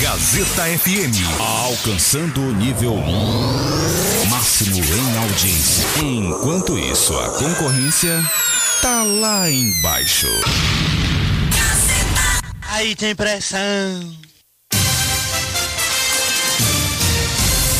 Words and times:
Gazeta 0.00 0.64
FM, 0.78 1.14
alcançando 1.38 2.40
o 2.40 2.52
nível 2.54 2.96
máximo 4.28 4.84
em 4.84 5.18
audiência. 5.18 5.84
Enquanto 6.02 6.78
isso, 6.78 7.16
a 7.18 7.28
concorrência 7.30 8.22
tá 8.82 9.02
lá 9.02 9.50
embaixo. 9.50 10.26
Aí 12.62 12.96
tem 12.96 13.14
pressão. 13.14 14.23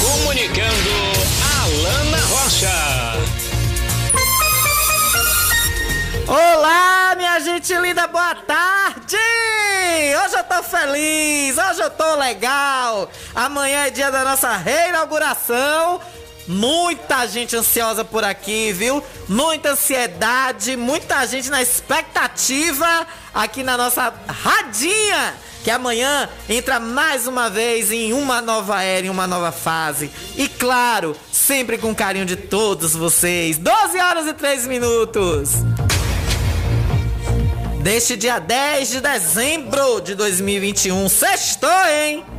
Comunicando 0.00 0.90
Alana 1.62 2.18
Rocha. 2.26 2.68
Olá, 6.26 7.14
minha 7.16 7.38
gente 7.38 7.72
linda, 7.74 8.08
boa 8.08 8.34
tarde! 8.34 9.16
Hoje 10.24 10.34
eu 10.36 10.44
tô 10.44 10.60
feliz, 10.64 11.56
hoje 11.56 11.82
eu 11.82 11.90
tô 11.90 12.16
legal. 12.16 13.08
Amanhã 13.32 13.86
é 13.86 13.90
dia 13.90 14.10
da 14.10 14.24
nossa 14.24 14.56
reinauguração. 14.56 16.00
Muita 16.48 17.26
gente 17.26 17.54
ansiosa 17.54 18.04
por 18.04 18.24
aqui, 18.24 18.72
viu? 18.72 19.04
Muita 19.28 19.72
ansiedade, 19.72 20.76
muita 20.76 21.26
gente 21.26 21.50
na 21.50 21.60
expectativa 21.60 23.06
aqui 23.34 23.62
na 23.62 23.76
nossa 23.76 24.12
radinha 24.26 25.34
que 25.62 25.70
amanhã 25.70 26.28
entra 26.48 26.80
mais 26.80 27.26
uma 27.26 27.50
vez 27.50 27.92
em 27.92 28.14
uma 28.14 28.40
nova 28.40 28.82
era, 28.82 29.06
em 29.06 29.10
uma 29.10 29.26
nova 29.26 29.52
fase. 29.52 30.10
E 30.36 30.48
claro, 30.48 31.14
sempre 31.30 31.76
com 31.76 31.94
carinho 31.94 32.24
de 32.24 32.36
todos 32.36 32.94
vocês. 32.94 33.58
12 33.58 33.98
horas 33.98 34.26
e 34.26 34.32
3 34.32 34.66
minutos. 34.66 35.50
Deste 37.82 38.16
dia 38.16 38.38
10 38.38 38.88
de 38.88 39.00
dezembro 39.00 40.00
de 40.00 40.14
2021. 40.14 41.08
Sextou, 41.08 41.70
hein? 41.86 42.37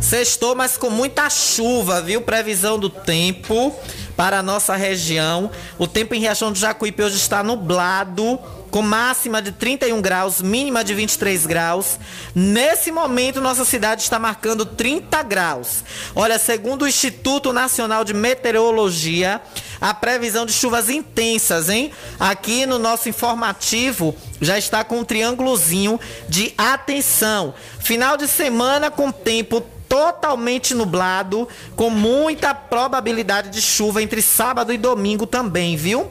Sextou, 0.00 0.54
mas 0.54 0.76
com 0.76 0.90
muita 0.90 1.28
chuva, 1.28 2.00
viu? 2.00 2.22
Previsão 2.22 2.78
do 2.78 2.88
tempo 2.88 3.74
para 4.16 4.38
a 4.38 4.42
nossa 4.42 4.76
região. 4.76 5.50
O 5.78 5.86
tempo 5.86 6.14
em 6.14 6.20
Riachão 6.20 6.52
do 6.52 6.58
Jacuípe 6.58 7.02
hoje 7.02 7.16
está 7.16 7.42
nublado 7.42 8.38
com 8.70 8.82
máxima 8.82 9.40
de 9.40 9.52
31 9.52 10.00
graus, 10.00 10.40
mínima 10.40 10.84
de 10.84 10.94
23 10.94 11.46
graus. 11.46 11.98
Nesse 12.34 12.92
momento, 12.92 13.40
nossa 13.40 13.64
cidade 13.64 14.02
está 14.02 14.18
marcando 14.18 14.64
30 14.64 15.22
graus. 15.22 15.82
Olha, 16.14 16.38
segundo 16.38 16.82
o 16.82 16.88
Instituto 16.88 17.52
Nacional 17.52 18.04
de 18.04 18.14
Meteorologia, 18.14 19.40
a 19.80 19.94
previsão 19.94 20.46
de 20.46 20.52
chuvas 20.52 20.88
intensas, 20.88 21.68
hein? 21.68 21.92
Aqui 22.18 22.66
no 22.66 22.78
nosso 22.78 23.08
informativo 23.08 24.14
já 24.40 24.58
está 24.58 24.84
com 24.84 25.00
um 25.00 25.04
triângulozinho 25.04 25.98
de 26.28 26.52
atenção. 26.56 27.54
Final 27.80 28.16
de 28.16 28.28
semana 28.28 28.90
com 28.90 29.10
tempo 29.10 29.64
totalmente 29.88 30.74
nublado, 30.74 31.48
com 31.74 31.90
muita 31.90 32.54
probabilidade 32.54 33.50
de 33.50 33.62
chuva 33.62 34.02
entre 34.02 34.20
sábado 34.20 34.72
e 34.72 34.78
domingo 34.78 35.26
também, 35.26 35.76
viu? 35.76 36.10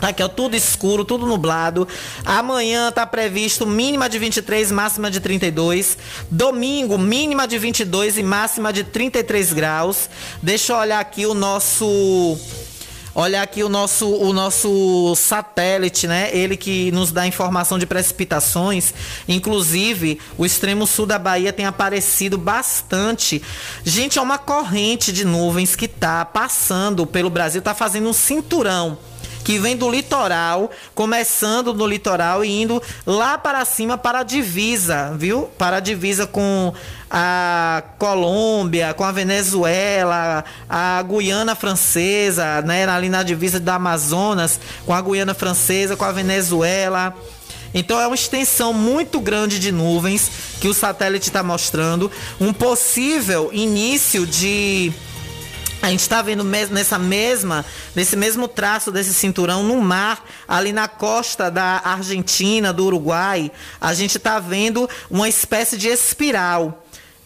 Aqui, 0.00 0.22
ó, 0.22 0.28
tudo 0.28 0.54
escuro, 0.54 1.04
tudo 1.04 1.26
nublado. 1.26 1.88
Amanhã 2.24 2.92
tá 2.92 3.06
previsto 3.06 3.66
mínima 3.66 4.08
de 4.08 4.18
23, 4.18 4.70
máxima 4.70 5.10
de 5.10 5.20
32. 5.20 5.96
Domingo, 6.30 6.98
mínima 6.98 7.48
de 7.48 7.58
22 7.58 8.18
e 8.18 8.22
máxima 8.22 8.72
de 8.72 8.84
33 8.84 9.52
graus. 9.54 10.10
Deixa 10.42 10.74
eu 10.74 10.76
olhar 10.76 11.00
aqui 11.00 11.24
o 11.24 11.32
nosso 11.32 12.36
Olha 13.18 13.40
aqui 13.40 13.64
o 13.64 13.68
nosso, 13.70 14.06
o 14.10 14.30
nosso 14.30 15.14
satélite, 15.16 16.06
né? 16.06 16.28
Ele 16.36 16.54
que 16.54 16.92
nos 16.92 17.10
dá 17.10 17.26
informação 17.26 17.78
de 17.78 17.86
precipitações. 17.86 18.92
Inclusive, 19.26 20.20
o 20.36 20.44
extremo 20.44 20.86
sul 20.86 21.06
da 21.06 21.18
Bahia 21.18 21.50
tem 21.50 21.64
aparecido 21.64 22.36
bastante. 22.36 23.42
Gente, 23.82 24.18
é 24.18 24.22
uma 24.22 24.36
corrente 24.36 25.12
de 25.12 25.24
nuvens 25.24 25.74
que 25.74 25.88
tá 25.88 26.26
passando 26.26 27.06
pelo 27.06 27.30
Brasil, 27.30 27.62
tá 27.62 27.74
fazendo 27.74 28.06
um 28.06 28.12
cinturão 28.12 28.98
que 29.46 29.60
vem 29.60 29.76
do 29.76 29.88
litoral, 29.88 30.68
começando 30.92 31.72
no 31.72 31.86
litoral 31.86 32.44
e 32.44 32.62
indo 32.62 32.82
lá 33.06 33.38
para 33.38 33.64
cima 33.64 33.96
para 33.96 34.18
a 34.18 34.22
divisa, 34.24 35.14
viu? 35.16 35.42
Para 35.56 35.76
a 35.76 35.80
divisa 35.80 36.26
com 36.26 36.74
a 37.08 37.80
Colômbia, 37.96 38.92
com 38.92 39.04
a 39.04 39.12
Venezuela, 39.12 40.44
a 40.68 41.00
Guiana 41.00 41.54
Francesa, 41.54 42.60
né? 42.62 42.88
Ali 42.88 43.08
na 43.08 43.22
divisa 43.22 43.60
da 43.60 43.76
Amazonas, 43.76 44.58
com 44.84 44.92
a 44.92 45.00
Guiana 45.00 45.32
Francesa, 45.32 45.96
com 45.96 46.04
a 46.04 46.10
Venezuela. 46.10 47.14
Então 47.72 48.00
é 48.00 48.06
uma 48.08 48.16
extensão 48.16 48.72
muito 48.72 49.20
grande 49.20 49.60
de 49.60 49.70
nuvens 49.70 50.28
que 50.60 50.66
o 50.66 50.74
satélite 50.74 51.28
está 51.28 51.44
mostrando. 51.44 52.10
Um 52.40 52.52
possível 52.52 53.50
início 53.52 54.26
de 54.26 54.92
a 55.82 55.90
gente 55.90 56.00
está 56.00 56.22
vendo 56.22 56.42
nessa 56.42 56.98
mesma, 56.98 57.64
nesse 57.94 58.16
mesmo 58.16 58.48
traço 58.48 58.90
desse 58.90 59.12
cinturão 59.14 59.62
no 59.62 59.80
mar, 59.80 60.24
ali 60.48 60.72
na 60.72 60.88
costa 60.88 61.50
da 61.50 61.80
Argentina, 61.84 62.72
do 62.72 62.86
Uruguai, 62.86 63.50
a 63.80 63.94
gente 63.94 64.16
está 64.16 64.38
vendo 64.38 64.88
uma 65.10 65.28
espécie 65.28 65.76
de 65.76 65.88
espiral. 65.88 66.82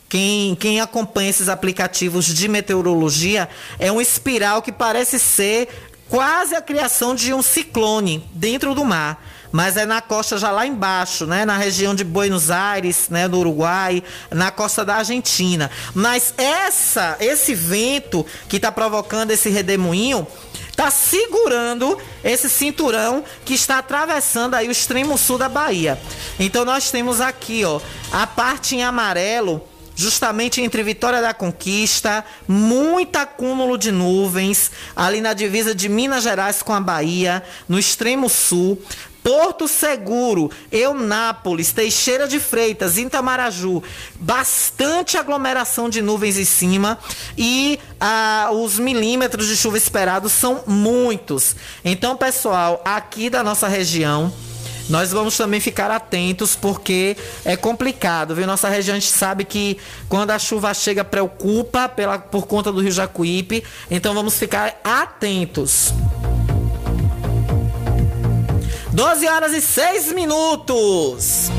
Quem, 0.09 0.57
quem 0.57 0.81
acompanha 0.81 1.31
esses 1.31 1.49
aplicativos 1.49 2.27
de 2.27 2.49
meteorologia 2.49 3.49
é 3.79 3.93
uma 3.93 4.03
espiral 4.03 4.61
que 4.61 4.73
parece 4.73 5.21
ser 5.21 5.69
quase 6.09 6.55
a 6.57 6.61
criação 6.61 7.15
de 7.15 7.33
um 7.33 7.41
ciclone 7.41 8.29
dentro 8.35 8.75
do 8.75 8.85
mar 8.85 9.30
mas 9.53 9.77
é 9.77 9.85
na 9.85 10.01
costa 10.01 10.39
já 10.39 10.51
lá 10.51 10.67
embaixo, 10.67 11.27
né? 11.27 11.45
Na 11.45 11.57
região 11.57 11.95
de 11.95 12.05
Buenos 12.05 12.51
Aires, 12.51 13.09
né? 13.09 13.29
Do 13.29 13.39
Uruguai, 13.39 14.03
na 14.31 14.51
costa 14.51 14.85
da 14.85 14.97
Argentina. 14.97 15.71
Mas 15.95 16.35
essa, 16.37 17.17
esse 17.21 17.55
vento 17.55 18.25
que 18.49 18.57
está 18.57 18.71
provocando 18.71 19.31
esse 19.31 19.49
redemoinho 19.51 20.27
está 20.71 20.91
segurando 20.91 21.99
esse 22.25 22.49
cinturão 22.49 23.23
que 23.45 23.55
está 23.55 23.79
atravessando 23.79 24.55
aí 24.55 24.69
o 24.69 24.71
extremo 24.71 25.19
sul 25.19 25.37
da 25.37 25.49
Bahia. 25.49 26.01
Então 26.39 26.65
nós 26.65 26.91
temos 26.91 27.21
aqui, 27.21 27.65
ó, 27.65 27.81
a 28.11 28.27
parte 28.27 28.77
em 28.77 28.83
amarelo 28.83 29.69
justamente 30.01 30.63
entre 30.63 30.83
Vitória 30.83 31.21
da 31.21 31.35
Conquista, 31.35 32.25
muito 32.49 33.17
acúmulo 33.17 33.77
de 33.77 33.93
nuvens, 33.93 34.71
ali 34.97 35.21
na 35.21 35.35
divisa 35.35 35.75
de 35.75 35.91
Minas 35.91 36.25
Gerais 36.25 36.63
com 36.63 36.73
a 36.73 36.81
Bahia, 36.81 37.43
no 37.69 37.79
extremo 37.79 38.27
sul. 38.31 38.83
Porto 39.23 39.69
Seguro, 39.69 40.51
Eunápolis, 40.73 41.73
Teixeira 41.73 42.27
de 42.27 42.41
Freitas, 42.41 42.97
Itamaraju, 42.97 43.83
bastante 44.17 45.17
aglomeração 45.17 45.89
de 45.89 46.01
nuvens 46.01 46.39
em 46.39 46.45
cima 46.45 46.99
e 47.37 47.79
ah, 48.01 48.51
os 48.53 48.79
milímetros 48.79 49.47
de 49.47 49.57
chuva 49.57 49.77
esperados 49.77 50.33
são 50.33 50.63
muitos. 50.67 51.55
Então, 51.85 52.17
pessoal, 52.17 52.81
aqui 52.85 53.29
da 53.29 53.43
nossa 53.43 53.69
região, 53.69 54.33
nós 54.91 55.13
vamos 55.13 55.37
também 55.37 55.61
ficar 55.61 55.91
atentos 55.91 56.57
porque 56.57 57.17
é 57.45 57.57
complicado, 57.57 58.35
viu? 58.35 58.47
Nossa 58.47 58.69
região 58.69 58.97
a 58.97 58.99
gente 58.99 59.13
sabe 59.13 59.45
que 59.45 59.79
quando 60.09 60.33
a 60.33 60.39
chuva 60.39 60.75
chega 60.75 61.05
preocupa 61.05 61.89
pela, 61.89 62.19
por 62.19 62.47
conta 62.47 62.73
do 62.73 62.81
Rio 62.81 62.91
Jacuípe, 62.91 63.63
então 63.89 64.13
vamos 64.13 64.37
ficar 64.37 64.81
atentos. 64.83 65.95
12 68.93 69.29
horas 69.29 69.53
e 69.53 69.61
6 69.61 70.13
minutos. 70.13 71.51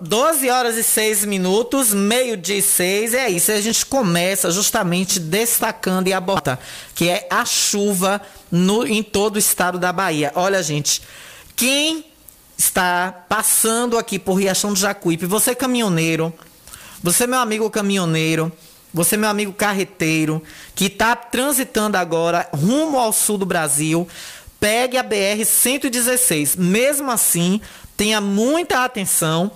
12 0.00 0.50
horas 0.50 0.76
e 0.76 0.82
6 0.82 1.24
minutos, 1.24 1.92
meio-dia 1.94 2.56
e 2.56 2.62
6, 2.62 3.14
é 3.14 3.28
isso. 3.28 3.50
A 3.52 3.60
gente 3.60 3.86
começa 3.86 4.50
justamente 4.50 5.18
destacando 5.18 6.08
e 6.08 6.12
abordando, 6.12 6.58
que 6.94 7.08
é 7.08 7.26
a 7.30 7.44
chuva 7.44 8.20
no, 8.50 8.86
em 8.86 9.02
todo 9.02 9.36
o 9.36 9.38
estado 9.38 9.78
da 9.78 9.92
Bahia. 9.92 10.32
Olha, 10.34 10.62
gente, 10.62 11.02
quem 11.54 12.04
está 12.56 13.24
passando 13.28 13.98
aqui 13.98 14.18
por 14.18 14.34
Riachão 14.34 14.72
do 14.72 14.78
Jacuípe, 14.78 15.26
você 15.26 15.54
caminhoneiro, 15.54 16.32
você 17.02 17.26
meu 17.26 17.38
amigo 17.38 17.70
caminhoneiro, 17.70 18.52
você 18.92 19.16
meu 19.16 19.28
amigo 19.28 19.52
carreteiro, 19.52 20.42
que 20.74 20.86
está 20.86 21.14
transitando 21.14 21.96
agora 21.96 22.48
rumo 22.52 22.98
ao 22.98 23.12
sul 23.12 23.36
do 23.38 23.46
Brasil, 23.46 24.08
pegue 24.58 24.96
a 24.96 25.04
BR-116. 25.04 26.56
Mesmo 26.56 27.10
assim, 27.10 27.60
tenha 27.96 28.20
muita 28.20 28.84
atenção 28.84 29.50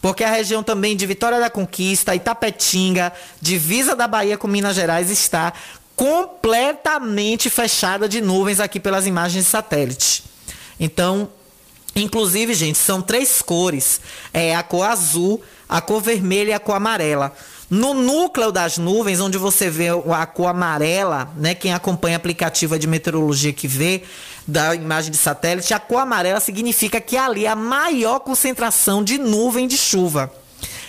porque 0.00 0.24
a 0.24 0.30
região 0.30 0.62
também 0.62 0.96
de 0.96 1.06
Vitória 1.06 1.38
da 1.38 1.50
Conquista, 1.50 2.14
Itapetinga, 2.14 3.12
divisa 3.40 3.94
da 3.94 4.08
Bahia 4.08 4.36
com 4.36 4.48
Minas 4.48 4.74
Gerais, 4.74 5.10
está 5.10 5.52
completamente 5.94 7.48
fechada 7.50 8.08
de 8.08 8.20
nuvens 8.20 8.60
aqui 8.60 8.80
pelas 8.80 9.06
imagens 9.06 9.44
de 9.44 9.50
satélite. 9.50 10.24
Então, 10.80 11.28
inclusive, 11.94 12.54
gente, 12.54 12.78
são 12.78 13.00
três 13.00 13.42
cores: 13.42 14.00
é 14.32 14.54
a 14.54 14.62
cor 14.62 14.86
azul, 14.86 15.42
a 15.68 15.80
cor 15.80 16.00
vermelha 16.00 16.50
e 16.50 16.54
a 16.54 16.60
cor 16.60 16.74
amarela. 16.74 17.32
No 17.70 17.94
núcleo 17.94 18.52
das 18.52 18.76
nuvens, 18.76 19.18
onde 19.18 19.38
você 19.38 19.70
vê 19.70 19.88
a 20.14 20.26
cor 20.26 20.48
amarela, 20.48 21.32
né? 21.36 21.54
Quem 21.54 21.72
acompanha 21.72 22.16
aplicativo 22.16 22.78
de 22.78 22.86
meteorologia 22.86 23.52
que 23.52 23.66
vê 23.66 24.02
da 24.46 24.74
imagem 24.74 25.10
de 25.10 25.16
satélite, 25.16 25.72
a 25.72 25.78
cor 25.78 25.98
amarela 25.98 26.40
significa 26.40 27.00
que 27.00 27.16
ali 27.16 27.46
a 27.46 27.54
maior 27.54 28.20
concentração 28.20 29.02
de 29.02 29.18
nuvem 29.18 29.66
de 29.68 29.76
chuva. 29.76 30.32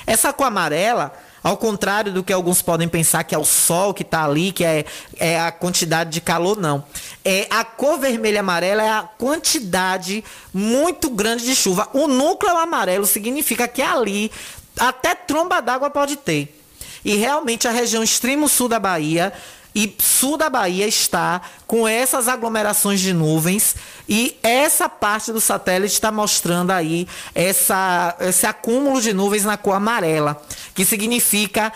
Essa 0.06 0.34
cor 0.34 0.48
amarela, 0.48 1.14
ao 1.44 1.58
contrário 1.58 2.12
do 2.12 2.24
que 2.24 2.34
alguns 2.34 2.62
podem 2.62 2.88
pensar 2.88 3.24
que 3.24 3.36
é 3.36 3.38
o 3.38 3.46
sol 3.46 3.94
que 3.94 4.02
está 4.02 4.24
ali, 4.24 4.52
que 4.52 4.64
é, 4.64 4.86
é 5.18 5.40
a 5.40 5.52
quantidade 5.52 6.10
de 6.10 6.22
calor, 6.22 6.58
não. 6.58 6.84
É, 7.24 7.48
a 7.50 7.64
cor 7.64 8.00
vermelha 8.00 8.40
amarela 8.40 8.82
é 8.82 8.90
a 8.90 9.04
quantidade 9.04 10.24
muito 10.54 11.10
grande 11.10 11.46
de 11.46 11.56
chuva. 11.56 11.90
O 11.94 12.08
núcleo 12.08 12.58
amarelo 12.58 13.06
significa 13.06 13.68
que 13.68 13.82
ali 13.82 14.32
até 14.78 15.14
tromba 15.14 15.62
d'água 15.62 15.90
pode 15.90 16.16
ter. 16.16 16.60
E 17.06 17.16
realmente 17.16 17.68
a 17.68 17.72
região 17.72 18.02
extremo 18.02 18.48
sul 18.48 18.70
da 18.70 18.80
Bahia 18.80 19.34
e 19.75 19.96
sul 20.00 20.38
da 20.38 20.50
Bahia 20.50 20.88
está 20.88 21.42
com 21.66 21.88
essas 21.88 22.28
aglomerações 22.28 23.00
de 23.00 23.14
nuvens 23.14 23.75
e 24.08 24.38
essa 24.44 24.88
parte 24.88 25.31
do 25.31 25.42
satélite 25.42 25.94
está 25.94 26.12
mostrando 26.12 26.72
aí 26.72 27.08
essa, 27.34 28.16
esse 28.20 28.46
acúmulo 28.46 29.02
de 29.02 29.14
nuvens 29.14 29.44
na 29.44 29.58
cor 29.58 29.75
amarela, 29.75 30.42
que 30.75 30.86
significa 30.86 31.72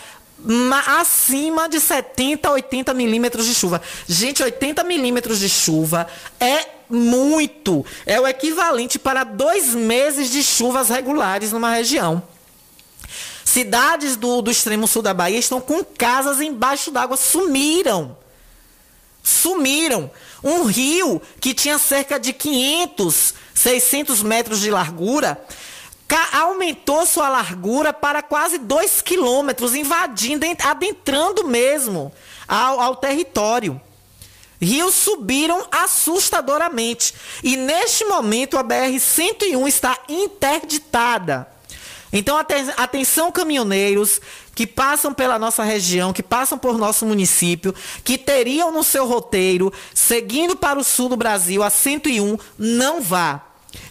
acima 1.00 1.68
de 1.68 1.80
70 1.80 2.48
a 2.48 2.52
80 2.52 2.94
milímetros 2.94 3.46
de 3.46 3.56
chuva. 3.56 3.82
Gente, 4.08 4.44
80 4.44 4.84
milímetros 4.84 5.40
de 5.40 5.50
chuva 5.50 6.08
é 6.40 6.68
muito. 6.90 7.86
É 8.06 8.20
o 8.20 8.28
equivalente 8.28 9.00
para 9.00 9.24
dois 9.24 9.74
meses 9.74 10.30
de 10.30 10.44
chuvas 10.44 10.90
regulares 10.90 11.52
numa 11.52 11.72
região. 11.72 12.22
Cidades 13.48 14.18
do, 14.18 14.42
do 14.42 14.52
extremo 14.52 14.86
sul 14.86 15.02
da 15.02 15.14
Bahia 15.14 15.40
estão 15.40 15.62
com 15.62 15.82
casas 15.82 16.42
embaixo 16.42 16.92
d'água, 16.92 17.16
sumiram. 17.16 18.18
Sumiram. 19.24 20.12
Um 20.44 20.66
rio 20.66 21.22
que 21.40 21.54
tinha 21.54 21.80
cerca 21.80 22.20
de 22.20 22.34
500, 22.34 23.34
600 23.54 24.22
metros 24.22 24.60
de 24.60 24.70
largura, 24.70 25.42
aumentou 26.34 27.06
sua 27.06 27.30
largura 27.30 27.94
para 27.94 28.22
quase 28.22 28.58
2 28.58 29.02
quilômetros, 29.02 29.74
invadindo, 29.74 30.46
adentrando 30.66 31.48
mesmo 31.48 32.12
ao, 32.46 32.82
ao 32.82 32.96
território. 32.98 33.80
Rios 34.60 34.94
subiram 34.94 35.66
assustadoramente. 35.72 37.14
E 37.42 37.56
neste 37.56 38.04
momento 38.04 38.58
a 38.58 38.64
BR-101 38.64 39.68
está 39.68 39.98
interditada. 40.10 41.56
Então, 42.12 42.38
atenção, 42.38 43.32
caminhoneiros 43.32 44.22
que 44.56 44.66
passam 44.66 45.14
pela 45.14 45.38
nossa 45.38 45.64
região, 45.64 46.14
que 46.14 46.24
passam 46.24 46.58
por 46.58 46.78
nosso 46.78 47.06
município, 47.06 47.76
que 48.04 48.18
teriam 48.18 48.72
no 48.72 48.84
seu 48.84 49.06
roteiro, 49.06 49.72
seguindo 49.94 50.56
para 50.56 50.80
o 50.80 50.84
sul 50.84 51.10
do 51.10 51.18
Brasil, 51.18 51.62
a 51.62 51.70
101, 51.70 52.38
não 52.58 53.02
vá. 53.02 53.44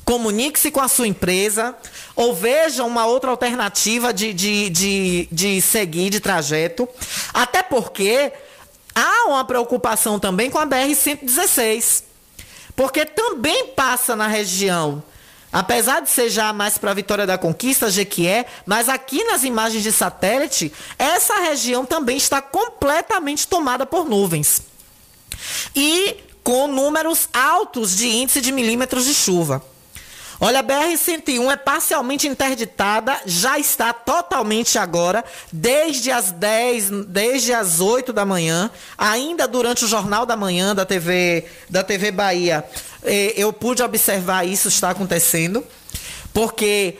Comunique-se 0.04 0.70
com 0.70 0.80
a 0.80 0.88
sua 0.88 1.06
empresa 1.06 1.76
ou 2.14 2.34
veja 2.34 2.84
uma 2.84 3.06
outra 3.06 3.30
alternativa 3.30 4.12
de, 4.12 4.32
de, 4.32 4.70
de, 4.70 5.28
de 5.30 5.60
seguir 5.60 6.10
de 6.10 6.20
trajeto. 6.20 6.88
Até 7.34 7.62
porque 7.62 8.32
há 8.94 9.26
uma 9.28 9.44
preocupação 9.44 10.18
também 10.18 10.50
com 10.50 10.58
a 10.58 10.66
BR-116. 10.66 12.04
Porque 12.74 13.04
também 13.04 13.68
passa 13.68 14.16
na 14.16 14.26
região 14.26 15.02
Apesar 15.52 16.00
de 16.00 16.10
ser 16.10 16.28
já 16.28 16.52
mais 16.52 16.76
para 16.76 16.90
a 16.90 16.94
Vitória 16.94 17.26
da 17.26 17.38
Conquista, 17.38 17.90
Jequié, 17.90 18.46
mas 18.64 18.88
aqui 18.88 19.24
nas 19.24 19.44
imagens 19.44 19.82
de 19.82 19.92
satélite, 19.92 20.72
essa 20.98 21.34
região 21.40 21.84
também 21.84 22.16
está 22.16 22.42
completamente 22.42 23.46
tomada 23.46 23.86
por 23.86 24.08
nuvens. 24.08 24.62
E 25.74 26.16
com 26.42 26.68
números 26.68 27.28
altos 27.32 27.96
de 27.96 28.08
índice 28.08 28.40
de 28.40 28.52
milímetros 28.52 29.04
de 29.04 29.14
chuva. 29.14 29.62
Olha, 30.38 30.60
a 30.60 30.62
BR-101 30.62 31.50
é 31.50 31.56
parcialmente 31.56 32.28
interditada, 32.28 33.18
já 33.24 33.58
está 33.58 33.92
totalmente 33.92 34.78
agora, 34.78 35.24
desde 35.50 36.10
as 36.10 36.30
10, 36.30 36.90
desde 37.06 37.54
as 37.54 37.80
8 37.80 38.12
da 38.12 38.26
manhã, 38.26 38.70
ainda 38.98 39.48
durante 39.48 39.84
o 39.84 39.88
Jornal 39.88 40.26
da 40.26 40.36
Manhã 40.36 40.74
da 40.74 40.84
TV, 40.84 41.46
da 41.70 41.82
TV 41.82 42.10
Bahia. 42.10 42.64
Eu 43.34 43.52
pude 43.52 43.82
observar 43.82 44.46
isso 44.46 44.68
está 44.68 44.90
acontecendo, 44.90 45.64
porque 46.34 46.98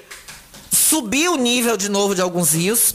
subiu 0.72 1.34
o 1.34 1.36
nível 1.36 1.76
de 1.76 1.90
novo 1.90 2.14
de 2.14 2.22
alguns 2.22 2.54
rios. 2.54 2.94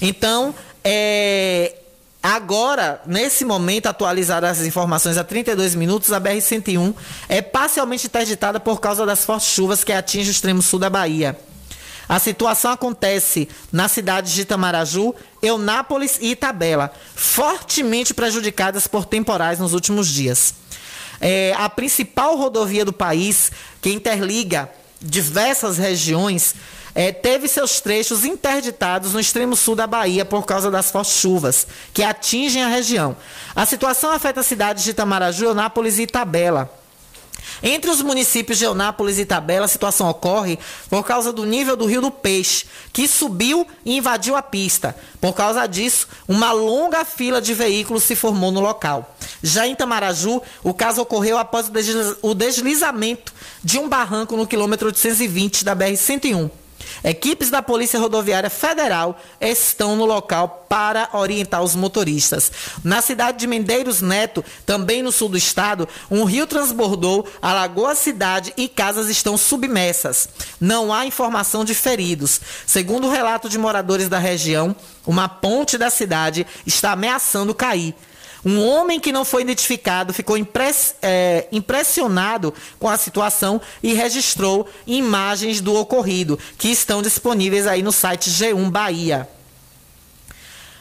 Então, 0.00 0.54
é, 0.84 1.74
Agora, 2.22 3.00
nesse 3.06 3.44
momento, 3.44 3.86
atualizar 3.86 4.44
as 4.44 4.60
informações 4.60 5.16
a 5.16 5.24
32 5.24 5.74
minutos, 5.74 6.12
a 6.12 6.20
BR-101 6.20 6.94
é 7.28 7.40
parcialmente 7.40 8.06
interditada 8.06 8.58
por 8.58 8.80
causa 8.80 9.06
das 9.06 9.24
fortes 9.24 9.48
chuvas 9.48 9.84
que 9.84 9.92
atingem 9.92 10.28
o 10.28 10.32
extremo 10.32 10.60
sul 10.60 10.80
da 10.80 10.90
Bahia. 10.90 11.38
A 12.08 12.18
situação 12.18 12.72
acontece 12.72 13.48
na 13.70 13.86
cidade 13.86 14.32
de 14.34 14.40
Itamaraju, 14.40 15.14
Eunápolis 15.42 16.18
e 16.20 16.30
Itabela, 16.30 16.90
fortemente 17.14 18.14
prejudicadas 18.14 18.86
por 18.86 19.04
temporais 19.04 19.58
nos 19.58 19.74
últimos 19.74 20.08
dias. 20.08 20.54
É, 21.20 21.54
a 21.56 21.68
principal 21.68 22.36
rodovia 22.36 22.84
do 22.84 22.92
país, 22.92 23.52
que 23.82 23.90
interliga 23.90 24.70
diversas 25.00 25.76
regiões, 25.76 26.54
é, 26.98 27.12
teve 27.12 27.46
seus 27.46 27.80
trechos 27.80 28.24
interditados 28.24 29.12
no 29.12 29.20
extremo 29.20 29.54
sul 29.54 29.76
da 29.76 29.86
Bahia 29.86 30.24
por 30.24 30.44
causa 30.44 30.68
das 30.68 30.90
fortes 30.90 31.14
chuvas 31.14 31.64
que 31.94 32.02
atingem 32.02 32.64
a 32.64 32.66
região. 32.66 33.16
A 33.54 33.64
situação 33.64 34.10
afeta 34.10 34.40
as 34.40 34.46
cidades 34.46 34.82
de 34.82 34.90
Itamaraju, 34.90 35.44
Eunápolis 35.44 36.00
e 36.00 36.02
Itabela. 36.02 36.68
Entre 37.62 37.88
os 37.88 38.02
municípios 38.02 38.58
de 38.58 38.64
Eunápolis 38.64 39.16
e 39.16 39.22
Itabela, 39.22 39.66
a 39.66 39.68
situação 39.68 40.08
ocorre 40.08 40.58
por 40.90 41.04
causa 41.04 41.32
do 41.32 41.44
nível 41.44 41.76
do 41.76 41.86
Rio 41.86 42.00
do 42.00 42.10
Peixe, 42.10 42.66
que 42.92 43.06
subiu 43.06 43.64
e 43.84 43.96
invadiu 43.96 44.34
a 44.34 44.42
pista. 44.42 44.96
Por 45.20 45.34
causa 45.34 45.68
disso, 45.68 46.08
uma 46.26 46.50
longa 46.50 47.04
fila 47.04 47.40
de 47.40 47.54
veículos 47.54 48.02
se 48.02 48.16
formou 48.16 48.50
no 48.50 48.58
local. 48.58 49.16
Já 49.40 49.68
em 49.68 49.72
Itamaraju, 49.74 50.42
o 50.64 50.74
caso 50.74 51.00
ocorreu 51.00 51.38
após 51.38 51.70
o 52.22 52.34
deslizamento 52.34 53.32
de 53.62 53.78
um 53.78 53.88
barranco 53.88 54.36
no 54.36 54.48
quilômetro 54.48 54.88
820 54.88 55.64
da 55.64 55.76
BR-101. 55.76 56.50
Equipes 57.02 57.50
da 57.50 57.62
Polícia 57.62 57.98
Rodoviária 57.98 58.50
Federal 58.50 59.18
estão 59.40 59.96
no 59.96 60.04
local 60.04 60.66
para 60.68 61.08
orientar 61.12 61.62
os 61.62 61.74
motoristas. 61.74 62.52
Na 62.84 63.00
cidade 63.00 63.38
de 63.38 63.46
Mendeiros 63.46 64.02
Neto, 64.02 64.44
também 64.66 65.02
no 65.02 65.10
sul 65.10 65.28
do 65.28 65.38
estado, 65.38 65.88
um 66.10 66.24
rio 66.24 66.46
transbordou, 66.46 67.26
alagou 67.40 67.86
a 67.86 67.94
cidade 67.94 68.52
e 68.56 68.68
casas 68.68 69.08
estão 69.08 69.36
submersas. 69.36 70.28
Não 70.60 70.92
há 70.92 71.06
informação 71.06 71.64
de 71.64 71.74
feridos. 71.74 72.40
Segundo 72.66 73.06
o 73.06 73.10
relato 73.10 73.48
de 73.48 73.58
moradores 73.58 74.08
da 74.08 74.18
região, 74.18 74.76
uma 75.06 75.28
ponte 75.28 75.78
da 75.78 75.90
cidade 75.90 76.46
está 76.66 76.92
ameaçando 76.92 77.54
cair. 77.54 77.94
Um 78.48 78.66
homem 78.66 78.98
que 78.98 79.12
não 79.12 79.26
foi 79.26 79.42
identificado 79.42 80.14
ficou 80.14 80.34
impress, 80.34 80.94
é, 81.02 81.46
impressionado 81.52 82.54
com 82.78 82.88
a 82.88 82.96
situação 82.96 83.60
e 83.82 83.92
registrou 83.92 84.66
imagens 84.86 85.60
do 85.60 85.74
ocorrido, 85.74 86.38
que 86.56 86.68
estão 86.68 87.02
disponíveis 87.02 87.66
aí 87.66 87.82
no 87.82 87.92
site 87.92 88.30
G1 88.30 88.70
Bahia. 88.70 89.28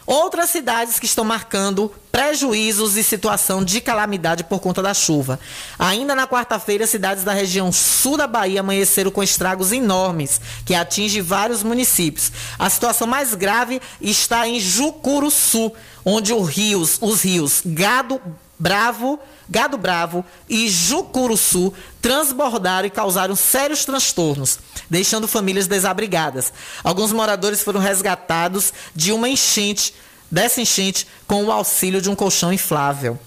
Outras 0.05 0.49
cidades 0.49 0.97
que 0.97 1.05
estão 1.05 1.25
marcando 1.25 1.93
prejuízos 2.09 2.95
e 2.95 3.03
situação 3.03 3.61
de 3.61 3.81
calamidade 3.81 4.45
por 4.45 4.61
conta 4.61 4.81
da 4.81 4.93
chuva. 4.93 5.37
Ainda 5.77 6.15
na 6.15 6.25
quarta-feira, 6.25 6.87
cidades 6.87 7.25
da 7.25 7.33
região 7.33 7.69
sul 7.73 8.15
da 8.15 8.25
Bahia 8.25 8.61
amanheceram 8.61 9.11
com 9.11 9.21
estragos 9.21 9.73
enormes, 9.73 10.39
que 10.65 10.73
atingem 10.73 11.21
vários 11.21 11.61
municípios. 11.61 12.31
A 12.57 12.69
situação 12.69 13.05
mais 13.05 13.33
grave 13.33 13.81
está 13.99 14.47
em 14.47 14.61
Jucuruçu, 14.61 15.73
onde 16.09 16.33
os 16.33 16.47
rios, 16.47 16.97
os 17.01 17.21
rios 17.21 17.61
Gado 17.65 18.21
Bravo, 18.57 19.19
Gado 19.49 19.77
Bravo 19.77 20.23
e 20.47 20.69
Jucuruçu 20.69 21.73
transbordaram 22.01 22.87
e 22.87 22.89
causaram 22.89 23.35
sérios 23.35 23.83
transtornos, 23.83 24.57
deixando 24.89 25.27
famílias 25.27 25.67
desabrigadas. 25.67 26.53
Alguns 26.81 27.11
moradores 27.11 27.61
foram 27.61 27.81
resgatados 27.81 28.73
de 28.95 29.11
uma 29.11 29.27
enchente, 29.27 29.93
dessa 30.31 30.61
enchente, 30.61 31.05
com 31.27 31.43
o 31.43 31.51
auxílio 31.51 32.01
de 32.01 32.09
um 32.09 32.15
colchão 32.15 32.53
inflável. 32.53 33.19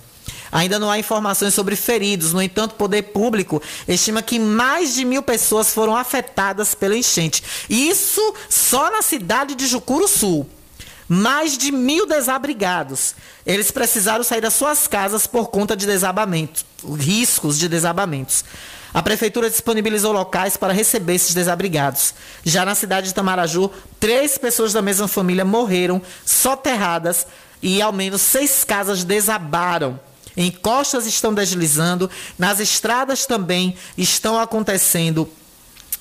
Ainda 0.50 0.78
não 0.78 0.90
há 0.90 0.99
informações 0.99 1.52
sobre 1.52 1.76
feridos, 1.76 2.32
no 2.32 2.42
entanto, 2.42 2.72
o 2.72 2.76
poder 2.76 3.02
público 3.02 3.62
estima 3.87 4.22
que 4.22 4.38
mais 4.38 4.94
de 4.94 5.04
mil 5.04 5.22
pessoas 5.22 5.72
foram 5.72 5.94
afetadas 5.94 6.75
pela 6.75 6.96
enchente. 6.96 7.42
Isso 7.68 8.34
só 8.49 8.90
na 8.90 9.02
cidade 9.02 9.54
de 9.54 9.66
Jucuruçu 9.66 10.46
mais 11.12 11.59
de 11.59 11.73
mil 11.73 12.07
desabrigados. 12.07 13.17
Eles 13.45 13.73
precisaram 13.73 14.23
sair 14.23 14.40
das 14.40 14.55
suas 14.55 14.87
casas 14.87 15.26
por 15.26 15.49
conta 15.49 15.76
de 15.76 15.85
desabamentos, 15.85 16.64
riscos 16.97 17.59
de 17.59 17.69
desabamentos. 17.69 18.45
A 18.95 19.02
prefeitura 19.02 19.50
disponibilizou 19.50 20.12
locais 20.12 20.57
para 20.57 20.73
receber 20.73 21.14
esses 21.14 21.35
desabrigados. 21.35 22.14
Já 22.45 22.64
na 22.64 22.76
cidade 22.76 23.09
de 23.09 23.14
Tamaraju, 23.14 23.73
três 23.99 24.38
pessoas 24.38 24.73
da 24.73 24.81
mesma 24.81 25.09
família 25.09 25.45
morreram 25.45 26.00
soterradas 26.25 27.26
e 27.61 27.83
ao 27.83 27.93
menos 27.93 28.23
seis 28.23 28.62
casas 28.62 29.02
desabaram. 29.02 29.99
Encostas 30.37 31.07
estão 31.07 31.35
deslizando, 31.35 32.09
nas 32.38 32.61
estradas 32.61 33.26
também 33.26 33.76
estão 33.99 34.38
acontecendo 34.38 35.29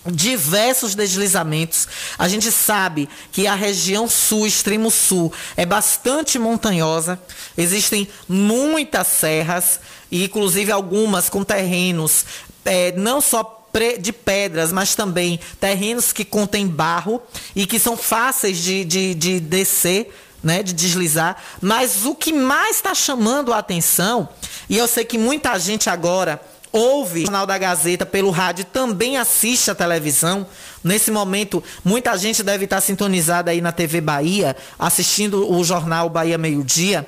diversos 0.06 0.96
deslizamentos. 0.96 1.88
A 2.18 2.27
gente 2.27 2.51
sabe 2.51 3.10
que 3.32 3.48
a 3.48 3.56
região 3.56 4.08
sul, 4.08 4.48
extremo 4.48 4.89
sul, 4.89 5.32
é 5.58 5.65
bastante 5.65 6.39
montanhosa. 6.39 7.20
Existem 7.58 8.08
muitas 8.27 9.08
serras, 9.08 9.79
e 10.12 10.24
inclusive 10.25 10.72
algumas 10.72 11.29
com 11.29 11.44
terrenos 11.44 12.25
é, 12.65 12.91
não 12.94 13.22
só 13.22 13.58
de 14.00 14.12
pedras, 14.12 14.72
mas 14.72 14.96
também 14.96 15.39
terrenos 15.60 16.12
que 16.12 16.25
contêm 16.25 16.68
barro 16.68 17.22
e 17.56 17.68
que 17.68 17.79
são 17.79 17.96
fáceis 17.96 18.58
de, 18.58 18.84
de, 18.84 19.13
de 19.13 19.39
descer. 19.39 20.13
Né, 20.41 20.63
de 20.63 20.72
deslizar, 20.72 21.36
mas 21.60 22.06
o 22.06 22.15
que 22.15 22.32
mais 22.32 22.77
está 22.77 22.96
chamando 22.96 23.51
a 23.51 23.58
atenção, 23.58 24.29
e 24.70 24.77
eu 24.77 24.88
sei 24.88 25.03
que 25.03 25.18
muita 25.18 25.60
gente 25.60 25.89
agora 25.89 26.41
ouve 26.72 27.22
o 27.22 27.26
Jornal 27.26 27.46
da 27.46 27.58
Gazeta 27.58 28.06
pelo 28.06 28.30
rádio 28.30 28.66
também 28.66 29.18
assiste 29.18 29.70
a 29.72 29.76
televisão. 29.76 30.46
Nesse 30.84 31.12
momento, 31.12 31.64
muita 31.84 32.18
gente 32.18 32.44
deve 32.44 32.66
estar 32.66 32.82
sintonizada 32.82 33.52
aí 33.52 33.62
na 33.62 33.72
TV 33.72 34.02
Bahia, 34.02 34.56
assistindo 34.78 35.52
o 35.52 35.64
jornal 35.64 36.10
Bahia 36.10 36.38
Meio 36.38 36.64
Dia. 36.64 37.08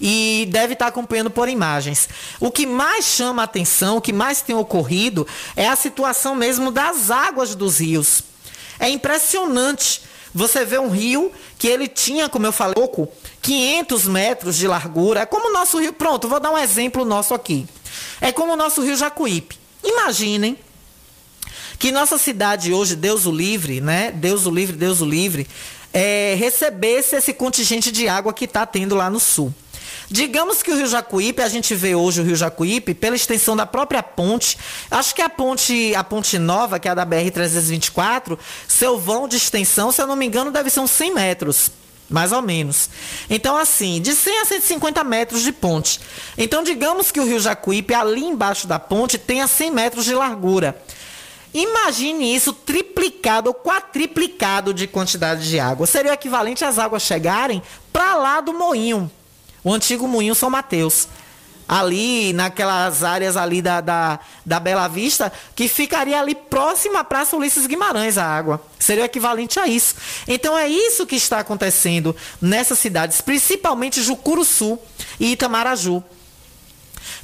E 0.00 0.46
deve 0.50 0.74
estar 0.74 0.88
acompanhando 0.88 1.30
por 1.30 1.48
imagens. 1.48 2.08
O 2.38 2.50
que 2.50 2.66
mais 2.66 3.04
chama 3.06 3.42
a 3.42 3.44
atenção, 3.46 3.96
o 3.96 4.00
que 4.00 4.12
mais 4.12 4.42
tem 4.42 4.54
ocorrido, 4.54 5.26
é 5.54 5.66
a 5.68 5.76
situação 5.76 6.34
mesmo 6.34 6.70
das 6.70 7.10
águas 7.10 7.54
dos 7.54 7.78
rios. 7.78 8.22
É 8.78 8.88
impressionante. 8.88 10.02
Você 10.34 10.66
vê 10.66 10.78
um 10.78 10.90
rio 10.90 11.32
que 11.58 11.66
ele 11.66 11.88
tinha, 11.88 12.28
como 12.28 12.44
eu 12.44 12.52
falei, 12.52 12.74
pouco, 12.74 13.08
500 13.40 14.06
metros 14.06 14.56
de 14.56 14.68
largura. 14.68 15.20
É 15.20 15.26
como 15.26 15.48
o 15.48 15.52
nosso 15.52 15.78
rio. 15.78 15.94
Pronto, 15.94 16.28
vou 16.28 16.38
dar 16.38 16.50
um 16.50 16.58
exemplo 16.58 17.02
nosso 17.04 17.32
aqui. 17.32 17.66
É 18.20 18.32
como 18.32 18.52
o 18.52 18.56
nosso 18.56 18.82
rio 18.82 18.96
Jacuípe. 18.96 19.58
Imaginem 19.82 20.58
que 21.78 21.92
nossa 21.92 22.18
cidade 22.18 22.72
hoje, 22.72 22.96
Deus 22.96 23.26
o 23.26 23.30
livre, 23.30 23.80
né? 23.80 24.10
Deus 24.10 24.46
o 24.46 24.50
livre, 24.50 24.76
Deus 24.76 25.00
o 25.00 25.04
livre, 25.04 25.46
é, 25.92 26.34
recebesse 26.38 27.16
esse 27.16 27.32
contingente 27.32 27.92
de 27.92 28.08
água 28.08 28.32
que 28.32 28.44
está 28.44 28.64
tendo 28.66 28.94
lá 28.94 29.10
no 29.10 29.20
sul. 29.20 29.54
Digamos 30.08 30.62
que 30.62 30.70
o 30.70 30.76
Rio 30.76 30.86
Jacuípe, 30.86 31.42
a 31.42 31.48
gente 31.48 31.74
vê 31.74 31.94
hoje 31.94 32.20
o 32.20 32.24
Rio 32.24 32.36
Jacuípe 32.36 32.94
pela 32.94 33.16
extensão 33.16 33.56
da 33.56 33.66
própria 33.66 34.02
ponte. 34.02 34.56
Acho 34.90 35.14
que 35.14 35.20
a 35.20 35.28
ponte, 35.28 35.94
a 35.94 36.04
ponte 36.04 36.38
nova, 36.38 36.78
que 36.78 36.86
é 36.86 36.92
a 36.92 36.94
da 36.94 37.04
BR 37.04 37.30
324, 37.32 38.38
seu 38.68 38.98
vão 38.98 39.26
de 39.26 39.36
extensão, 39.36 39.90
se 39.90 40.00
eu 40.00 40.06
não 40.06 40.14
me 40.14 40.26
engano, 40.26 40.52
deve 40.52 40.70
ser 40.70 40.80
uns 40.80 40.92
100 40.92 41.14
metros. 41.14 41.70
Mais 42.08 42.32
ou 42.32 42.40
menos. 42.40 42.88
Então, 43.28 43.56
assim, 43.56 44.00
de 44.00 44.14
100 44.14 44.40
a 44.40 44.44
150 44.44 45.02
metros 45.04 45.42
de 45.42 45.52
ponte. 45.52 46.00
Então, 46.38 46.62
digamos 46.62 47.10
que 47.10 47.20
o 47.20 47.24
rio 47.24 47.40
Jacuípe, 47.40 47.94
ali 47.94 48.24
embaixo 48.24 48.66
da 48.66 48.78
ponte, 48.78 49.18
tenha 49.18 49.46
100 49.46 49.70
metros 49.72 50.04
de 50.04 50.14
largura. 50.14 50.80
Imagine 51.52 52.34
isso 52.34 52.52
triplicado 52.52 53.48
ou 53.48 53.54
quadriplicado 53.54 54.74
de 54.74 54.86
quantidade 54.86 55.48
de 55.48 55.58
água. 55.58 55.86
Seria 55.86 56.10
o 56.10 56.14
equivalente 56.14 56.64
às 56.64 56.78
águas 56.78 57.02
chegarem 57.02 57.62
para 57.92 58.14
lá 58.14 58.40
do 58.40 58.52
moinho, 58.52 59.10
o 59.64 59.72
antigo 59.72 60.06
moinho 60.06 60.34
São 60.34 60.50
Mateus 60.50 61.08
ali 61.68 62.32
naquelas 62.32 63.02
áreas 63.02 63.36
ali 63.36 63.60
da, 63.60 63.80
da, 63.80 64.20
da, 64.44 64.60
Bela 64.60 64.88
Vista, 64.88 65.32
que 65.54 65.68
ficaria 65.68 66.20
ali 66.20 66.34
próxima 66.34 67.00
à 67.00 67.04
Praça 67.04 67.36
Ulisses 67.36 67.66
Guimarães 67.66 68.18
a 68.18 68.24
água. 68.24 68.62
Seria 68.78 69.02
o 69.02 69.06
equivalente 69.06 69.58
a 69.58 69.66
isso. 69.66 69.94
Então 70.28 70.56
é 70.56 70.68
isso 70.68 71.06
que 71.06 71.16
está 71.16 71.40
acontecendo 71.40 72.14
nessas 72.40 72.78
cidades, 72.78 73.20
principalmente 73.20 74.02
Jucuruçu 74.02 74.78
e 75.18 75.32
Itamaraju. 75.32 76.02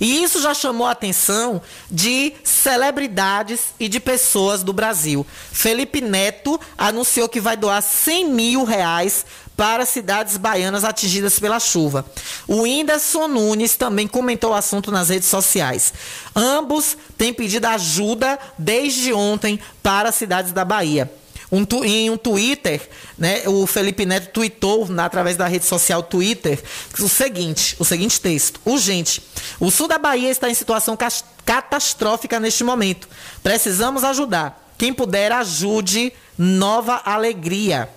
E 0.02 0.24
isso 0.24 0.42
já 0.42 0.52
chamou 0.52 0.84
a 0.84 0.90
atenção 0.90 1.62
de 1.88 2.32
celebridades 2.42 3.66
e 3.78 3.88
de 3.88 4.00
pessoas 4.00 4.64
do 4.64 4.72
Brasil. 4.72 5.24
Felipe 5.52 6.00
Neto 6.00 6.58
anunciou 6.76 7.28
que 7.28 7.40
vai 7.40 7.56
doar 7.56 7.80
100 7.80 8.28
mil 8.28 8.64
reais 8.64 9.24
para 9.56 9.86
cidades 9.86 10.36
baianas 10.36 10.82
atingidas 10.82 11.38
pela 11.38 11.60
chuva. 11.60 12.04
O 12.48 12.62
Whindersson 12.62 13.28
Nunes 13.28 13.76
também 13.76 14.08
comentou 14.08 14.50
o 14.50 14.54
assunto 14.54 14.90
nas 14.90 15.08
redes 15.08 15.28
sociais. 15.28 15.94
Ambos 16.34 16.96
têm 17.16 17.32
pedido 17.32 17.66
ajuda 17.66 18.40
desde 18.58 19.12
ontem 19.12 19.60
para 19.84 20.08
as 20.08 20.16
cidades 20.16 20.50
da 20.52 20.64
Bahia. 20.64 21.08
Um 21.52 21.66
tu, 21.66 21.84
em 21.84 22.08
um 22.08 22.16
Twitter, 22.16 22.80
né, 23.18 23.42
o 23.46 23.66
Felipe 23.66 24.06
Neto 24.06 24.30
tweetou 24.32 24.88
na, 24.88 25.04
através 25.04 25.36
da 25.36 25.46
rede 25.46 25.66
social 25.66 26.02
Twitter 26.02 26.58
o 26.98 27.08
seguinte, 27.10 27.76
o 27.78 27.84
seguinte 27.84 28.18
texto: 28.18 28.58
Urgente. 28.64 29.22
O 29.60 29.70
sul 29.70 29.86
da 29.86 29.98
Bahia 29.98 30.30
está 30.30 30.48
em 30.48 30.54
situação 30.54 30.96
catastrófica 31.44 32.40
neste 32.40 32.64
momento. 32.64 33.06
Precisamos 33.42 34.02
ajudar. 34.02 34.72
Quem 34.78 34.94
puder, 34.94 35.30
ajude. 35.30 36.12
Nova 36.38 37.02
Alegria. 37.04 37.90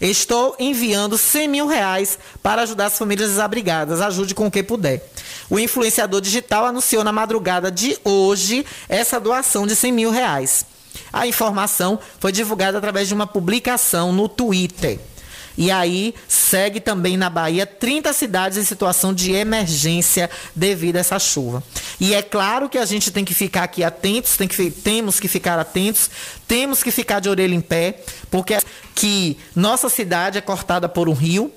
Estou 0.00 0.56
enviando 0.58 1.18
100 1.18 1.48
mil 1.48 1.66
reais 1.66 2.18
para 2.42 2.62
ajudar 2.62 2.86
as 2.86 2.98
famílias 2.98 3.30
desabrigadas. 3.30 4.00
Ajude 4.00 4.34
com 4.34 4.46
o 4.46 4.50
que 4.50 4.62
puder. 4.62 5.04
O 5.50 5.58
influenciador 5.58 6.20
digital 6.20 6.64
anunciou 6.64 7.04
na 7.04 7.12
madrugada 7.12 7.70
de 7.70 7.98
hoje 8.04 8.64
essa 8.88 9.20
doação 9.20 9.66
de 9.66 9.76
100 9.76 9.92
mil 9.92 10.10
reais. 10.10 10.64
A 11.12 11.26
informação 11.26 11.98
foi 12.18 12.32
divulgada 12.32 12.78
através 12.78 13.08
de 13.08 13.14
uma 13.14 13.26
publicação 13.26 14.12
no 14.12 14.28
Twitter. 14.28 14.98
E 15.56 15.70
aí 15.70 16.14
segue 16.26 16.80
também 16.80 17.16
na 17.16 17.28
Bahia 17.28 17.66
30 17.66 18.12
cidades 18.12 18.58
em 18.58 18.64
situação 18.64 19.12
de 19.12 19.32
emergência 19.32 20.30
devido 20.56 20.96
a 20.96 21.00
essa 21.00 21.18
chuva. 21.18 21.62
E 22.00 22.14
é 22.14 22.22
claro 22.22 22.68
que 22.68 22.78
a 22.78 22.86
gente 22.86 23.10
tem 23.10 23.24
que 23.24 23.34
ficar 23.34 23.64
aqui 23.64 23.84
atentos, 23.84 24.36
tem 24.36 24.48
que, 24.48 24.70
temos 24.70 25.20
que 25.20 25.28
ficar 25.28 25.58
atentos, 25.58 26.10
temos 26.48 26.82
que 26.82 26.90
ficar 26.90 27.20
de 27.20 27.28
orelha 27.28 27.54
em 27.54 27.60
pé, 27.60 28.00
porque 28.30 28.58
que 28.94 29.36
nossa 29.54 29.88
cidade 29.88 30.38
é 30.38 30.40
cortada 30.40 30.88
por 30.88 31.08
um 31.08 31.12
rio, 31.12 31.52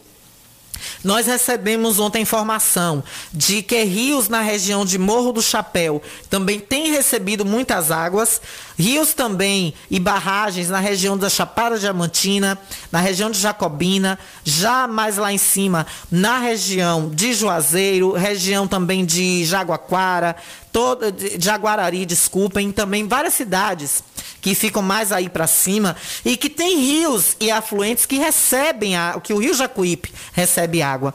Nós 1.04 1.28
recebemos 1.28 2.00
ontem 2.00 2.22
informação 2.22 3.04
de 3.34 3.62
que 3.62 3.84
rios 3.84 4.30
na 4.30 4.42
região 4.42 4.86
de 4.86 4.98
Morro 4.98 5.32
do 5.32 5.42
Chapéu 5.42 6.02
também 6.30 6.60
têm 6.60 6.92
recebido 6.92 7.46
muitas 7.46 7.92
águas. 7.92 8.42
Rios 8.78 9.14
também 9.14 9.74
e 9.90 10.00
barragens 10.00 10.70
na 10.70 10.80
região 10.80 11.18
da 11.18 11.30
Chapada 11.30 11.80
Diamantina, 11.80 12.58
na 12.92 13.00
região 13.00 13.32
de 13.32 13.40
Jacobina, 13.40 14.20
já 14.44 14.86
mais 14.88 15.18
lá 15.18 15.32
em 15.32 15.38
cima, 15.38 15.88
na 16.12 16.40
região 16.40 17.10
de 17.10 17.34
Juazeiro, 17.34 18.12
região 18.12 18.68
também 18.68 19.06
de 19.06 19.46
Jaguaquara, 19.46 20.36
toda, 20.76 21.10
de 21.10 21.38
Jaguarari, 21.40 22.06
desculpem, 22.06 22.70
também 22.70 23.08
várias 23.08 23.34
cidades 23.34 24.04
que 24.42 24.54
ficam 24.54 24.82
mais 24.82 25.14
aí 25.14 25.30
para 25.30 25.48
cima 25.48 25.96
e 26.26 26.36
que 26.36 26.50
tem 26.50 26.82
rios 26.82 27.38
e 27.40 27.50
afluentes 27.50 28.06
que 28.06 28.18
recebem 28.18 28.98
a, 28.98 29.18
que 29.24 29.34
o 29.34 29.38
Rio 29.38 29.54
Jacuípe 29.54 30.14
recebe 30.34 30.82
água. 30.82 31.14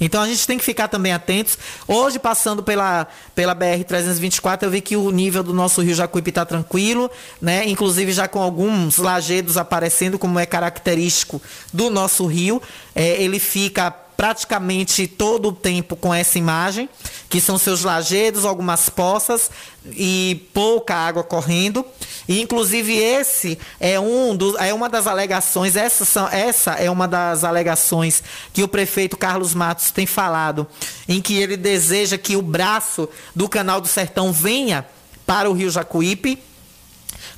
Então 0.00 0.20
a 0.20 0.26
gente 0.26 0.44
tem 0.44 0.58
que 0.58 0.64
ficar 0.64 0.88
também 0.88 1.12
atentos. 1.12 1.56
Hoje, 1.86 2.18
passando 2.18 2.64
pela, 2.64 3.06
pela 3.32 3.54
BR-324, 3.54 4.64
eu 4.64 4.70
vi 4.70 4.80
que 4.80 4.96
o 4.96 5.12
nível 5.12 5.44
do 5.44 5.54
nosso 5.54 5.80
rio 5.82 5.94
Jacuípe 5.94 6.30
está 6.30 6.44
tranquilo, 6.44 7.08
né? 7.40 7.64
Inclusive 7.68 8.10
já 8.10 8.26
com 8.26 8.42
alguns 8.42 8.98
lajedos 8.98 9.56
aparecendo, 9.56 10.18
como 10.18 10.40
é 10.40 10.46
característico 10.46 11.40
do 11.72 11.90
nosso 11.90 12.26
rio. 12.26 12.60
É, 12.92 13.22
ele 13.22 13.38
fica 13.38 13.94
praticamente 14.16 15.06
todo 15.06 15.48
o 15.48 15.52
tempo 15.52 15.94
com 15.94 16.12
essa 16.12 16.38
imagem, 16.38 16.88
que 17.28 17.40
são 17.40 17.58
seus 17.58 17.82
lajedos, 17.82 18.44
algumas 18.44 18.88
poças 18.88 19.50
e 19.90 20.48
pouca 20.54 20.94
água 20.94 21.22
correndo. 21.22 21.84
E, 22.26 22.40
inclusive 22.40 22.96
esse 22.96 23.58
é 23.78 24.00
um 24.00 24.34
dos, 24.34 24.54
é 24.56 24.72
uma 24.72 24.88
das 24.88 25.06
alegações, 25.06 25.76
essa, 25.76 26.04
são, 26.04 26.28
essa 26.28 26.72
é 26.72 26.90
uma 26.90 27.06
das 27.06 27.44
alegações 27.44 28.22
que 28.52 28.62
o 28.62 28.68
prefeito 28.68 29.16
Carlos 29.16 29.54
Matos 29.54 29.90
tem 29.90 30.06
falado, 30.06 30.66
em 31.06 31.20
que 31.20 31.36
ele 31.36 31.56
deseja 31.56 32.16
que 32.16 32.36
o 32.36 32.42
braço 32.42 33.08
do 33.34 33.48
Canal 33.48 33.80
do 33.80 33.88
Sertão 33.88 34.32
venha 34.32 34.86
para 35.26 35.50
o 35.50 35.52
Rio 35.52 35.70
Jacuípe, 35.70 36.42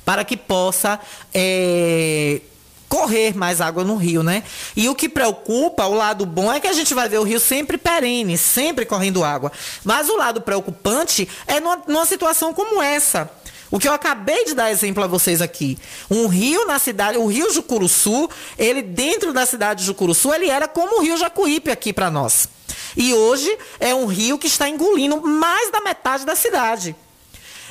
para 0.05 0.23
que 0.23 0.37
possa 0.37 0.99
é, 1.33 2.41
correr 2.89 3.37
mais 3.37 3.61
água 3.61 3.83
no 3.83 3.95
rio, 3.95 4.23
né? 4.23 4.43
E 4.75 4.89
o 4.89 4.95
que 4.95 5.07
preocupa, 5.07 5.85
o 5.85 5.93
lado 5.93 6.25
bom 6.25 6.51
é 6.51 6.59
que 6.59 6.67
a 6.67 6.73
gente 6.73 6.93
vai 6.93 7.07
ver 7.07 7.19
o 7.19 7.23
rio 7.23 7.39
sempre 7.39 7.77
perene, 7.77 8.37
sempre 8.37 8.85
correndo 8.85 9.23
água. 9.23 9.51
Mas 9.83 10.09
o 10.09 10.17
lado 10.17 10.41
preocupante 10.41 11.29
é 11.45 11.59
numa, 11.59 11.81
numa 11.87 12.05
situação 12.05 12.51
como 12.53 12.81
essa. 12.81 13.29
O 13.71 13.77
que 13.77 13.87
eu 13.87 13.93
acabei 13.93 14.45
de 14.45 14.55
dar 14.55 14.71
exemplo 14.71 15.03
a 15.03 15.07
vocês 15.07 15.41
aqui. 15.41 15.77
Um 16.09 16.25
rio 16.27 16.65
na 16.65 16.79
cidade, 16.79 17.19
o 17.19 17.27
rio 17.27 17.53
Jucuruçu, 17.53 18.27
ele 18.57 18.81
dentro 18.81 19.31
da 19.31 19.45
cidade 19.45 19.81
de 19.81 19.85
Jucuruçu, 19.85 20.33
ele 20.33 20.49
era 20.49 20.67
como 20.67 20.97
o 20.97 21.03
rio 21.03 21.15
Jacuípe 21.15 21.69
aqui 21.69 21.93
para 21.93 22.09
nós. 22.09 22.49
E 22.97 23.13
hoje 23.13 23.55
é 23.79 23.93
um 23.93 24.07
rio 24.07 24.39
que 24.39 24.47
está 24.47 24.67
engolindo 24.67 25.21
mais 25.21 25.71
da 25.71 25.81
metade 25.81 26.25
da 26.25 26.35
cidade. 26.35 26.95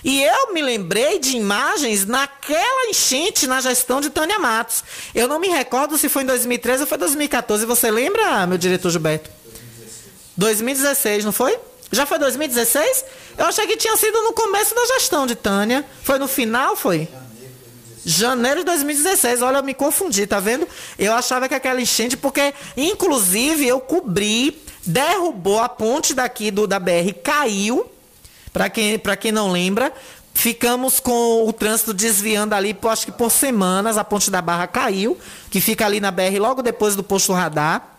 E 0.04 0.22
eu 0.22 0.52
me 0.52 0.62
lembrei 0.62 1.18
de 1.18 1.36
imagens 1.36 2.06
naquela 2.06 2.88
enchente 2.88 3.46
na 3.46 3.60
gestão 3.60 4.00
de 4.00 4.10
Tânia 4.10 4.38
Matos. 4.38 4.84
Eu 5.14 5.26
não 5.26 5.40
me 5.40 5.48
recordo 5.48 5.98
se 5.98 6.08
foi 6.08 6.22
em 6.22 6.26
2013 6.26 6.82
ou 6.82 6.86
foi 6.86 6.98
2014. 6.98 7.66
Você 7.66 7.90
lembra, 7.90 8.46
meu 8.46 8.58
diretor 8.58 8.90
Gilberto? 8.90 9.30
2016, 10.36 11.24
não 11.24 11.32
foi? 11.32 11.58
Já 11.90 12.06
foi 12.06 12.18
2016? 12.18 13.04
Eu 13.36 13.46
achei 13.46 13.66
que 13.66 13.76
tinha 13.76 13.96
sido 13.96 14.22
no 14.22 14.32
começo 14.32 14.74
da 14.74 14.86
gestão 14.86 15.26
de 15.26 15.34
Tânia. 15.34 15.84
Foi 16.04 16.18
no 16.18 16.28
final, 16.28 16.76
foi? 16.76 17.08
Janeiro 18.04 18.60
de 18.60 18.66
2016. 18.66 19.42
Olha, 19.42 19.58
eu 19.58 19.64
me 19.64 19.74
confundi, 19.74 20.26
tá 20.26 20.38
vendo? 20.38 20.68
Eu 20.98 21.12
achava 21.12 21.48
que 21.48 21.54
aquela 21.54 21.80
enchente, 21.80 22.16
porque, 22.16 22.54
inclusive, 22.76 23.66
eu 23.66 23.80
cobri, 23.80 24.62
derrubou 24.86 25.58
a 25.60 25.68
ponte 25.68 26.14
daqui 26.14 26.50
do, 26.50 26.66
da 26.66 26.78
BR, 26.78 27.12
caiu 27.22 27.90
para 28.58 28.68
quem, 28.68 28.98
quem 29.20 29.30
não 29.30 29.52
lembra, 29.52 29.92
ficamos 30.34 30.98
com 30.98 31.46
o 31.46 31.52
trânsito 31.52 31.94
desviando 31.94 32.56
ali, 32.56 32.76
acho 32.90 33.06
que 33.06 33.12
por 33.12 33.30
semanas, 33.30 33.96
a 33.96 34.02
ponte 34.02 34.32
da 34.32 34.42
Barra 34.42 34.66
caiu, 34.66 35.16
que 35.48 35.60
fica 35.60 35.86
ali 35.86 36.00
na 36.00 36.10
BR 36.10 36.40
logo 36.40 36.60
depois 36.60 36.96
do 36.96 37.04
posto 37.04 37.32
radar. 37.32 37.96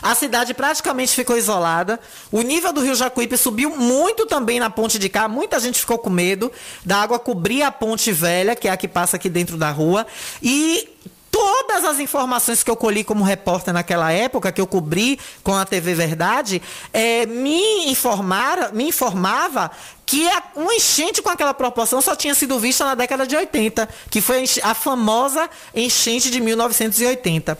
A 0.00 0.14
cidade 0.14 0.54
praticamente 0.54 1.12
ficou 1.12 1.36
isolada. 1.36 1.98
O 2.30 2.42
nível 2.42 2.72
do 2.72 2.80
rio 2.80 2.94
Jacuípe 2.94 3.36
subiu 3.36 3.70
muito 3.70 4.24
também 4.24 4.60
na 4.60 4.70
ponte 4.70 5.00
de 5.00 5.08
cá. 5.08 5.26
Muita 5.26 5.58
gente 5.58 5.80
ficou 5.80 5.98
com 5.98 6.10
medo 6.10 6.52
da 6.84 6.98
água 6.98 7.18
cobrir 7.18 7.62
a 7.62 7.72
ponte 7.72 8.12
velha, 8.12 8.54
que 8.54 8.68
é 8.68 8.70
a 8.70 8.76
que 8.76 8.86
passa 8.86 9.16
aqui 9.16 9.28
dentro 9.28 9.56
da 9.56 9.70
rua. 9.70 10.06
E 10.40 10.88
todas 11.36 11.84
as 11.84 12.00
informações 12.00 12.62
que 12.62 12.70
eu 12.70 12.76
colhi 12.76 13.04
como 13.04 13.22
repórter 13.22 13.74
naquela 13.74 14.10
época, 14.10 14.50
que 14.50 14.58
eu 14.58 14.66
cobri 14.66 15.20
com 15.42 15.54
a 15.54 15.66
TV 15.66 15.94
Verdade, 15.94 16.62
é, 16.94 17.26
me, 17.26 17.90
informara, 17.90 18.70
me 18.72 18.88
informava 18.88 19.70
que 20.06 20.26
uma 20.54 20.74
enchente 20.74 21.20
com 21.20 21.28
aquela 21.28 21.52
proporção 21.52 22.00
só 22.00 22.16
tinha 22.16 22.34
sido 22.34 22.58
vista 22.58 22.86
na 22.86 22.94
década 22.94 23.26
de 23.26 23.36
80, 23.36 23.86
que 24.10 24.22
foi 24.22 24.44
a 24.62 24.72
famosa 24.72 25.50
enchente 25.74 26.30
de 26.30 26.40
1980. 26.40 27.58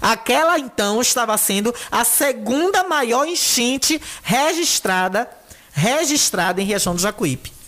Aquela 0.00 0.58
então 0.58 0.98
estava 1.02 1.36
sendo 1.36 1.74
a 1.92 2.04
segunda 2.04 2.84
maior 2.84 3.26
enchente 3.26 4.00
registrada 4.22 5.28
registrada 5.72 6.60
em 6.60 6.64
região 6.64 6.94
do 6.94 7.00
Jacuípe. 7.00 7.59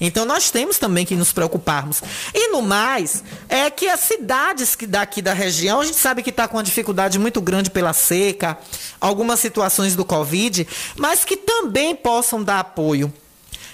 Então 0.00 0.24
nós 0.24 0.50
temos 0.50 0.78
também 0.78 1.04
que 1.04 1.14
nos 1.14 1.32
preocuparmos. 1.32 2.02
E 2.34 2.48
no 2.50 2.62
mais, 2.62 3.22
é 3.48 3.70
que 3.70 3.88
as 3.88 4.00
cidades 4.00 4.74
que 4.74 4.86
daqui 4.86 5.20
da 5.20 5.32
região, 5.32 5.80
a 5.80 5.84
gente 5.84 5.98
sabe 5.98 6.22
que 6.22 6.30
está 6.30 6.46
com 6.46 6.56
uma 6.56 6.62
dificuldade 6.62 7.18
muito 7.18 7.40
grande 7.40 7.70
pela 7.70 7.92
seca, 7.92 8.58
algumas 9.00 9.40
situações 9.40 9.94
do 9.94 10.04
Covid, 10.04 10.66
mas 10.96 11.24
que 11.24 11.36
também 11.36 11.94
possam 11.94 12.42
dar 12.42 12.60
apoio. 12.60 13.12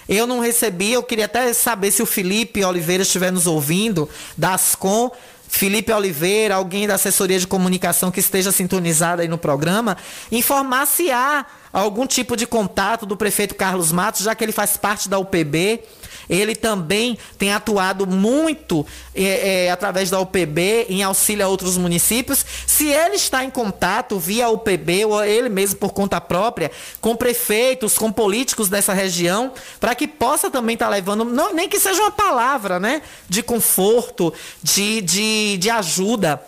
Eu 0.07 0.27
não 0.27 0.39
recebi, 0.39 0.93
eu 0.93 1.01
queria 1.01 1.25
até 1.25 1.51
saber 1.53 1.89
se 1.89 2.03
o 2.03 2.05
Felipe 2.05 2.63
Oliveira 2.63 3.03
estiver 3.03 3.31
nos 3.31 3.47
ouvindo, 3.47 4.07
da 4.37 4.53
Ascom, 4.53 5.11
Felipe 5.47 5.91
Oliveira, 5.91 6.55
alguém 6.55 6.87
da 6.87 6.95
assessoria 6.95 7.39
de 7.39 7.47
comunicação 7.47 8.11
que 8.11 8.19
esteja 8.19 8.51
sintonizado 8.51 9.21
aí 9.21 9.27
no 9.27 9.37
programa, 9.37 9.97
informar 10.31 10.85
se 10.85 11.11
há 11.11 11.45
algum 11.81 12.07
tipo 12.07 12.37
de 12.37 12.47
contato 12.47 13.05
do 13.05 13.17
prefeito 13.17 13.53
Carlos 13.53 13.91
Matos, 13.91 14.21
já 14.21 14.33
que 14.33 14.43
ele 14.43 14.51
faz 14.51 14.77
parte 14.77 15.09
da 15.09 15.19
UPB, 15.19 15.83
ele 16.29 16.55
também 16.55 17.17
tem 17.37 17.51
atuado 17.51 18.07
muito 18.07 18.85
é, 19.13 19.65
é, 19.65 19.71
através 19.71 20.09
da 20.09 20.19
UPB 20.19 20.87
em 20.89 21.03
auxílio 21.03 21.45
a 21.45 21.49
outros 21.49 21.77
municípios. 21.77 22.45
Se 22.65 22.87
ele 22.87 23.15
está 23.15 23.43
em 23.43 23.49
contato 23.49 24.17
via 24.17 24.49
UPB 24.49 25.05
ou 25.05 25.23
ele 25.23 25.49
mesmo 25.49 25.77
por 25.77 25.93
conta 25.93 26.19
própria 26.19 26.71
com 26.99 27.15
prefeitos, 27.15 27.97
com 27.97 28.11
políticos 28.11 28.69
dessa 28.69 28.93
região, 28.93 29.51
para 29.79 29.93
que 29.93 30.07
possa 30.07 30.49
também 30.49 30.73
estar 30.75 30.85
tá 30.85 30.91
levando, 30.91 31.25
não, 31.25 31.53
nem 31.53 31.69
que 31.69 31.79
seja 31.79 32.01
uma 32.01 32.11
palavra, 32.11 32.79
né, 32.79 33.01
de 33.29 33.43
conforto, 33.43 34.33
de, 34.63 35.01
de, 35.01 35.57
de 35.57 35.69
ajuda. 35.69 36.41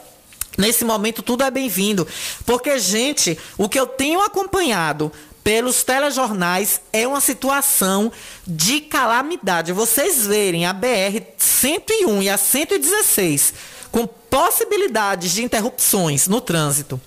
Nesse 0.58 0.84
momento 0.84 1.22
tudo 1.22 1.43
é 1.43 1.52
bem-vindo. 1.52 2.08
Porque, 2.46 2.80
gente, 2.80 3.38
o 3.58 3.70
que 3.70 3.80
eu 3.80 3.86
tenho 3.86 4.22
acompanhado 4.22 5.12
pelos 5.43 5.84
telejornais 5.84 6.82
é 6.91 7.08
uma 7.08 7.22
situação 7.22 8.12
de 8.46 8.82
calamidade. 8.82 9.72
Vocês 9.72 10.26
verem 10.26 10.65
a 10.65 10.74
BR 10.74 11.22
101 11.38 12.24
e 12.24 12.30
a 12.30 12.38
116 12.38 13.54
com 13.91 14.06
possibilidades 14.06 15.32
de 15.32 15.43
interrupções 15.43 16.28
no 16.28 16.41
trânsito. 16.41 17.00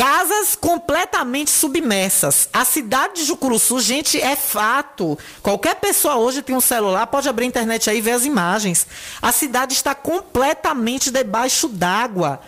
Casas 0.00 0.56
completamente 0.56 1.50
submersas. 1.50 2.48
A 2.54 2.64
cidade 2.64 3.16
de 3.16 3.24
Jucuruçu, 3.26 3.78
gente, 3.80 4.18
é 4.18 4.34
fato. 4.34 5.18
Qualquer 5.42 5.74
pessoa 5.74 6.16
hoje 6.16 6.40
tem 6.40 6.56
um 6.56 6.60
celular, 6.60 7.06
pode 7.08 7.28
abrir 7.28 7.44
a 7.44 7.48
internet 7.48 7.90
aí 7.90 7.98
e 7.98 8.00
ver 8.00 8.12
as 8.12 8.24
imagens. 8.24 8.86
A 9.20 9.30
cidade 9.30 9.74
está 9.74 9.94
completamente 9.94 11.10
debaixo 11.10 11.68
d'água. 11.68 12.40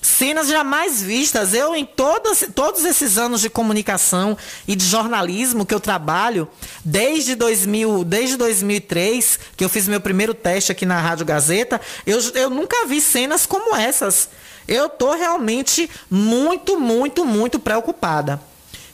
Cenas 0.00 0.48
jamais 0.48 1.02
vistas. 1.02 1.52
Eu, 1.52 1.76
em 1.76 1.84
todos, 1.84 2.46
todos 2.54 2.82
esses 2.86 3.18
anos 3.18 3.42
de 3.42 3.50
comunicação 3.50 4.34
e 4.66 4.74
de 4.74 4.86
jornalismo 4.86 5.66
que 5.66 5.74
eu 5.74 5.80
trabalho, 5.80 6.48
desde, 6.82 7.34
2000, 7.34 8.02
desde 8.02 8.38
2003, 8.38 9.38
que 9.58 9.62
eu 9.62 9.68
fiz 9.68 9.86
meu 9.86 10.00
primeiro 10.00 10.32
teste 10.32 10.72
aqui 10.72 10.86
na 10.86 10.98
Rádio 10.98 11.26
Gazeta, 11.26 11.82
eu, 12.06 12.18
eu 12.32 12.48
nunca 12.48 12.86
vi 12.86 12.98
cenas 13.02 13.44
como 13.44 13.76
essas. 13.76 14.30
Eu 14.68 14.86
estou 14.86 15.16
realmente 15.16 15.90
muito, 16.10 16.78
muito, 16.78 17.24
muito 17.24 17.58
preocupada. 17.58 18.40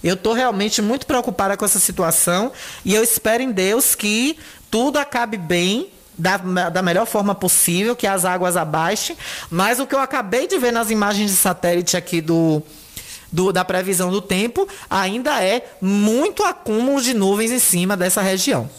Eu 0.03 0.15
estou 0.15 0.33
realmente 0.33 0.81
muito 0.81 1.07
preocupada 1.07 1.57
com 1.57 1.65
essa 1.65 1.81
situação 1.81 2.53
e 2.85 2.95
eu 2.95 3.03
espero 3.03 3.43
em 3.43 3.51
Deus 3.51 3.95
que 3.95 4.39
tudo 4.71 4.99
acabe 4.99 5.37
bem 5.37 5.91
da, 6.17 6.37
da 6.37 6.83
melhor 6.83 7.07
forma 7.07 7.35
possível, 7.35 7.97
que 7.97 8.07
as 8.07 8.25
águas 8.25 8.57
abaixem. 8.57 9.17
Mas 9.51 9.81
o 9.81 9.87
que 9.87 9.95
eu 9.95 9.99
acabei 9.99 10.47
de 10.47 10.59
ver 10.59 10.73
nas 10.73 10.91
imagens 10.91 11.31
de 11.31 11.37
satélite 11.37 11.97
aqui 11.97 12.21
do, 12.21 12.63
do, 13.33 13.53
da 13.53 13.65
previsão 13.65 14.11
do 14.11 14.21
tempo 14.21 14.69
ainda 14.89 15.43
é 15.43 15.75
muito 15.81 16.45
acúmulo 16.45 17.03
de 17.03 17.15
nuvens 17.15 17.51
em 17.51 17.59
cima 17.59 17.97
dessa 17.97 18.23
região. 18.23 18.71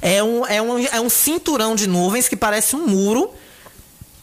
É 0.00 0.22
um, 0.22 0.46
é 0.46 0.62
um, 0.62 0.78
é 0.78 1.00
um 1.00 1.08
cinturão 1.08 1.74
de 1.74 1.86
nuvens 1.86 2.28
que 2.28 2.36
parece 2.36 2.76
um 2.76 2.86
muro 2.86 3.30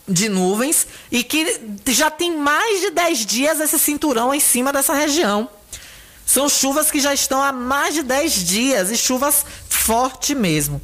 de 0.08 0.30
nuvens 0.30 0.88
e 1.12 1.24
que 1.24 1.60
já 1.88 2.12
tem 2.12 2.38
mais 2.38 2.82
de 2.82 2.92
10 2.92 3.26
dias 3.26 3.60
esse 3.60 3.80
cinturão 3.80 4.34
em 4.34 4.40
cima 4.40 4.72
dessa 4.72 4.94
região. 4.94 5.50
São 6.26 6.50
chuvas 6.50 6.90
que 6.90 7.00
já 7.00 7.14
estão 7.14 7.42
há 7.42 7.52
mais 7.52 7.94
de 7.94 8.04
10 8.04 8.34
dias 8.46 8.92
e 8.92 8.98
chuvas 8.98 9.46
fortes 9.70 10.36
mesmo. 10.36 10.82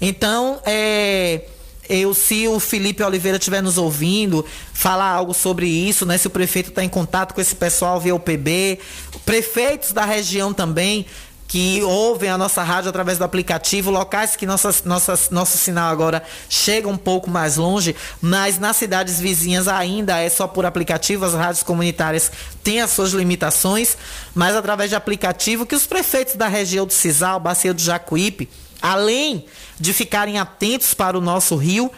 Então, 0.00 0.60
é, 0.66 1.46
eu, 1.88 2.12
se 2.12 2.46
o 2.46 2.60
Felipe 2.60 3.02
Oliveira 3.02 3.38
estiver 3.38 3.62
nos 3.62 3.78
ouvindo, 3.78 4.44
falar 4.72 5.08
algo 5.08 5.32
sobre 5.32 5.66
isso, 5.66 6.04
né? 6.04 6.18
Se 6.18 6.26
o 6.26 6.30
prefeito 6.30 6.68
está 6.68 6.84
em 6.84 6.88
contato 6.88 7.34
com 7.34 7.40
esse 7.40 7.54
pessoal 7.54 8.00
via 8.00 8.14
UPB, 8.14 8.78
prefeitos 9.24 9.92
da 9.92 10.04
região 10.04 10.52
também, 10.52 11.06
que 11.52 11.82
ouvem 11.82 12.30
a 12.30 12.38
nossa 12.38 12.62
rádio 12.62 12.88
através 12.88 13.18
do 13.18 13.24
aplicativo, 13.24 13.90
locais 13.90 14.34
que 14.34 14.46
nossas, 14.46 14.84
nossas, 14.84 15.28
nosso 15.28 15.58
sinal 15.58 15.92
agora 15.92 16.22
chega 16.48 16.88
um 16.88 16.96
pouco 16.96 17.28
mais 17.28 17.58
longe, 17.58 17.94
mas 18.22 18.58
nas 18.58 18.78
cidades 18.78 19.20
vizinhas 19.20 19.68
ainda 19.68 20.18
é 20.18 20.30
só 20.30 20.48
por 20.48 20.64
aplicativo, 20.64 21.26
as 21.26 21.34
rádios 21.34 21.62
comunitárias 21.62 22.32
têm 22.64 22.80
as 22.80 22.90
suas 22.90 23.12
limitações, 23.12 23.98
mas 24.34 24.56
através 24.56 24.88
de 24.88 24.96
aplicativo 24.96 25.66
que 25.66 25.74
os 25.74 25.86
prefeitos 25.86 26.36
da 26.36 26.48
região 26.48 26.86
do 26.86 26.92
Cisal, 26.94 27.38
Bacia 27.38 27.74
do 27.74 27.82
Jacuípe, 27.82 28.48
além 28.80 29.44
de 29.78 29.92
ficarem 29.92 30.38
atentos 30.38 30.94
para 30.94 31.18
o 31.18 31.20
nosso 31.20 31.54
rio, 31.56 31.92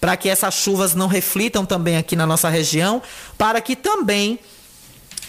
para 0.00 0.16
que 0.16 0.28
essas 0.28 0.54
chuvas 0.54 0.94
não 0.94 1.08
reflitam 1.08 1.66
também 1.66 1.96
aqui 1.96 2.14
na 2.14 2.24
nossa 2.24 2.48
região, 2.48 3.02
para 3.36 3.60
que 3.60 3.74
também 3.74 4.38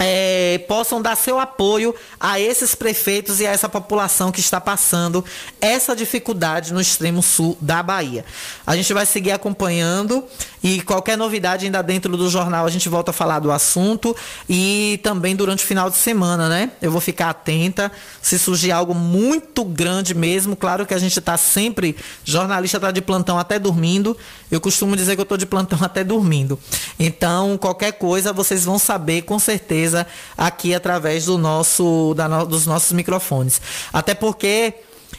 é, 0.06 0.58
possam 0.68 1.02
dar 1.02 1.16
seu 1.16 1.40
apoio 1.40 1.96
a 2.20 2.38
esses 2.38 2.76
prefeitos 2.76 3.40
e 3.40 3.48
a 3.48 3.52
essa 3.52 3.70
população 3.70 4.34
que 4.34 4.42
está 4.42 4.60
passando 4.60 5.24
essa 5.62 5.96
dificuldade 5.96 6.74
no 6.74 6.82
extremo 6.82 7.24
sul 7.24 7.58
da 7.62 7.82
Bahia. 7.82 8.26
A 8.68 8.76
gente 8.76 8.94
vai 8.94 9.06
seguir 9.06 9.32
acompanhando 9.32 10.26
e 10.62 10.82
qualquer 10.82 11.18
novidade 11.18 11.66
ainda 11.66 11.82
dentro 11.82 12.18
do 12.18 12.30
jornal 12.30 12.66
a 12.66 12.70
gente 12.70 12.90
volta 12.90 13.12
a 13.12 13.14
falar 13.14 13.40
do 13.40 13.50
assunto 13.50 14.14
e 14.50 15.00
também 15.04 15.38
durante 15.38 15.64
o 15.64 15.68
final 15.68 15.90
de 15.90 15.96
semana, 15.96 16.50
né? 16.50 16.72
Eu 16.82 16.92
vou 16.92 17.00
ficar 17.00 17.30
atenta 17.30 17.90
se 18.22 18.38
surgir 18.38 18.72
algo 18.72 18.94
muito 18.94 19.64
grande 19.64 20.14
mesmo. 20.14 20.56
Claro 20.56 20.86
que 20.86 20.94
a 20.94 20.98
gente 20.98 21.18
está 21.18 21.38
sempre, 21.38 21.96
jornalista 22.26 22.78
está 22.78 22.92
de 22.92 23.02
plantão 23.02 23.40
até 23.40 23.58
dormindo. 23.58 24.18
Eu 24.52 24.60
costumo 24.60 24.98
dizer 24.98 25.16
que 25.16 25.22
eu 25.22 25.24
estou 25.24 25.38
de 25.38 25.46
plantão 25.46 25.80
até 25.84 26.04
dormindo. 26.04 26.60
Então, 27.00 27.58
qualquer 27.58 27.94
coisa 27.94 28.34
vocês 28.34 28.66
vão 28.66 28.78
saber 28.78 29.22
com 29.24 29.40
certeza 29.40 29.93
aqui 30.38 30.74
através 30.74 31.26
do 31.26 31.38
nosso, 31.38 32.14
da 32.16 32.28
no, 32.28 32.46
dos 32.46 32.66
nossos 32.66 32.92
microfones. 32.92 33.62
Até 33.92 34.14
porque, 34.14 34.74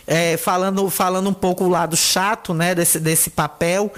é, 0.06 0.36
falando, 0.36 0.88
falando 0.90 1.28
um 1.28 1.34
pouco 1.34 1.64
o 1.64 1.68
lado 1.68 1.96
chato 1.96 2.52
né, 2.52 2.74
desse, 2.74 2.98
desse 2.98 3.30
papel, 3.30 3.92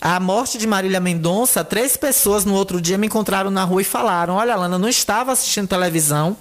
a 0.00 0.18
morte 0.18 0.56
de 0.56 0.66
Marília 0.66 0.98
Mendonça, 0.98 1.62
três 1.62 1.94
pessoas 1.94 2.46
no 2.46 2.54
outro 2.54 2.80
dia 2.80 2.96
me 2.96 3.06
encontraram 3.06 3.50
na 3.50 3.64
rua 3.64 3.82
e 3.82 3.84
falaram: 3.84 4.34
Olha, 4.36 4.56
Lana, 4.56 4.78
não 4.78 4.88
estava 4.88 5.32
assistindo 5.32 5.68
televisão, 5.68 6.36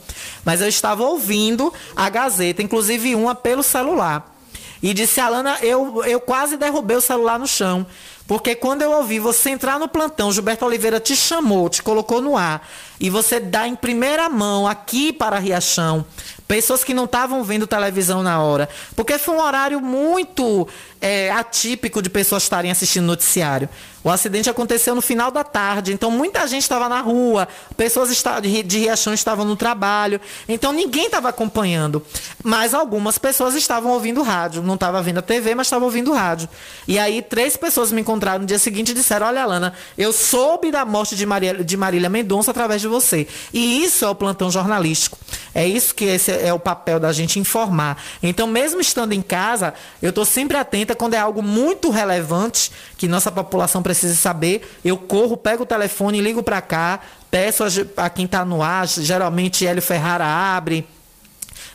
mas 0.45 0.61
eu 0.61 0.67
estava 0.69 1.03
ouvindo 1.03 1.73
a 1.93 2.09
Gazeta, 2.09 2.63
inclusive 2.63 3.15
uma 3.15 3.35
pelo 3.35 3.61
celular. 3.61 4.33
E 4.81 4.93
disse: 4.93 5.19
Alana, 5.19 5.57
eu, 5.61 6.05
eu 6.05 6.21
quase 6.21 6.55
derrubei 6.55 6.95
o 6.95 7.01
celular 7.01 7.37
no 7.37 7.47
chão. 7.47 7.85
Porque 8.29 8.53
quando 8.53 8.83
eu 8.83 8.91
ouvi 8.91 9.17
você 9.17 9.49
entrar 9.49 9.79
no 9.79 9.87
plantão, 9.87 10.31
Gilberto 10.31 10.63
Oliveira 10.63 10.99
te 10.99 11.15
chamou, 11.15 11.67
te 11.67 11.81
colocou 11.81 12.21
no 12.21 12.37
ar, 12.37 12.61
e 12.99 13.09
você 13.09 13.39
dá 13.39 13.67
em 13.67 13.75
primeira 13.75 14.29
mão 14.29 14.67
aqui 14.67 15.11
para 15.11 15.39
Riachão, 15.39 16.05
pessoas 16.47 16.83
que 16.83 16.93
não 16.93 17.05
estavam 17.05 17.43
vendo 17.43 17.65
televisão 17.65 18.21
na 18.21 18.39
hora, 18.39 18.69
porque 18.95 19.17
foi 19.17 19.33
um 19.33 19.41
horário 19.41 19.81
muito 19.81 20.67
é, 21.01 21.31
atípico 21.31 22.01
de 22.01 22.09
pessoas 22.09 22.43
estarem 22.43 22.71
assistindo 22.71 23.05
noticiário. 23.05 23.69
O 24.03 24.09
acidente 24.09 24.49
aconteceu 24.49 24.95
no 24.95 25.01
final 25.01 25.29
da 25.29 25.43
tarde, 25.43 25.91
então 25.91 26.09
muita 26.09 26.47
gente 26.47 26.61
estava 26.61 26.87
na 26.87 27.01
rua, 27.01 27.47
pessoas 27.75 28.09
de 28.41 28.77
Riachão 28.79 29.13
estavam 29.13 29.43
no 29.43 29.57
trabalho, 29.57 30.21
então 30.47 30.71
ninguém 30.71 31.07
estava 31.07 31.27
acompanhando. 31.27 32.05
Mas 32.41 32.73
algumas 32.73 33.17
pessoas 33.17 33.55
estavam 33.55 33.91
ouvindo 33.91 34.21
rádio, 34.21 34.61
não 34.61 34.75
estava 34.75 35.01
vendo 35.01 35.17
a 35.17 35.21
TV, 35.21 35.53
mas 35.53 35.67
estavam 35.67 35.85
ouvindo 35.85 36.13
rádio. 36.13 36.47
E 36.87 36.97
aí 36.97 37.21
três 37.21 37.57
pessoas 37.57 37.91
me 37.91 37.99
encontraram 37.99 38.39
no 38.39 38.45
dia 38.45 38.57
seguinte 38.57 38.91
e 38.91 38.93
disseram: 38.93 39.27
Olha, 39.27 39.43
Alana, 39.43 39.73
eu 39.97 40.13
soube 40.13 40.71
da 40.71 40.85
morte 40.85 41.15
de, 41.15 41.25
Maria, 41.25 41.61
de 41.61 41.75
Marília 41.75 42.09
Mendonça 42.09 42.51
através 42.51 42.79
de 42.81 42.87
você. 42.87 43.27
E 43.53 43.83
isso 43.83 44.05
é 44.05 44.09
o 44.09 44.15
plantão 44.15 44.49
jornalístico. 44.49 45.17
É 45.53 45.67
isso 45.67 45.93
que 45.93 46.05
é 46.41 46.53
o 46.53 46.59
papel 46.59 46.99
da 46.99 47.11
gente 47.11 47.37
informar. 47.37 48.01
Então, 48.23 48.47
mesmo 48.47 48.79
estando 48.79 49.11
em 49.11 49.21
casa, 49.21 49.73
eu 50.01 50.09
estou 50.09 50.23
sempre 50.23 50.55
atenta 50.89 50.95
quando 50.95 51.13
é 51.13 51.17
algo 51.17 51.41
muito 51.41 51.89
relevante 51.89 52.71
que 52.97 53.07
nossa 53.07 53.31
população 53.31 53.81
precisa 53.81 54.15
saber. 54.15 54.77
Eu 54.83 54.97
corro, 54.97 55.37
pego 55.37 55.63
o 55.63 55.65
telefone, 55.65 56.21
ligo 56.21 56.41
para 56.41 56.61
cá, 56.61 56.99
peço 57.29 57.63
a, 57.63 58.05
a 58.05 58.09
quem 58.09 58.25
está 58.25 58.43
no 58.43 58.61
ar, 58.61 58.87
geralmente 58.87 59.65
Hélio 59.65 59.81
Ferrara 59.81 60.25
abre. 60.25 60.87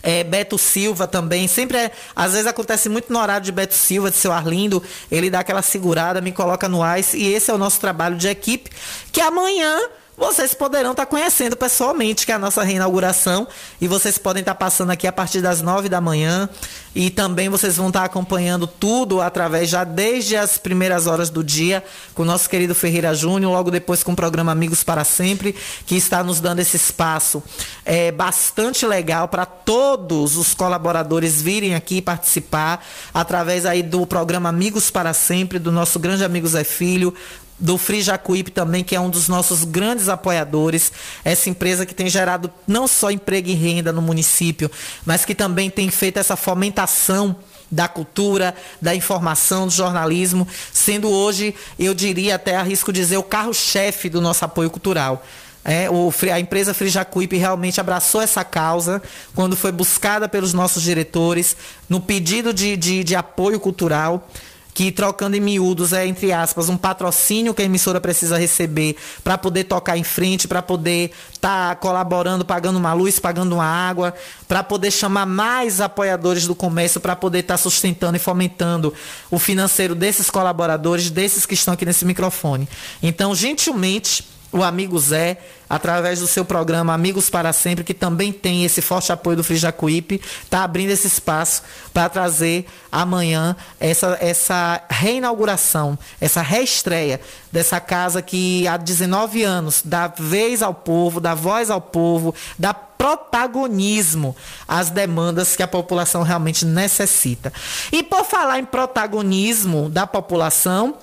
É, 0.03 0.23
Beto 0.23 0.59
Silva 0.59 1.07
também, 1.07 1.49
sempre 1.49 1.79
é, 1.79 1.91
às 2.15 2.33
vezes 2.33 2.47
acontece 2.47 2.91
muito 2.91 3.11
no 3.11 3.19
horário 3.19 3.43
de 3.43 3.51
Beto 3.51 3.73
Silva, 3.73 4.11
de 4.11 4.17
seu 4.17 4.33
Arlindo, 4.33 4.83
ele 5.11 5.31
dá 5.31 5.41
aquela 5.41 5.63
segurada, 5.63 6.21
me 6.21 6.31
coloca 6.31 6.69
no 6.69 6.83
ar, 6.83 7.01
e 7.01 7.33
esse 7.33 7.51
é 7.51 7.55
o 7.55 7.57
nosso 7.57 7.81
trabalho 7.81 8.15
de 8.15 8.29
equipe, 8.29 8.71
que 9.11 9.23
amanhã 9.23 9.81
vocês 10.17 10.55
poderão 10.55 10.93
estar 10.93 11.07
conhecendo 11.07 11.57
pessoalmente, 11.57 12.25
que 12.25 12.33
é 12.33 12.35
a 12.35 12.39
nossa 12.39 12.63
reinauguração. 12.63 13.47
E 13.81 13.89
vocês 13.89 14.17
podem 14.17 14.41
estar 14.41 14.55
passando 14.55 14.91
aqui 14.91 15.07
a 15.07 15.13
partir 15.13 15.41
das 15.41 15.61
nove 15.61 15.89
da 15.89 16.01
manhã. 16.01 16.49
E 16.95 17.11
também 17.11 17.49
vocês 17.49 17.77
vão 17.77 17.89
estar 17.89 18.05
acompanhando 18.05 18.69
tudo 18.69 19.21
através, 19.21 19.69
já 19.69 19.83
desde 19.83 20.37
as 20.37 20.57
primeiras 20.57 21.09
horas 21.09 21.29
do 21.29 21.43
dia, 21.43 21.83
com 22.15 22.23
o 22.23 22.25
nosso 22.25 22.49
querido 22.49 22.73
Ferreira 22.73 23.13
Júnior, 23.13 23.53
logo 23.53 23.69
depois 23.69 24.05
com 24.05 24.13
o 24.13 24.17
programa 24.17 24.53
Amigos 24.53 24.85
para 24.85 25.03
Sempre, 25.03 25.57
que 25.87 25.97
está 25.97 26.23
nos 26.23 26.39
dando 26.39 26.61
esse 26.61 26.77
espaço 26.77 27.43
é, 27.85 28.13
bastante 28.13 28.87
legal 28.87 29.27
para 29.27 29.45
todos 29.45 30.37
os 30.37 30.55
colaboradores 30.55 31.43
virem 31.43 31.75
aqui 31.75 32.01
participar, 32.01 32.85
através 33.13 33.67
aí 33.67 33.83
do 33.83 34.07
programa 34.07 34.49
Amigos 34.49 34.89
para 34.89 35.13
Sempre, 35.13 35.59
do 35.59 35.73
nosso 35.73 35.99
grande 35.99 36.23
amigo 36.23 36.47
Zé 36.47 36.63
Filho, 36.63 37.13
do 37.59 37.79
Free 37.79 38.03
Jacuípe 38.03 38.51
também, 38.51 38.83
que 38.83 38.97
é 38.97 39.01
um 39.01 39.11
dos 39.11 39.29
nossos 39.29 39.65
grandes 39.65 40.09
apoiadores. 40.09 40.93
Essa 41.25 41.49
empresa 41.49 41.87
que 41.87 41.95
tem 41.95 42.09
gerado 42.09 42.51
não 42.67 42.87
só 42.87 43.11
emprego 43.11 43.49
e 43.49 43.55
renda 43.55 43.93
no 43.93 44.03
município, 44.03 44.71
mas 45.05 45.25
que 45.25 45.35
também 45.35 45.71
tem 45.71 45.91
feito 45.91 46.19
essa 46.19 46.37
fomentação 46.37 47.37
da 47.71 47.89
cultura, 47.89 48.55
da 48.81 48.95
informação, 48.95 49.67
do 49.67 49.73
jornalismo, 49.73 50.47
sendo 50.73 51.11
hoje, 51.11 51.55
eu 51.79 51.95
diria 51.95 52.37
até 52.37 52.57
arrisco 52.57 52.93
dizer, 52.93 53.17
o 53.17 53.23
carro-chefe 53.23 54.09
do 54.09 54.21
nosso 54.21 54.45
apoio 54.45 54.71
cultural. 54.71 55.25
É, 55.65 55.89
o, 55.89 56.13
a 56.31 56.39
empresa 56.39 56.75
Free 56.75 56.91
Jacuípe 56.91 57.39
realmente 57.39 57.81
abraçou 57.81 58.21
essa 58.21 58.45
causa 58.45 59.03
quando 59.35 59.57
foi 59.57 59.73
buscada 59.73 60.29
pelos 60.29 60.53
nossos 60.53 60.83
diretores 60.83 61.57
no 61.89 62.01
pedido 62.01 62.53
de, 62.53 62.77
de, 62.77 63.03
de 63.03 63.17
apoio 63.17 63.59
cultural 63.59 64.29
que 64.75 64.91
trocando 64.91 65.37
em 65.37 65.41
miúdos 65.41 65.93
é, 65.93 66.05
entre 66.05 66.33
aspas, 66.33 66.69
um 66.69 66.77
patrocínio 66.77 67.55
que 67.55 67.63
a 67.63 67.65
emissora 67.65 68.01
precisa 68.01 68.37
receber 68.37 68.97
para 69.23 69.39
poder 69.39 69.65
tocar 69.65 69.97
em 69.97 70.03
frente, 70.03 70.49
para 70.49 70.61
poder 70.61 71.13
estar 71.33 71.69
tá 71.71 71.77
colaborando, 71.77 72.45
pagando 72.45 72.77
uma 72.77 72.93
luz, 72.93 73.21
pagando 73.21 73.55
uma 73.55 73.65
água, 73.65 74.13
para 74.49 74.65
poder 74.65 74.91
chamar 74.91 75.27
mais 75.27 75.81
apoiadores 75.81 76.49
do 76.49 76.57
comércio, 76.57 77.01
para 77.01 77.15
poder 77.15 77.39
estar 77.39 77.55
tá 77.55 77.59
sustentando 77.59 78.17
e 78.17 78.21
fomentando 78.21 78.93
o 79.31 79.39
financeiro 79.39 79.95
desses 79.95 80.29
colaboradores, 80.29 81.09
desses 81.09 81.47
que 81.47 81.55
estão 81.55 81.75
aqui 81.75 81.87
nesse 81.87 82.05
microfone. 82.05 82.69
Então, 83.01 83.33
gentilmente, 83.33 84.34
o 84.55 84.63
amigo 84.63 84.97
Zé, 85.01 85.39
através 85.69 86.21
do 86.21 86.29
seu 86.29 86.45
programa 86.45 86.95
Amigos 86.95 87.29
para 87.29 87.53
Sempre, 87.53 87.83
que 87.83 87.93
também 87.93 88.33
tem 88.33 88.65
esse 88.65 88.81
forte 88.81 89.11
apoio 89.11 89.37
do 89.37 89.43
Frijacuípe, 89.43 90.21
está 90.45 90.63
abrindo 90.63 90.91
esse 90.91 91.09
espaço 91.09 91.63
para 91.93 92.09
trazer 92.09 92.65
amanhã 92.91 93.57
essa, 93.81 94.17
essa 94.21 94.81
reinauguração, 94.89 95.99
essa 96.21 96.41
reestreia 96.41 97.21
dessa 97.51 97.81
casa 97.81 98.23
que 98.23 98.69
há 98.69 98.77
19 98.77 99.43
anos 99.43 99.83
dá 99.85 100.07
vez 100.07 100.63
ao 100.63 100.73
povo, 100.73 101.19
dá 101.19 101.35
voz 101.35 101.69
ao 101.69 101.81
povo, 101.81 102.33
dá 102.57 102.73
protagonismo 102.73 104.37
às 104.69 104.89
demandas 104.89 105.57
que 105.57 105.65
a 105.65 105.69
população 105.69 106.23
realmente 106.23 106.65
necessita. 106.65 107.53
E 107.91 108.05
por 108.05 108.25
falar 108.25 108.61
em 108.61 108.65
protagonismo 108.65 109.91
da 109.91 110.07
população, 110.07 110.95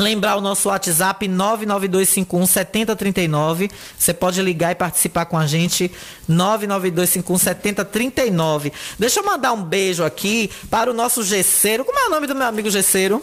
Lembrar 0.00 0.36
o 0.36 0.40
nosso 0.40 0.70
WhatsApp 0.70 1.28
99251 1.28 2.46
7039. 2.46 3.70
Você 3.98 4.14
pode 4.14 4.40
ligar 4.40 4.72
e 4.72 4.74
participar 4.74 5.26
com 5.26 5.36
a 5.36 5.46
gente. 5.46 5.92
99251 6.26 7.38
7039. 7.38 8.72
Deixa 8.98 9.20
eu 9.20 9.24
mandar 9.24 9.52
um 9.52 9.62
beijo 9.62 10.02
aqui 10.02 10.50
para 10.70 10.90
o 10.90 10.94
nosso 10.94 11.22
gesseiro. 11.22 11.84
Como 11.84 11.98
é 11.98 12.06
o 12.06 12.10
nome 12.10 12.26
do 12.26 12.34
meu 12.34 12.46
amigo 12.46 12.70
gesseiro? 12.70 13.22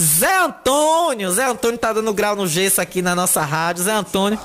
Zé 0.00 0.34
Antônio. 0.38 1.30
Zé 1.30 1.44
Antônio 1.44 1.76
está 1.76 1.92
dando 1.92 2.14
grau 2.14 2.34
no 2.34 2.46
gesso 2.46 2.80
aqui 2.80 3.02
na 3.02 3.14
nossa 3.14 3.42
rádio. 3.42 3.84
Zé 3.84 3.92
Antônio. 3.92 4.40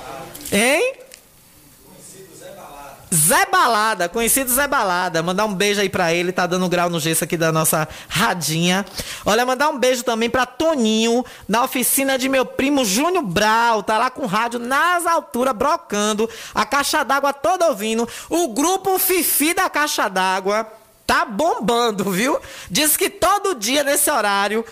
Hein? 0.51 0.95
Zé 3.13 3.45
Balada, 3.47 4.07
conhecido 4.07 4.51
Zé 4.51 4.67
Balada. 4.67 5.23
Mandar 5.23 5.45
um 5.45 5.53
beijo 5.53 5.81
aí 5.81 5.89
pra 5.89 6.13
ele, 6.13 6.31
tá 6.31 6.45
dando 6.45 6.69
grau 6.69 6.89
no 6.89 6.99
gesso 6.99 7.23
aqui 7.23 7.35
da 7.35 7.51
nossa 7.51 7.87
radinha. 8.07 8.85
Olha, 9.25 9.45
mandar 9.45 9.69
um 9.69 9.79
beijo 9.79 10.03
também 10.03 10.29
pra 10.29 10.45
Toninho, 10.45 11.25
na 11.47 11.63
oficina 11.63 12.17
de 12.17 12.29
meu 12.29 12.45
primo 12.45 12.85
Júnior 12.85 13.23
Brau. 13.23 13.81
Tá 13.81 13.97
lá 13.97 14.09
com 14.09 14.23
o 14.23 14.27
rádio 14.27 14.59
nas 14.59 15.05
alturas, 15.05 15.55
brocando. 15.55 16.29
A 16.53 16.65
caixa 16.65 17.03
d'água 17.03 17.33
toda 17.33 17.67
ouvindo. 17.67 18.07
O 18.29 18.49
grupo 18.49 18.99
Fifi 18.99 19.53
da 19.53 19.69
Caixa 19.69 20.07
d'Água 20.07 20.67
tá 21.05 21.25
bombando, 21.25 22.11
viu? 22.11 22.39
Diz 22.69 22.95
que 22.95 23.09
todo 23.09 23.55
dia 23.55 23.83
nesse 23.83 24.11
horário 24.11 24.63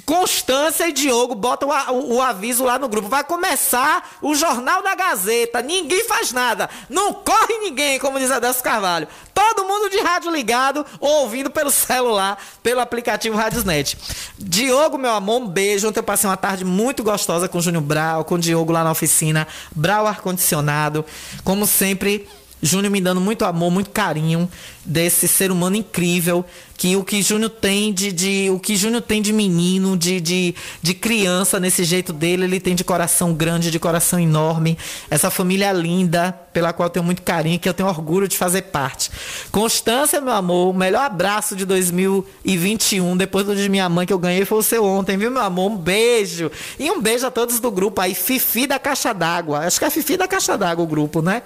Constância 0.00 0.88
e 0.88 0.92
Diogo 0.92 1.34
botam 1.34 1.68
o, 1.68 2.14
o, 2.14 2.22
aviso 2.22 2.64
lá 2.64 2.78
no 2.78 2.88
grupo. 2.88 3.08
Vai 3.08 3.24
começar 3.24 4.16
o 4.20 4.34
Jornal 4.34 4.82
da 4.82 4.94
Gazeta. 4.94 5.62
Ninguém 5.62 6.04
faz 6.04 6.32
nada. 6.32 6.68
Não 6.90 7.12
corre 7.12 7.58
ninguém, 7.58 7.98
como 7.98 8.18
diz 8.18 8.30
Adelso 8.30 8.62
Carvalho. 8.62 9.08
Todo 9.32 9.66
mundo 9.66 9.90
de 9.90 9.98
rádio 10.00 10.30
ligado, 10.30 10.84
ouvindo 11.00 11.50
pelo 11.50 11.70
celular, 11.70 12.38
pelo 12.62 12.80
aplicativo 12.80 13.36
Radiosnet. 13.36 13.96
Diogo, 14.38 14.98
meu 14.98 15.12
amor, 15.12 15.42
um 15.42 15.48
beijo. 15.48 15.88
Ontem 15.88 16.00
eu 16.00 16.04
passei 16.04 16.28
uma 16.28 16.36
tarde 16.36 16.64
muito 16.64 17.02
gostosa 17.02 17.48
com 17.48 17.58
o 17.58 17.62
Júnior 17.62 17.82
Brau, 17.82 18.24
com 18.24 18.34
o 18.34 18.38
Diogo 18.38 18.72
lá 18.72 18.84
na 18.84 18.90
oficina. 18.90 19.46
Brau 19.74 20.06
ar-condicionado. 20.06 21.04
Como 21.42 21.66
sempre 21.66 22.28
Júnior 22.62 22.90
me 22.90 23.00
dando 23.00 23.20
muito 23.20 23.44
amor, 23.44 23.70
muito 23.70 23.90
carinho 23.90 24.48
desse 24.84 25.28
ser 25.28 25.50
humano 25.50 25.76
incrível 25.76 26.44
que 26.76 26.96
o 26.96 27.04
que 27.04 27.22
Júnior 27.22 27.50
tem 27.50 27.92
de, 27.92 28.12
de 28.12 28.50
o 28.50 28.58
que 28.58 28.76
Júnior 28.76 29.00
tem 29.00 29.22
de 29.22 29.32
menino, 29.32 29.96
de, 29.96 30.20
de, 30.20 30.54
de 30.82 30.94
criança 30.94 31.60
nesse 31.60 31.84
jeito 31.84 32.12
dele, 32.12 32.44
ele 32.44 32.60
tem 32.60 32.74
de 32.74 32.82
coração 32.82 33.32
grande, 33.32 33.70
de 33.70 33.78
coração 33.78 34.18
enorme. 34.18 34.76
Essa 35.08 35.30
família 35.30 35.72
linda, 35.72 36.32
pela 36.52 36.72
qual 36.72 36.86
eu 36.88 36.90
tenho 36.90 37.04
muito 37.04 37.22
carinho, 37.22 37.58
que 37.58 37.68
eu 37.68 37.74
tenho 37.74 37.88
orgulho 37.88 38.26
de 38.26 38.36
fazer 38.36 38.62
parte. 38.62 39.10
Constância, 39.52 40.20
meu 40.20 40.32
amor, 40.32 40.70
o 40.70 40.72
melhor 40.74 41.04
abraço 41.04 41.54
de 41.54 41.64
2021, 41.64 43.16
depois 43.16 43.46
do 43.46 43.54
de 43.54 43.68
minha 43.68 43.88
mãe 43.88 44.06
que 44.06 44.12
eu 44.12 44.18
ganhei, 44.18 44.44
foi 44.44 44.58
o 44.58 44.62
seu 44.62 44.84
ontem, 44.84 45.16
viu, 45.16 45.30
meu 45.30 45.42
amor? 45.42 45.70
Um 45.70 45.76
beijo. 45.76 46.50
E 46.78 46.90
um 46.90 47.00
beijo 47.00 47.26
a 47.26 47.30
todos 47.30 47.60
do 47.60 47.70
grupo 47.70 48.00
aí, 48.00 48.14
Fifi 48.14 48.66
da 48.66 48.78
Caixa 48.78 49.12
d'Água. 49.12 49.60
Acho 49.60 49.78
que 49.78 49.84
é 49.84 49.90
Fifi 49.90 50.16
da 50.16 50.26
Caixa 50.26 50.58
d'Água 50.58 50.84
o 50.84 50.88
grupo, 50.88 51.22
né? 51.22 51.42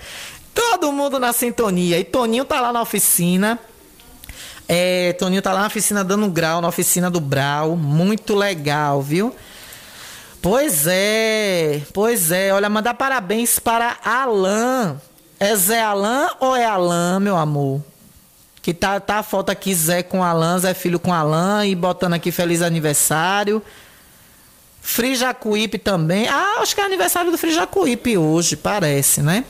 Todo 0.58 0.90
mundo 0.90 1.20
na 1.20 1.32
sintonia. 1.32 2.00
E 2.00 2.04
Toninho 2.04 2.44
tá 2.44 2.60
lá 2.60 2.72
na 2.72 2.82
oficina. 2.82 3.60
É, 4.66 5.12
Toninho 5.12 5.40
tá 5.40 5.52
lá 5.52 5.60
na 5.60 5.68
oficina 5.68 6.02
dando 6.02 6.28
grau, 6.28 6.60
na 6.60 6.66
oficina 6.66 7.08
do 7.08 7.20
Brau. 7.20 7.76
Muito 7.76 8.34
legal, 8.34 9.00
viu? 9.00 9.32
Pois 10.42 10.88
é, 10.88 11.80
pois 11.94 12.32
é. 12.32 12.52
Olha, 12.52 12.68
mandar 12.68 12.94
parabéns 12.94 13.60
para 13.60 13.98
Alain. 14.04 14.96
É 15.38 15.54
Zé 15.54 15.80
Alain 15.80 16.28
ou 16.40 16.56
é 16.56 16.66
Alain, 16.66 17.20
meu 17.20 17.36
amor? 17.36 17.80
Que 18.60 18.74
tá, 18.74 18.98
tá 18.98 19.18
a 19.18 19.22
foto 19.22 19.50
aqui, 19.50 19.72
Zé 19.72 20.02
com 20.02 20.24
Alain, 20.24 20.58
Zé 20.58 20.74
Filho 20.74 20.98
com 20.98 21.14
Alain, 21.14 21.70
e 21.70 21.76
botando 21.76 22.14
aqui 22.14 22.32
feliz 22.32 22.62
aniversário. 22.62 23.62
Frijacuípe 24.80 25.78
também. 25.78 26.28
Ah, 26.28 26.58
acho 26.60 26.74
que 26.74 26.80
é 26.80 26.84
aniversário 26.84 27.30
do 27.30 27.38
Frijacuípe 27.38 28.16
hoje, 28.16 28.56
parece, 28.56 29.22
né? 29.22 29.44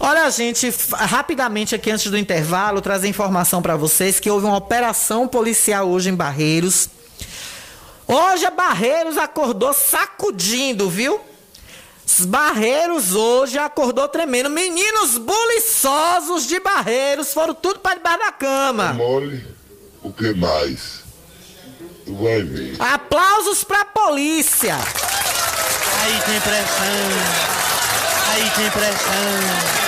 Olha, 0.00 0.30
gente, 0.30 0.72
rapidamente 0.92 1.74
aqui 1.74 1.90
antes 1.90 2.10
do 2.10 2.16
intervalo, 2.16 2.80
trazer 2.80 3.08
informação 3.08 3.60
para 3.60 3.76
vocês 3.76 4.18
que 4.18 4.30
houve 4.30 4.46
uma 4.46 4.56
operação 4.56 5.28
policial 5.28 5.88
hoje 5.88 6.08
em 6.08 6.14
Barreiros. 6.14 6.88
Hoje 8.06 8.46
a 8.46 8.50
Barreiros 8.50 9.18
acordou 9.18 9.72
sacudindo, 9.74 10.88
viu? 10.88 11.20
Os 12.06 12.24
Barreiros 12.24 13.14
hoje 13.14 13.58
acordou 13.58 14.08
tremendo. 14.08 14.48
Meninos 14.48 15.18
buliçosos 15.18 16.46
de 16.46 16.58
Barreiros 16.58 17.34
foram 17.34 17.52
tudo 17.52 17.80
para 17.80 17.96
debaixo 17.96 18.18
da 18.20 18.32
cama. 18.32 18.90
É 18.90 18.92
mole, 18.94 19.46
o 20.02 20.10
que 20.10 20.32
mais? 20.32 21.04
Vai 22.08 22.42
ver. 22.42 22.76
Aplausos 22.80 23.64
pra 23.64 23.84
polícia. 23.84 24.74
Aí 26.02 26.20
tem 26.24 26.40
pressão. 26.40 27.48
Aí 28.32 28.50
tem 28.50 28.70
pressão. 28.70 29.78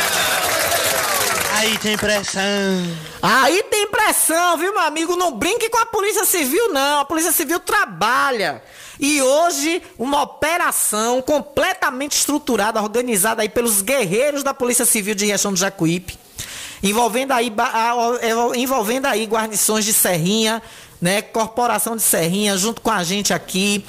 Aí 1.57 1.79
tem 1.79 1.99
pressão. 1.99 2.97
Aí 3.23 3.63
tem 3.65 3.87
pressão, 3.87 4.57
viu, 4.57 4.73
meu 4.73 4.83
amigo? 4.83 5.15
Não 5.15 5.37
brinque 5.37 5.69
com 5.69 5.79
a 5.79 5.87
Polícia 5.87 6.25
Civil, 6.25 6.73
não. 6.73 7.01
A 7.01 7.05
Polícia 7.05 7.33
Civil 7.33 7.61
trabalha. 7.61 8.63
E 8.99 9.21
hoje, 9.21 9.83
uma 9.99 10.23
operação 10.23 11.23
completamente 11.23 12.17
estruturada, 12.17 12.83
organizada 12.83 13.43
aí 13.43 13.49
pelos 13.49 13.83
guerreiros 13.83 14.43
da 14.43 14.53
Polícia 14.55 14.85
Civil 14.85 15.15
de 15.15 15.27
Riachão 15.27 15.53
do 15.53 15.59
Jacuípe, 15.59 16.19
envolvendo 16.83 17.33
aí, 17.33 17.53
envolvendo 18.57 19.07
aí 19.07 19.25
guarnições 19.25 19.85
de 19.85 19.93
Serrinha, 19.93 20.63
né? 21.01 21.23
Corporação 21.23 21.97
de 21.97 22.03
Serrinha, 22.03 22.57
junto 22.57 22.81
com 22.81 22.91
a 22.91 23.03
gente 23.03 23.33
aqui. 23.33 23.85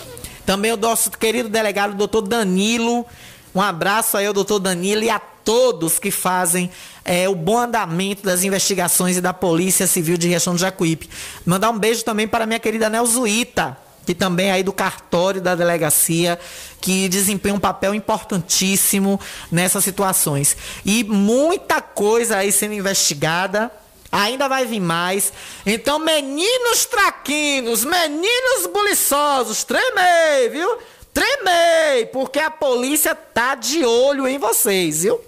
Também 0.46 0.72
o 0.72 0.78
nosso 0.78 1.12
querido 1.12 1.50
delegado, 1.50 1.96
doutor 1.96 2.22
Danilo. 2.22 3.06
Um 3.54 3.62
abraço 3.62 4.18
aí 4.18 4.26
ao 4.26 4.34
doutor 4.34 4.60
Danilo 4.60 5.04
e 5.04 5.10
a 5.10 5.20
todos 5.20 6.00
que 6.00 6.12
fazem 6.12 6.70
é, 7.04 7.28
o 7.28 7.36
bom 7.36 7.58
andamento 7.58 8.24
das 8.24 8.44
investigações 8.44 9.18
e 9.18 9.22
da 9.22 9.34
Polícia 9.34 9.88
Civil 9.88 10.18
de 10.18 10.28
Riachão 10.28 10.54
do 10.54 10.60
Jacuípe. 10.60 11.10
Mandar 11.46 11.70
um 11.70 11.78
beijo 11.78 12.04
também 12.04 12.28
para 12.28 12.46
minha 12.46 12.60
querida 12.60 12.90
Nelzuíta, 12.90 13.78
que 14.06 14.14
também 14.16 14.50
é 14.50 14.54
aí 14.54 14.64
do 14.64 14.74
cartório 14.74 15.42
da 15.42 15.56
delegacia, 15.56 16.40
que 16.80 17.08
desempenha 17.10 17.56
um 17.56 17.60
papel 17.60 17.94
importantíssimo 17.94 19.20
nessas 19.52 19.84
situações. 19.84 20.56
E 20.86 21.04
muita 21.04 21.82
coisa 21.82 22.38
aí 22.38 22.52
sendo 22.52 22.74
investigada. 22.74 23.72
Ainda 24.12 24.50
vai 24.50 24.66
vir 24.66 24.82
mais. 24.82 25.32
Então, 25.66 26.00
meninos 26.00 26.86
traquinos, 26.86 27.86
meninos 27.86 28.68
buliçosos, 28.74 29.64
tremei, 29.64 30.50
viu? 30.50 30.78
Tremei, 31.14 32.06
porque 32.08 32.40
a 32.40 32.50
polícia 32.50 33.16
tá 33.16 33.56
de 33.56 33.86
olho 33.86 34.28
em 34.28 34.38
vocês, 34.38 35.04
viu? 35.04 35.22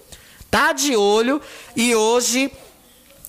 tá 0.54 0.72
de 0.72 0.94
olho 0.94 1.42
e 1.74 1.96
hoje 1.96 2.48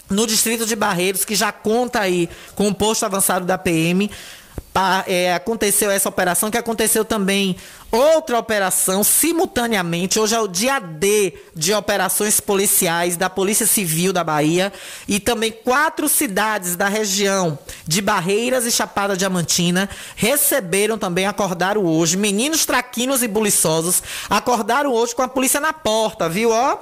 no 0.08 0.28
distrito 0.28 0.64
de 0.64 0.76
Barreiros, 0.76 1.26
que 1.26 1.34
já 1.34 1.52
conta 1.52 2.02
aí 2.02 2.30
com 2.54 2.68
o 2.68 2.76
posto 2.76 3.04
avançado 3.04 3.48
da 3.48 3.58
PM, 3.58 4.12
é, 5.08 5.34
aconteceu 5.34 5.90
essa 5.90 6.08
operação, 6.08 6.52
que 6.52 6.58
aconteceu 6.60 7.04
também 7.04 7.56
outra 7.96 8.38
operação 8.38 9.04
simultaneamente. 9.04 10.20
Hoje 10.20 10.36
é 10.36 10.40
o 10.40 10.48
dia 10.48 10.80
D 10.80 11.34
de 11.56 11.74
operações 11.74 12.40
policiais 12.40 13.16
da 13.16 13.30
Polícia 13.30 13.66
Civil 13.66 14.12
da 14.12 14.24
Bahia 14.24 14.72
e 15.08 15.20
também 15.20 15.52
quatro 15.52 16.10
cidades 16.10 16.76
da 16.76 16.88
região 16.88 17.58
de 17.88 18.02
Barreiras 18.02 18.66
e 18.66 18.72
Chapada 18.72 19.16
Diamantina 19.16 19.90
receberam 20.16 20.98
também, 20.98 21.26
acordaram 21.26 21.86
hoje, 21.86 22.18
meninos 22.18 22.66
traquinos 22.66 23.24
e 23.24 23.28
buliçosos, 23.28 24.04
acordaram 24.30 24.92
hoje 24.92 25.16
com 25.16 25.22
a 25.22 25.28
polícia 25.28 25.60
na 25.60 25.72
porta, 25.72 26.28
viu? 26.28 26.52
Ó. 26.52 26.80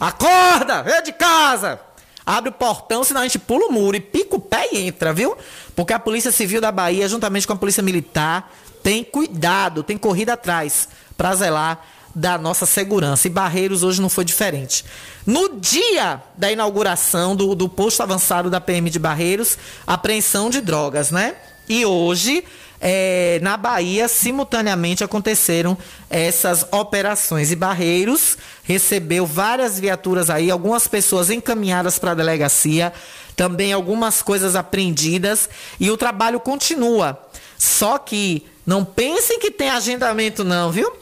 Acorda! 0.00 0.82
Vem 0.82 1.02
de 1.02 1.12
casa! 1.12 1.80
Abre 2.24 2.50
o 2.50 2.52
portão, 2.52 3.02
senão 3.02 3.22
a 3.22 3.24
gente 3.24 3.38
pula 3.38 3.68
o 3.68 3.72
muro 3.72 3.96
e 3.96 4.00
pica 4.00 4.36
o 4.36 4.40
pé 4.40 4.68
e 4.70 4.86
entra, 4.86 5.14
viu? 5.14 5.34
Porque 5.74 5.94
a 5.94 5.98
Polícia 5.98 6.30
Civil 6.30 6.60
da 6.60 6.70
Bahia, 6.70 7.08
juntamente 7.08 7.46
com 7.46 7.54
a 7.54 7.56
Polícia 7.56 7.82
Militar, 7.82 8.52
tem 8.88 9.04
cuidado, 9.04 9.82
tem 9.82 9.98
corrida 9.98 10.32
atrás 10.32 10.88
para 11.14 11.34
zelar 11.34 11.84
da 12.14 12.38
nossa 12.38 12.64
segurança. 12.64 13.26
E 13.26 13.30
Barreiros 13.30 13.82
hoje 13.82 14.00
não 14.00 14.08
foi 14.08 14.24
diferente. 14.24 14.82
No 15.26 15.60
dia 15.60 16.22
da 16.38 16.50
inauguração 16.50 17.36
do, 17.36 17.54
do 17.54 17.68
posto 17.68 18.02
avançado 18.02 18.48
da 18.48 18.62
PM 18.62 18.88
de 18.88 18.98
Barreiros, 18.98 19.58
apreensão 19.86 20.48
de 20.48 20.62
drogas, 20.62 21.10
né? 21.10 21.34
E 21.68 21.84
hoje 21.84 22.42
é, 22.80 23.38
na 23.42 23.58
Bahia, 23.58 24.08
simultaneamente 24.08 25.04
aconteceram 25.04 25.76
essas 26.08 26.64
operações. 26.72 27.52
E 27.52 27.56
Barreiros 27.56 28.38
recebeu 28.62 29.26
várias 29.26 29.78
viaturas 29.78 30.30
aí, 30.30 30.50
algumas 30.50 30.88
pessoas 30.88 31.28
encaminhadas 31.28 31.98
para 31.98 32.12
a 32.12 32.14
delegacia, 32.14 32.90
também 33.36 33.70
algumas 33.70 34.22
coisas 34.22 34.56
apreendidas, 34.56 35.46
e 35.78 35.90
o 35.90 35.96
trabalho 35.98 36.40
continua. 36.40 37.22
Só 37.58 37.98
que 37.98 38.46
não 38.68 38.84
pensem 38.84 39.38
que 39.38 39.50
tem 39.50 39.70
agendamento, 39.70 40.44
não, 40.44 40.70
viu? 40.70 40.92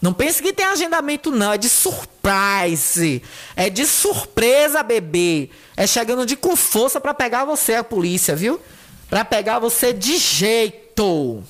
Não 0.00 0.12
pense 0.12 0.40
que 0.40 0.52
tem 0.52 0.64
agendamento, 0.64 1.32
não. 1.32 1.52
É 1.52 1.58
de 1.58 1.68
surprise. 1.68 3.20
É 3.56 3.68
de 3.68 3.84
surpresa, 3.84 4.80
bebê. 4.84 5.50
É 5.76 5.88
chegando 5.88 6.24
de 6.24 6.36
com 6.36 6.54
força 6.54 7.00
para 7.00 7.12
pegar 7.12 7.44
você, 7.44 7.74
a 7.74 7.82
polícia, 7.82 8.36
viu? 8.36 8.60
para 9.08 9.24
pegar 9.24 9.58
você 9.58 9.92
de 9.92 10.18
jeito. 10.18 11.42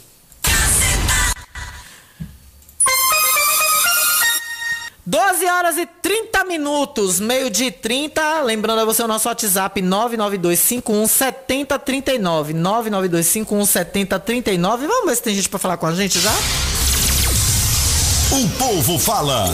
Doze 5.10 5.46
horas 5.46 5.78
e 5.78 5.86
30 5.86 6.44
minutos, 6.44 7.18
meio 7.18 7.48
de 7.48 7.70
30. 7.70 8.42
Lembrando 8.42 8.80
a 8.80 8.84
você 8.84 9.02
o 9.02 9.08
nosso 9.08 9.26
WhatsApp 9.26 9.80
992517039. 9.80 12.52
992517039. 12.52 14.86
Vamos 14.86 15.06
ver 15.06 15.16
se 15.16 15.22
tem 15.22 15.34
gente 15.34 15.48
para 15.48 15.58
falar 15.58 15.78
com 15.78 15.86
a 15.86 15.94
gente 15.94 16.20
já? 16.20 16.34
O 18.32 18.48
povo 18.58 18.98
fala. 18.98 19.46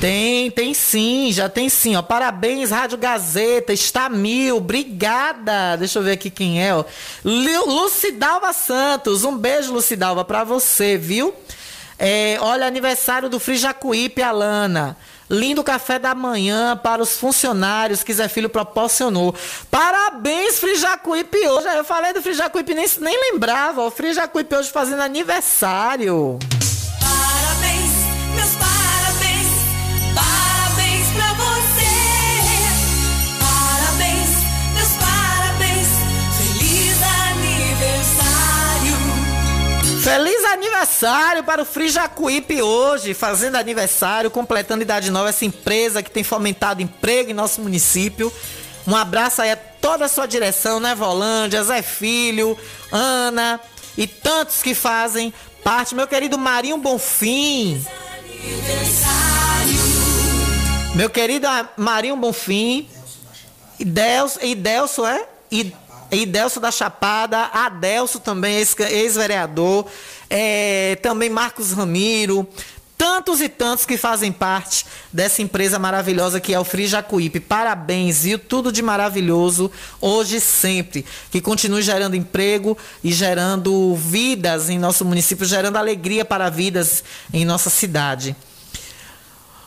Tem, 0.00 0.48
tem 0.52 0.72
sim, 0.72 1.32
já 1.32 1.48
tem 1.48 1.68
sim, 1.68 1.96
ó. 1.96 2.02
Parabéns, 2.02 2.70
Rádio 2.70 2.96
Gazeta, 2.98 3.72
está 3.72 4.08
mil, 4.08 4.58
obrigada. 4.58 5.74
Deixa 5.76 5.98
eu 5.98 6.04
ver 6.04 6.12
aqui 6.12 6.30
quem 6.30 6.64
é, 6.64 6.72
ó. 6.72 6.84
Lu- 7.24 7.66
Lucidalva 7.82 8.52
Santos, 8.52 9.24
um 9.24 9.36
beijo, 9.36 9.72
Lucidalva, 9.72 10.24
pra 10.24 10.44
você, 10.44 10.96
viu? 10.96 11.34
É, 11.98 12.38
olha, 12.40 12.66
aniversário 12.66 13.28
do 13.28 13.40
Frijacuípe, 13.40 14.22
Alana. 14.22 14.96
Lindo 15.28 15.62
café 15.64 15.98
da 15.98 16.14
manhã 16.14 16.76
para 16.76 17.02
os 17.02 17.18
funcionários 17.18 18.02
que 18.02 18.14
Zé 18.14 18.28
Filho 18.28 18.48
proporcionou. 18.48 19.34
Parabéns, 19.70 20.58
Frijacuípe 20.58 21.36
hoje. 21.36 21.66
Eu 21.76 21.84
falei 21.84 22.12
do 22.12 22.22
Frijacuípe, 22.22 22.72
nem, 22.72 22.86
nem 23.00 23.32
lembrava. 23.32 23.82
O 23.82 23.90
Frijacuípe 23.90 24.54
hoje 24.54 24.70
fazendo 24.70 25.02
aniversário. 25.02 26.38
Feliz 40.08 40.42
aniversário 40.46 41.44
para 41.44 41.60
o 41.60 41.66
Frijacuípe 41.66 42.62
hoje, 42.62 43.12
fazendo 43.12 43.56
aniversário, 43.56 44.30
completando 44.30 44.80
idade 44.80 45.10
nova, 45.10 45.28
essa 45.28 45.44
empresa 45.44 46.02
que 46.02 46.10
tem 46.10 46.24
fomentado 46.24 46.80
emprego 46.80 47.30
em 47.30 47.34
nosso 47.34 47.60
município. 47.60 48.32
Um 48.86 48.96
abraço 48.96 49.42
aí 49.42 49.50
a 49.50 49.56
toda 49.56 50.06
a 50.06 50.08
sua 50.08 50.24
direção, 50.24 50.80
né, 50.80 50.94
Volândia, 50.94 51.62
Zé 51.62 51.82
Filho, 51.82 52.58
Ana 52.90 53.60
e 53.98 54.06
tantos 54.06 54.62
que 54.62 54.74
fazem 54.74 55.30
parte. 55.62 55.94
Meu 55.94 56.06
querido 56.06 56.38
Marinho 56.38 56.78
Bonfim. 56.78 57.84
Meu 60.94 61.10
querido 61.10 61.46
Marinho 61.76 62.16
Bonfim. 62.16 62.88
E 63.78 63.84
Delso, 63.84 64.38
e 64.42 64.54
Delso 64.54 65.04
é? 65.04 65.26
E, 65.52 65.70
e 66.10 66.24
Delso 66.24 66.60
da 66.60 66.70
Chapada, 66.70 67.50
Adelso 67.52 68.18
também, 68.20 68.56
ex- 68.56 68.78
ex-vereador, 68.78 69.86
é, 70.30 70.96
também 71.02 71.28
Marcos 71.28 71.72
Ramiro, 71.72 72.48
tantos 72.96 73.40
e 73.40 73.48
tantos 73.48 73.86
que 73.86 73.96
fazem 73.96 74.32
parte 74.32 74.84
dessa 75.12 75.40
empresa 75.40 75.78
maravilhosa 75.78 76.40
que 76.40 76.52
é 76.52 76.58
o 76.58 76.64
Free 76.64 76.88
Jacuípe. 76.88 77.38
Parabéns, 77.38 78.24
viu? 78.24 78.38
Tudo 78.38 78.72
de 78.72 78.82
maravilhoso, 78.82 79.70
hoje 80.00 80.36
e 80.36 80.40
sempre. 80.40 81.06
Que 81.30 81.40
continue 81.40 81.80
gerando 81.80 82.16
emprego 82.16 82.76
e 83.04 83.12
gerando 83.12 83.94
vidas 83.94 84.68
em 84.68 84.78
nosso 84.78 85.04
município, 85.04 85.46
gerando 85.46 85.76
alegria 85.76 86.24
para 86.24 86.50
vidas 86.50 87.04
em 87.32 87.44
nossa 87.44 87.70
cidade. 87.70 88.34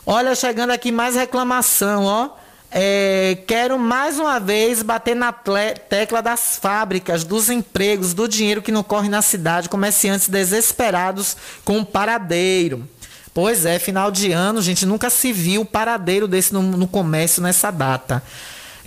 Olha, 0.04 0.34
chegando 0.34 0.70
aqui 0.72 0.92
mais 0.92 1.14
reclamação, 1.14 2.04
ó. 2.04 2.41
É, 2.74 3.36
quero 3.46 3.78
mais 3.78 4.18
uma 4.18 4.40
vez 4.40 4.82
bater 4.82 5.14
na 5.14 5.30
tecla 5.30 6.22
das 6.22 6.56
fábricas, 6.56 7.22
dos 7.22 7.50
empregos, 7.50 8.14
do 8.14 8.26
dinheiro 8.26 8.62
que 8.62 8.72
não 8.72 8.82
corre 8.82 9.10
na 9.10 9.20
cidade, 9.20 9.68
comerciantes 9.68 10.26
desesperados 10.26 11.36
com 11.66 11.80
o 11.80 11.84
paradeiro. 11.84 12.88
Pois 13.34 13.66
é, 13.66 13.78
final 13.78 14.10
de 14.10 14.32
ano, 14.32 14.62
gente, 14.62 14.86
nunca 14.86 15.10
se 15.10 15.32
viu 15.34 15.66
paradeiro 15.66 16.26
desse 16.26 16.54
no, 16.54 16.62
no 16.62 16.88
comércio 16.88 17.42
nessa 17.42 17.70
data. 17.70 18.22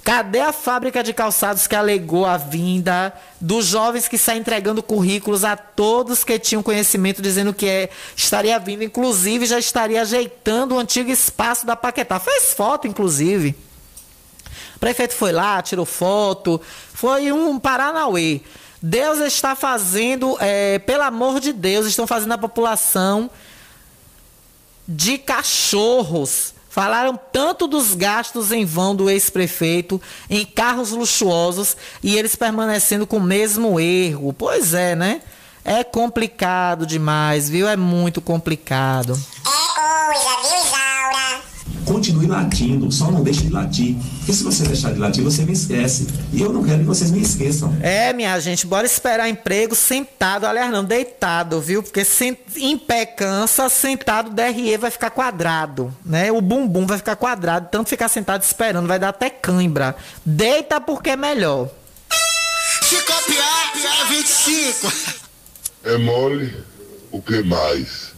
Cadê 0.04 0.39
a 0.39 0.52
fábrica 0.52 1.04
de 1.04 1.13
calçados 1.13 1.67
que 1.67 1.76
alegou 1.76 2.26
a 2.26 2.38
vinda 2.38 3.13
dos 3.39 3.65
jovens 3.65 4.08
que 4.08 4.17
saem 4.17 4.39
entregando 4.39 4.82
currículos 4.82 5.43
a 5.43 5.56
todos 5.56 6.24
que 6.24 6.39
tinham 6.39 6.63
conhecimento 6.63 7.21
dizendo 7.21 7.54
que 7.54 7.67
é, 7.67 7.89
estaria 8.15 8.58
vindo, 8.58 8.84
inclusive 8.84 9.45
já 9.45 9.60
estaria 9.60 10.02
ajeitando 10.02 10.74
o 10.74 10.80
antigo 10.80 11.12
espaço 11.12 11.67
da 11.67 11.76
Paquetá. 11.76 12.19
Fez 12.19 12.54
foto, 12.54 12.88
inclusive. 12.88 13.56
Prefeito 14.80 15.14
foi 15.14 15.32
lá, 15.32 15.62
tirou 15.62 15.86
foto. 15.86 16.62
Foi 16.94 17.32
um 17.32 17.60
Paranauê. 17.60 18.42
Deus 18.82 19.20
está 19.20 19.56
fazendo, 19.56 20.38
é, 20.40 20.80
pelo 20.80 21.04
amor 21.04 21.40
de 21.40 21.52
Deus, 21.52 21.88
estão 21.88 22.06
fazendo 22.06 22.34
a 22.34 22.38
população 22.38 23.30
de 24.88 25.18
cachorros. 25.18 26.54
Falaram 26.70 27.18
tanto 27.32 27.68
dos 27.68 27.96
gastos 27.96 28.52
em 28.52 28.66
vão 28.66 28.94
do 28.96 29.10
ex-prefeito 29.10 30.02
em 30.30 30.46
carros 30.46 30.92
luxuosos 30.92 31.78
e 32.04 32.18
eles 32.18 32.36
permanecendo 32.36 33.08
com 33.08 33.18
o 33.18 33.24
mesmo 33.24 33.80
erro. 33.80 34.34
Pois 34.34 34.74
é, 34.74 34.94
né? 34.94 35.22
É 35.64 35.84
complicado 35.84 36.86
demais, 36.86 37.50
viu? 37.50 37.68
É 37.68 37.76
muito 37.76 38.22
complicado. 38.22 39.14
É 39.14 39.66
coisa, 39.74 40.42
viu, 40.42 40.66
Isaura? 40.66 41.55
Continue 41.86 42.26
latindo, 42.26 42.91
só 42.91 43.12
não 43.12 43.24
deixe 43.24 43.41
de 43.41 43.50
latir. 43.52 43.95
Porque 44.17 44.34
se 44.34 44.43
você 44.43 44.63
deixar 44.63 44.91
de 44.91 45.00
latir, 45.00 45.24
você 45.24 45.43
me 45.43 45.54
esquece. 45.54 46.08
E 46.34 46.41
eu 46.41 46.52
não 46.52 46.63
quero 46.63 46.80
que 46.80 46.86
vocês 46.86 47.12
me 47.12 47.21
esqueçam. 47.21 47.76
É, 47.82 48.12
minha 48.12 48.39
gente, 48.39 48.65
bora 48.65 48.86
esperar 48.86 49.30
emprego 49.30 49.76
sentado, 49.76 50.45
aliás, 50.45 50.71
não, 50.71 50.84
deitado, 50.84 51.62
viu? 51.62 51.84
Porque 51.84 52.04
sem, 52.04 52.36
em 52.58 52.78
pé 52.78 53.06
cansa, 53.06 53.69
sentado, 53.69 54.32
o 54.32 54.34
DRE 54.34 54.78
vai 54.78 54.89
ficar 54.89 55.12
quadrado, 55.12 55.95
né? 56.04 56.32
O 56.32 56.41
bumbum 56.41 56.88
vai 56.88 56.98
ficar 56.98 57.15
quadrado, 57.15 57.69
tanto 57.71 57.89
ficar 57.89 58.10
sentado 58.10 58.41
esperando, 58.41 58.88
vai 58.88 58.98
dar 58.98 59.10
até 59.10 59.30
cãibra. 59.30 59.95
Deita 60.26 60.82
porque 60.82 61.12
é 61.12 61.15
melhor. 61.15 61.69
Se 62.82 62.95
copiar, 63.02 63.71
é 63.76 64.06
25. 64.10 64.93
É 65.84 65.98
mole? 65.98 66.54
O 67.12 67.21
que 67.21 67.43
mais? 67.43 68.14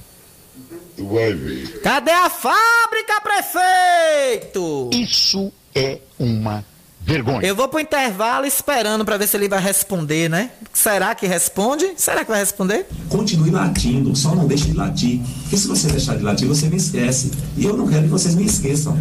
Tu 0.98 1.06
vai 1.06 1.32
ver. 1.32 1.80
Cadê 1.82 2.10
a 2.10 2.28
fábrica, 2.28 3.22
prefeito? 3.22 4.90
Isso 4.92 5.54
é 5.76 6.00
uma 6.18 6.66
vergonha. 7.02 7.46
Eu 7.46 7.56
vou 7.56 7.68
pro 7.68 7.80
intervalo 7.80 8.48
esperando 8.48 9.06
pra 9.06 9.16
ver 9.16 9.28
se 9.28 9.38
ele 9.38 9.48
vai 9.48 9.62
responder, 9.62 10.28
né? 10.28 10.50
Será 10.74 11.14
que 11.14 11.28
responde? 11.28 11.94
Será 11.96 12.26
que 12.26 12.32
vai 12.32 12.40
responder? 12.40 12.88
Continue 13.10 13.52
latindo, 13.52 14.16
só 14.16 14.34
não 14.34 14.48
deixe 14.48 14.66
de 14.66 14.74
latir. 14.74 15.22
Porque 15.44 15.58
se 15.58 15.68
você 15.68 15.88
deixar 15.88 16.18
de 16.18 16.24
latir, 16.24 16.48
você 16.48 16.68
me 16.68 16.78
esquece. 16.78 17.32
E 17.56 17.64
eu 17.64 17.78
não 17.78 17.88
quero 17.88 18.04
que 18.04 18.10
vocês 18.10 18.34
me 18.34 18.46
esqueçam. 18.46 19.00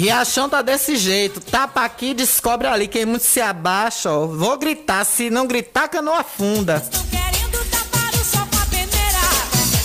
Riachão 0.00 0.48
tá 0.48 0.62
desse 0.62 0.96
jeito. 0.96 1.42
Tapa 1.42 1.84
aqui, 1.84 2.14
descobre 2.14 2.66
ali. 2.66 2.88
Quem 2.88 3.04
muito 3.04 3.22
se 3.22 3.38
abaixa, 3.38 4.10
ó. 4.10 4.24
Vou 4.24 4.56
gritar. 4.56 5.04
Se 5.04 5.28
não 5.28 5.46
gritar, 5.46 5.88
canoa 5.88 6.20
afunda. 6.20 6.76
Estão 6.76 7.04
querendo 7.08 7.70
tapar 7.70 8.10
o 8.14 8.24
sol 8.24 8.46
com 8.50 8.56
a 8.56 8.64
peneira. 8.64 9.18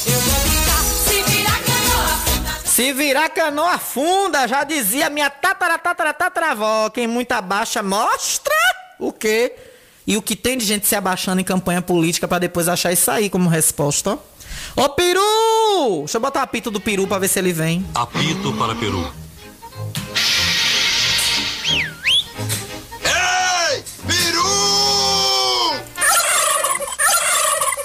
Eu 0.08 0.20
vou 0.22 0.40
gritar, 0.46 0.84
se 1.04 1.22
vira 1.22 1.52
canoa, 1.60 2.18
funda. 2.20 2.54
Se 2.64 2.94
virar 2.94 3.30
canoa 3.30 3.72
afunda, 3.74 4.48
já 4.48 4.64
dizia 4.64 5.10
minha 5.10 5.30
tatara 5.30 5.78
tatara 5.78 6.14
tataravó. 6.14 6.90
Quem 6.92 7.08
muito 7.08 7.34
abaixa, 7.34 7.84
mostra 7.84 8.56
o 8.98 9.12
quê? 9.12 9.52
E 10.08 10.16
o 10.16 10.22
que 10.22 10.38
tem 10.38 10.58
de 10.58 10.64
gente 10.64 10.88
se 10.88 10.96
abaixando 10.96 11.42
em 11.42 11.44
campanha 11.44 11.82
política 11.82 12.26
pra 12.26 12.40
depois 12.40 12.70
achar 12.70 12.94
isso 12.94 13.12
aí 13.12 13.30
como 13.30 13.50
resposta, 13.50 14.12
ó. 14.12 14.82
Ô, 14.82 14.88
peru! 14.88 16.00
Deixa 16.00 16.16
eu 16.16 16.22
botar 16.22 16.40
o 16.40 16.44
apito 16.44 16.72
do 16.72 16.80
peru 16.80 17.06
pra 17.06 17.20
ver 17.20 17.28
se 17.28 17.38
ele 17.38 17.52
vem. 17.52 17.86
Apito 17.94 18.54
para 18.54 18.74
Peru. 18.76 19.25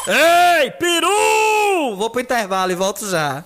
Ei, 0.07 0.71
peru! 0.73 1.97
Vou 1.97 2.09
pro 2.09 2.21
intervalo 2.21 2.73
e 2.73 2.75
volto 2.75 3.09
já. 3.09 3.45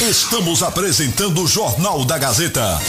Estamos 0.00 0.62
apresentando 0.62 1.42
o 1.42 1.46
Jornal 1.46 2.04
da 2.06 2.16
Gazeta. 2.16 2.80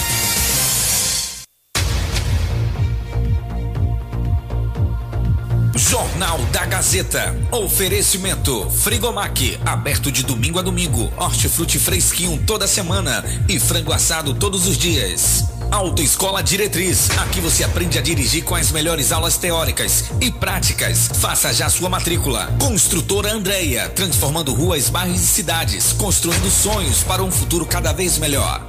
Jornal 5.76 6.38
da 6.54 6.66
Gazeta. 6.66 7.36
Oferecimento. 7.52 8.70
Frigomac. 8.72 9.60
Aberto 9.66 10.10
de 10.10 10.24
domingo 10.24 10.60
a 10.60 10.62
domingo. 10.62 11.12
Hortifruti 11.18 11.78
fresquinho 11.78 12.42
toda 12.48 12.66
semana. 12.66 13.26
E 13.50 13.60
frango 13.60 13.92
assado 13.92 14.34
todos 14.34 14.66
os 14.66 14.78
dias. 14.78 15.44
Autoescola 15.72 16.44
Diretriz. 16.44 17.10
Aqui 17.18 17.40
você 17.40 17.64
aprende 17.64 17.98
a 17.98 18.02
dirigir 18.02 18.44
com 18.44 18.54
as 18.54 18.72
melhores 18.72 19.14
aulas 19.14 19.38
teóricas 19.38 20.12
e 20.20 20.30
práticas. 20.30 21.10
Faça 21.16 21.54
já 21.54 21.70
sua 21.70 21.90
matrícula. 21.90 22.54
Construtora 22.60 23.32
Andreia. 23.32 23.88
Transformando 23.90 24.54
ruas, 24.54 24.90
bairros 24.90 25.22
e 25.22 25.26
cidades. 25.26 25.94
Construindo 25.94 26.52
sonhos 26.52 27.04
para 27.04 27.24
um 27.24 27.32
futuro 27.32 27.66
cada 27.66 27.94
vez 27.94 28.18
melhor. 28.18 28.62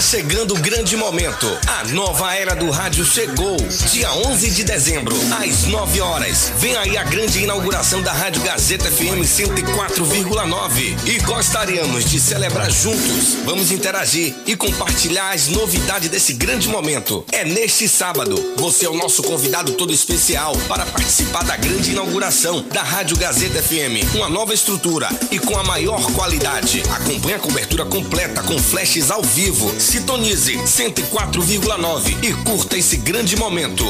Chegando 0.00 0.54
o 0.54 0.58
grande 0.58 0.96
momento. 0.96 1.46
A 1.66 1.84
nova 1.88 2.32
era 2.34 2.54
do 2.54 2.70
rádio 2.70 3.04
chegou. 3.04 3.56
Dia 3.90 4.12
11 4.12 4.50
de 4.50 4.64
dezembro, 4.64 5.16
às 5.42 5.64
9 5.64 6.00
horas. 6.00 6.52
Vem 6.58 6.76
aí 6.76 6.96
a 6.96 7.02
grande 7.02 7.42
inauguração 7.42 8.00
da 8.00 8.12
Rádio 8.12 8.42
Gazeta 8.42 8.90
FM 8.90 9.22
104,9. 9.24 10.96
E 11.04 11.18
gostaríamos 11.20 12.04
de 12.04 12.20
celebrar 12.20 12.70
juntos. 12.70 13.38
Vamos 13.44 13.72
interagir 13.72 14.34
e 14.46 14.54
compartilhar 14.54 15.30
as 15.30 15.48
novidades 15.48 16.08
desse 16.08 16.32
grande 16.32 16.68
momento. 16.68 17.24
É 17.32 17.44
neste 17.44 17.88
sábado. 17.88 18.54
Você 18.56 18.86
é 18.86 18.90
o 18.90 18.96
nosso 18.96 19.22
convidado 19.22 19.72
todo 19.72 19.92
especial 19.92 20.56
para 20.68 20.86
participar 20.86 21.42
da 21.44 21.56
grande 21.56 21.90
inauguração 21.90 22.62
da 22.72 22.82
Rádio 22.82 23.16
Gazeta 23.16 23.60
FM. 23.60 24.14
Uma 24.14 24.28
nova 24.28 24.54
estrutura 24.54 25.08
e 25.30 25.38
com 25.38 25.58
a 25.58 25.64
maior 25.64 26.00
qualidade. 26.12 26.82
Acompanhe 26.94 27.34
a 27.34 27.40
cobertura 27.40 27.84
completa 27.84 28.42
com 28.42 28.58
flashes 28.58 29.10
ao 29.10 29.22
vivo. 29.22 29.74
Sintonize 29.88 30.52
104,9 30.66 32.22
e 32.22 32.34
curta 32.44 32.76
esse 32.76 32.98
grande 32.98 33.36
momento. 33.36 33.86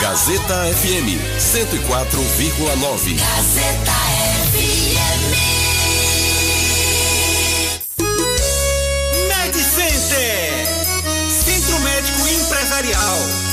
Gazeta 0.00 0.64
FM 0.74 1.20
104,9. 1.38 3.14
Gazeta 3.14 3.92
FM. 4.50 5.36
Med 9.28 9.54
Center, 9.54 10.66
Centro 11.44 11.78
Médico 11.78 12.26
Empresarial. 12.26 13.51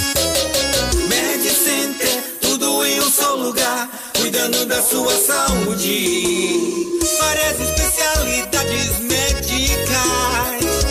Cuidando 4.29 4.63
da 4.67 4.79
sua 4.79 5.11
saúde. 5.17 6.87
Várias 7.19 7.59
especialidades 7.59 8.99
médicas, 8.99 9.97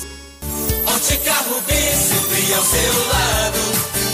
Ótica 0.87 1.31
Rubi, 1.47 1.73
sempre 1.73 2.53
ao 2.53 2.65
seu 2.65 3.07
lado. 3.07 3.59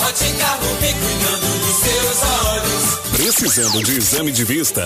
Ótica 0.07 0.45
Rubi, 0.61 0.93
cuidando 0.93 1.59
dos 1.65 1.77
seus 1.77 2.21
olhos. 2.45 2.83
Precisando 3.17 3.81
de 3.83 3.97
exame 3.97 4.31
de 4.31 4.43
vista? 4.43 4.85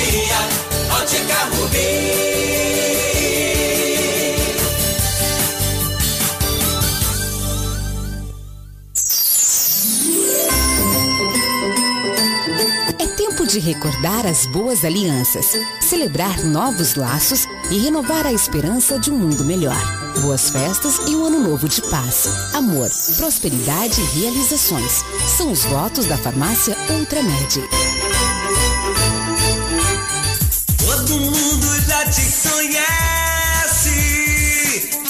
De 13.51 13.59
recordar 13.59 14.25
as 14.25 14.45
boas 14.45 14.85
alianças, 14.85 15.57
celebrar 15.81 16.41
novos 16.45 16.95
laços 16.95 17.45
e 17.69 17.79
renovar 17.79 18.25
a 18.25 18.31
esperança 18.31 18.97
de 18.97 19.11
um 19.11 19.17
mundo 19.17 19.43
melhor. 19.43 19.75
Boas 20.21 20.49
festas 20.49 21.01
e 21.09 21.15
um 21.15 21.25
ano 21.25 21.49
novo 21.49 21.67
de 21.67 21.81
paz, 21.89 22.29
amor, 22.53 22.89
prosperidade 23.17 23.99
e 23.99 24.19
realizações. 24.21 25.03
São 25.37 25.51
os 25.51 25.65
votos 25.65 26.05
da 26.05 26.17
farmácia 26.17 26.77
Ultramed. 26.91 27.61
Todo 30.77 31.19
mundo 31.19 31.81
já 31.85 32.05
te 32.05 32.21
conhece. 32.47 33.89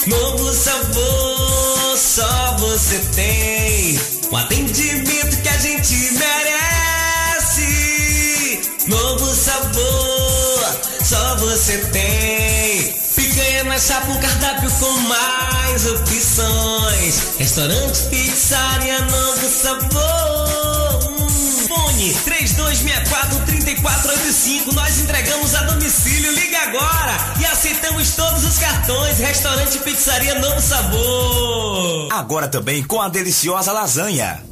Novo 0.08 0.52
sabor, 0.52 1.96
só 1.96 2.56
você 2.58 2.98
tem. 3.14 4.00
O 4.32 4.36
atendimento 4.36 5.11
sabor, 9.52 10.80
só 11.04 11.36
você 11.36 11.78
tem. 11.92 12.92
Picanha 13.14 13.64
na 13.64 13.78
chapa, 13.78 14.10
um 14.10 14.18
cardápio 14.18 14.70
com 14.70 14.90
mais 15.00 15.84
opções. 15.86 17.36
Restaurante, 17.38 18.02
pizzaria, 18.08 18.98
novo 19.00 19.48
sabor. 19.48 21.10
Hum, 21.10 21.28
Fone 21.68 22.14
3264-3485. 22.24 24.72
Nós 24.72 24.98
entregamos 24.98 25.54
a 25.54 25.62
domicílio. 25.64 26.32
Liga 26.32 26.58
agora 26.60 27.14
e 27.38 27.44
aceitamos 27.44 28.12
todos 28.16 28.44
os 28.44 28.58
cartões. 28.58 29.18
Restaurante 29.18 29.78
Pizzaria 29.80 30.38
Novo 30.38 30.60
Sabor. 30.60 32.08
Agora 32.12 32.48
também 32.48 32.82
com 32.82 33.00
a 33.02 33.08
deliciosa 33.08 33.72
lasanha. 33.72 34.42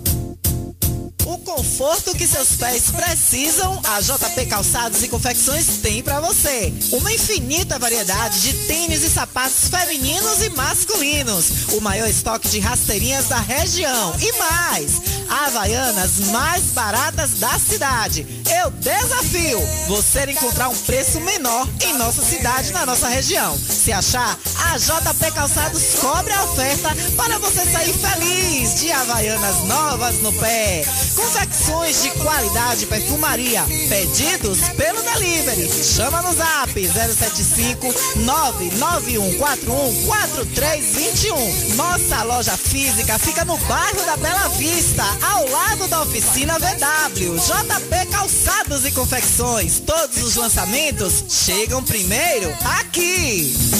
O 1.27 1.39
conforto 1.39 2.14
que 2.14 2.27
seus 2.27 2.53
pés 2.57 2.91
precisam, 2.91 3.81
a 3.85 4.01
JP 4.01 4.47
Calçados 4.47 5.03
e 5.03 5.09
Confecções 5.09 5.79
tem 5.83 6.03
pra 6.03 6.21
você. 6.21 6.73
Uma 6.93 7.12
infinita 7.12 7.79
variedade 7.79 8.41
de 8.41 8.66
tênis 8.66 9.03
e 9.03 9.11
sapatos 9.11 9.68
femininos 9.68 10.43
e 10.43 10.51
masculinos. 10.51 11.73
O 11.73 11.81
maior 11.81 12.09
estoque 12.09 12.49
de 12.49 12.59
rasteirinhas 12.59 13.29
da 13.29 13.39
região. 13.39 14.14
E 14.21 14.33
mais, 14.33 15.01
Havaianas 15.31 16.31
mais 16.33 16.64
baratas 16.73 17.39
da 17.39 17.57
cidade. 17.59 18.27
Eu 18.62 18.71
desafio 18.73 19.61
você 19.87 20.25
encontrar 20.31 20.68
um 20.68 20.77
preço 20.77 21.21
menor 21.21 21.68
em 21.85 21.95
nossa 21.95 22.23
cidade, 22.23 22.73
na 22.73 22.85
nossa 22.85 23.09
região. 23.09 23.57
Se 23.81 23.93
achar, 23.93 24.39
a 24.66 24.76
JP 24.76 25.33
Calçados 25.33 25.95
cobre 26.03 26.35
a 26.35 26.45
oferta 26.45 26.95
para 27.16 27.39
você 27.39 27.64
sair 27.64 27.95
feliz 27.95 28.78
de 28.78 28.93
Havaianas 28.93 29.64
novas 29.64 30.20
no 30.20 30.31
pé. 30.35 30.85
Confecções 31.16 32.03
de 32.03 32.11
qualidade 32.11 32.85
perfumaria. 32.85 33.64
Pedidos 33.89 34.59
pelo 34.76 35.03
delivery. 35.03 35.66
Chama 35.83 36.20
no 36.20 36.35
zap 36.35 36.74
075 36.74 37.87
99141 38.16 40.07
4321. 40.07 41.74
Nossa 41.76 42.22
loja 42.24 42.59
física 42.59 43.18
fica 43.18 43.47
no 43.47 43.57
bairro 43.57 44.05
da 44.05 44.18
Bela 44.18 44.49
Vista, 44.49 45.05
ao 45.22 45.49
lado 45.49 45.89
da 45.89 46.03
oficina 46.03 46.59
VW. 46.59 47.35
JP 47.39 48.11
Calçados 48.12 48.85
e 48.85 48.91
Confecções. 48.91 49.81
Todos 49.81 50.22
os 50.22 50.37
lançamentos 50.37 51.24
chegam 51.31 51.83
primeiro 51.83 52.55
aqui. 52.78 53.80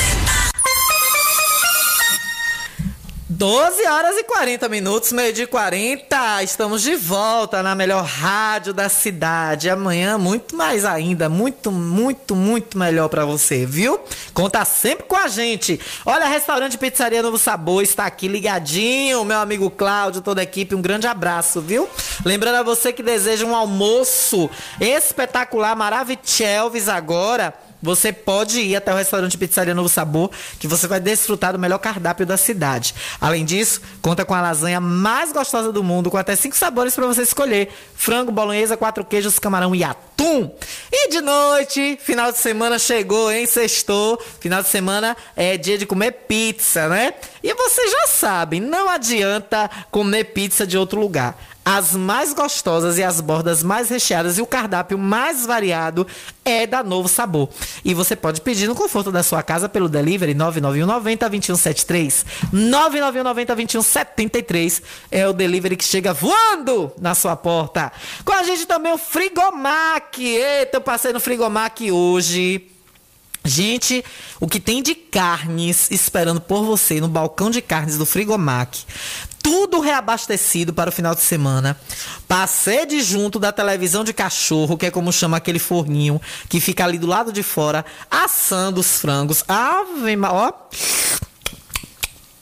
12 3.41 3.87
horas 3.87 4.17
e 4.17 4.23
40 4.23 4.69
minutos, 4.69 5.11
meio 5.11 5.33
de 5.33 5.47
40. 5.47 6.43
Estamos 6.43 6.83
de 6.83 6.95
volta 6.95 7.63
na 7.63 7.73
melhor 7.73 8.03
rádio 8.03 8.71
da 8.71 8.87
cidade. 8.87 9.67
Amanhã, 9.67 10.15
muito 10.15 10.55
mais 10.55 10.85
ainda, 10.85 11.27
muito, 11.27 11.71
muito, 11.71 12.35
muito 12.35 12.77
melhor 12.77 13.09
pra 13.09 13.25
você, 13.25 13.65
viu? 13.65 13.99
Conta 14.31 14.63
sempre 14.63 15.05
com 15.05 15.15
a 15.15 15.27
gente. 15.27 15.79
Olha, 16.05 16.27
restaurante 16.27 16.77
Pizzaria 16.77 17.23
Novo 17.23 17.39
Sabor 17.39 17.81
está 17.81 18.05
aqui 18.05 18.27
ligadinho. 18.27 19.25
Meu 19.25 19.39
amigo 19.39 19.71
Cláudio, 19.71 20.21
toda 20.21 20.41
a 20.41 20.43
equipe, 20.43 20.75
um 20.75 20.81
grande 20.81 21.07
abraço, 21.07 21.59
viu? 21.61 21.89
Lembrando 22.23 22.57
a 22.57 22.63
você 22.63 22.93
que 22.93 23.01
deseja 23.01 23.43
um 23.43 23.55
almoço 23.55 24.51
espetacular, 24.79 25.75
maravilhoso 25.75 26.21
agora. 26.91 27.55
Você 27.81 28.13
pode 28.13 28.61
ir 28.61 28.75
até 28.75 28.93
o 28.93 28.97
restaurante 28.97 29.37
Pizzaria 29.37 29.73
Novo 29.73 29.89
Sabor, 29.89 30.29
que 30.59 30.67
você 30.67 30.87
vai 30.87 30.99
desfrutar 30.99 31.53
do 31.53 31.59
melhor 31.59 31.79
cardápio 31.79 32.25
da 32.25 32.37
cidade. 32.37 32.93
Além 33.19 33.43
disso, 33.43 33.81
conta 34.01 34.23
com 34.23 34.33
a 34.33 34.41
lasanha 34.41 34.79
mais 34.79 35.31
gostosa 35.31 35.71
do 35.71 35.83
mundo, 35.83 36.11
com 36.11 36.17
até 36.17 36.35
cinco 36.35 36.55
sabores 36.55 36.95
para 36.95 37.07
você 37.07 37.23
escolher: 37.23 37.69
frango, 37.95 38.31
bolonhesa, 38.31 38.77
quatro 38.77 39.03
queijos, 39.03 39.39
camarão 39.39 39.73
e 39.73 39.83
atum. 39.83 40.51
E 40.91 41.09
de 41.09 41.21
noite, 41.21 41.97
final 42.01 42.31
de 42.31 42.37
semana 42.37 42.77
chegou, 42.77 43.31
hein? 43.31 43.45
Sextou. 43.45 44.21
Final 44.39 44.61
de 44.61 44.69
semana 44.69 45.17
é 45.35 45.57
dia 45.57 45.77
de 45.77 45.85
comer 45.85 46.11
pizza, 46.11 46.87
né? 46.87 47.13
E 47.43 47.53
você 47.53 47.87
já 47.87 48.07
sabe, 48.07 48.59
não 48.59 48.89
adianta 48.89 49.69
comer 49.89 50.25
pizza 50.25 50.67
de 50.67 50.77
outro 50.77 50.99
lugar 50.99 51.35
as 51.63 51.93
mais 51.93 52.33
gostosas 52.33 52.97
e 52.97 53.03
as 53.03 53.21
bordas 53.21 53.61
mais 53.61 53.89
recheadas 53.89 54.37
e 54.37 54.41
o 54.41 54.47
cardápio 54.47 54.97
mais 54.97 55.45
variado 55.45 56.07
é 56.43 56.65
da 56.65 56.83
Novo 56.83 57.07
Sabor. 57.07 57.49
E 57.85 57.93
você 57.93 58.15
pode 58.15 58.41
pedir 58.41 58.67
no 58.67 58.75
conforto 58.75 59.11
da 59.11 59.21
sua 59.21 59.43
casa 59.43 59.69
pelo 59.69 59.87
delivery 59.87 60.33
99190 60.33 61.29
2173. 61.29 62.25
99190 62.51 63.55
2173 63.55 64.81
é 65.11 65.27
o 65.27 65.33
delivery 65.33 65.77
que 65.77 65.85
chega 65.85 66.13
voando 66.13 66.91
na 66.99 67.13
sua 67.13 67.35
porta. 67.35 67.91
Com 68.25 68.33
a 68.33 68.43
gente 68.43 68.65
também 68.65 68.91
o 68.91 68.97
Frigomac. 68.97 70.23
Eita, 70.23 70.77
eu 70.77 70.81
passei 70.81 71.13
no 71.13 71.19
Frigomac 71.19 71.91
hoje. 71.91 72.67
Gente, 73.43 74.05
o 74.39 74.47
que 74.47 74.59
tem 74.59 74.83
de 74.83 74.93
carnes 74.93 75.89
esperando 75.89 76.39
por 76.39 76.63
você 76.63 77.01
no 77.01 77.07
balcão 77.07 77.49
de 77.49 77.59
carnes 77.59 77.97
do 77.97 78.05
Frigomac 78.05 78.85
tudo 79.41 79.79
reabastecido 79.79 80.73
para 80.73 80.89
o 80.89 80.93
final 80.93 81.15
de 81.15 81.21
semana. 81.21 81.77
Passei 82.27 82.85
de 82.85 83.01
junto 83.01 83.39
da 83.39 83.51
televisão 83.51 84.03
de 84.03 84.13
cachorro, 84.13 84.77
que 84.77 84.85
é 84.85 84.91
como 84.91 85.11
chama 85.11 85.37
aquele 85.37 85.59
forninho 85.59 86.21
que 86.47 86.59
fica 86.59 86.83
ali 86.83 86.97
do 86.97 87.07
lado 87.07 87.31
de 87.31 87.43
fora, 87.43 87.83
assando 88.09 88.79
os 88.79 88.99
frangos. 88.99 89.43
Ave, 89.47 90.17
ó. 90.23 90.53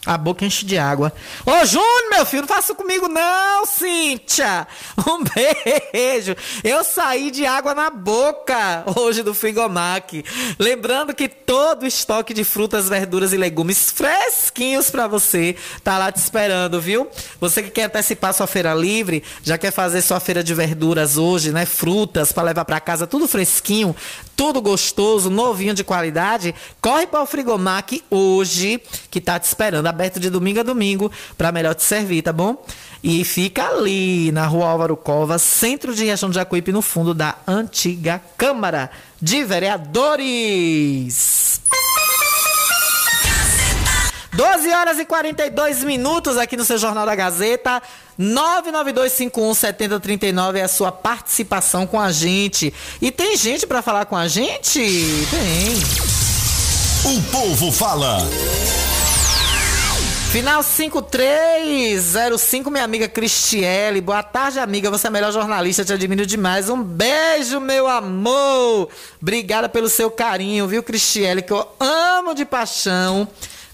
A 0.09 0.17
boca 0.17 0.43
enche 0.43 0.65
de 0.65 0.75
água. 0.75 1.13
Ô, 1.45 1.63
Júnior, 1.67 2.09
meu 2.09 2.25
filho, 2.25 2.41
não 2.41 2.47
faça 2.47 2.73
comigo 2.73 3.07
não, 3.07 3.63
Cíntia. 3.67 4.67
Um 5.07 5.23
beijo. 5.23 6.35
Eu 6.63 6.83
saí 6.83 7.29
de 7.29 7.45
água 7.45 7.75
na 7.75 7.91
boca 7.91 8.85
hoje 8.97 9.21
do 9.21 9.35
Frigomac. 9.35 10.25
Lembrando 10.57 11.13
que 11.13 11.29
todo 11.29 11.83
o 11.83 11.85
estoque 11.85 12.33
de 12.33 12.43
frutas, 12.43 12.89
verduras 12.89 13.33
e 13.33 13.37
legumes 13.37 13.91
fresquinhos 13.91 14.89
para 14.89 15.05
você 15.05 15.55
tá 15.83 15.99
lá 15.99 16.11
te 16.11 16.17
esperando, 16.17 16.81
viu? 16.81 17.07
Você 17.39 17.61
que 17.61 17.69
quer 17.69 17.83
antecipar 17.83 18.33
sua 18.33 18.47
feira 18.47 18.73
livre, 18.73 19.23
já 19.43 19.59
quer 19.59 19.71
fazer 19.71 20.01
sua 20.01 20.19
feira 20.19 20.43
de 20.43 20.55
verduras 20.55 21.17
hoje, 21.17 21.51
né? 21.51 21.67
Frutas 21.67 22.31
para 22.31 22.45
levar 22.45 22.65
para 22.65 22.79
casa, 22.79 23.05
tudo 23.05 23.27
fresquinho, 23.27 23.95
tudo 24.35 24.59
gostoso, 24.59 25.29
novinho 25.29 25.75
de 25.75 25.83
qualidade. 25.83 26.55
Corre 26.81 27.05
para 27.05 27.21
o 27.21 27.27
Frigomac 27.27 28.03
hoje, 28.09 28.81
que 29.11 29.21
tá 29.21 29.39
te 29.39 29.45
esperando 29.45 29.98
aberto 29.99 30.19
de 30.19 30.29
domingo 30.29 30.59
a 30.61 30.63
domingo 30.63 31.11
para 31.37 31.51
melhor 31.51 31.75
te 31.75 31.83
servir, 31.83 32.21
tá 32.21 32.31
bom? 32.31 32.63
E 33.03 33.25
fica 33.25 33.67
ali 33.67 34.31
na 34.31 34.47
Rua 34.47 34.69
Álvaro 34.69 34.95
Covas, 34.95 35.41
centro 35.41 35.93
de 35.93 36.05
Riachão 36.05 36.29
de 36.29 36.35
Jacuípe, 36.35 36.71
no 36.71 36.81
fundo 36.81 37.13
da 37.13 37.35
antiga 37.45 38.21
Câmara 38.37 38.89
de 39.21 39.43
Vereadores. 39.43 41.59
12 44.31 44.69
horas 44.69 44.99
e 44.99 45.05
42 45.05 45.83
minutos 45.83 46.37
aqui 46.37 46.55
no 46.55 46.63
seu 46.63 46.77
Jornal 46.77 47.05
da 47.05 47.13
Gazeta. 47.13 47.83
992517039 48.17 50.55
é 50.55 50.63
a 50.63 50.69
sua 50.69 50.93
participação 50.93 51.85
com 51.85 51.99
a 51.99 52.09
gente. 52.09 52.73
E 53.01 53.11
tem 53.11 53.35
gente 53.35 53.67
para 53.67 53.81
falar 53.81 54.05
com 54.05 54.15
a 54.15 54.29
gente? 54.29 54.79
Tem. 54.79 55.73
O 57.13 57.21
povo 57.31 57.71
fala. 57.71 58.19
Final 60.31 60.61
5305, 60.61 62.69
minha 62.69 62.83
amiga 62.83 63.07
Cristiele. 63.07 63.99
Boa 63.99 64.21
tarde, 64.21 64.59
amiga. 64.59 64.91
Você 64.91 65.07
é 65.07 65.09
a 65.09 65.11
melhor 65.11 65.31
jornalista, 65.31 65.83
te 65.83 65.91
admiro 65.91 66.23
demais. 66.23 66.69
Um 66.69 66.83
beijo, 66.83 67.59
meu 67.59 67.87
amor. 67.87 68.89
Obrigada 69.19 69.67
pelo 69.67 69.89
seu 69.89 70.11
carinho, 70.11 70.67
viu, 70.67 70.83
Cristiele, 70.83 71.41
que 71.41 71.51
eu 71.51 71.67
amo 71.79 72.35
de 72.35 72.45
paixão 72.45 73.27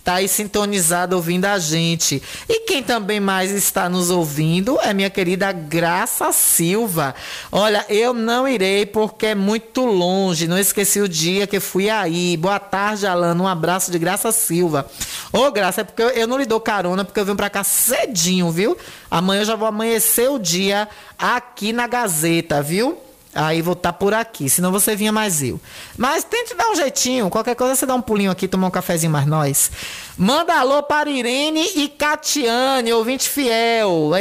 tá 0.06 0.16
aí 0.16 0.28
sintonizado 0.28 1.16
ouvindo 1.16 1.46
a 1.46 1.58
gente. 1.58 2.22
E 2.48 2.60
quem 2.60 2.84
também 2.84 3.20
mais 3.20 3.50
está 3.50 3.90
nos 3.90 4.12
ouvindo 4.12 4.80
é 4.80 4.94
minha 4.94 5.10
querida 5.10 5.52
Graça 5.52 6.32
Silva. 6.32 7.16
Olha, 7.52 7.84
eu 7.90 8.14
não 8.14 8.48
irei 8.48 8.86
porque 8.86 9.26
é 9.26 9.36
muito 9.36 9.84
longe, 9.84 10.48
não 10.48 10.60
esqueci 10.60 11.02
o 11.02 11.10
dia 11.10 11.48
que 11.48 11.60
fui 11.60 11.90
aí. 11.90 12.38
Boa 12.38 12.60
tarde, 12.60 13.08
Alana, 13.08 13.42
um 13.42 13.48
abraço 13.48 13.92
de 13.92 13.98
Graça 13.98 14.32
Silva. 14.32 14.86
Ô, 15.34 15.50
Graça, 15.52 15.82
é 15.82 15.84
porque 15.84 16.04
eu, 16.04 16.10
eu 16.10 16.28
não 16.28 16.38
lhe 16.38 16.46
dou 16.46 16.60
carona, 16.60 17.04
porque 17.04 17.20
eu 17.20 17.26
vim 17.26 17.36
pra 17.36 17.50
cá 17.50 17.64
cedinho, 17.64 18.52
viu? 18.52 18.78
Amanhã 19.10 19.42
eu 19.42 19.46
já 19.46 19.56
vou 19.56 19.68
amanhecer 19.68 20.30
o 20.30 20.38
dia 20.38 20.88
aqui 21.18 21.74
na 21.74 21.88
Gazeta, 21.88 22.62
viu? 22.62 22.96
Aí 23.36 23.62
vou 23.62 23.74
estar 23.74 23.92
por 23.92 24.14
aqui, 24.14 24.50
senão 24.50 24.72
você 24.72 24.96
vinha 24.96 25.12
mais 25.12 25.44
eu. 25.44 25.60
Mas 25.98 26.24
tente 26.24 26.56
dar 26.56 26.72
um 26.72 26.76
jeitinho, 26.76 27.30
qualquer 27.30 27.54
coisa 27.54 27.76
você 27.76 27.86
dá 27.86 27.94
um 27.94 28.02
pulinho 28.02 28.32
aqui, 28.32 28.48
tomar 28.48 28.68
um 28.68 28.72
cafezinho 28.72 29.12
mais 29.12 29.28
nós. 29.28 29.70
Manda 30.18 30.58
alô 30.58 30.82
para 30.82 31.10
Irene 31.10 31.70
e 31.76 31.90
Catiane, 31.90 32.94
ouvinte 32.94 33.28
fiel. 33.28 34.12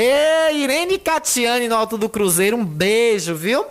Irene 0.52 0.94
e 0.94 0.98
Catiane 0.98 1.68
no 1.68 1.76
Alto 1.76 1.96
do 1.96 2.08
Cruzeiro, 2.08 2.56
um 2.56 2.64
beijo, 2.64 3.36
viu? 3.36 3.64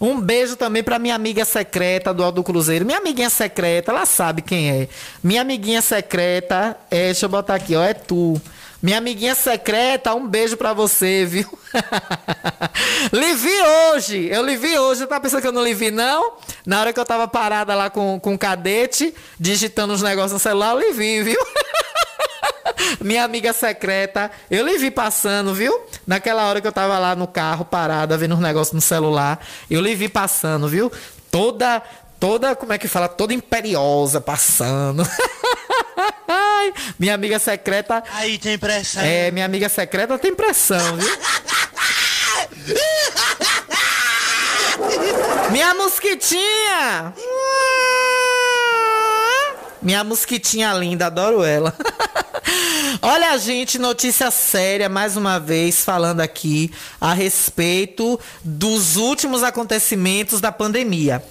Um 0.00 0.18
beijo 0.18 0.56
também 0.56 0.82
para 0.82 0.98
minha 0.98 1.14
amiga 1.14 1.44
secreta 1.44 2.14
do 2.14 2.24
Alto 2.24 2.36
do 2.36 2.42
Cruzeiro. 2.42 2.86
Minha 2.86 2.98
amiguinha 2.98 3.28
secreta, 3.28 3.90
ela 3.92 4.06
sabe 4.06 4.40
quem 4.40 4.70
é. 4.70 4.88
Minha 5.22 5.42
amiguinha 5.42 5.82
secreta, 5.82 6.78
é, 6.90 7.06
deixa 7.06 7.26
eu 7.26 7.30
botar 7.30 7.56
aqui, 7.56 7.76
ó, 7.76 7.82
é 7.82 7.92
tu. 7.92 8.40
Minha 8.80 8.98
amiguinha 8.98 9.34
secreta, 9.34 10.14
um 10.14 10.28
beijo 10.28 10.56
pra 10.56 10.72
você, 10.72 11.24
viu? 11.24 11.46
lhe 13.12 13.34
vi 13.34 13.60
hoje, 13.60 14.28
eu 14.30 14.44
lhe 14.44 14.56
vi 14.56 14.78
hoje. 14.78 15.04
Tá 15.06 15.18
pensando 15.18 15.40
que 15.40 15.48
eu 15.48 15.52
não 15.52 15.64
lhe 15.64 15.74
vi, 15.74 15.90
não? 15.90 16.34
Na 16.64 16.80
hora 16.80 16.92
que 16.92 17.00
eu 17.00 17.04
tava 17.04 17.26
parada 17.26 17.74
lá 17.74 17.90
com, 17.90 18.20
com 18.20 18.34
o 18.34 18.38
cadete, 18.38 19.12
digitando 19.38 19.92
os 19.92 20.00
negócios 20.00 20.32
no 20.32 20.38
celular, 20.38 20.74
eu 20.74 20.78
lhe 20.78 20.92
vi, 20.92 21.22
viu? 21.24 21.40
Minha 23.02 23.24
amiga 23.24 23.52
secreta, 23.52 24.30
eu 24.48 24.64
lhe 24.64 24.78
vi 24.78 24.92
passando, 24.92 25.52
viu? 25.52 25.86
Naquela 26.06 26.46
hora 26.48 26.60
que 26.60 26.68
eu 26.68 26.72
tava 26.72 27.00
lá 27.00 27.16
no 27.16 27.26
carro, 27.26 27.64
parada, 27.64 28.16
vendo 28.16 28.34
os 28.34 28.40
negócios 28.40 28.74
no 28.74 28.80
celular, 28.80 29.44
eu 29.68 29.80
lhe 29.80 29.96
vi 29.96 30.08
passando, 30.08 30.68
viu? 30.68 30.90
Toda, 31.32 31.82
toda, 32.20 32.54
como 32.54 32.72
é 32.72 32.78
que 32.78 32.86
fala? 32.86 33.08
Toda 33.08 33.34
imperiosa 33.34 34.20
passando. 34.20 35.02
Ai, 36.58 36.72
minha 36.98 37.14
amiga 37.14 37.38
secreta. 37.38 38.02
Aí 38.12 38.36
tem 38.38 38.58
pressão. 38.58 39.02
É, 39.02 39.30
minha 39.30 39.44
amiga 39.44 39.68
secreta 39.68 40.18
tem 40.18 40.34
pressão, 40.34 40.96
viu? 40.96 41.18
minha 45.50 45.74
mosquitinha! 45.74 47.14
Minha 49.80 50.02
mosquitinha 50.02 50.72
linda, 50.74 51.06
adoro 51.06 51.44
ela. 51.44 51.72
Olha, 53.00 53.38
gente, 53.38 53.78
notícia 53.78 54.30
séria, 54.30 54.88
mais 54.88 55.16
uma 55.16 55.38
vez, 55.38 55.84
falando 55.84 56.20
aqui 56.20 56.72
a 57.00 57.14
respeito 57.14 58.18
dos 58.42 58.96
últimos 58.96 59.44
acontecimentos 59.44 60.40
da 60.40 60.50
pandemia. 60.50 61.22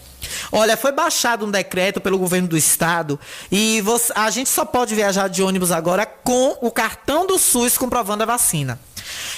Olha, 0.51 0.77
foi 0.77 0.91
baixado 0.91 1.45
um 1.45 1.51
decreto 1.51 1.99
pelo 1.99 2.17
governo 2.17 2.47
do 2.47 2.57
estado 2.57 3.19
e 3.51 3.81
você, 3.81 4.11
a 4.15 4.29
gente 4.29 4.49
só 4.49 4.65
pode 4.65 4.95
viajar 4.95 5.27
de 5.27 5.43
ônibus 5.43 5.71
agora 5.71 6.05
com 6.05 6.57
o 6.61 6.71
cartão 6.71 7.25
do 7.25 7.37
SUS 7.37 7.77
comprovando 7.77 8.23
a 8.23 8.25
vacina. 8.25 8.79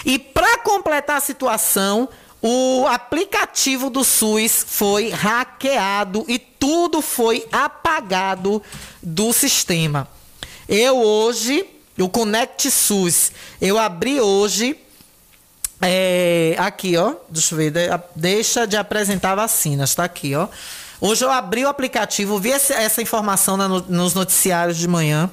E 0.05 0.17
para 0.17 0.59
completar 0.59 1.17
a 1.17 1.21
situação, 1.21 2.09
o 2.41 2.85
aplicativo 2.87 3.89
do 3.89 4.03
SUS 4.03 4.65
foi 4.67 5.09
hackeado 5.09 6.25
e 6.27 6.39
tudo 6.39 7.01
foi 7.01 7.45
apagado 7.51 8.61
do 9.01 9.33
sistema. 9.33 10.07
Eu 10.67 10.97
hoje, 10.97 11.65
o 11.97 12.07
Connect 12.07 12.69
SUS, 12.71 13.31
eu 13.59 13.77
abri 13.77 14.21
hoje 14.21 14.77
é, 15.81 16.55
aqui, 16.57 16.97
ó. 16.97 17.15
Deixa 17.29 17.53
eu 17.53 17.57
ver. 17.57 17.73
Deixa 18.15 18.67
de 18.67 18.75
apresentar 18.75 19.35
vacinas. 19.35 19.95
Tá 19.95 20.03
aqui, 20.03 20.35
ó. 20.35 20.47
Hoje 21.01 21.23
eu 21.23 21.31
abri 21.31 21.63
o 21.63 21.69
aplicativo, 21.69 22.37
vi 22.39 22.51
essa 22.51 23.01
informação 23.01 23.55
na, 23.55 23.69
nos 23.69 24.13
noticiários 24.13 24.77
de 24.77 24.87
manhã. 24.87 25.29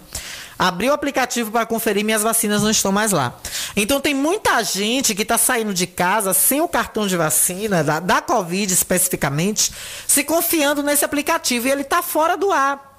Abri 0.57 0.89
o 0.89 0.93
aplicativo 0.93 1.51
para 1.51 1.67
conferir, 1.67 2.05
minhas 2.05 2.23
vacinas 2.23 2.63
não 2.63 2.71
estão 2.71 2.93
mais 2.93 3.11
lá. 3.11 3.35
Então 3.75 4.01
tem 4.01 4.15
muita 4.15 4.63
gente 4.63 5.15
que 5.15 5.23
está 5.23 5.37
saindo 5.37 5.75
de 5.75 5.87
casa 5.87 6.33
sem 6.33 6.61
o 6.61 6.69
cartão 6.69 7.07
de 7.07 7.17
vacina, 7.17 7.83
da, 7.83 8.01
da 8.01 8.23
Covid 8.23 8.73
especificamente, 8.73 9.73
se 10.07 10.23
confiando 10.23 10.83
nesse 10.85 11.05
aplicativo 11.05 11.67
e 11.67 11.71
ele 11.71 11.83
está 11.83 12.01
fora 12.01 12.37
do 12.37 12.53
ar. 12.53 12.95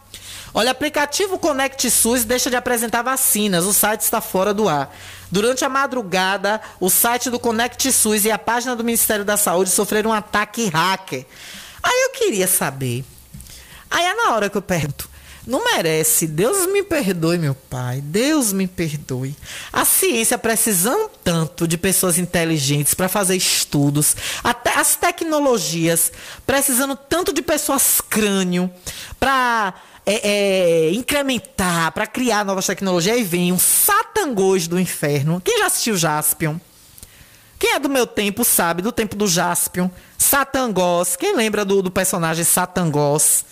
Olha, 0.54 0.72
aplicativo 0.72 1.40
Conect 1.40 1.90
SUS 1.90 2.26
deixa 2.26 2.50
de 2.50 2.56
apresentar 2.56 3.02
vacinas, 3.02 3.64
o 3.66 3.74
site 3.74 4.02
está 4.02 4.20
fora 4.20 4.54
do 4.54 4.68
ar. 4.68 4.94
Durante 5.32 5.64
a 5.64 5.70
madrugada, 5.70 6.62
o 6.80 6.90
site 6.90 7.30
do 7.30 7.40
Conect 7.40 7.92
SUS 7.92 8.26
e 8.26 8.32
a 8.32 8.38
página 8.38 8.76
do 8.76 8.84
Ministério 8.84 9.24
da 9.24 9.38
Saúde 9.38 9.70
sofreram 9.70 10.12
um 10.12 10.14
ataque 10.14 10.68
hacker. 10.70 11.26
Aí 11.88 12.04
eu 12.04 12.10
queria 12.10 12.48
saber. 12.48 13.06
Aí 13.90 14.04
é 14.04 14.14
na 14.14 14.36
hora 14.36 14.50
que 14.50 14.58
eu 14.58 14.62
pergunto. 14.62 15.10
Não 15.46 15.64
merece. 15.64 16.28
Deus 16.28 16.68
me 16.68 16.84
perdoe, 16.84 17.38
meu 17.38 17.56
pai. 17.56 18.02
Deus 18.02 18.52
me 18.52 18.68
perdoe. 18.68 19.34
A 19.72 19.86
ciência 19.86 20.38
precisando 20.38 21.10
tanto 21.24 21.66
de 21.66 21.78
pessoas 21.78 22.18
inteligentes 22.18 22.94
para 22.94 23.08
fazer 23.08 23.38
estudos, 23.38 24.18
até 24.44 24.78
as 24.78 24.98
tecnologias 24.98 26.12
precisando 26.46 26.98
tanto 26.98 27.32
de 27.32 27.42
pessoas 27.42 28.02
crânio 28.02 28.70
para 29.18 29.74
é, 30.06 30.30
é, 30.30 30.92
incrementar, 30.92 31.94
para 31.94 32.06
criar 32.06 32.44
novas 32.44 32.66
tecnologias. 32.66 33.16
Aí 33.16 33.24
vem 33.24 33.54
um 33.54 33.60
satangôs 33.60 34.68
do 34.68 34.78
inferno. 34.78 35.42
Quem 35.42 35.60
já 35.60 35.68
assistiu 35.68 35.96
Jaspion? 35.96 36.58
Quem 37.60 37.74
é 37.74 37.80
do 37.80 37.90
meu 37.90 38.06
tempo 38.06 38.44
sabe, 38.44 38.82
do 38.82 38.92
tempo 38.92 39.16
do 39.16 39.28
Jaspion. 39.28 39.90
Satangós. 40.18 41.16
Quem 41.16 41.36
lembra 41.36 41.66
do, 41.66 41.82
do 41.82 41.90
personagem 41.90 42.44
Satangós? 42.44 43.46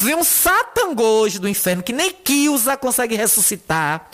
Vem 0.00 0.14
um 0.14 0.24
satangôs 0.24 1.38
do 1.38 1.46
inferno 1.46 1.82
que 1.82 1.92
nem 1.92 2.10
Kilza 2.10 2.74
consegue 2.74 3.16
ressuscitar. 3.16 4.08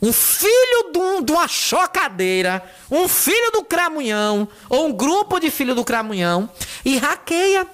Um 0.00 0.12
filho 0.12 0.92
de, 0.92 0.98
um, 0.98 1.22
de 1.22 1.32
uma 1.32 1.48
chocadeira, 1.48 2.62
um 2.90 3.08
filho 3.08 3.50
do 3.52 3.64
cramunhão, 3.64 4.48
ou 4.68 4.86
um 4.86 4.92
grupo 4.92 5.40
de 5.40 5.50
filho 5.50 5.74
do 5.74 5.84
cramunhão, 5.84 6.48
e 6.84 6.98
hackeia. 6.98 7.66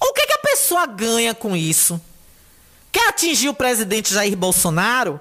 O 0.00 0.12
que, 0.12 0.26
que 0.26 0.32
a 0.32 0.38
pessoa 0.38 0.86
ganha 0.86 1.34
com 1.34 1.56
isso? 1.56 2.00
Quer 2.90 3.08
atingir 3.08 3.48
o 3.48 3.54
presidente 3.54 4.12
Jair 4.12 4.36
Bolsonaro? 4.36 5.18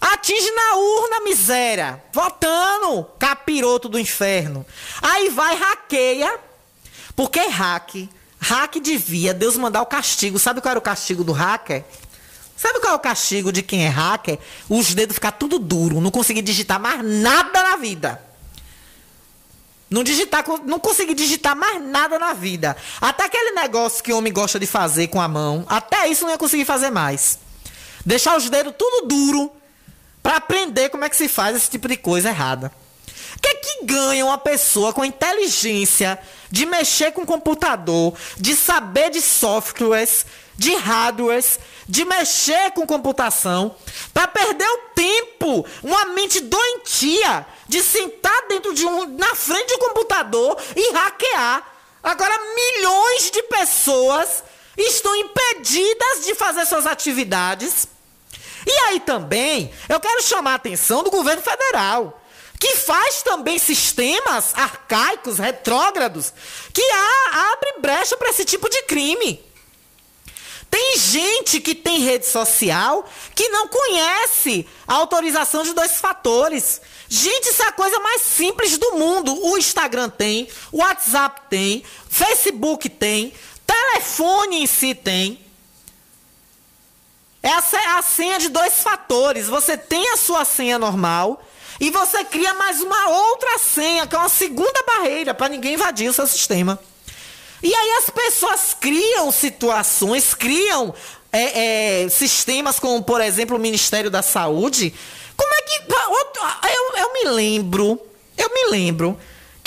Atinge 0.00 0.50
na 0.50 0.76
urna, 0.76 1.20
miséria. 1.24 2.02
Votando, 2.12 3.04
capiroto 3.18 3.88
do 3.88 3.98
inferno. 3.98 4.64
Aí 5.02 5.28
vai, 5.28 5.56
hackeia. 5.56 6.38
Porque 7.16 7.40
hack 7.40 8.08
Hack 8.40 8.80
devia 8.80 9.34
Deus 9.34 9.56
mandar 9.56 9.82
o 9.82 9.86
castigo. 9.86 10.38
Sabe 10.38 10.60
qual 10.60 10.70
era 10.70 10.78
o 10.78 10.82
castigo 10.82 11.24
do 11.24 11.32
hacker? 11.32 11.84
Sabe 12.56 12.80
qual 12.80 12.92
é 12.92 12.96
o 12.96 13.00
castigo 13.00 13.52
de 13.52 13.62
quem 13.62 13.84
é 13.84 13.88
hacker? 13.88 14.38
Os 14.68 14.94
dedos 14.94 15.14
ficar 15.14 15.32
tudo 15.32 15.58
duro, 15.58 16.00
não 16.00 16.10
conseguir 16.10 16.42
digitar 16.42 16.80
mais 16.80 17.04
nada 17.04 17.62
na 17.62 17.76
vida. 17.76 18.22
Não 19.90 20.04
digitar, 20.04 20.44
não 20.64 20.78
conseguir 20.78 21.14
digitar 21.14 21.56
mais 21.56 21.82
nada 21.82 22.18
na 22.18 22.32
vida. 22.32 22.76
Até 23.00 23.24
aquele 23.24 23.52
negócio 23.52 24.02
que 24.02 24.12
o 24.12 24.18
homem 24.18 24.32
gosta 24.32 24.58
de 24.58 24.66
fazer 24.66 25.08
com 25.08 25.20
a 25.20 25.28
mão, 25.28 25.64
até 25.68 26.08
isso 26.08 26.24
não 26.24 26.30
ia 26.30 26.38
conseguir 26.38 26.64
fazer 26.64 26.90
mais. 26.90 27.38
Deixar 28.04 28.36
os 28.36 28.48
dedos 28.50 28.74
tudo 28.78 29.06
duro 29.06 29.52
para 30.28 30.36
aprender 30.36 30.90
como 30.90 31.06
é 31.06 31.08
que 31.08 31.16
se 31.16 31.26
faz 31.26 31.56
esse 31.56 31.70
tipo 31.70 31.88
de 31.88 31.96
coisa 31.96 32.28
errada. 32.28 32.70
O 33.34 33.40
que 33.40 33.48
é 33.48 33.54
que 33.54 33.86
ganha 33.86 34.26
uma 34.26 34.36
pessoa 34.36 34.92
com 34.92 35.02
inteligência 35.02 36.18
de 36.50 36.66
mexer 36.66 37.12
com 37.12 37.24
computador, 37.24 38.12
de 38.36 38.54
saber 38.54 39.08
de 39.08 39.22
softwares, 39.22 40.26
de 40.54 40.74
hardwares, 40.74 41.58
de 41.88 42.04
mexer 42.04 42.72
com 42.72 42.86
computação, 42.86 43.74
para 44.12 44.28
perder 44.28 44.68
o 44.68 44.78
tempo, 44.94 45.64
uma 45.82 46.04
mente 46.12 46.40
doentia, 46.40 47.46
de 47.66 47.82
sentar 47.82 48.48
dentro 48.50 48.74
de 48.74 48.84
um, 48.84 49.06
na 49.16 49.34
frente 49.34 49.68
de 49.68 49.76
um 49.76 49.88
computador 49.88 50.58
e 50.76 50.92
hackear. 50.92 51.66
Agora 52.02 52.38
milhões 52.54 53.30
de 53.30 53.42
pessoas 53.44 54.44
estão 54.76 55.16
impedidas 55.16 56.26
de 56.26 56.34
fazer 56.34 56.66
suas 56.66 56.84
atividades. 56.84 57.88
E 58.68 58.72
aí 58.84 59.00
também, 59.00 59.72
eu 59.88 59.98
quero 59.98 60.22
chamar 60.22 60.52
a 60.52 60.56
atenção 60.56 61.02
do 61.02 61.10
governo 61.10 61.40
federal 61.40 62.22
que 62.60 62.76
faz 62.76 63.22
também 63.22 63.58
sistemas 63.58 64.52
arcaicos, 64.54 65.38
retrógrados, 65.38 66.32
que 66.74 66.82
abre 67.32 67.74
brecha 67.78 68.16
para 68.16 68.30
esse 68.30 68.44
tipo 68.44 68.68
de 68.68 68.82
crime. 68.82 69.42
Tem 70.70 70.98
gente 70.98 71.60
que 71.60 71.74
tem 71.74 72.00
rede 72.00 72.26
social 72.26 73.08
que 73.34 73.48
não 73.48 73.68
conhece 73.68 74.68
a 74.86 74.94
autorização 74.94 75.62
de 75.62 75.72
dois 75.72 75.92
fatores. 75.92 76.82
Gente, 77.08 77.48
isso 77.48 77.62
é 77.62 77.68
a 77.68 77.72
coisa 77.72 77.98
mais 78.00 78.20
simples 78.20 78.76
do 78.76 78.92
mundo. 78.92 79.34
O 79.46 79.56
Instagram 79.56 80.10
tem, 80.10 80.46
o 80.70 80.78
WhatsApp 80.78 81.42
tem, 81.48 81.82
Facebook 82.10 82.88
tem, 82.90 83.32
telefone 83.66 84.62
em 84.62 84.66
si 84.66 84.94
tem. 84.94 85.47
Essa 87.48 87.78
é 87.78 87.86
a 87.98 88.02
senha 88.02 88.38
de 88.38 88.50
dois 88.50 88.82
fatores. 88.82 89.46
Você 89.46 89.74
tem 89.74 90.10
a 90.10 90.18
sua 90.18 90.44
senha 90.44 90.78
normal 90.78 91.42
e 91.80 91.90
você 91.90 92.22
cria 92.22 92.52
mais 92.52 92.82
uma 92.82 93.08
outra 93.08 93.58
senha, 93.58 94.06
que 94.06 94.14
é 94.14 94.18
uma 94.18 94.28
segunda 94.28 94.82
barreira 94.82 95.32
para 95.32 95.48
ninguém 95.48 95.72
invadir 95.72 96.10
o 96.10 96.12
seu 96.12 96.26
sistema. 96.26 96.78
E 97.62 97.74
aí 97.74 97.90
as 97.92 98.10
pessoas 98.10 98.76
criam 98.78 99.32
situações, 99.32 100.34
criam 100.34 100.94
é, 101.32 102.02
é, 102.02 102.08
sistemas 102.10 102.78
como, 102.78 103.02
por 103.02 103.22
exemplo, 103.22 103.56
o 103.56 103.60
Ministério 103.60 104.10
da 104.10 104.20
Saúde. 104.20 104.92
Como 105.34 105.54
é 105.54 105.62
que. 105.62 105.82
Eu, 105.88 106.96
eu 106.98 107.12
me 107.14 107.30
lembro, 107.30 107.98
eu 108.36 108.52
me 108.52 108.70
lembro 108.70 109.18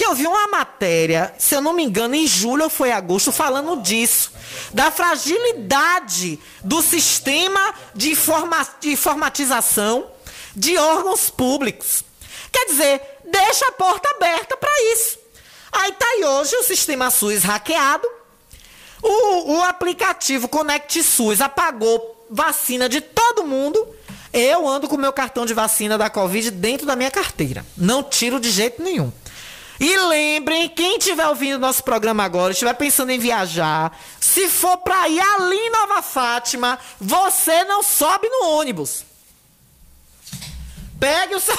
que 0.01 0.07
eu 0.07 0.15
vi 0.15 0.25
uma 0.25 0.47
matéria, 0.47 1.31
se 1.37 1.53
eu 1.53 1.61
não 1.61 1.73
me 1.73 1.83
engano, 1.83 2.15
em 2.15 2.25
julho 2.25 2.63
ou 2.63 2.71
foi 2.71 2.91
agosto, 2.91 3.31
falando 3.31 3.83
disso. 3.83 4.31
Da 4.73 4.89
fragilidade 4.89 6.39
do 6.63 6.81
sistema 6.81 7.75
de, 7.93 8.09
informa, 8.09 8.67
de 8.79 8.93
informatização 8.93 10.09
de 10.55 10.75
órgãos 10.75 11.29
públicos. 11.29 12.03
Quer 12.51 12.65
dizer, 12.65 13.01
deixa 13.25 13.67
a 13.67 13.73
porta 13.73 14.09
aberta 14.09 14.57
para 14.57 14.71
isso. 14.91 15.19
Aí 15.71 15.91
tá 15.91 16.05
aí 16.07 16.25
hoje 16.25 16.55
o 16.55 16.63
sistema 16.63 17.11
SUS 17.11 17.43
hackeado. 17.43 18.07
O, 19.03 19.57
o 19.57 19.61
aplicativo 19.61 20.47
Conect 20.47 21.03
SUS 21.03 21.41
apagou 21.41 22.25
vacina 22.27 22.89
de 22.89 23.01
todo 23.01 23.45
mundo. 23.45 23.87
Eu 24.33 24.67
ando 24.67 24.87
com 24.87 24.97
meu 24.97 25.13
cartão 25.13 25.45
de 25.45 25.53
vacina 25.53 25.95
da 25.95 26.09
Covid 26.09 26.49
dentro 26.49 26.87
da 26.87 26.95
minha 26.95 27.11
carteira. 27.11 27.63
Não 27.77 28.01
tiro 28.01 28.39
de 28.39 28.49
jeito 28.49 28.81
nenhum. 28.81 29.11
E 29.81 29.97
lembrem, 29.97 30.69
quem 30.69 30.99
estiver 30.99 31.27
ouvindo 31.27 31.57
nosso 31.57 31.83
programa 31.83 32.23
agora, 32.23 32.53
estiver 32.53 32.75
pensando 32.75 33.09
em 33.09 33.17
viajar, 33.17 33.97
se 34.19 34.47
for 34.47 34.77
para 34.77 35.09
ir 35.09 35.19
ali 35.19 35.57
em 35.57 35.71
Nova 35.71 36.03
Fátima, 36.03 36.77
você 36.99 37.63
não 37.63 37.81
sobe 37.81 38.29
no 38.29 38.49
ônibus. 38.49 39.03
Pegue 40.99 41.33
o 41.33 41.39
seu. 41.39 41.55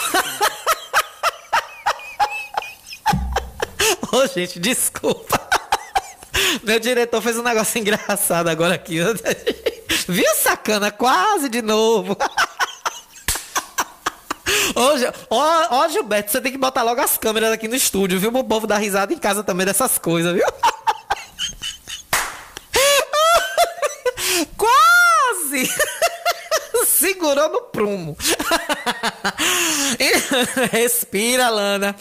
Ô, 4.13 4.19
oh, 4.19 4.27
gente, 4.29 4.61
desculpa. 4.61 5.41
Meu 6.63 6.79
diretor 6.79 7.21
fez 7.21 7.37
um 7.37 7.43
negócio 7.43 7.77
engraçado 7.81 8.47
agora 8.47 8.77
aqui. 8.77 8.99
Viu, 10.07 10.33
sacana? 10.37 10.93
Quase 10.93 11.49
de 11.49 11.61
novo. 11.61 12.17
Ô, 14.75 15.37
ó, 15.37 15.67
ó, 15.71 15.89
Gilberto, 15.89 16.31
você 16.31 16.41
tem 16.41 16.53
que 16.53 16.59
botar 16.59 16.83
logo 16.83 17.01
as 17.01 17.17
câmeras 17.19 17.53
aqui 17.53 17.69
no 17.69 17.75
estúdio, 17.75 18.19
viu? 18.19 18.31
O 18.31 18.45
povo 18.45 18.67
dar 18.67 18.79
risada 18.79 19.13
em 19.13 19.19
casa 19.19 19.43
também 19.45 19.67
dessas 19.67 19.99
coisas, 19.99 20.35
viu? 20.35 20.45
Quase! 24.57 25.71
segurou 26.87 27.49
no 27.49 27.63
prumo. 27.63 28.17
Respira, 30.71 31.49
Lana. 31.49 31.97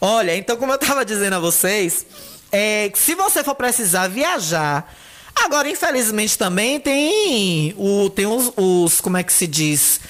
Olha, 0.00 0.36
então, 0.36 0.56
como 0.56 0.72
eu 0.72 0.78
tava 0.78 1.04
dizendo 1.04 1.36
a 1.36 1.38
vocês, 1.38 2.04
é, 2.52 2.90
se 2.94 3.14
você 3.14 3.42
for 3.42 3.54
precisar 3.54 4.08
viajar. 4.08 4.92
Agora, 5.34 5.68
infelizmente, 5.68 6.38
também 6.38 6.78
tem, 6.78 7.74
o, 7.76 8.08
tem 8.08 8.24
os, 8.24 8.52
os. 8.56 9.00
Como 9.00 9.16
é 9.16 9.22
que 9.22 9.32
se 9.32 9.48
diz? 9.48 10.00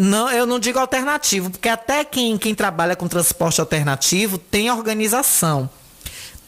Não, 0.00 0.30
eu 0.30 0.46
não 0.46 0.60
digo 0.60 0.78
alternativo, 0.78 1.50
porque 1.50 1.68
até 1.68 2.04
quem, 2.04 2.38
quem 2.38 2.54
trabalha 2.54 2.94
com 2.94 3.08
transporte 3.08 3.60
alternativo 3.60 4.38
tem 4.38 4.70
organização 4.70 5.68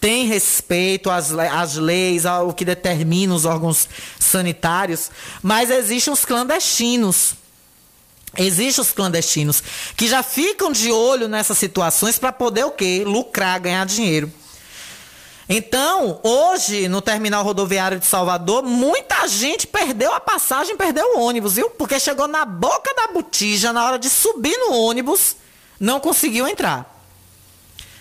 tem 0.01 0.27
respeito 0.27 1.11
às, 1.11 1.31
às 1.31 1.75
leis, 1.75 2.25
ao 2.25 2.55
que 2.55 2.65
determina 2.65 3.35
os 3.35 3.45
órgãos 3.45 3.87
sanitários, 4.19 5.11
mas 5.43 5.69
existem 5.71 6.11
os 6.11 6.25
clandestinos. 6.25 7.35
Existem 8.39 8.81
os 8.81 8.93
clandestinos 8.93 9.63
que 9.97 10.07
já 10.09 10.23
ficam 10.23 10.73
de 10.73 10.91
olho 10.91 11.29
nessas 11.29 11.59
situações 11.59 12.19
para 12.19 12.33
poder 12.33 12.65
o 12.65 12.71
quê? 12.71 13.03
Lucrar, 13.05 13.61
ganhar 13.61 13.85
dinheiro. 13.85 14.33
Então, 15.53 16.21
hoje, 16.23 16.87
no 16.87 17.03
terminal 17.03 17.43
rodoviário 17.43 17.99
de 17.99 18.07
Salvador, 18.07 18.63
muita 18.63 19.27
gente 19.27 19.67
perdeu 19.67 20.15
a 20.15 20.21
passagem, 20.21 20.77
perdeu 20.77 21.17
o 21.17 21.21
ônibus, 21.23 21.55
viu? 21.55 21.69
Porque 21.71 21.99
chegou 21.99 22.29
na 22.29 22.45
boca 22.45 22.95
da 22.95 23.09
botija, 23.09 23.73
na 23.73 23.85
hora 23.85 23.99
de 23.99 24.09
subir 24.09 24.57
no 24.57 24.75
ônibus, 24.75 25.35
não 25.81 25.99
conseguiu 25.99 26.47
entrar. 26.47 26.97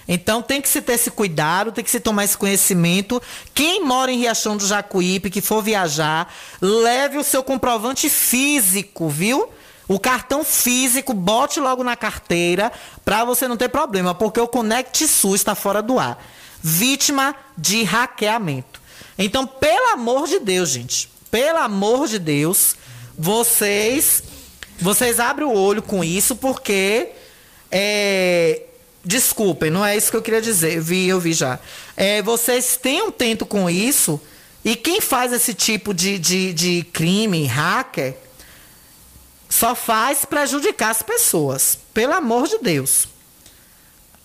Então 0.08 0.44
tem 0.44 0.62
que 0.62 0.70
se 0.70 0.80
ter 0.80 0.94
esse 0.94 1.10
cuidado, 1.10 1.72
tem 1.72 1.84
que 1.84 1.90
se 1.90 2.00
tomar 2.00 2.24
esse 2.24 2.38
conhecimento. 2.38 3.20
Quem 3.52 3.84
mora 3.84 4.12
em 4.12 4.20
Riachão 4.20 4.56
do 4.56 4.68
Jacuípe, 4.68 5.32
que 5.32 5.42
for 5.42 5.64
viajar, 5.64 6.32
leve 6.62 7.18
o 7.18 7.24
seu 7.24 7.42
comprovante 7.42 8.12
físico, 8.12 9.10
viu? 9.10 9.50
O 9.88 10.00
cartão 10.00 10.44
físico, 10.44 11.16
bote 11.16 11.60
logo 11.60 11.84
na 11.84 11.96
carteira 11.96 12.72
para 13.04 13.26
você 13.26 13.48
não 13.48 13.58
ter 13.58 13.70
problema, 13.70 14.14
porque 14.14 14.40
o 14.40 14.48
Conect 14.48 15.08
SUS 15.08 15.42
está 15.42 15.56
fora 15.56 15.82
do 15.82 15.98
ar. 15.98 16.24
Vítima 16.62 17.36
de 17.58 17.84
hackeamento. 17.84 18.82
Então, 19.18 19.46
pelo 19.46 19.94
amor 19.94 20.28
de 20.28 20.40
Deus, 20.40 20.70
gente, 20.70 21.10
pelo 21.30 21.60
amor 21.60 22.08
de 22.08 22.20
Deus, 22.20 22.76
vocês 23.18 24.24
vocês 24.82 25.20
abrem 25.20 25.46
o 25.46 25.54
olho 25.54 25.82
com 25.82 26.02
isso, 26.02 26.38
porque 26.38 27.10
é, 27.70 28.62
Desculpem, 29.04 29.72
não 29.72 29.86
é 29.86 29.98
isso 29.98 30.12
que 30.12 30.18
eu 30.18 30.22
queria 30.22 30.42
dizer. 30.42 30.80
Vi, 30.80 31.08
eu 31.08 31.20
vi 31.20 31.34
já. 31.34 31.60
É, 31.96 32.22
vocês 32.22 32.78
tenham 32.78 33.10
tento 33.12 33.46
com 33.46 33.70
isso. 33.70 34.22
E 34.64 34.76
quem 34.76 35.02
faz 35.02 35.34
esse 35.34 35.54
tipo 35.54 35.94
de, 35.94 36.20
de, 36.20 36.54
de 36.54 36.84
crime, 36.92 37.46
hacker, 37.46 38.16
só 39.50 39.74
faz 39.74 40.26
prejudicar 40.26 40.92
as 40.92 41.02
pessoas. 41.02 41.78
Pelo 41.94 42.14
amor 42.14 42.48
de 42.48 42.60
Deus. 42.60 43.08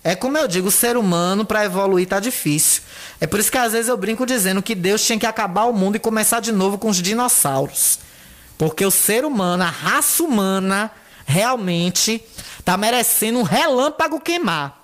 É 0.06 0.14
como 0.14 0.36
eu 0.36 0.46
digo, 0.46 0.68
o 0.68 0.70
ser 0.70 0.98
humano 0.98 1.46
para 1.46 1.64
evoluir 1.64 2.06
tá 2.06 2.20
difícil. 2.20 2.82
É 3.18 3.26
por 3.26 3.40
isso 3.40 3.50
que 3.50 3.56
às 3.56 3.72
vezes 3.72 3.88
eu 3.88 3.96
brinco 3.96 4.26
dizendo 4.26 4.62
que 4.62 4.74
Deus 4.74 5.02
tinha 5.02 5.18
que 5.18 5.24
acabar 5.24 5.64
o 5.64 5.72
mundo 5.72 5.96
e 5.96 5.98
começar 5.98 6.40
de 6.40 6.52
novo 6.52 6.76
com 6.76 6.90
os 6.90 7.00
dinossauros. 7.00 7.98
Porque 8.58 8.84
o 8.84 8.90
ser 8.90 9.24
humano, 9.24 9.62
a 9.62 9.70
raça 9.70 10.22
humana, 10.22 10.90
realmente 11.24 12.22
tá 12.62 12.76
merecendo 12.76 13.38
um 13.38 13.42
relâmpago 13.42 14.20
queimar. 14.20 14.78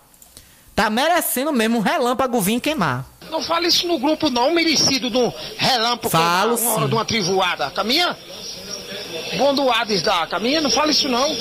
Tá 0.75 0.89
merecendo 0.89 1.53
mesmo 1.53 1.79
um 1.79 1.83
relâmpago 1.83 2.41
vir 2.41 2.59
queimar. 2.59 3.05
Não 3.31 3.43
fale 3.43 3.69
isso 3.69 3.87
no 3.87 3.99
grupo 3.99 4.31
não, 4.31 4.55
merecido 4.55 5.11
de 5.11 5.19
um 5.19 5.31
relâmpago 5.59 6.09
Falo 6.09 6.57
queimar, 6.57 6.73
uma 6.73 6.81
hora 6.81 6.89
de 6.89 6.95
uma 6.95 7.05
trivoada. 7.05 7.71
Caminha? 7.73 8.17
Bom 9.37 9.55
do 9.55 9.71
Hades 9.71 10.01
da 10.01 10.27
caminha, 10.27 10.63
não 10.63 10.71
fale 10.71 10.93
isso 10.93 11.11
não. 11.11 11.37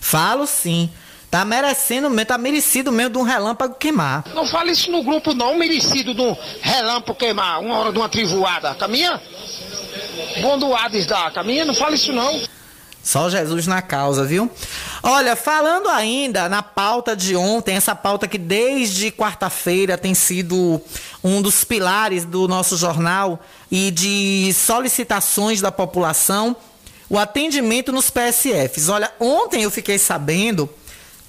Falo 0.00 0.46
sim. 0.46 0.90
Tá 1.32 1.46
merecendo 1.46 2.10
mesmo, 2.10 2.26
tá 2.26 2.36
merecido 2.36 2.92
mesmo 2.92 3.14
de 3.14 3.18
um 3.18 3.22
relâmpago 3.22 3.76
queimar. 3.76 4.22
Não 4.34 4.46
fale 4.46 4.72
isso 4.72 4.90
no 4.92 5.02
grupo 5.02 5.32
não, 5.32 5.56
merecido 5.56 6.12
de 6.12 6.20
um 6.20 6.36
relâmpago 6.60 7.18
queimar, 7.18 7.58
uma 7.58 7.78
hora 7.78 7.90
de 7.90 7.96
uma 7.96 8.06
trivoada. 8.06 8.74
Caminha? 8.74 9.18
Bom 10.42 10.58
do 10.58 10.76
Hades 10.76 11.06
da 11.06 11.30
caminha, 11.30 11.64
não 11.64 11.72
fale 11.72 11.94
isso 11.94 12.12
não. 12.12 12.38
Só 13.02 13.30
Jesus 13.30 13.66
na 13.66 13.80
causa, 13.80 14.26
viu? 14.26 14.50
Olha, 15.02 15.34
falando 15.34 15.88
ainda 15.88 16.50
na 16.50 16.62
pauta 16.62 17.16
de 17.16 17.34
ontem, 17.34 17.76
essa 17.76 17.94
pauta 17.94 18.28
que 18.28 18.36
desde 18.36 19.10
quarta-feira 19.10 19.96
tem 19.96 20.12
sido 20.12 20.82
um 21.24 21.40
dos 21.40 21.64
pilares 21.64 22.26
do 22.26 22.46
nosso 22.46 22.76
jornal 22.76 23.40
e 23.70 23.90
de 23.90 24.52
solicitações 24.52 25.62
da 25.62 25.72
população, 25.72 26.54
o 27.08 27.18
atendimento 27.18 27.90
nos 27.90 28.10
PSFs. 28.10 28.90
Olha, 28.90 29.10
ontem 29.18 29.62
eu 29.62 29.70
fiquei 29.70 29.98
sabendo 29.98 30.68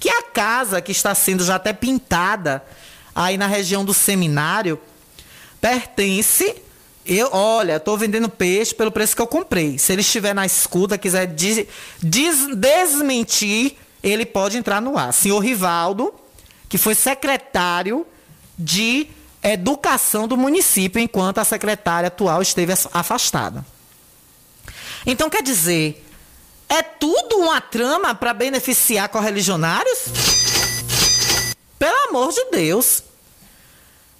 que 0.04 0.10
a 0.10 0.22
casa 0.22 0.82
que 0.82 0.92
está 0.92 1.14
sendo 1.14 1.42
já 1.42 1.54
até 1.54 1.72
pintada 1.72 2.62
aí 3.14 3.38
na 3.38 3.46
região 3.46 3.82
do 3.82 3.94
seminário 3.94 4.78
pertence 5.62 6.56
eu, 7.06 7.30
olha, 7.32 7.76
estou 7.76 7.96
vendendo 7.96 8.28
peixe 8.28 8.74
pelo 8.74 8.90
preço 8.92 9.16
que 9.16 9.22
eu 9.22 9.26
comprei. 9.26 9.78
Se 9.78 9.92
ele 9.92 10.02
estiver 10.02 10.34
na 10.34 10.44
escuta, 10.44 10.98
quiser 10.98 11.26
des- 11.26 11.66
des- 12.02 12.54
desmentir, 12.56 13.76
ele 14.02 14.26
pode 14.26 14.58
entrar 14.58 14.80
no 14.82 14.96
ar. 14.98 15.10
Senhor 15.12 15.38
Rivaldo, 15.38 16.14
que 16.68 16.76
foi 16.76 16.94
secretário 16.94 18.06
de 18.58 19.06
educação 19.42 20.28
do 20.28 20.36
município, 20.36 21.00
enquanto 21.00 21.38
a 21.38 21.44
secretária 21.44 22.08
atual 22.08 22.42
esteve 22.42 22.72
as- 22.72 22.88
afastada. 22.92 23.64
Então, 25.06 25.30
quer 25.30 25.42
dizer, 25.42 26.03
é 26.68 26.82
tudo 26.82 27.38
uma 27.38 27.60
trama 27.60 28.14
para 28.14 28.32
beneficiar 28.32 29.08
correligionários? 29.08 29.98
Pelo 31.78 32.08
amor 32.08 32.32
de 32.32 32.44
Deus. 32.50 33.02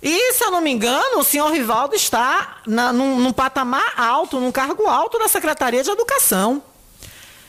E, 0.03 0.33
se 0.35 0.45
eu 0.45 0.51
não 0.51 0.61
me 0.61 0.71
engano, 0.71 1.19
o 1.19 1.25
senhor 1.25 1.51
Rivaldo 1.51 1.95
está 1.95 2.59
na, 2.67 2.93
num, 2.93 3.19
num 3.19 3.33
patamar 3.33 3.95
alto, 3.97 4.39
num 4.39 4.53
cargo 4.53 4.87
alto 4.87 5.19
da 5.19 5.29
Secretaria 5.29 5.83
de 5.83 5.91
Educação. 5.91 6.63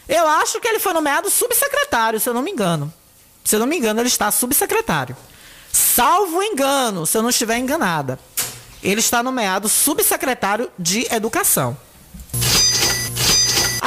Eu 0.07 0.25
acho 0.25 0.61
que 0.61 0.67
ele 0.67 0.79
foi 0.79 0.93
nomeado 0.93 1.29
subsecretário, 1.29 2.19
se 2.19 2.29
eu 2.29 2.33
não 2.33 2.41
me 2.41 2.51
engano. 2.51 2.93
Se 3.43 3.55
eu 3.55 3.59
não 3.59 3.67
me 3.67 3.77
engano, 3.77 3.99
ele 3.99 4.07
está 4.07 4.31
subsecretário. 4.31 5.17
Salvo 5.71 6.41
engano, 6.41 7.05
se 7.05 7.17
eu 7.17 7.21
não 7.21 7.29
estiver 7.29 7.57
enganada. 7.57 8.17
Ele 8.81 9.01
está 9.01 9.21
nomeado 9.21 9.67
subsecretário 9.67 10.71
de 10.79 11.05
Educação. 11.13 11.77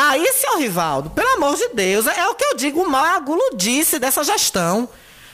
Aí, 0.00 0.32
senhor 0.32 0.58
Rivaldo, 0.60 1.10
pelo 1.10 1.28
amor 1.30 1.56
de 1.56 1.70
Deus, 1.70 2.06
é 2.06 2.28
o 2.28 2.34
que 2.36 2.44
eu 2.44 2.54
digo, 2.54 2.80
o 2.80 2.88
mal 2.88 3.04
é 3.04 3.16
a 3.16 3.18
guludice 3.18 3.98
dessa 3.98 4.22
gestão. 4.22 4.88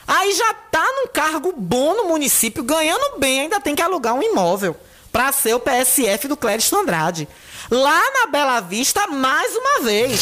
Aí 0.09 0.33
já 0.33 0.55
tá 0.55 0.83
num 0.83 1.09
cargo 1.09 1.53
bom 1.55 1.95
no 1.95 2.09
município, 2.09 2.63
ganhando 2.63 3.19
bem, 3.19 3.43
ainda 3.43 3.61
tem 3.61 3.75
que 3.75 3.83
alugar 3.83 4.15
um 4.15 4.23
imóvel 4.23 4.75
para 5.13 5.31
ser 5.33 5.53
o 5.53 5.61
PSF 5.61 6.29
do 6.29 6.35
Clériston 6.35 6.79
Andrade. 6.79 7.29
Lá 7.71 8.03
na 8.11 8.27
Bela 8.29 8.61
Vista, 8.61 9.07
mais 9.07 9.55
uma 9.55 9.81
vez. 9.81 10.19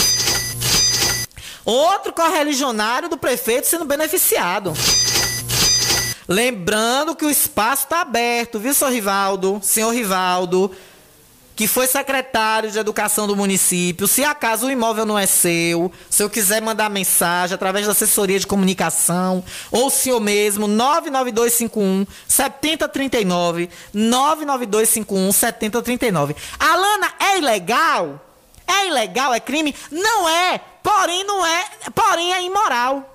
Outro 1.65 2.13
correligionário 2.13 3.09
do 3.09 3.17
prefeito 3.17 3.69
sendo 3.69 3.85
beneficiado. 3.85 4.73
Lembrando 6.27 7.15
que 7.15 7.25
o 7.25 7.31
espaço 7.31 7.85
está 7.85 8.01
aberto, 8.01 8.59
viu, 8.59 8.75
senhor 8.75 8.91
Rivaldo? 8.91 9.61
Senhor 9.63 9.91
Rivaldo, 9.93 10.69
que 11.55 11.67
foi 11.67 11.87
secretário 11.87 12.71
de 12.71 12.79
educação 12.79 13.27
do 13.27 13.37
município. 13.37 14.09
Se 14.09 14.25
acaso 14.25 14.67
o 14.67 14.71
imóvel 14.71 15.05
não 15.07 15.19
é 15.19 15.27
seu, 15.27 15.93
se 16.09 16.23
eu 16.23 16.31
quiser 16.31 16.63
mandar 16.63 16.89
mensagem 16.91 17.55
através 17.55 17.87
da 17.87 17.93
assessoria 17.93 18.39
de 18.39 18.47
comunicação, 18.47 19.45
ou 19.71 19.87
o 19.87 19.91
senhor 19.91 20.21
mesmo, 20.21 20.67
99251 20.67 22.07
7039, 22.27 23.71
99251 23.93 25.33
7039. 25.33 26.37
Alana, 26.59 27.13
é 27.19 27.39
ilegal? 27.39 28.21
É 28.67 28.87
ilegal? 28.87 29.35
É 29.35 29.41
crime? 29.41 29.75
Não 29.91 30.29
é, 30.29 30.61
porém 30.83 31.25
não 31.25 31.45
é, 31.45 31.65
porém 31.95 32.33
é 32.33 32.43
imoral. 32.43 33.09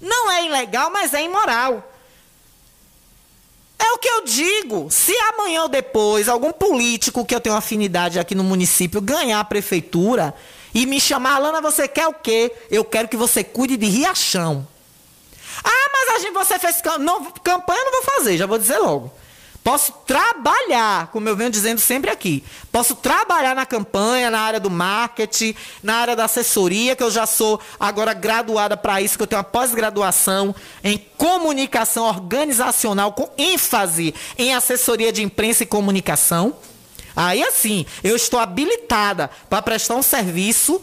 Não 0.00 0.30
é 0.30 0.46
ilegal, 0.46 0.90
mas 0.90 1.12
é 1.12 1.22
imoral. 1.22 1.89
É 3.80 3.92
o 3.92 3.98
que 3.98 4.08
eu 4.08 4.24
digo. 4.24 4.88
Se 4.90 5.16
amanhã 5.32 5.62
ou 5.62 5.68
depois 5.68 6.28
algum 6.28 6.52
político 6.52 7.24
que 7.24 7.34
eu 7.34 7.40
tenho 7.40 7.56
afinidade 7.56 8.18
aqui 8.18 8.34
no 8.34 8.44
município 8.44 9.00
ganhar 9.00 9.40
a 9.40 9.44
prefeitura 9.44 10.34
e 10.74 10.84
me 10.84 11.00
chamar, 11.00 11.36
Alana, 11.36 11.62
você 11.62 11.88
quer 11.88 12.06
o 12.06 12.12
quê? 12.12 12.52
Eu 12.70 12.84
quero 12.84 13.08
que 13.08 13.16
você 13.16 13.42
cuide 13.42 13.78
de 13.78 13.86
Riachão. 13.86 14.68
Ah, 15.64 15.90
mas 15.92 16.16
a 16.16 16.18
gente, 16.20 16.32
você 16.32 16.58
fez 16.58 16.82
não, 17.00 17.24
campanha, 17.32 17.80
eu 17.80 17.84
não 17.86 17.92
vou 17.92 18.14
fazer, 18.14 18.36
já 18.36 18.46
vou 18.46 18.58
dizer 18.58 18.78
logo. 18.78 19.10
Posso 19.62 19.92
trabalhar, 20.06 21.08
como 21.08 21.28
eu 21.28 21.36
venho 21.36 21.50
dizendo 21.50 21.80
sempre 21.80 22.10
aqui. 22.10 22.42
Posso 22.72 22.94
trabalhar 22.94 23.54
na 23.54 23.66
campanha, 23.66 24.30
na 24.30 24.40
área 24.40 24.58
do 24.58 24.70
marketing, 24.70 25.54
na 25.82 25.96
área 25.96 26.16
da 26.16 26.24
assessoria, 26.24 26.96
que 26.96 27.02
eu 27.02 27.10
já 27.10 27.26
sou 27.26 27.60
agora 27.78 28.14
graduada 28.14 28.74
para 28.74 29.02
isso, 29.02 29.18
que 29.18 29.22
eu 29.22 29.26
tenho 29.26 29.38
uma 29.38 29.44
pós-graduação 29.44 30.54
em 30.82 30.96
comunicação 31.18 32.04
organizacional 32.06 33.12
com 33.12 33.28
ênfase 33.36 34.14
em 34.38 34.54
assessoria 34.54 35.12
de 35.12 35.22
imprensa 35.22 35.62
e 35.62 35.66
comunicação. 35.66 36.56
Aí 37.14 37.42
assim, 37.42 37.84
eu 38.02 38.16
estou 38.16 38.40
habilitada 38.40 39.28
para 39.50 39.60
prestar 39.60 39.94
um 39.94 40.02
serviço 40.02 40.80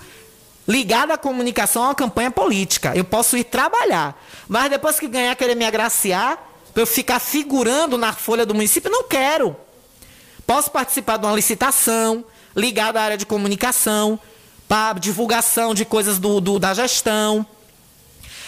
ligado 0.67 1.11
à 1.11 1.17
comunicação 1.17 1.81
uma 1.83 1.95
campanha 1.95 2.29
política. 2.29 2.91
Eu 2.95 3.05
posso 3.05 3.37
ir 3.37 3.45
trabalhar. 3.45 4.21
Mas 4.47 4.69
depois 4.69 4.99
que 4.99 5.07
ganhar, 5.07 5.35
querer 5.35 5.55
me 5.55 5.65
agraciar, 5.65 6.37
para 6.77 6.83
eu 6.83 6.85
ficar 6.85 7.19
figurando 7.19 7.97
na 7.97 8.13
folha 8.13 8.45
do 8.45 8.53
município, 8.53 8.91
não 8.91 9.01
quero. 9.01 9.55
Posso 10.45 10.69
participar 10.69 11.17
de 11.17 11.25
uma 11.25 11.33
licitação 11.35 12.23
ligada 12.55 12.99
à 13.01 13.03
área 13.03 13.17
de 13.17 13.25
comunicação, 13.25 14.19
para 14.67 14.99
divulgação 14.99 15.73
de 15.73 15.83
coisas 15.83 16.19
do, 16.19 16.39
do- 16.39 16.59
da 16.59 16.75
gestão. 16.75 17.43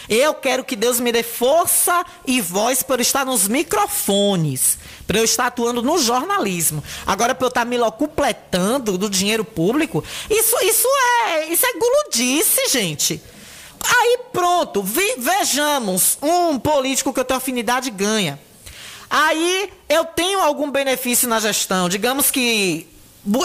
Eu 0.07 0.36
quero 0.36 0.63
que 0.63 0.75
Deus 0.75 0.99
me 0.99 1.11
dê 1.11 1.23
força 1.23 2.05
e 2.23 2.39
voz 2.39 2.84
para 2.84 2.97
eu 2.97 3.01
estar 3.01 3.25
nos 3.25 3.47
microfones, 3.47 4.77
para 5.07 5.17
eu 5.17 5.23
estar 5.23 5.47
atuando 5.47 5.82
no 5.82 5.97
jornalismo. 5.97 6.84
Agora, 7.07 7.34
para 7.34 7.45
eu 7.45 7.49
estar 7.49 7.65
me 7.65 7.80
locupletando 7.80 8.95
do 8.95 9.09
dinheiro 9.09 9.43
público, 9.43 10.03
isso, 10.30 10.55
isso 10.61 10.88
é 11.25 11.47
isso 11.47 11.65
é 11.65 11.73
guludice, 11.73 12.69
gente. 12.69 13.19
Aí 13.84 14.19
pronto, 14.32 14.82
vi- 14.84 15.15
vejamos, 15.17 16.17
um 16.21 16.59
político 16.59 17.13
que 17.13 17.19
eu 17.19 17.25
tenho 17.25 17.38
afinidade 17.38 17.89
ganha. 17.89 18.39
Aí 19.09 19.71
eu 19.88 20.05
tenho 20.05 20.39
algum 20.41 20.69
benefício 20.69 21.27
na 21.27 21.39
gestão, 21.39 21.89
digamos 21.89 22.30
que 22.30 22.88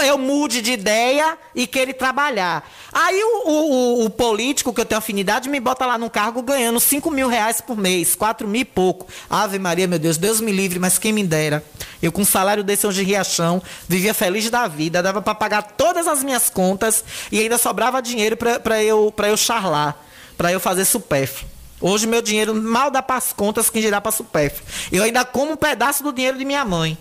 eu 0.07 0.17
mude 0.19 0.61
de 0.63 0.73
ideia 0.73 1.37
e 1.55 1.67
queira 1.67 1.91
ir 1.91 1.95
trabalhar. 1.95 2.69
Aí 2.93 3.21
o, 3.25 3.49
o- 3.49 4.05
o- 4.05 4.11
político 4.11 4.73
que 4.73 4.81
eu 4.81 4.85
tenho 4.85 4.99
afinidade 4.99 5.49
me 5.49 5.59
bota 5.59 5.85
lá 5.87 5.97
num 5.99 6.09
cargo 6.09 6.43
ganhando 6.43 6.79
5 6.79 7.11
mil 7.11 7.29
reais 7.29 7.61
por 7.61 7.77
mês, 7.77 8.15
4 8.15 8.47
mil 8.47 8.61
e 8.61 8.65
pouco. 8.65 9.07
Ave 9.29 9.59
Maria, 9.59 9.89
meu 9.89 9.99
Deus, 9.99 10.17
Deus 10.17 10.41
me 10.41 10.53
livre, 10.53 10.79
mas 10.79 10.99
quem 10.99 11.13
me 11.13 11.25
dera. 11.25 11.65
Eu 12.03 12.13
com 12.13 12.23
um 12.23 12.27
salário 12.27 12.63
desse 12.63 12.87
hoje 12.87 13.03
em 13.03 13.07
Riachão, 13.07 13.63
vivia 13.89 14.15
feliz 14.15 14.49
da 14.51 14.69
vida, 14.69 15.03
dava 15.03 15.21
para 15.23 15.35
pagar 15.35 15.63
todas 15.63 16.07
as 16.07 16.23
minhas 16.23 16.49
contas 16.51 17.03
e 17.33 17.41
ainda 17.41 17.57
sobrava 17.59 18.01
dinheiro 18.03 18.37
para 18.37 18.83
eu, 18.83 19.13
eu 19.27 19.37
charlar, 19.37 19.97
para 20.37 20.53
eu 20.53 20.61
fazer 20.61 20.85
supérfluo. 20.85 21.51
Hoje 21.81 22.07
meu 22.07 22.23
dinheiro 22.23 22.55
mal 22.55 22.91
dá 22.91 23.03
para 23.03 23.17
as 23.17 23.33
contas 23.33 23.69
que 23.69 23.81
dirá 23.81 24.01
para 24.01 24.13
supérfluo. 24.13 24.67
Eu 24.91 25.03
ainda 25.03 25.25
como 25.25 25.53
um 25.53 25.57
pedaço 25.57 26.03
do 26.03 26.13
dinheiro 26.13 26.39
de 26.39 26.45
minha 26.45 26.65
mãe. 26.65 26.97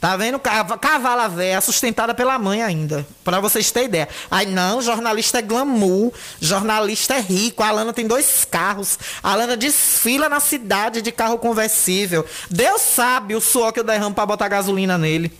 Tá 0.00 0.14
vendo? 0.14 0.38
Cava- 0.38 0.76
Cavala 0.76 1.26
véia, 1.26 1.58
sustentada 1.60 2.12
pela 2.14 2.38
mãe 2.38 2.62
ainda. 2.62 3.06
Pra 3.24 3.40
vocês 3.40 3.70
terem 3.70 3.88
ideia. 3.88 4.08
Aí, 4.30 4.44
não, 4.46 4.82
jornalista 4.82 5.38
é 5.38 5.42
glamour. 5.42 6.12
Jornalista 6.38 7.14
é 7.14 7.20
rico. 7.20 7.62
A 7.62 7.68
Alana 7.68 7.94
tem 7.94 8.06
dois 8.06 8.44
carros. 8.44 8.98
A 9.22 9.32
Alana 9.32 9.56
desfila 9.56 10.28
na 10.28 10.38
cidade 10.38 11.00
de 11.00 11.10
carro 11.10 11.38
conversível. 11.38 12.26
Deus 12.50 12.82
sabe 12.82 13.34
o 13.34 13.40
suor 13.40 13.72
que 13.72 13.80
eu 13.80 13.84
derramo 13.84 14.14
pra 14.14 14.26
botar 14.26 14.48
gasolina 14.48 14.98
nele. 14.98 15.32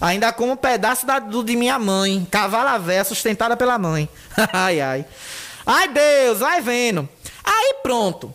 Ainda 0.00 0.32
como 0.32 0.52
um 0.52 0.56
pedaço 0.56 1.06
da, 1.06 1.20
do 1.20 1.44
de 1.44 1.54
minha 1.54 1.78
mãe. 1.78 2.26
Cavala 2.28 2.76
véia, 2.78 3.04
sustentada 3.04 3.56
pela 3.56 3.78
mãe. 3.78 4.08
ai, 4.52 4.80
ai. 4.80 5.04
Ai, 5.66 5.88
Deus, 5.88 6.38
vai 6.38 6.60
vendo. 6.60 7.08
Aí, 7.42 7.74
pronto. 7.82 8.32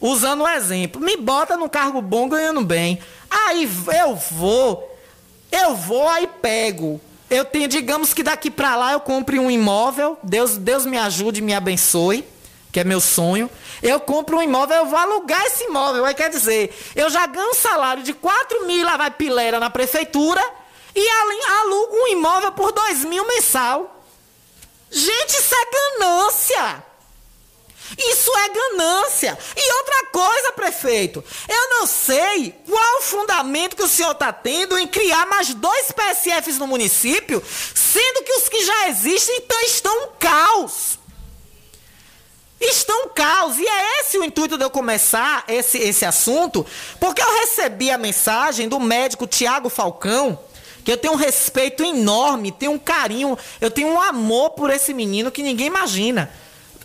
Usando 0.00 0.44
o 0.44 0.48
exemplo. 0.48 1.00
Me 1.00 1.16
bota 1.16 1.56
num 1.56 1.68
cargo 1.68 2.00
bom, 2.00 2.28
ganhando 2.28 2.60
bem. 2.62 3.00
Aí 3.28 3.68
eu 4.00 4.14
vou. 4.14 4.96
Eu 5.50 5.74
vou, 5.74 6.08
aí 6.08 6.28
pego. 6.40 7.00
Eu 7.28 7.44
tenho, 7.44 7.68
digamos 7.68 8.14
que 8.14 8.22
daqui 8.22 8.50
pra 8.50 8.76
lá 8.76 8.92
eu 8.92 9.00
compre 9.00 9.38
um 9.38 9.50
imóvel. 9.50 10.16
Deus, 10.22 10.56
Deus 10.56 10.86
me 10.86 10.96
ajude 10.96 11.42
me 11.42 11.52
abençoe. 11.52 12.24
Que 12.70 12.80
é 12.80 12.84
meu 12.84 13.00
sonho. 13.00 13.50
Eu 13.82 13.98
compro 13.98 14.38
um 14.38 14.42
imóvel, 14.42 14.76
eu 14.76 14.86
vou 14.86 14.98
alugar 14.98 15.44
esse 15.46 15.64
imóvel. 15.64 16.04
Aí 16.04 16.14
quer 16.14 16.30
dizer, 16.30 16.72
eu 16.94 17.10
já 17.10 17.26
ganho 17.26 17.50
um 17.50 17.54
salário 17.54 18.02
de 18.02 18.12
4 18.12 18.66
mil, 18.66 18.84
lá 18.84 18.96
vai 18.96 19.10
pilera 19.10 19.58
na 19.58 19.70
prefeitura. 19.70 20.42
E 20.94 21.08
alugo 21.60 21.96
um 21.96 22.08
imóvel 22.08 22.52
por 22.52 22.72
2 22.72 23.04
mil 23.04 23.26
mensal. 23.26 23.97
Gente, 24.90 25.30
isso 25.36 25.54
é 25.54 25.98
ganância. 25.98 26.84
Isso 27.96 28.30
é 28.36 28.48
ganância. 28.48 29.38
E 29.56 29.72
outra 29.78 30.06
coisa, 30.06 30.52
prefeito, 30.52 31.24
eu 31.48 31.70
não 31.70 31.86
sei 31.86 32.54
qual 32.68 32.98
o 32.98 33.02
fundamento 33.02 33.76
que 33.76 33.82
o 33.82 33.88
senhor 33.88 34.12
está 34.12 34.32
tendo 34.32 34.76
em 34.78 34.86
criar 34.86 35.26
mais 35.26 35.54
dois 35.54 35.90
PSFs 35.92 36.58
no 36.58 36.66
município, 36.66 37.42
sendo 37.74 38.24
que 38.24 38.32
os 38.32 38.48
que 38.48 38.64
já 38.64 38.88
existem 38.88 39.36
então 39.36 39.60
estão 39.62 40.04
um 40.04 40.08
caos. 40.18 40.98
Estão 42.60 43.04
um 43.04 43.08
caos. 43.08 43.56
E 43.56 43.66
é 43.66 44.00
esse 44.00 44.18
o 44.18 44.24
intuito 44.24 44.58
de 44.58 44.64
eu 44.64 44.70
começar 44.70 45.44
esse, 45.48 45.78
esse 45.78 46.04
assunto, 46.04 46.66
porque 46.98 47.22
eu 47.22 47.40
recebi 47.40 47.90
a 47.90 47.96
mensagem 47.96 48.68
do 48.68 48.80
médico 48.80 49.26
Tiago 49.26 49.68
Falcão, 49.68 50.38
que 50.88 50.92
eu 50.92 50.96
tenho 50.96 51.12
um 51.12 51.16
respeito 51.16 51.84
enorme, 51.84 52.50
tenho 52.50 52.72
um 52.72 52.78
carinho, 52.78 53.36
eu 53.60 53.70
tenho 53.70 53.88
um 53.88 54.00
amor 54.00 54.52
por 54.52 54.70
esse 54.70 54.94
menino 54.94 55.30
que 55.30 55.42
ninguém 55.42 55.66
imagina. 55.66 56.30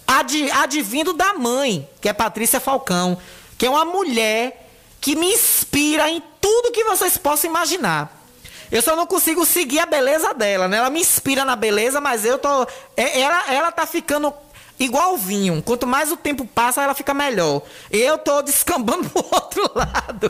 Ad, 0.06 0.52
advindo 0.52 1.14
da 1.14 1.34
mãe, 1.36 1.90
que 2.02 2.10
é 2.10 2.12
Patrícia 2.12 2.60
Falcão, 2.60 3.18
que 3.58 3.66
é 3.66 3.70
uma 3.70 3.86
mulher 3.86 4.70
que 5.00 5.16
me 5.16 5.28
inspira 5.34 6.10
em 6.10 6.22
tudo 6.42 6.74
que 6.74 6.84
vocês 6.84 7.16
possam 7.18 7.50
imaginar. 7.50 8.22
Eu 8.70 8.82
só 8.82 8.94
não 8.94 9.08
consigo 9.08 9.46
seguir 9.46 9.80
a 9.80 9.86
beleza 9.86 10.34
dela, 10.34 10.68
né? 10.68 10.80
Ela 10.80 10.90
me 10.90 11.00
inspira 11.00 11.46
na 11.46 11.56
beleza, 11.56 12.02
mas 12.02 12.26
eu 12.26 12.38
tô. 12.38 12.68
é- 12.98 13.22
Ela, 13.22 13.54
ela 13.54 13.72
tá 13.72 13.86
ficando 13.86 14.34
igual 14.78 15.16
vinho. 15.16 15.64
Quanto 15.64 15.88
mais 15.88 16.12
o 16.12 16.18
tempo 16.18 16.46
passa, 16.46 16.84
ela 16.84 16.94
fica 16.94 17.14
melhor. 17.14 17.62
Eu 17.90 18.18
tô 18.18 18.42
descambando 18.42 19.08
pro 19.10 19.26
outro 19.32 19.72
lado. 19.74 20.30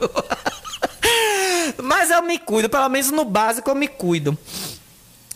Mas 1.81 2.11
eu 2.11 2.21
me 2.21 2.37
cuido, 2.37 2.69
pelo 2.69 2.89
menos 2.89 3.11
no 3.11 3.25
básico 3.25 3.69
eu 3.69 3.75
me 3.75 3.87
cuido. 3.87 4.37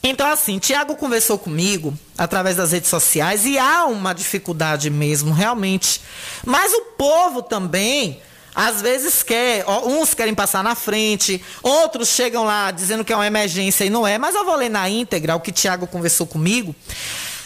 Então, 0.03 0.29
assim, 0.29 0.57
Tiago 0.57 0.95
conversou 0.95 1.37
comigo 1.37 1.93
através 2.17 2.55
das 2.55 2.71
redes 2.71 2.89
sociais 2.89 3.45
e 3.45 3.57
há 3.57 3.85
uma 3.85 4.13
dificuldade 4.13 4.89
mesmo, 4.89 5.33
realmente. 5.33 6.01
Mas 6.45 6.71
o 6.71 6.81
povo 6.97 7.41
também, 7.41 8.21
às 8.55 8.81
vezes, 8.81 9.21
quer. 9.21 9.65
Uns 9.85 10.13
querem 10.13 10.33
passar 10.33 10.63
na 10.63 10.75
frente, 10.75 11.43
outros 11.61 12.09
chegam 12.09 12.45
lá 12.45 12.71
dizendo 12.71 13.03
que 13.03 13.11
é 13.11 13.15
uma 13.15 13.27
emergência 13.27 13.83
e 13.83 13.89
não 13.89 14.07
é. 14.07 14.17
Mas 14.17 14.33
eu 14.33 14.45
vou 14.45 14.55
ler 14.55 14.69
na 14.69 14.89
íntegra 14.89 15.35
o 15.35 15.41
que 15.41 15.51
Tiago 15.51 15.87
conversou 15.87 16.25
comigo. 16.25 16.73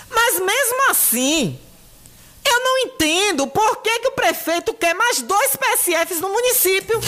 Mas 0.10 0.40
mesmo 0.40 0.92
assim, 0.92 1.58
eu 2.46 2.64
não 2.64 2.78
entendo 2.80 3.48
por 3.48 3.78
que, 3.78 4.00
que 4.00 4.08
o 4.10 4.12
prefeito 4.12 4.74
quer 4.74 4.94
mais 4.94 5.22
dois 5.22 5.56
PSFs 5.56 6.20
no 6.20 6.30
município. 6.30 7.00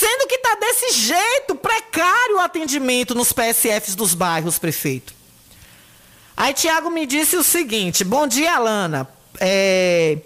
Sendo 0.00 0.26
que 0.26 0.38
tá 0.38 0.54
desse 0.54 0.92
jeito, 0.92 1.54
precário 1.56 2.36
o 2.36 2.40
atendimento 2.40 3.14
nos 3.14 3.34
PSFs 3.34 3.94
dos 3.94 4.14
bairros, 4.14 4.58
prefeito. 4.58 5.12
Aí 6.34 6.54
Tiago 6.54 6.88
me 6.88 7.04
disse 7.04 7.36
o 7.36 7.44
seguinte: 7.44 8.02
Bom 8.02 8.26
dia, 8.26 8.54
Alana. 8.54 9.06
É, 9.38 10.16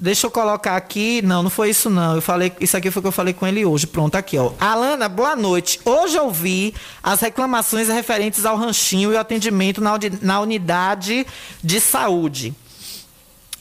Deixa 0.00 0.26
eu 0.26 0.32
colocar 0.32 0.74
aqui. 0.74 1.22
Não, 1.22 1.44
não 1.44 1.50
foi 1.50 1.70
isso 1.70 1.88
não. 1.88 2.16
Eu 2.16 2.22
falei, 2.22 2.52
isso 2.58 2.76
aqui 2.76 2.90
foi 2.90 2.98
o 2.98 3.02
que 3.02 3.06
eu 3.08 3.12
falei 3.12 3.32
com 3.32 3.46
ele 3.46 3.64
hoje. 3.64 3.86
Pronto, 3.86 4.16
aqui, 4.16 4.36
ó. 4.36 4.50
Alana, 4.58 5.08
boa 5.08 5.36
noite. 5.36 5.78
Hoje 5.84 6.16
eu 6.16 6.28
vi 6.28 6.74
as 7.00 7.20
reclamações 7.20 7.86
referentes 7.86 8.44
ao 8.44 8.56
ranchinho 8.56 9.12
e 9.12 9.14
o 9.14 9.20
atendimento 9.20 9.80
na 9.80 10.40
unidade 10.40 11.24
de 11.62 11.80
saúde. 11.80 12.52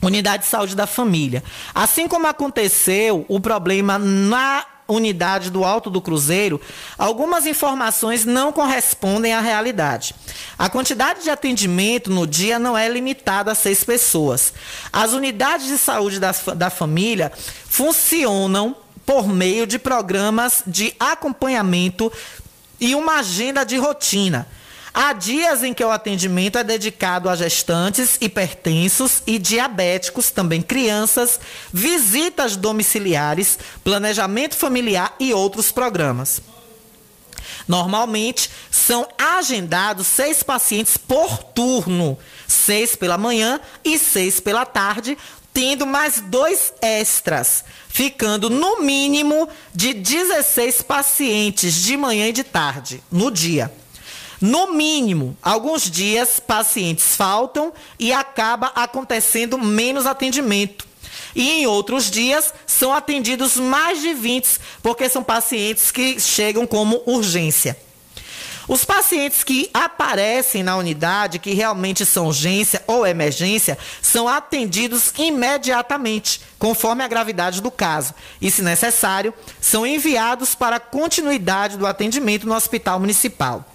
Unidade 0.01 0.45
de 0.45 0.49
saúde 0.49 0.75
da 0.75 0.87
família. 0.87 1.43
Assim 1.75 2.07
como 2.07 2.25
aconteceu 2.25 3.23
o 3.27 3.39
problema 3.39 3.99
na 3.99 4.65
unidade 4.89 5.49
do 5.49 5.63
Alto 5.63 5.89
do 5.89 6.01
Cruzeiro, 6.01 6.59
algumas 6.97 7.45
informações 7.45 8.25
não 8.25 8.51
correspondem 8.51 9.33
à 9.33 9.39
realidade. 9.39 10.15
A 10.57 10.69
quantidade 10.69 11.23
de 11.23 11.29
atendimento 11.29 12.09
no 12.09 12.25
dia 12.25 12.59
não 12.59 12.77
é 12.77 12.89
limitada 12.89 13.51
a 13.51 13.55
seis 13.55 13.83
pessoas. 13.83 14.53
As 14.91 15.13
unidades 15.13 15.67
de 15.67 15.77
saúde 15.77 16.19
da, 16.19 16.31
da 16.55 16.69
família 16.69 17.31
funcionam 17.65 18.75
por 19.05 19.27
meio 19.27 19.65
de 19.65 19.79
programas 19.79 20.61
de 20.67 20.93
acompanhamento 20.99 22.11
e 22.79 22.93
uma 22.95 23.19
agenda 23.19 23.63
de 23.63 23.77
rotina. 23.77 24.47
Há 24.93 25.13
dias 25.13 25.63
em 25.63 25.73
que 25.73 25.83
o 25.83 25.91
atendimento 25.91 26.57
é 26.57 26.63
dedicado 26.63 27.29
a 27.29 27.35
gestantes, 27.35 28.17
hipertensos 28.19 29.21
e 29.27 29.37
diabéticos, 29.37 30.31
também 30.31 30.61
crianças, 30.61 31.39
visitas 31.71 32.55
domiciliares, 32.55 33.59
planejamento 33.83 34.55
familiar 34.55 35.15
e 35.19 35.33
outros 35.33 35.71
programas. 35.71 36.41
Normalmente 37.67 38.49
são 38.71 39.07
agendados 39.17 40.07
seis 40.07 40.41
pacientes 40.41 40.97
por 40.97 41.43
turno, 41.43 42.17
seis 42.47 42.95
pela 42.95 43.17
manhã 43.17 43.59
e 43.83 43.99
seis 43.99 44.39
pela 44.39 44.65
tarde, 44.65 45.15
tendo 45.53 45.85
mais 45.85 46.19
dois 46.19 46.73
extras, 46.81 47.63
ficando 47.87 48.49
no 48.49 48.81
mínimo 48.81 49.47
de 49.73 49.93
16 49.93 50.81
pacientes 50.81 51.75
de 51.75 51.97
manhã 51.97 52.29
e 52.29 52.33
de 52.33 52.43
tarde 52.43 53.03
no 53.11 53.29
dia. 53.29 53.71
No 54.41 54.73
mínimo, 54.73 55.37
alguns 55.41 55.89
dias 55.89 56.39
pacientes 56.39 57.15
faltam 57.15 57.73
e 57.97 58.13
acaba 58.13 58.67
acontecendo 58.75 59.57
menos 59.57 60.05
atendimento. 60.05 60.87
E 61.35 61.51
em 61.51 61.67
outros 61.67 62.09
dias 62.09 62.53
são 62.65 62.93
atendidos 62.93 63.57
mais 63.57 64.01
de 64.01 64.13
20, 64.13 64.59
porque 64.81 65.09
são 65.09 65.23
pacientes 65.23 65.91
que 65.91 66.19
chegam 66.19 66.65
como 66.65 67.01
urgência. 67.05 67.77
Os 68.69 68.85
pacientes 68.85 69.43
que 69.43 69.67
aparecem 69.73 70.61
na 70.61 70.77
unidade, 70.77 71.39
que 71.39 71.53
realmente 71.53 72.05
são 72.05 72.27
urgência 72.27 72.83
ou 72.85 73.05
emergência, 73.05 73.77
são 73.99 74.27
atendidos 74.27 75.11
imediatamente, 75.17 76.39
conforme 76.59 77.03
a 77.03 77.07
gravidade 77.07 77.61
do 77.61 77.71
caso. 77.71 78.13
E, 78.39 78.51
se 78.51 78.61
necessário, 78.61 79.33
são 79.59 79.87
enviados 79.87 80.53
para 80.53 80.79
continuidade 80.79 81.77
do 81.77 81.87
atendimento 81.87 82.47
no 82.47 82.53
hospital 82.53 82.99
municipal. 82.99 83.65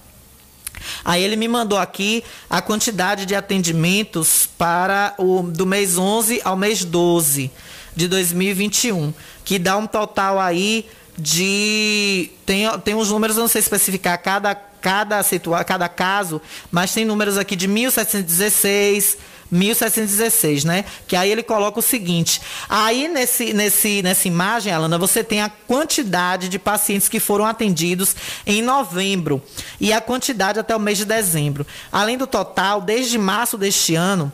Aí 1.05 1.23
ele 1.23 1.37
me 1.37 1.49
mandou 1.49 1.79
aqui 1.79 2.25
a 2.49 2.61
quantidade 2.61 3.27
de 3.27 3.35
atendimentos 3.35 4.49
para 4.59 5.15
o 5.19 5.43
do 5.43 5.67
mês 5.67 5.99
11 5.99 6.41
ao 6.45 6.57
mês 6.57 6.85
12 6.85 7.51
de 7.95 8.09
2021, 8.09 9.13
que 9.45 9.59
dá 9.59 9.77
um 9.77 9.87
total 9.87 10.41
aí 10.41 10.87
de 11.17 12.31
tem 12.45 12.67
tem 12.81 12.95
uns 12.95 13.11
números, 13.11 13.37
não 13.37 13.49
sei 13.49 13.61
especificar 13.61 14.21
cada 14.21 14.55
cada, 14.55 15.23
situa 15.23 15.65
cada 15.65 15.89
caso, 15.89 16.43
mas 16.71 16.93
tem 16.93 17.07
números 17.07 17.39
aqui 17.39 17.57
de 17.57 17.67
1716, 17.67 19.17
1716, 19.51 20.65
né? 20.65 20.85
Que 21.07 21.17
aí 21.17 21.31
ele 21.31 21.43
coloca 21.43 21.79
o 21.79 21.83
seguinte: 21.83 22.41
aí 22.69 23.09
nesse, 23.09 23.53
nesse, 23.53 24.03
nessa 24.03 24.29
imagem, 24.29 24.73
Alana, 24.73 24.99
você 24.99 25.23
tem 25.23 25.43
a 25.43 25.49
quantidade 25.49 26.49
de 26.49 26.59
pacientes 26.59 27.09
que 27.09 27.21
foram 27.21 27.45
atendidos 27.45 28.15
em 28.47 28.63
novembro 28.63 29.43
e 29.81 29.93
a 29.93 30.01
quantidade 30.01 30.59
até 30.59 30.75
o 30.75 30.81
mês 30.81 30.99
de 30.99 31.05
dezembro. 31.05 31.67
Além 31.91 32.17
do 32.17 32.27
total, 32.27 32.81
desde 32.81 33.19
março 33.19 33.57
deste 33.57 33.95
ano, 33.95 34.33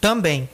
também. 0.00 0.48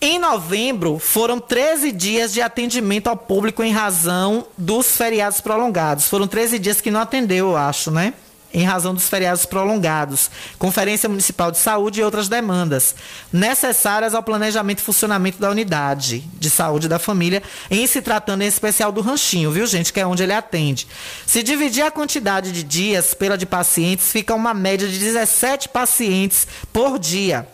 Em 0.00 0.18
novembro, 0.18 0.98
foram 0.98 1.40
13 1.40 1.90
dias 1.90 2.32
de 2.32 2.42
atendimento 2.42 3.08
ao 3.08 3.16
público 3.16 3.62
em 3.62 3.72
razão 3.72 4.46
dos 4.58 4.96
feriados 4.96 5.40
prolongados. 5.40 6.08
Foram 6.08 6.26
13 6.26 6.58
dias 6.58 6.80
que 6.80 6.90
não 6.90 7.00
atendeu, 7.00 7.50
eu 7.50 7.56
acho, 7.56 7.90
né? 7.90 8.12
Em 8.54 8.62
razão 8.62 8.94
dos 8.94 9.08
feriados 9.08 9.44
prolongados, 9.44 10.30
Conferência 10.60 11.08
Municipal 11.08 11.50
de 11.50 11.58
Saúde 11.58 11.98
e 11.98 12.04
outras 12.04 12.28
demandas 12.28 12.94
necessárias 13.32 14.14
ao 14.14 14.22
planejamento 14.22 14.78
e 14.78 14.82
funcionamento 14.82 15.40
da 15.40 15.50
unidade 15.50 16.20
de 16.38 16.48
saúde 16.48 16.88
da 16.88 17.00
família, 17.00 17.42
em 17.68 17.84
se 17.88 18.00
tratando 18.00 18.42
em 18.42 18.46
especial 18.46 18.92
do 18.92 19.00
ranchinho, 19.00 19.50
viu, 19.50 19.66
gente? 19.66 19.92
Que 19.92 19.98
é 19.98 20.06
onde 20.06 20.22
ele 20.22 20.32
atende. 20.32 20.86
Se 21.26 21.42
dividir 21.42 21.82
a 21.82 21.90
quantidade 21.90 22.52
de 22.52 22.62
dias 22.62 23.12
pela 23.12 23.36
de 23.36 23.44
pacientes, 23.44 24.12
fica 24.12 24.32
uma 24.32 24.54
média 24.54 24.86
de 24.86 25.00
17 25.00 25.70
pacientes 25.70 26.46
por 26.72 26.96
dia. 26.96 27.48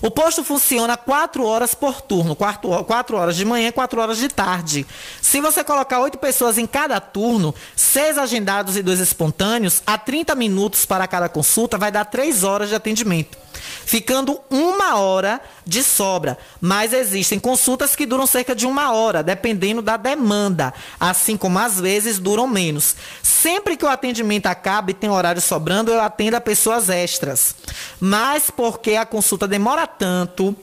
O 0.00 0.10
posto 0.10 0.44
funciona 0.44 0.96
quatro 0.96 1.44
horas 1.44 1.74
por 1.74 2.00
turno, 2.00 2.36
quatro, 2.36 2.84
quatro 2.84 3.16
horas 3.16 3.36
de 3.36 3.44
manhã 3.44 3.68
e 3.68 3.72
quatro 3.72 4.00
horas 4.00 4.18
de 4.18 4.28
tarde. 4.28 4.86
Se 5.20 5.40
você 5.40 5.64
colocar 5.64 6.00
oito 6.00 6.18
pessoas 6.18 6.58
em 6.58 6.66
cada 6.66 7.00
turno, 7.00 7.54
seis 7.74 8.16
agendados 8.16 8.76
e 8.76 8.82
dois 8.82 9.00
espontâneos, 9.00 9.82
a 9.86 9.98
30 9.98 10.34
minutos 10.34 10.86
para 10.86 11.06
cada 11.08 11.28
consulta, 11.28 11.76
vai 11.76 11.90
dar 11.90 12.04
três 12.04 12.44
horas 12.44 12.68
de 12.68 12.74
atendimento. 12.74 13.47
Ficando 13.88 14.38
uma 14.50 14.96
hora 14.96 15.40
de 15.64 15.82
sobra. 15.82 16.36
Mas 16.60 16.92
existem 16.92 17.38
consultas 17.38 17.96
que 17.96 18.04
duram 18.04 18.26
cerca 18.26 18.54
de 18.54 18.66
uma 18.66 18.92
hora, 18.92 19.22
dependendo 19.22 19.80
da 19.80 19.96
demanda. 19.96 20.74
Assim 21.00 21.38
como 21.38 21.58
às 21.58 21.80
vezes 21.80 22.18
duram 22.18 22.46
menos. 22.46 22.94
Sempre 23.22 23.78
que 23.78 23.86
o 23.86 23.88
atendimento 23.88 24.44
acaba 24.44 24.90
e 24.90 24.94
tem 24.94 25.08
horário 25.08 25.40
sobrando, 25.40 25.90
eu 25.90 26.02
atendo 26.02 26.36
a 26.36 26.40
pessoas 26.40 26.90
extras. 26.90 27.56
Mas 27.98 28.50
porque 28.50 28.92
a 28.92 29.06
consulta 29.06 29.48
demora 29.48 29.86
tanto, 29.86 30.54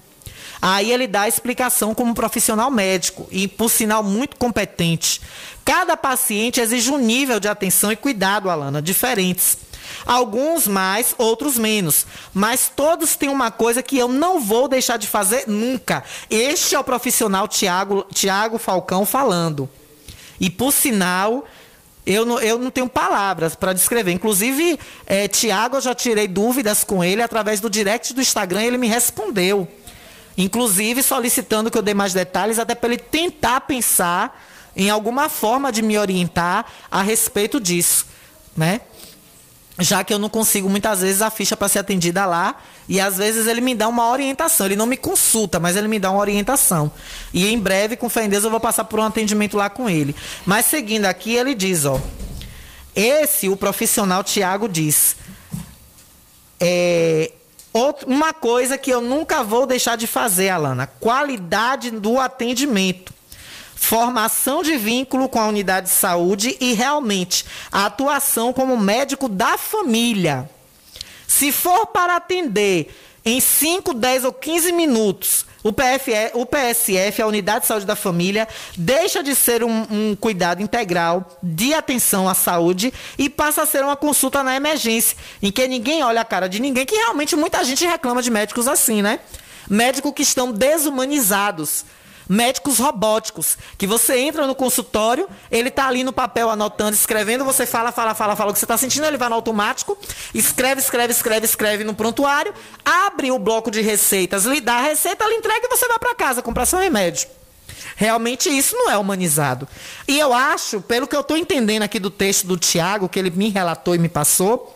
Aí 0.62 0.92
ele 0.92 1.06
dá 1.06 1.22
a 1.22 1.28
explicação 1.28 1.94
como 1.94 2.16
profissional 2.16 2.72
médico 2.72 3.28
e, 3.30 3.48
por 3.48 3.70
sinal, 3.70 4.02
muito 4.02 4.36
competente. 4.36 5.22
Cada 5.64 5.98
paciente 5.98 6.62
exige 6.62 6.90
um 6.92 6.98
nível 6.98 7.40
de 7.40 7.48
atenção 7.48 7.92
e 7.92 7.96
cuidado, 7.96 8.50
Alana, 8.50 8.82
diferentes. 8.82 9.58
Alguns 10.06 10.68
mais, 10.68 11.16
outros 11.18 11.58
menos. 11.58 12.06
Mas 12.34 12.72
todos 12.74 13.16
têm 13.16 13.30
uma 13.30 13.52
coisa 13.52 13.82
que 13.82 13.98
eu 13.98 14.08
não 14.08 14.40
vou 14.40 14.68
deixar 14.68 14.98
de 14.98 15.08
fazer 15.08 15.46
nunca. 15.48 16.04
Este 16.30 16.76
é 16.76 16.80
o 16.80 16.84
profissional 16.84 17.48
Tiago, 17.48 18.06
Tiago 18.14 18.58
Falcão 18.58 19.06
falando. 19.06 19.70
E, 20.40 20.50
por 20.50 20.72
sinal, 20.72 21.46
eu 22.06 22.26
não, 22.26 22.40
eu 22.40 22.60
não 22.60 22.70
tenho 22.70 22.88
palavras 22.88 23.56
para 23.56 23.74
descrever. 23.74 24.12
Inclusive, 24.12 24.80
é, 25.06 25.28
Tiago, 25.28 25.78
eu 25.78 25.82
já 25.82 25.96
tirei 25.96 26.28
dúvidas 26.28 26.84
com 26.84 27.04
ele 27.04 27.22
através 27.22 27.60
do 27.60 27.70
direct 27.70 28.14
do 28.14 28.22
Instagram 28.22 28.64
ele 28.64 28.78
me 28.78 28.88
respondeu. 28.88 29.68
Inclusive, 30.38 31.02
solicitando 31.02 31.72
que 31.72 31.78
eu 31.78 31.82
dê 31.82 31.94
mais 31.94 32.14
detalhes, 32.14 32.60
até 32.60 32.76
para 32.76 32.94
ele 32.94 33.02
tentar 33.02 33.62
pensar 33.62 34.40
em 34.76 34.90
alguma 34.90 35.30
forma 35.30 35.72
de 35.72 35.82
me 35.82 35.98
orientar 35.98 36.66
a 36.92 37.02
respeito 37.02 37.60
disso. 37.60 38.06
Né? 38.56 38.82
Já 39.80 40.04
que 40.04 40.14
eu 40.14 40.20
não 40.20 40.30
consigo 40.30 40.70
muitas 40.70 41.02
vezes 41.02 41.22
a 41.22 41.30
ficha 41.30 41.58
para 41.58 41.68
ser 41.68 41.80
atendida 41.80 42.26
lá 42.26 42.56
e 42.88 43.00
às 43.00 43.18
vezes 43.18 43.46
ele 43.46 43.60
me 43.60 43.76
dá 43.76 43.88
uma 43.88 44.10
orientação. 44.10 44.66
Ele 44.66 44.76
não 44.76 44.86
me 44.86 44.96
consulta, 44.96 45.60
mas 45.60 45.76
ele 45.76 45.88
me 45.88 46.00
dá 46.00 46.12
uma 46.12 46.20
orientação. 46.20 46.92
E 47.34 47.48
em 47.48 47.60
breve, 47.60 47.98
com 47.98 48.08
fé 48.08 48.26
em 48.26 48.30
Deus, 48.30 48.44
eu 48.44 48.50
vou 48.50 48.60
passar 48.60 48.86
por 48.86 49.00
um 49.00 49.04
atendimento 49.04 49.58
lá 49.58 49.70
com 49.70 49.90
ele. 49.90 50.16
Mas 50.46 50.66
seguindo 50.66 51.06
aqui, 51.06 51.36
ele 51.36 51.54
diz, 51.54 51.86
ó, 51.86 52.00
esse 52.96 53.50
o 53.50 53.58
profissional 53.58 54.24
Tiago 54.24 54.70
diz, 54.70 55.18
é, 56.60 57.32
uma 58.08 58.34
coisa 58.34 58.78
que 58.78 58.90
eu 58.90 59.02
nunca 59.02 59.44
vou 59.44 59.66
deixar 59.66 59.98
de 59.98 60.08
fazer, 60.08 60.50
Alana, 60.50 60.88
qualidade 60.88 61.92
do 61.92 62.20
atendimento 62.20 63.14
formação 63.76 64.64
de 64.64 64.78
vínculo 64.78 65.30
com 65.30 65.40
a 65.40 65.48
unidade 65.48 65.88
de 65.88 65.94
saúde 65.94 66.58
e 66.60 66.74
realmente 66.74 67.46
a 67.72 67.86
atuação 67.86 68.54
como 68.54 68.78
médico 68.78 69.28
da 69.30 69.58
família. 69.58 70.50
Se 71.28 71.52
for 71.52 71.88
para 71.88 72.16
atender 72.16 72.96
em 73.24 73.40
5, 73.40 73.94
10 73.94 74.26
ou 74.26 74.34
15 74.34 74.72
minutos, 74.72 75.46
o, 75.64 75.74
PFE, 75.74 76.32
o 76.36 76.46
PSF, 76.46 77.24
a 77.24 77.28
Unidade 77.28 77.62
de 77.62 77.68
Saúde 77.68 77.86
da 77.86 77.96
Família, 77.96 78.48
deixa 78.78 79.24
de 79.24 79.34
ser 79.34 79.64
um, 79.64 79.88
um, 79.90 80.16
cuidado 80.16 80.62
integral 80.62 81.40
de 81.42 81.74
atenção 81.74 82.30
à 82.30 82.36
saúde 82.36 82.94
e 83.18 83.28
passa 83.28 83.64
a 83.64 83.66
ser 83.66 83.84
uma 83.84 83.96
consulta 83.96 84.44
na 84.44 84.56
emergência, 84.56 85.18
em 85.42 85.52
que 85.52 85.68
ninguém 85.68 86.04
olha 86.04 86.22
a 86.22 86.26
cara 86.26 86.48
de 86.48 86.62
ninguém, 86.62 86.86
que 86.86 86.96
realmente 86.96 87.36
muita 87.36 87.64
gente 87.64 87.84
reclama 87.84 88.22
de 88.22 88.30
médicos 88.30 88.68
assim, 88.68 89.02
né? 89.02 89.20
Médicos 89.68 90.14
que 90.16 90.22
estão 90.22 90.52
desumanizados 90.52 91.84
médicos 92.28 92.80
robóticos, 92.80 93.58
que 93.78 93.88
você 93.88 94.18
entra 94.20 94.48
no 94.48 94.56
consultório, 94.56 95.28
ele 95.52 95.70
está 95.70 95.88
ali 95.88 96.04
no 96.04 96.14
papel 96.14 96.50
anotando, 96.50 96.94
escrevendo, 96.94 97.46
você 97.46 97.66
fala, 97.66 97.92
fala, 97.92 98.16
fala, 98.16 98.36
fala 98.36 98.52
o 98.52 98.54
que 98.54 98.60
você 98.60 98.66
está 98.66 98.78
sentindo, 98.78 99.06
ele 99.06 99.18
vai 99.18 99.30
no 99.30 99.36
automático, 99.36 99.98
escreve, 100.34 100.82
escreve, 100.82 101.12
escreve, 101.12 101.46
escreve 101.46 101.84
no 101.84 101.94
prontuário, 101.94 102.54
abre 102.84 103.32
o 103.32 103.40
bloco 103.40 103.70
de 103.72 103.82
receitas, 103.82 104.46
lhe 104.46 104.62
dá 104.62 104.76
a 104.76 104.82
receita, 104.82 105.24
ela 105.24 105.34
entrega 105.34 105.66
e 105.66 105.70
você 105.70 105.88
vai 105.88 106.00
para 106.00 106.16
casa 106.16 106.42
comprar 106.42 106.66
seu 106.66 106.80
remédio. 106.80 107.28
Realmente 107.96 108.50
isso 108.50 108.76
não 108.76 108.92
é 108.92 108.98
humanizado. 108.98 109.68
E 110.08 110.20
eu 110.20 110.34
acho, 110.34 110.82
pelo 110.82 111.08
que 111.08 111.16
eu 111.16 111.22
estou 111.22 111.38
entendendo 111.38 111.84
aqui 111.84 111.98
do 111.98 112.10
texto 112.10 112.46
do 112.46 112.58
Tiago, 112.58 113.08
que 113.08 113.18
ele 113.18 113.30
me 113.30 113.50
relatou 113.50 113.96
e 113.96 113.98
me 113.98 114.10
passou, 114.10 114.75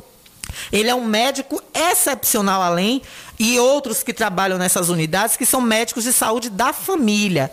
ele 0.71 0.89
é 0.89 0.95
um 0.95 1.05
médico 1.05 1.61
excepcional 1.73 2.61
além 2.61 3.01
e 3.37 3.59
outros 3.59 4.03
que 4.03 4.13
trabalham 4.13 4.57
nessas 4.57 4.89
unidades 4.89 5.37
que 5.37 5.45
são 5.45 5.61
médicos 5.61 6.03
de 6.03 6.13
saúde 6.13 6.49
da 6.49 6.73
família. 6.73 7.51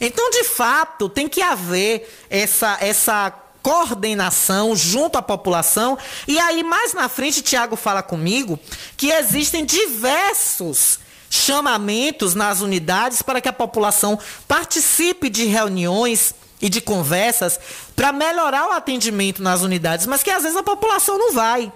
Então, 0.00 0.30
de 0.30 0.44
fato, 0.44 1.08
tem 1.08 1.28
que 1.28 1.40
haver 1.42 2.26
essa, 2.28 2.76
essa 2.80 3.32
coordenação 3.62 4.76
junto 4.76 5.18
à 5.18 5.22
população. 5.22 5.98
E 6.28 6.38
aí, 6.38 6.62
mais 6.62 6.94
na 6.94 7.08
frente, 7.08 7.42
Tiago 7.42 7.76
fala 7.76 8.02
comigo 8.02 8.58
que 8.96 9.10
existem 9.10 9.64
diversos 9.64 11.00
chamamentos 11.28 12.34
nas 12.34 12.60
unidades 12.60 13.22
para 13.22 13.40
que 13.40 13.48
a 13.48 13.52
população 13.52 14.18
participe 14.46 15.28
de 15.28 15.46
reuniões 15.46 16.34
e 16.60 16.68
de 16.68 16.80
conversas 16.80 17.58
para 17.94 18.12
melhorar 18.12 18.68
o 18.68 18.72
atendimento 18.72 19.42
nas 19.42 19.62
unidades, 19.62 20.06
mas 20.06 20.22
que 20.22 20.30
às 20.30 20.42
vezes 20.42 20.56
a 20.56 20.62
população 20.62 21.18
não 21.18 21.32
vai. 21.32 21.72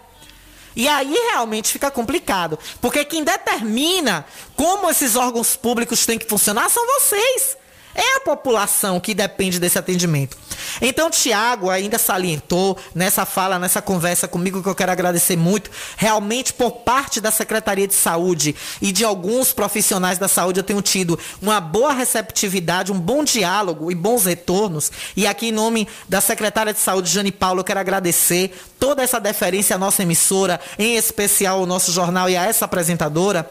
E 0.75 0.89
aí 0.89 1.13
realmente 1.33 1.73
fica 1.73 1.91
complicado. 1.91 2.59
Porque 2.81 3.05
quem 3.05 3.25
determina 3.25 4.25
como 4.57 4.91
esses 4.91 5.17
órgãos 5.17 5.57
públicos 5.57 6.07
têm 6.07 6.19
que 6.19 6.29
funcionar 6.29 6.69
são 6.71 6.85
vocês. 6.87 7.60
É 7.95 8.17
a 8.17 8.21
população 8.21 9.01
que 9.01 9.15
depende 9.15 9.59
desse 9.59 9.79
atendimento. 9.79 10.37
Então, 10.81 11.11
Tiago 11.11 11.69
ainda 11.71 11.99
salientou 11.99 12.79
nessa 12.95 13.27
fala, 13.27 13.59
nessa 13.59 13.83
conversa 13.83 14.29
comigo, 14.29 14.63
que 14.63 14.69
eu 14.69 14.75
quero 14.75 14.93
agradecer 14.93 15.37
muito. 15.37 15.71
Realmente, 15.97 16.53
por 16.53 16.71
parte 16.71 17.21
da 17.21 17.31
Secretaria 17.31 17.89
de 17.89 17.95
Saúde 17.95 18.55
e 18.81 18.93
de 18.93 19.05
alguns 19.05 19.53
profissionais 19.53 20.19
da 20.19 20.29
saúde, 20.29 20.61
eu 20.61 20.65
tenho 20.65 20.81
tido 20.83 21.19
uma 21.43 21.61
boa 21.61 21.93
receptividade, 21.93 22.93
um 22.93 23.01
bom 23.01 23.25
diálogo 23.25 23.91
e 23.91 23.95
bons 23.95 24.25
retornos. 24.25 24.91
E 25.17 25.27
aqui, 25.27 25.49
em 25.49 25.53
nome 25.53 25.89
da 26.09 26.21
secretária 26.21 26.73
de 26.73 26.79
Saúde, 26.79 27.11
Jane 27.11 27.33
Paulo, 27.33 27.61
eu 27.61 27.65
quero 27.65 27.81
agradecer 27.81 28.55
toda 28.79 29.03
essa 29.03 29.19
deferência 29.19 29.77
à 29.77 29.79
nossa 29.79 30.03
emissora, 30.03 30.61
em 30.79 30.97
especial 30.97 31.59
ao 31.59 31.67
nosso 31.67 31.93
jornal 31.93 32.29
e 32.29 32.37
a 32.37 32.45
essa 32.45 32.65
apresentadora 32.65 33.51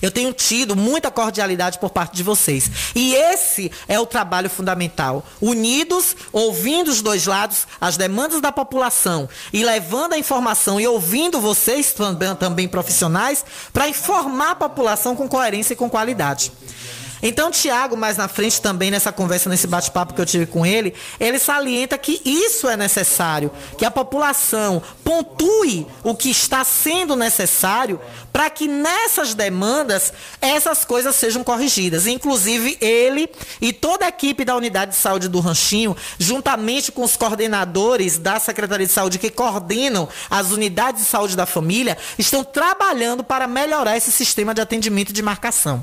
eu 0.00 0.10
tenho 0.10 0.32
tido 0.32 0.76
muita 0.76 1.10
cordialidade 1.10 1.78
por 1.78 1.90
parte 1.90 2.16
de 2.16 2.22
vocês. 2.22 2.70
E 2.94 3.14
esse 3.14 3.70
é 3.88 3.98
o 3.98 4.06
trabalho 4.06 4.50
fundamental. 4.50 5.24
Unidos, 5.40 6.16
ouvindo 6.32 6.88
os 6.88 7.02
dois 7.02 7.26
lados, 7.26 7.66
as 7.80 7.96
demandas 7.96 8.40
da 8.40 8.52
população 8.52 9.28
e 9.52 9.64
levando 9.64 10.14
a 10.14 10.18
informação 10.18 10.80
e 10.80 10.86
ouvindo 10.86 11.40
vocês 11.40 11.92
também, 11.92 12.34
também 12.34 12.68
profissionais 12.68 13.44
para 13.72 13.88
informar 13.88 14.52
a 14.52 14.56
população 14.56 15.14
com 15.16 15.28
coerência 15.28 15.74
e 15.74 15.76
com 15.76 15.88
qualidade. 15.88 16.52
Então, 17.26 17.50
Tiago, 17.50 17.96
mais 17.96 18.18
na 18.18 18.28
frente 18.28 18.60
também, 18.60 18.90
nessa 18.90 19.10
conversa, 19.10 19.48
nesse 19.48 19.66
bate-papo 19.66 20.12
que 20.12 20.20
eu 20.20 20.26
tive 20.26 20.44
com 20.44 20.66
ele, 20.66 20.92
ele 21.18 21.38
salienta 21.38 21.96
que 21.96 22.20
isso 22.22 22.68
é 22.68 22.76
necessário, 22.76 23.50
que 23.78 23.84
a 23.86 23.90
população 23.90 24.82
pontue 25.02 25.86
o 26.02 26.14
que 26.14 26.28
está 26.28 26.62
sendo 26.64 27.16
necessário 27.16 27.98
para 28.30 28.50
que 28.50 28.68
nessas 28.68 29.32
demandas 29.32 30.12
essas 30.38 30.84
coisas 30.84 31.16
sejam 31.16 31.42
corrigidas. 31.42 32.06
Inclusive, 32.06 32.76
ele 32.78 33.30
e 33.58 33.72
toda 33.72 34.04
a 34.04 34.08
equipe 34.08 34.44
da 34.44 34.54
unidade 34.54 34.90
de 34.90 34.98
saúde 34.98 35.26
do 35.26 35.40
Ranchinho, 35.40 35.96
juntamente 36.18 36.92
com 36.92 37.02
os 37.02 37.16
coordenadores 37.16 38.18
da 38.18 38.38
Secretaria 38.38 38.86
de 38.86 38.92
Saúde 38.92 39.18
que 39.18 39.30
coordenam 39.30 40.10
as 40.28 40.50
unidades 40.50 41.00
de 41.00 41.08
saúde 41.08 41.34
da 41.34 41.46
família, 41.46 41.96
estão 42.18 42.44
trabalhando 42.44 43.24
para 43.24 43.46
melhorar 43.46 43.96
esse 43.96 44.12
sistema 44.12 44.52
de 44.52 44.60
atendimento 44.60 45.08
e 45.08 45.14
de 45.14 45.22
marcação. 45.22 45.82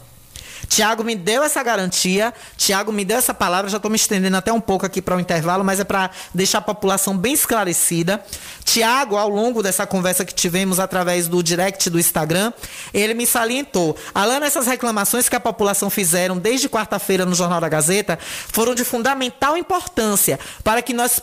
Tiago 0.72 1.04
me 1.04 1.16
deu 1.16 1.44
essa 1.44 1.62
garantia, 1.62 2.34
Tiago 2.56 2.94
me 2.94 3.04
deu 3.04 3.18
essa 3.18 3.34
palavra, 3.34 3.70
já 3.70 3.76
estou 3.76 3.92
me 3.92 3.98
estendendo 3.98 4.38
até 4.38 4.54
um 4.54 4.62
pouco 4.62 4.86
aqui 4.86 5.02
para 5.02 5.18
o 5.18 5.20
intervalo, 5.20 5.66
mas 5.66 5.82
é 5.82 5.84
para 5.84 6.10
deixar 6.34 6.60
a 6.60 6.62
população 6.62 7.18
bem 7.18 7.34
esclarecida. 7.34 8.24
Tiago, 8.64 9.18
ao 9.18 9.28
longo 9.28 9.62
dessa 9.62 9.86
conversa 9.86 10.24
que 10.24 10.34
tivemos 10.34 10.80
através 10.80 11.28
do 11.28 11.44
direct 11.44 11.90
do 11.90 12.00
Instagram, 12.00 12.54
ele 12.94 13.14
me 13.14 13.26
salientou. 13.26 13.98
Além 14.16 14.40
dessas 14.40 14.66
reclamações 14.66 15.28
que 15.28 15.36
a 15.36 15.42
população 15.42 15.90
fizeram 15.90 16.38
desde 16.38 16.70
quarta-feira 16.70 17.26
no 17.26 17.36
Jornal 17.36 17.60
da 17.60 17.68
Gazeta, 17.68 18.18
foram 18.22 18.74
de 18.74 18.86
fundamental 18.86 19.58
importância 19.58 20.40
para 20.64 20.82
que 20.82 20.94
nós 20.94 21.22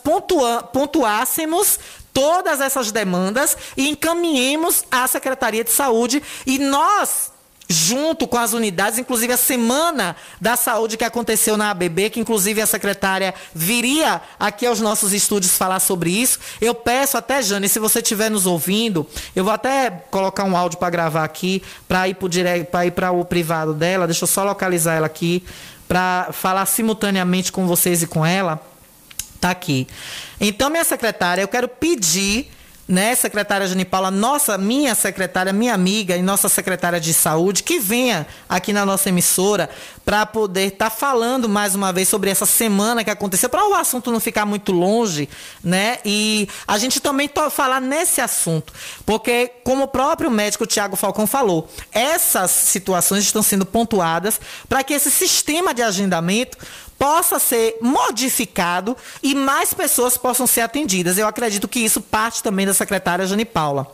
pontuássemos 0.75 1.81
todas 2.13 2.61
essas 2.61 2.93
demandas 2.93 3.57
e 3.79 3.89
encaminhemos 3.89 4.85
à 4.91 5.07
Secretaria 5.07 5.65
de 5.65 5.71
Saúde 5.71 6.23
e 6.45 6.59
nós 6.59 7.38
junto 7.69 8.27
com 8.27 8.39
as 8.39 8.55
unidades, 8.55 8.99
inclusive 8.99 9.33
a 9.33 9.37
semana 9.37 10.17
da 10.41 10.57
saúde 10.57 10.97
que 10.97 11.05
aconteceu 11.05 11.57
na 11.57 11.71
ABB, 11.71 12.09
que 12.09 12.19
inclusive 12.21 12.63
a 12.63 12.67
secretária 12.67 13.35
viria 13.55 14.23
aqui 14.41 14.65
aos 14.65 14.81
nossos 14.81 15.13
estúdios 15.13 15.57
falar 15.57 15.79
sobre 15.81 16.11
isso. 16.11 16.39
Eu 16.61 16.75
peço 16.75 17.19
até, 17.19 17.43
Jane, 17.43 17.69
se 17.69 17.79
você 17.79 17.99
estiver 17.99 18.31
nos 18.31 18.47
ouvindo, 18.47 19.07
eu 19.37 19.45
vou 19.45 19.53
até 19.53 19.91
colocar 20.11 20.45
um 20.45 20.57
áudio 20.57 20.79
para 20.79 20.89
gravar 20.89 21.25
aqui, 21.25 21.63
para 21.87 22.09
ir 22.09 22.91
para 22.93 23.13
o 23.13 23.23
privado 23.25 23.75
dela. 23.75 24.07
Deixa 24.07 24.25
eu 24.25 24.29
só 24.29 24.45
localizar 24.45 24.95
ela 24.95 25.07
aqui 25.07 25.45
para 25.87 26.29
falar 26.33 26.65
simultaneamente 26.65 27.53
com 27.53 27.67
vocês 27.67 28.03
e 28.03 28.07
com 28.07 28.25
ela. 28.25 28.63
Tá 29.41 29.51
aqui. 29.51 29.87
Então, 30.41 30.71
minha 30.71 30.85
secretária, 30.85 31.43
eu 31.43 31.49
quero 31.49 31.69
pedir 31.69 32.51
né, 32.89 33.15
secretária 33.15 33.67
Jane 33.67 33.85
Paula, 33.85 34.11
nossa, 34.11 34.57
minha 34.57 34.95
secretária, 34.95 35.53
minha 35.53 35.75
amiga 35.75 36.17
e 36.17 36.23
nossa 36.23 36.49
secretária 36.49 36.99
de 36.99 37.13
saúde, 37.13 37.63
que 37.63 37.79
venha 37.79 38.27
aqui 38.49 38.73
na 38.73 38.87
nossa 38.87 39.11
emissora 39.11 39.69
para 40.07 40.25
poder 40.25 40.69
estar 40.69 40.89
tá 40.89 40.97
falando 40.97 41.51
mais 41.51 41.75
uma 41.75 41.93
vez 41.93 42.09
sobre 42.09 42.31
essa 42.31 42.47
semana 42.47 43.05
que 43.05 43.11
aconteceu, 43.11 43.51
para 43.51 43.69
o 43.69 43.75
assunto 43.75 44.11
não 44.11 44.19
ficar 44.19 44.47
muito 44.47 44.73
longe, 44.73 45.29
né? 45.63 45.99
E 46.03 46.49
a 46.67 46.79
gente 46.79 46.99
também 46.99 47.29
falar 47.51 47.79
nesse 47.79 48.23
assunto, 48.23 48.73
porque 49.05 49.53
como 49.63 49.85
o 49.85 49.89
próprio 49.89 50.31
médico 50.31 50.67
Tiago 50.67 50.97
Falcão 50.97 51.27
falou, 51.27 51.69
essas 51.93 52.51
situações 52.51 53.25
estão 53.25 53.43
sendo 53.43 53.67
pontuadas 53.67 54.41
para 54.67 54.83
que 54.83 54.95
esse 54.95 55.11
sistema 55.11 55.75
de 55.75 55.83
agendamento 55.83 56.57
possa 56.99 57.39
ser 57.39 57.77
modificado 57.81 58.97
e 59.23 59.35
mais 59.35 59.73
pessoas 59.73 60.17
possam 60.17 60.47
ser 60.47 60.63
atendidas. 60.63 61.17
Eu 61.17 61.29
acredito 61.29 61.69
que 61.69 61.79
isso 61.79 62.01
parte 62.01 62.43
também 62.43 62.67
da 62.67 62.75
secretária 62.75 63.27
Jane 63.27 63.45
Paula, 63.45 63.87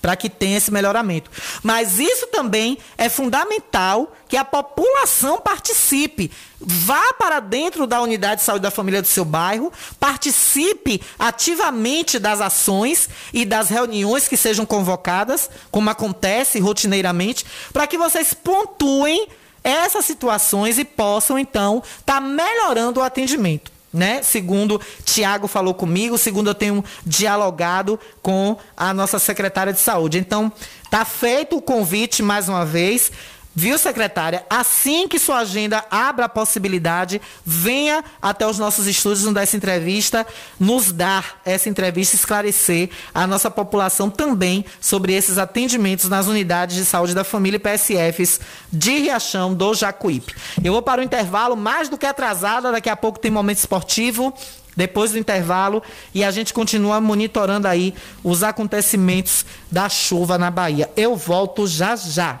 para 0.00 0.14
que 0.14 0.30
tenha 0.30 0.56
esse 0.56 0.70
melhoramento. 0.70 1.30
Mas 1.62 1.98
isso 1.98 2.28
também 2.28 2.78
é 2.96 3.08
fundamental 3.08 4.14
que 4.28 4.36
a 4.36 4.44
população 4.44 5.40
participe. 5.40 6.30
Vá 6.60 7.12
para 7.14 7.40
dentro 7.40 7.86
da 7.86 8.00
unidade 8.00 8.36
de 8.40 8.46
saúde 8.46 8.62
da 8.62 8.70
família 8.70 9.02
do 9.02 9.08
seu 9.08 9.24
bairro, 9.24 9.72
participe 9.98 11.02
ativamente 11.18 12.18
das 12.20 12.40
ações 12.40 13.10
e 13.32 13.44
das 13.44 13.68
reuniões 13.68 14.28
que 14.28 14.36
sejam 14.36 14.64
convocadas, 14.64 15.50
como 15.70 15.90
acontece 15.90 16.60
rotineiramente, 16.60 17.44
para 17.72 17.88
que 17.88 17.98
vocês 17.98 18.32
pontuem 18.32 19.28
essas 19.62 20.04
situações 20.04 20.78
e 20.78 20.84
possam, 20.84 21.38
então, 21.38 21.82
estar 21.98 22.14
tá 22.14 22.20
melhorando 22.20 23.00
o 23.00 23.02
atendimento. 23.02 23.70
Né? 23.92 24.22
Segundo 24.22 24.80
Tiago 25.04 25.46
falou 25.46 25.74
comigo, 25.74 26.16
segundo 26.16 26.48
eu 26.48 26.54
tenho 26.54 26.82
dialogado 27.04 28.00
com 28.22 28.56
a 28.74 28.94
nossa 28.94 29.18
secretária 29.18 29.70
de 29.70 29.80
saúde. 29.80 30.16
Então, 30.16 30.50
tá 30.90 31.04
feito 31.04 31.58
o 31.58 31.62
convite 31.62 32.22
mais 32.22 32.48
uma 32.48 32.64
vez. 32.64 33.12
Viu, 33.54 33.76
secretária? 33.76 34.46
Assim 34.48 35.06
que 35.06 35.18
sua 35.18 35.38
agenda 35.38 35.84
abra 35.90 36.24
a 36.24 36.28
possibilidade, 36.28 37.20
venha 37.44 38.02
até 38.20 38.46
os 38.46 38.58
nossos 38.58 38.86
estúdios 38.86 39.24
nos 39.24 39.34
dar 39.34 39.42
essa 39.42 39.56
entrevista, 39.58 40.26
nos 40.58 40.90
dar 40.90 41.38
essa 41.44 41.68
entrevista, 41.68 42.16
esclarecer 42.16 42.88
a 43.12 43.26
nossa 43.26 43.50
população 43.50 44.08
também 44.08 44.64
sobre 44.80 45.12
esses 45.12 45.36
atendimentos 45.36 46.08
nas 46.08 46.28
unidades 46.28 46.76
de 46.76 46.84
saúde 46.86 47.14
da 47.14 47.24
família 47.24 47.58
e 47.58 47.60
PSFs 47.60 48.40
de 48.72 49.00
Riachão 49.00 49.52
do 49.52 49.74
Jacuípe. 49.74 50.34
Eu 50.64 50.72
vou 50.72 50.80
para 50.80 51.02
o 51.02 51.04
intervalo 51.04 51.54
mais 51.54 51.90
do 51.90 51.98
que 51.98 52.06
atrasada, 52.06 52.72
daqui 52.72 52.88
a 52.88 52.96
pouco 52.96 53.18
tem 53.18 53.30
momento 53.30 53.58
esportivo 53.58 54.32
depois 54.74 55.12
do 55.12 55.18
intervalo 55.18 55.82
e 56.14 56.24
a 56.24 56.30
gente 56.30 56.54
continua 56.54 57.02
monitorando 57.02 57.68
aí 57.68 57.94
os 58.24 58.42
acontecimentos 58.42 59.44
da 59.70 59.90
chuva 59.90 60.38
na 60.38 60.50
Bahia. 60.50 60.90
Eu 60.96 61.14
volto 61.14 61.66
já 61.66 61.94
já. 61.96 62.40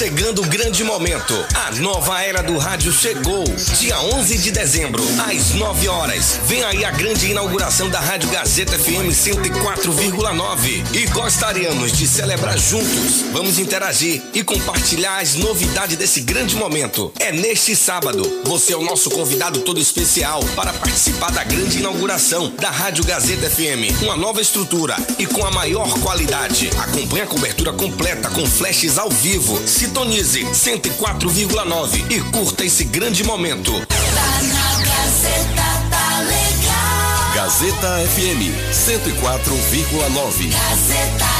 Chegando 0.00 0.40
o 0.40 0.46
grande 0.46 0.82
momento. 0.82 1.34
A 1.54 1.72
nova 1.72 2.22
era 2.22 2.42
do 2.42 2.56
rádio 2.56 2.90
chegou. 2.90 3.44
Dia 3.78 4.00
11 4.00 4.38
de 4.38 4.50
dezembro, 4.50 5.02
às 5.28 5.50
9 5.50 5.88
horas. 5.88 6.40
Vem 6.46 6.64
aí 6.64 6.86
a 6.86 6.90
grande 6.90 7.30
inauguração 7.30 7.90
da 7.90 8.00
Rádio 8.00 8.30
Gazeta 8.30 8.78
FM 8.78 9.12
104,9. 9.12 10.96
E 10.96 11.06
gostaríamos 11.08 11.92
de 11.92 12.08
celebrar 12.08 12.58
juntos. 12.58 13.26
Vamos 13.30 13.58
interagir 13.58 14.22
e 14.32 14.42
compartilhar 14.42 15.18
as 15.18 15.34
novidades 15.34 15.98
desse 15.98 16.22
grande 16.22 16.56
momento. 16.56 17.12
É 17.18 17.30
neste 17.30 17.76
sábado. 17.76 18.40
Você 18.44 18.72
é 18.72 18.78
o 18.78 18.82
nosso 18.82 19.10
convidado 19.10 19.60
todo 19.60 19.78
especial 19.78 20.42
para 20.56 20.72
participar 20.72 21.30
da 21.30 21.44
grande 21.44 21.78
inauguração 21.78 22.50
da 22.58 22.70
Rádio 22.70 23.04
Gazeta 23.04 23.50
FM. 23.50 24.00
Uma 24.00 24.16
nova 24.16 24.40
estrutura 24.40 24.96
e 25.18 25.26
com 25.26 25.44
a 25.44 25.50
maior 25.50 25.92
qualidade. 26.00 26.70
Acompanhe 26.78 27.20
a 27.20 27.26
cobertura 27.26 27.74
completa 27.74 28.30
com 28.30 28.46
flashes 28.46 28.96
ao 28.96 29.10
vivo. 29.10 29.60
Sintonize 29.90 30.44
104,9 30.44 32.12
e 32.12 32.20
curta 32.30 32.64
esse 32.64 32.84
grande 32.84 33.24
momento. 33.24 33.72
Tá 33.86 33.96
na 34.42 34.84
Gazeta, 34.84 35.64
tá 35.90 36.20
legal. 36.20 37.34
Gazeta 37.34 37.98
FM 38.08 38.54
104,9. 38.72 40.52
Gazeta 40.52 41.39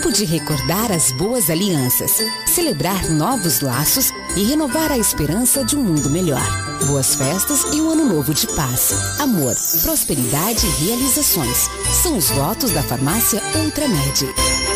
Tempo 0.00 0.12
de 0.12 0.24
recordar 0.24 0.90
as 0.90 1.12
boas 1.12 1.50
alianças, 1.50 2.24
celebrar 2.46 3.10
novos 3.10 3.60
laços 3.60 4.10
e 4.34 4.44
renovar 4.44 4.90
a 4.90 4.96
esperança 4.96 5.62
de 5.62 5.76
um 5.76 5.82
mundo 5.82 6.08
melhor. 6.08 6.40
Boas 6.86 7.14
festas 7.14 7.64
e 7.74 7.82
um 7.82 7.90
ano 7.90 8.06
novo 8.06 8.32
de 8.32 8.46
paz, 8.46 8.94
amor, 9.20 9.54
prosperidade 9.82 10.66
e 10.66 10.86
realizações. 10.86 11.68
São 12.02 12.16
os 12.16 12.30
votos 12.30 12.70
da 12.70 12.82
farmácia 12.82 13.42
Ultramed. 13.62 14.69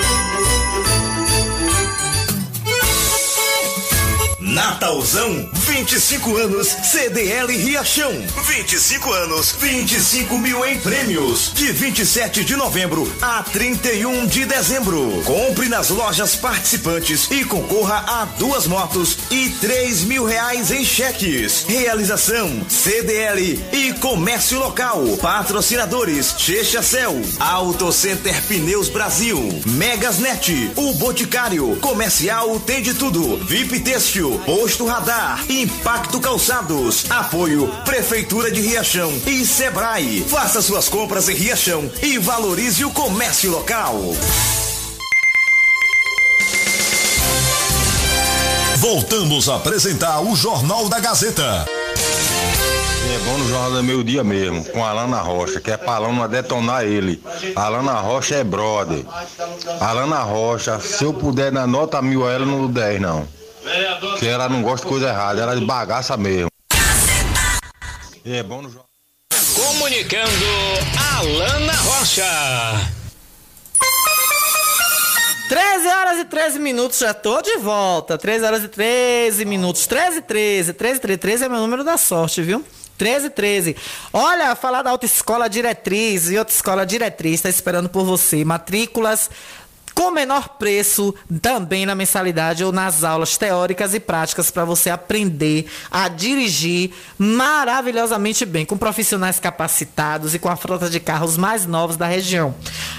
Natalzão, 4.54 5.48
25 5.52 6.36
anos, 6.36 6.68
CDL 6.68 7.56
Riachão. 7.56 8.12
25 8.46 9.12
anos, 9.12 9.56
25 9.58 10.38
mil 10.38 10.64
em 10.64 10.78
prêmios. 10.78 11.50
De 11.54 11.72
27 11.72 12.44
de 12.44 12.54
novembro 12.54 13.12
a 13.20 13.42
31 13.42 14.24
de 14.26 14.44
dezembro. 14.44 15.22
Compre 15.24 15.68
nas 15.68 15.90
lojas 15.90 16.36
participantes 16.36 17.28
e 17.32 17.44
concorra 17.44 18.04
a 18.06 18.26
duas 18.38 18.68
motos 18.68 19.18
e 19.28 19.50
3 19.60 20.04
mil 20.04 20.24
reais 20.24 20.70
em 20.70 20.84
cheques. 20.84 21.64
Realização 21.66 22.64
CDL 22.68 23.60
e 23.72 23.92
Comércio 23.94 24.60
Local. 24.60 25.02
Patrocinadores 25.20 26.32
Checha 26.38 26.80
Cell, 26.80 27.20
Auto 27.40 27.90
Center 27.90 28.40
Pneus 28.44 28.88
Brasil, 28.88 29.36
Megasnet, 29.66 30.70
O 30.76 30.94
Boticário, 30.94 31.74
Comercial 31.80 32.60
Tem 32.60 32.80
de 32.80 32.94
Tudo, 32.94 33.36
VIP 33.38 33.80
Têxtil, 33.80 34.43
Posto 34.44 34.84
Radar, 34.84 35.42
Impacto 35.48 36.20
Calçados, 36.20 37.10
Apoio 37.10 37.66
Prefeitura 37.82 38.50
de 38.50 38.60
Riachão 38.60 39.10
e 39.26 39.42
Sebrae. 39.44 40.22
Faça 40.28 40.60
suas 40.60 40.86
compras 40.86 41.30
em 41.30 41.34
Riachão 41.34 41.90
e 42.02 42.18
valorize 42.18 42.84
o 42.84 42.90
comércio 42.90 43.50
local. 43.50 43.98
Voltamos 48.76 49.48
a 49.48 49.56
apresentar 49.56 50.20
o 50.20 50.36
Jornal 50.36 50.90
da 50.90 51.00
Gazeta. 51.00 51.64
É 53.14 53.18
bom 53.24 53.38
no 53.38 53.48
Jornal 53.48 53.70
do 53.70 53.82
Meio 53.82 54.04
Dia 54.04 54.22
mesmo, 54.22 54.62
com 54.66 54.84
a 54.84 54.90
Alana 54.90 55.20
Rocha, 55.22 55.58
que 55.58 55.70
é 55.70 55.76
pra 55.78 55.94
Alana 55.94 56.28
detonar 56.28 56.84
ele. 56.84 57.22
A 57.56 57.62
Alana 57.62 57.94
Rocha 57.94 58.34
é 58.34 58.44
brother. 58.44 59.06
A 59.80 59.88
Alana 59.88 60.18
Rocha, 60.18 60.78
se 60.80 61.02
eu 61.02 61.14
puder 61.14 61.50
dar 61.50 61.66
nota 61.66 62.02
mil 62.02 62.26
a 62.26 62.32
ela, 62.32 62.44
não 62.44 62.58
dou 62.58 62.68
10 62.68 63.00
não. 63.00 63.26
Que 64.18 64.28
ela 64.28 64.48
não 64.48 64.62
gosta 64.62 64.86
de 64.86 64.90
coisa 64.90 65.08
errada, 65.08 65.42
ela 65.42 65.52
é 65.54 65.58
de 65.58 65.64
bagaça 65.64 66.16
mesmo. 66.16 66.48
É 68.24 68.42
bom 68.42 68.62
no 68.62 68.68
Jornal. 68.68 68.86
Comunicando 69.54 70.46
Alana 71.18 71.72
Rocha. 71.72 72.24
13 75.48 75.86
horas 75.88 76.18
e 76.18 76.24
13 76.24 76.58
minutos, 76.58 76.98
já 76.98 77.12
tô 77.12 77.40
de 77.42 77.58
volta. 77.58 78.16
13 78.16 78.44
horas 78.44 78.64
e 78.64 78.68
13 78.68 79.44
minutos. 79.44 79.86
13 79.86 80.18
e 80.18 80.22
13. 80.22 80.72
13 80.72 80.96
e 80.96 81.00
13, 81.00 81.18
13 81.18 81.44
é 81.44 81.48
meu 81.48 81.58
número 81.60 81.84
da 81.84 81.96
sorte, 81.96 82.42
viu? 82.42 82.64
13 82.96 83.26
e 83.26 83.30
13. 83.30 83.76
Olha, 84.12 84.54
falar 84.54 84.82
da 84.82 84.90
Autoescola 84.90 85.48
Diretriz 85.48 86.30
e 86.30 86.36
Autoescola 86.36 86.86
Diretriz 86.86 87.34
está 87.34 87.48
esperando 87.48 87.88
por 87.88 88.04
você. 88.04 88.44
Matrículas 88.44 89.28
com 89.94 90.10
menor 90.10 90.48
preço 90.50 91.14
também 91.40 91.86
na 91.86 91.94
mensalidade 91.94 92.64
ou 92.64 92.72
nas 92.72 93.04
aulas 93.04 93.38
teóricas 93.38 93.94
e 93.94 94.00
práticas 94.00 94.50
para 94.50 94.64
você 94.64 94.90
aprender 94.90 95.66
a 95.90 96.08
dirigir 96.08 96.90
maravilhosamente 97.16 98.44
bem, 98.44 98.66
com 98.66 98.76
profissionais 98.76 99.38
capacitados 99.38 100.34
e 100.34 100.38
com 100.38 100.48
a 100.48 100.56
frota 100.56 100.90
de 100.90 100.98
carros 100.98 101.36
mais 101.36 101.64
novos 101.64 101.96
da 101.96 102.06
região. 102.06 102.54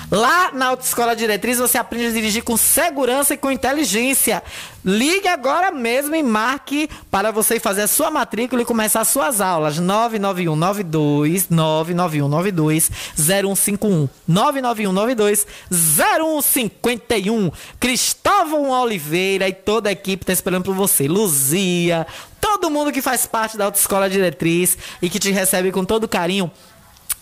Lá 0.09 0.51
na 0.53 0.67
Autoescola 0.67 1.15
Diretriz 1.15 1.57
você 1.57 1.77
aprende 1.77 2.07
a 2.07 2.11
dirigir 2.11 2.43
com 2.43 2.55
segurança 2.55 3.33
e 3.33 3.37
com 3.37 3.51
inteligência. 3.51 4.41
Ligue 4.85 5.27
agora 5.27 5.71
mesmo 5.71 6.15
e 6.15 6.21
marque 6.21 6.87
para 7.09 7.31
você 7.31 7.59
fazer 7.59 7.81
a 7.81 7.87
sua 7.87 8.11
matrícula 8.11 8.61
e 8.61 8.65
começar 8.65 9.01
as 9.01 9.07
suas 9.07 9.41
aulas. 9.41 9.79
991 9.79 10.55
92 10.55 11.49
991 11.49 12.27
92 12.27 12.91
0151 13.17 14.07
991 14.27 14.93
92 14.93 15.47
0151 15.71 17.51
Cristóvão 17.79 18.69
Oliveira 18.69 19.49
e 19.49 19.53
toda 19.53 19.89
a 19.89 19.91
equipe 19.91 20.21
está 20.21 20.33
esperando 20.33 20.65
por 20.65 20.75
você. 20.75 21.07
Luzia, 21.07 22.05
todo 22.39 22.69
mundo 22.69 22.91
que 22.91 23.01
faz 23.01 23.25
parte 23.25 23.57
da 23.57 23.65
Autoescola 23.65 24.07
Diretriz 24.07 24.77
e 25.01 25.09
que 25.09 25.17
te 25.17 25.31
recebe 25.31 25.71
com 25.71 25.83
todo 25.83 26.07
carinho 26.07 26.51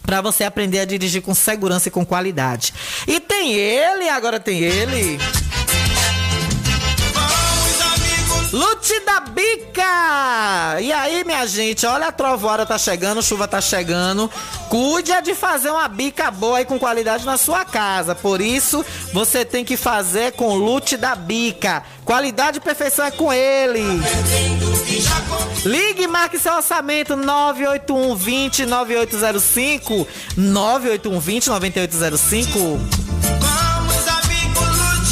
Para 0.01 0.19
você 0.19 0.43
aprender 0.43 0.81
a 0.81 0.85
dirigir 0.85 1.21
com 1.21 1.33
segurança 1.33 1.87
e 1.87 1.91
com 1.91 2.05
qualidade. 2.05 2.73
E 3.07 3.21
tem 3.21 3.53
ele, 3.53 4.09
agora 4.09 4.37
tem 4.37 4.59
ele. 4.59 5.17
Lute 8.53 8.99
da 8.99 9.19
Bica! 9.19 10.79
E 10.79 10.93
aí, 10.93 11.23
minha 11.23 11.43
gente, 11.47 11.87
olha 11.87 12.09
a 12.09 12.11
trovoada 12.11 12.63
tá 12.67 12.77
chegando, 12.77 13.23
chuva 13.23 13.47
tá 13.47 13.59
chegando. 13.59 14.29
Cuide 14.69 15.11
de 15.23 15.33
fazer 15.33 15.71
uma 15.71 15.87
bica 15.87 16.29
boa 16.29 16.61
e 16.61 16.65
com 16.65 16.77
qualidade 16.77 17.25
na 17.25 17.35
sua 17.35 17.65
casa. 17.65 18.13
Por 18.13 18.39
isso, 18.39 18.85
você 19.11 19.43
tem 19.43 19.65
que 19.65 19.75
fazer 19.75 20.33
com 20.33 20.53
Lute 20.53 20.95
da 20.95 21.15
Bica. 21.15 21.81
Qualidade 22.05 22.59
e 22.59 22.61
perfeição 22.61 23.03
é 23.05 23.09
com 23.09 23.33
ele. 23.33 23.81
Ligue 25.65 26.03
e 26.03 26.07
marque 26.07 26.37
seu 26.37 26.53
orçamento 26.53 27.15
981 27.15 28.15
20 28.15 28.65
9805 28.67 30.07
981 30.37 31.19
20 31.19 31.47
9805 31.47 33.42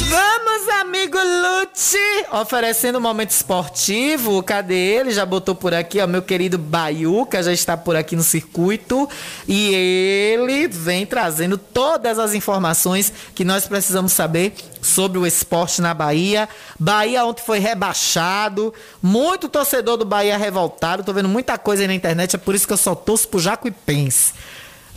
Vamos, 0.08 0.68
amigo 0.80 1.16
Lute! 1.18 1.98
Oferecendo 2.32 2.98
um 2.98 3.00
momento 3.00 3.30
esportivo. 3.30 4.42
Cadê 4.42 4.74
ele? 4.74 5.10
Já 5.10 5.24
botou 5.24 5.54
por 5.54 5.72
aqui, 5.72 6.00
ó. 6.00 6.06
Meu 6.06 6.22
querido 6.22 6.58
Baiuca 6.58 7.42
já 7.42 7.52
está 7.52 7.76
por 7.76 7.96
aqui 7.96 8.14
no 8.16 8.22
circuito. 8.22 9.08
E 9.46 9.74
ele 9.74 10.68
vem 10.68 11.06
trazendo 11.06 11.56
todas 11.56 12.18
as 12.18 12.34
informações 12.34 13.12
que 13.34 13.44
nós 13.44 13.66
precisamos 13.66 14.12
saber 14.12 14.54
sobre 14.80 15.18
o 15.18 15.26
esporte 15.26 15.80
na 15.80 15.94
Bahia. 15.94 16.48
Bahia 16.78 17.24
ontem 17.24 17.42
foi 17.44 17.58
rebaixado. 17.58 18.74
Muito 19.00 19.48
torcedor 19.48 19.96
do 19.96 20.04
Bahia 20.04 20.36
revoltado. 20.36 21.04
Tô 21.04 21.12
vendo 21.12 21.28
muita 21.28 21.56
coisa 21.56 21.82
aí 21.82 21.88
na 21.88 21.94
internet. 21.94 22.36
É 22.36 22.38
por 22.38 22.54
isso 22.54 22.66
que 22.66 22.72
eu 22.72 22.78
só 22.78 22.94
torço 22.94 23.28
pro 23.28 23.40
Jacuipense. 23.40 24.32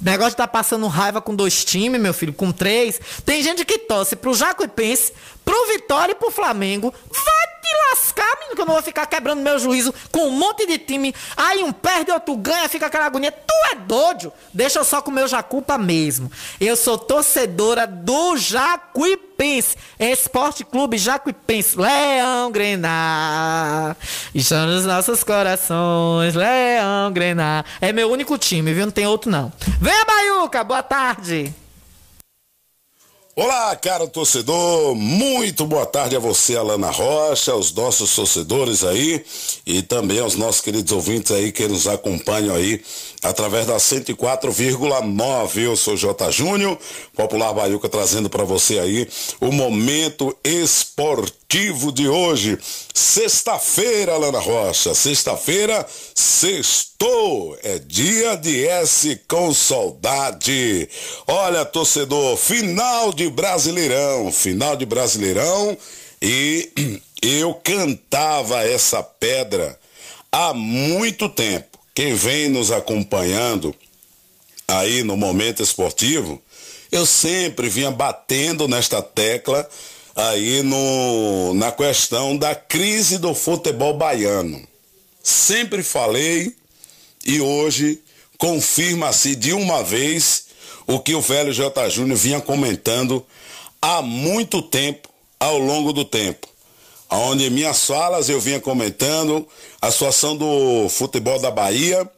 Negócio 0.01 0.31
de 0.31 0.38
tá 0.38 0.47
passando 0.47 0.88
raiva 0.88 1.22
com 1.22 1.35
dois 1.35 1.63
times, 1.63 2.01
meu 2.01 2.13
filho, 2.13 2.34
com 2.34 2.51
três. 2.51 2.99
Tem 3.26 3.41
gente 3.41 3.63
que 3.63 3.80
torce 3.80 4.15
pro 4.15 4.34
Jacuipense, 4.34 5.13
pro 5.45 5.67
Vitória 5.67 6.11
e 6.11 6.15
pro 6.15 6.31
Flamengo. 6.31 6.91
Vai 7.11 7.45
te 7.61 7.89
lascar, 7.89 8.38
menino, 8.39 8.55
que 8.55 8.61
eu 8.61 8.65
não 8.65 8.73
vou 8.73 8.84
ficar 8.84 9.05
quebrando 9.05 9.41
meu 9.41 9.57
juízo 9.59 9.93
com 10.11 10.27
um 10.27 10.31
monte 10.31 10.65
de 10.65 10.77
time. 10.77 11.13
Aí 11.38 11.63
um 11.63 11.72
perde, 11.72 12.11
outro 12.11 12.35
ganha, 12.35 12.67
fica 12.67 12.88
aquela 12.88 13.05
agonia. 13.05 13.31
Tu 13.31 13.53
é 13.72 13.76
doido? 13.76 14.34
Deixa 14.53 14.80
eu 14.80 14.84
só 14.84 15.01
com 15.01 15.11
o 15.11 15.13
meu 15.13 15.27
Jacupa 15.27 15.77
mesmo. 15.77 16.31
Eu 16.59 16.76
sou 16.76 16.97
torcedora 16.97 17.85
do 17.88 18.35
Jacuipense. 18.38 19.77
Esporte 19.99 20.63
Clube 20.63 20.97
Jacuipense. 20.97 21.77
Leão 21.77 22.51
Grenar. 22.51 23.95
Está 24.34 24.65
nos 24.65 24.85
nossos 24.85 25.23
corações. 25.23 26.35
Leão 26.35 27.11
Grenar. 27.11 27.65
É 27.80 27.93
meu 27.93 28.11
único 28.11 28.38
time, 28.38 28.73
viu? 28.73 28.85
Não 28.85 28.91
tem 28.91 29.07
outro 29.07 29.30
não. 29.30 29.51
Venha, 29.80 30.05
Baiuca. 30.05 30.63
Boa 30.63 30.84
tarde. 30.84 31.53
Olá, 33.37 33.75
caro 33.75 34.07
torcedor, 34.07 34.95
muito 34.95 35.65
boa 35.65 35.85
tarde 35.85 36.15
a 36.15 36.19
você, 36.19 36.55
Alana 36.55 36.89
Rocha, 36.89 37.51
aos 37.51 37.69
nossos 37.73 38.15
torcedores 38.15 38.81
aí 38.81 39.25
e 39.65 39.81
também 39.81 40.19
aos 40.19 40.35
nossos 40.35 40.61
queridos 40.61 40.93
ouvintes 40.93 41.33
aí 41.33 41.51
que 41.51 41.67
nos 41.67 41.85
acompanham 41.85 42.55
aí 42.55 42.81
através 43.26 43.65
da 43.65 43.77
104,9. 43.77 45.61
Eu 45.61 45.76
sou 45.76 45.97
J. 45.97 46.31
Júnior, 46.31 46.77
Popular 47.15 47.53
Baiuca, 47.53 47.89
trazendo 47.89 48.30
para 48.30 48.43
você 48.43 48.80
aí 48.80 49.07
o 49.41 49.52
momento 49.52 50.35
esportivo 50.43 51.91
de 51.91 52.07
hoje. 52.07 52.57
Sexta-feira, 52.93 54.14
Alana 54.14 54.39
Rocha, 54.39 54.93
sexta-feira, 54.93 55.85
sextou, 56.14 57.57
é 57.64 57.80
dia 57.80 58.35
de 58.35 58.68
S 58.68 59.19
com 59.27 59.53
saudade. 59.53 60.88
Olha, 61.27 61.65
torcedor, 61.65 62.38
final 62.38 63.11
de 63.11 63.30
Brasileirão, 63.30 64.31
final 64.31 64.76
de 64.76 64.85
Brasileirão 64.85 65.77
e 66.22 67.02
eu 67.22 67.53
cantava 67.56 68.64
essa 68.68 69.02
pedra 69.02 69.80
há 70.31 70.53
muito 70.53 71.30
tempo. 71.30 71.74
Quem 71.95 72.13
vem 72.13 72.49
nos 72.49 72.72
acompanhando 72.72 73.73
aí 74.67 75.01
no 75.01 75.15
momento 75.15 75.63
esportivo, 75.63 76.41
eu 76.91 77.05
sempre 77.05 77.69
vinha 77.69 77.89
batendo 77.89 78.67
nesta 78.67 79.01
tecla 79.01 79.65
aí 80.13 80.61
no, 80.61 81.53
na 81.53 81.72
questão 81.72 82.35
da 82.35 82.53
crise 82.53 83.17
do 83.17 83.34
futebol 83.34 83.93
baiano. 83.93 84.61
Sempre 85.23 85.81
falei 85.81 86.53
e 87.26 87.39
hoje 87.39 88.01
confirma-se 88.38 89.34
de 89.34 89.53
uma 89.53 89.81
vez 89.81 90.47
o 90.85 90.99
que 90.99 91.15
o 91.15 91.22
velho 91.22 91.53
J. 91.53 91.89
Júnior 91.89 92.17
vinha 92.17 92.41
comentando 92.41 93.26
há 93.81 94.01
muito 94.01 94.61
tempo, 94.61 95.07
ao 95.39 95.57
longo 95.57 95.93
do 95.93 96.03
tempo. 96.03 96.55
Onde 97.10 97.45
em 97.45 97.49
minhas 97.49 97.86
falas 97.86 98.30
eu 98.30 98.40
vinha 98.40 98.60
comentando 98.60 99.48
a 99.82 99.91
situação 99.91 100.36
do 100.36 100.90
futebol 100.90 101.40
da 101.40 101.52
Bahia. 101.52 102.10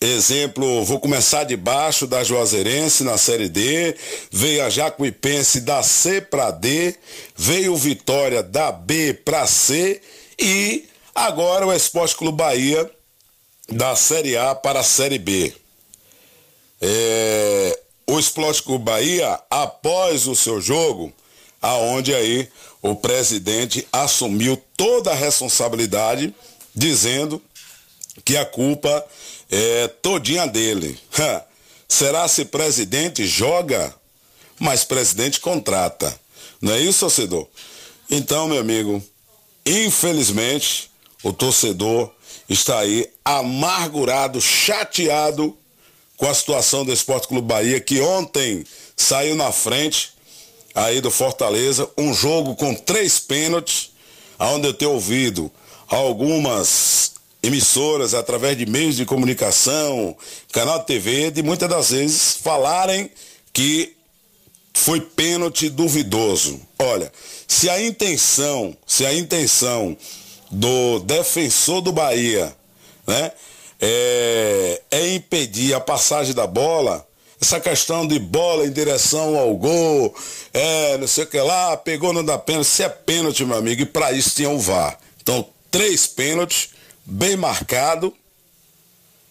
Exemplo, 0.00 0.84
vou 0.84 1.00
começar 1.00 1.44
de 1.44 1.56
baixo 1.56 2.06
da 2.06 2.22
Juazeirense 2.22 3.02
na 3.02 3.16
Série 3.16 3.48
D, 3.48 3.96
veio 4.30 4.62
a 4.64 4.68
Jacuipense 4.68 5.62
da 5.62 5.82
C 5.82 6.20
para 6.20 6.50
D, 6.50 6.94
veio 7.34 7.72
o 7.72 7.76
Vitória 7.76 8.42
da 8.42 8.70
B 8.70 9.14
para 9.14 9.46
C 9.46 10.02
e 10.38 10.84
agora 11.14 11.66
o 11.66 11.72
Esporte 11.72 12.14
Clube 12.14 12.36
Bahia 12.36 12.90
da 13.70 13.96
Série 13.96 14.36
A 14.36 14.54
para 14.54 14.80
a 14.80 14.84
Série 14.84 15.18
B. 15.18 15.52
É, 16.80 17.80
o 18.06 18.18
Esporte 18.18 18.62
Clube 18.62 18.84
Bahia, 18.84 19.40
após 19.48 20.26
o 20.26 20.36
seu 20.36 20.60
jogo, 20.60 21.12
aonde 21.60 22.14
aí 22.14 22.48
o 22.90 22.96
presidente 22.96 23.86
assumiu 23.92 24.56
toda 24.76 25.10
a 25.10 25.14
responsabilidade, 25.14 26.34
dizendo 26.74 27.42
que 28.24 28.36
a 28.36 28.44
culpa 28.44 29.04
é 29.50 29.88
todinha 29.88 30.46
dele. 30.46 30.98
Será 31.88 32.26
se 32.28 32.44
presidente 32.44 33.26
joga, 33.26 33.94
mas 34.58 34.84
presidente 34.84 35.40
contrata. 35.40 36.18
Não 36.60 36.72
é 36.72 36.80
isso, 36.80 37.00
torcedor? 37.00 37.46
Então, 38.10 38.48
meu 38.48 38.60
amigo, 38.60 39.02
infelizmente, 39.64 40.90
o 41.22 41.32
torcedor 41.32 42.10
está 42.48 42.80
aí 42.80 43.08
amargurado, 43.24 44.40
chateado 44.40 45.56
com 46.16 46.28
a 46.28 46.34
situação 46.34 46.84
do 46.84 46.92
Esporte 46.92 47.28
Clube 47.28 47.46
Bahia, 47.46 47.80
que 47.80 48.00
ontem 48.00 48.64
saiu 48.96 49.34
na 49.34 49.52
frente 49.52 50.15
aí 50.76 51.00
do 51.00 51.10
Fortaleza, 51.10 51.88
um 51.96 52.12
jogo 52.12 52.54
com 52.54 52.74
três 52.74 53.18
pênaltis, 53.18 53.92
onde 54.38 54.68
eu 54.68 54.74
tenho 54.74 54.92
ouvido 54.92 55.50
algumas 55.88 57.12
emissoras 57.42 58.12
através 58.12 58.58
de 58.58 58.66
meios 58.66 58.96
de 58.96 59.06
comunicação, 59.06 60.14
canal 60.52 60.80
de 60.80 60.86
TV, 60.86 61.30
de 61.30 61.42
muitas 61.42 61.68
das 61.68 61.90
vezes 61.90 62.36
falarem 62.42 63.10
que 63.54 63.96
foi 64.74 65.00
pênalti 65.00 65.70
duvidoso. 65.70 66.60
Olha, 66.78 67.10
se 67.48 67.70
a 67.70 67.82
intenção, 67.82 68.76
se 68.86 69.06
a 69.06 69.14
intenção 69.14 69.96
do 70.50 70.98
defensor 71.00 71.80
do 71.80 71.90
Bahia, 71.90 72.54
né, 73.06 73.32
é, 73.80 74.82
é 74.90 75.14
impedir 75.14 75.72
a 75.72 75.80
passagem 75.80 76.34
da 76.34 76.46
bola, 76.46 77.05
essa 77.40 77.60
questão 77.60 78.06
de 78.06 78.18
bola 78.18 78.66
em 78.66 78.72
direção 78.72 79.36
ao 79.36 79.54
gol, 79.56 80.14
é, 80.52 80.96
não 80.96 81.06
sei 81.06 81.24
o 81.24 81.26
que 81.26 81.40
lá, 81.40 81.76
pegou, 81.76 82.12
não 82.12 82.24
dá 82.24 82.38
pênalti. 82.38 82.66
Se 82.66 82.82
é 82.82 82.88
pênalti, 82.88 83.44
meu 83.44 83.56
amigo, 83.56 83.82
e 83.82 83.86
para 83.86 84.12
isso 84.12 84.34
tinha 84.34 84.50
o 84.50 84.58
VAR. 84.58 84.98
Então, 85.20 85.46
três 85.70 86.06
pênaltis, 86.06 86.70
bem 87.04 87.36
marcado, 87.36 88.12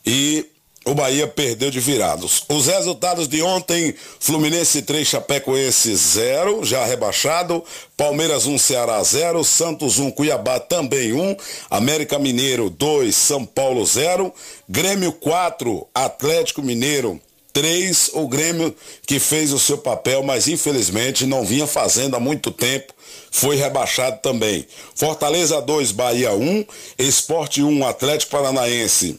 e 0.06 0.46
o 0.86 0.94
Bahia 0.94 1.28
perdeu 1.28 1.72
de 1.72 1.80
virados. 1.80 2.44
Os 2.48 2.68
resultados 2.68 3.28
de 3.28 3.42
ontem, 3.42 3.96
Fluminense 4.20 4.84
3, 4.84 5.08
Chapecoense 5.08 5.96
0, 5.96 6.64
já 6.64 6.86
rebaixado, 6.86 7.64
Palmeiras 7.98 8.46
1, 8.46 8.60
Ceará 8.60 9.02
0, 9.02 9.44
Santos 9.44 9.98
1, 9.98 10.12
Cuiabá 10.12 10.60
também 10.60 11.12
1, 11.12 11.36
América 11.72 12.20
Mineiro 12.20 12.70
2, 12.70 13.16
São 13.16 13.44
Paulo 13.44 13.84
0, 13.84 14.32
Grêmio 14.70 15.12
4, 15.12 15.88
Atlético 15.92 16.62
Mineiro 16.62 17.20
3, 17.56 18.10
o 18.16 18.28
Grêmio 18.28 18.76
que 19.08 19.18
fez 19.18 19.54
o 19.54 19.60
seu 19.60 19.78
papel, 19.78 20.22
mas 20.22 20.50
infelizmente 20.50 21.26
não 21.26 21.46
vinha 21.46 21.66
fazendo 21.66 22.18
há 22.18 22.20
muito 22.20 22.52
tempo, 22.52 22.94
foi 23.32 23.56
rebaixado 23.56 24.20
também. 24.22 24.68
Fortaleza 24.94 25.62
2, 25.62 25.94
Bahia 25.94 26.34
1, 26.34 26.66
Esporte 27.00 27.64
1, 27.64 27.88
Atlético 27.88 28.32
Paranaense 28.34 29.18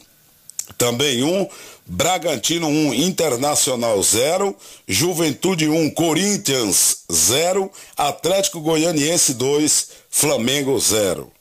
também 0.77 1.23
1, 1.23 1.47
Bragantino 1.87 2.67
1, 2.67 2.93
Internacional 2.93 4.03
0, 4.03 4.55
Juventude 4.87 5.67
1, 5.67 5.89
Corinthians 5.89 7.05
0, 7.11 7.71
Atlético 7.97 8.61
Goianiense 8.61 9.33
2, 9.33 9.87
Flamengo 10.11 10.79
0. 10.79 11.31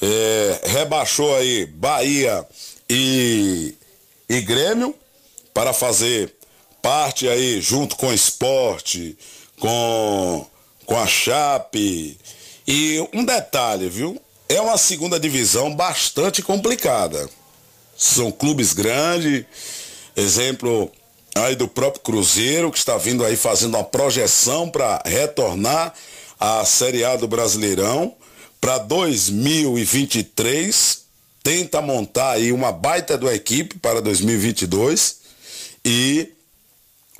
É, 0.00 0.60
rebaixou 0.68 1.36
aí 1.36 1.66
Bahia 1.66 2.46
e, 2.88 3.74
e 4.26 4.40
Grêmio 4.40 4.94
para 5.54 5.72
fazer 5.72 6.34
parte 6.82 7.26
aí 7.28 7.62
junto 7.62 7.96
com 7.96 8.08
o 8.08 8.12
esporte, 8.12 9.16
com, 9.58 10.44
com 10.84 10.98
a 10.98 11.06
Chape. 11.06 12.18
E 12.66 13.08
um 13.14 13.24
detalhe, 13.24 13.88
viu? 13.88 14.20
É 14.48 14.60
uma 14.60 14.76
segunda 14.76 15.18
divisão 15.18 15.74
bastante 15.74 16.42
complicada. 16.42 17.30
São 17.96 18.30
clubes 18.32 18.74
grandes, 18.74 19.46
exemplo 20.16 20.90
aí 21.34 21.56
do 21.56 21.68
próprio 21.68 22.02
Cruzeiro, 22.02 22.70
que 22.70 22.76
está 22.78 22.98
vindo 22.98 23.24
aí 23.24 23.36
fazendo 23.36 23.76
uma 23.76 23.84
projeção 23.84 24.68
para 24.68 25.00
retornar 25.06 25.94
à 26.38 26.62
Série 26.64 27.04
A 27.04 27.16
do 27.16 27.26
Brasileirão 27.28 28.14
para 28.60 28.78
2023. 28.78 31.04
Tenta 31.42 31.80
montar 31.80 32.32
aí 32.32 32.52
uma 32.52 32.70
baita 32.72 33.16
do 33.16 33.30
equipe 33.30 33.78
para 33.78 34.02
2022 34.02 35.23
e 35.84 36.34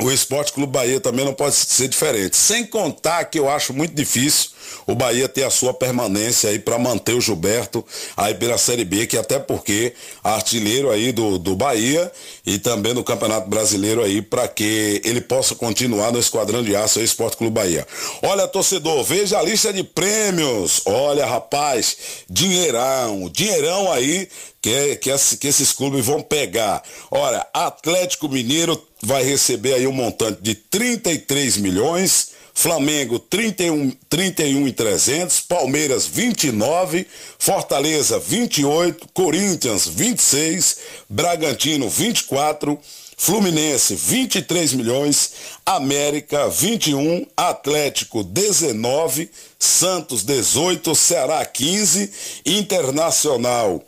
o 0.03 0.11
Esporte 0.11 0.53
Clube 0.53 0.73
Bahia 0.73 0.99
também 0.99 1.25
não 1.25 1.33
pode 1.33 1.55
ser 1.55 1.87
diferente. 1.87 2.37
Sem 2.37 2.67
contar 2.67 3.25
que 3.27 3.39
eu 3.39 3.49
acho 3.49 3.73
muito 3.73 3.95
difícil 3.95 4.51
o 4.89 4.95
Bahia 4.95 5.29
ter 5.29 5.45
a 5.45 5.51
sua 5.51 5.73
permanência 5.73 6.51
aí 6.51 6.59
para 6.59 6.79
manter 6.79 7.15
o 7.15 7.21
Gilberto 7.21 7.85
aí 8.17 8.35
pela 8.35 8.59
Série 8.59 8.85
B, 8.85 9.07
que 9.07 9.17
até 9.17 9.39
porque 9.39 9.95
artilheiro 10.23 10.91
aí 10.91 11.13
do, 11.13 11.39
do 11.39 11.55
Bahia 11.55 12.11
e 12.45 12.59
também 12.59 12.93
no 12.93 13.05
Campeonato 13.05 13.49
Brasileiro 13.49 14.03
aí 14.03 14.21
para 14.21 14.49
que 14.49 15.01
ele 15.05 15.21
possa 15.21 15.55
continuar 15.55 16.11
no 16.11 16.19
Esquadrão 16.19 16.63
de 16.63 16.75
Aço 16.75 16.99
aí, 16.99 17.05
Esporte 17.05 17.37
Clube 17.37 17.55
Bahia. 17.55 17.87
Olha, 18.23 18.49
torcedor, 18.49 19.05
veja 19.05 19.39
a 19.39 19.43
lista 19.43 19.73
de 19.73 19.85
prêmios. 19.85 20.83
Olha, 20.87 21.25
rapaz, 21.25 21.97
dinheirão, 22.29 23.31
dinheirão 23.33 23.93
aí 23.93 24.29
que, 24.65 24.97
que, 24.97 25.11
que 25.37 25.47
esses 25.47 25.73
clubes 25.73 26.07
vão 26.07 26.23
pegar. 26.23 26.83
Olha, 27.11 27.47
Atlético 27.53 28.31
Mineiro 28.31 28.83
vai 29.03 29.23
receber 29.23 29.75
aí 29.75 29.87
um 29.87 29.93
montante 29.93 30.41
de 30.41 30.55
33 30.55 31.59
milhões, 31.59 32.31
Flamengo 32.55 33.19
31, 33.19 33.93
31 34.09 34.67
e 34.67 34.73
300, 34.73 35.41
Palmeiras 35.41 36.07
29, 36.07 37.07
Fortaleza 37.39 38.19
28, 38.19 39.07
Corinthians 39.13 39.87
26, 39.87 40.79
Bragantino 41.11 41.91
24, 41.91 42.79
Fluminense 43.19 43.95
23 43.95 44.73
milhões, 44.73 45.33
América 45.67 46.49
21, 46.49 47.27
Atlético 47.37 48.25
19, 48.25 49.31
Santos 49.59 50.23
18, 50.23 50.95
Ceará 50.95 51.45
15, 51.45 52.11
Internacional 52.47 53.85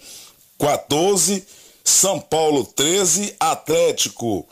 14, 0.58 1.44
São 1.84 2.20
Paulo 2.20 2.64
13, 2.64 3.34
Atlético 3.38 4.46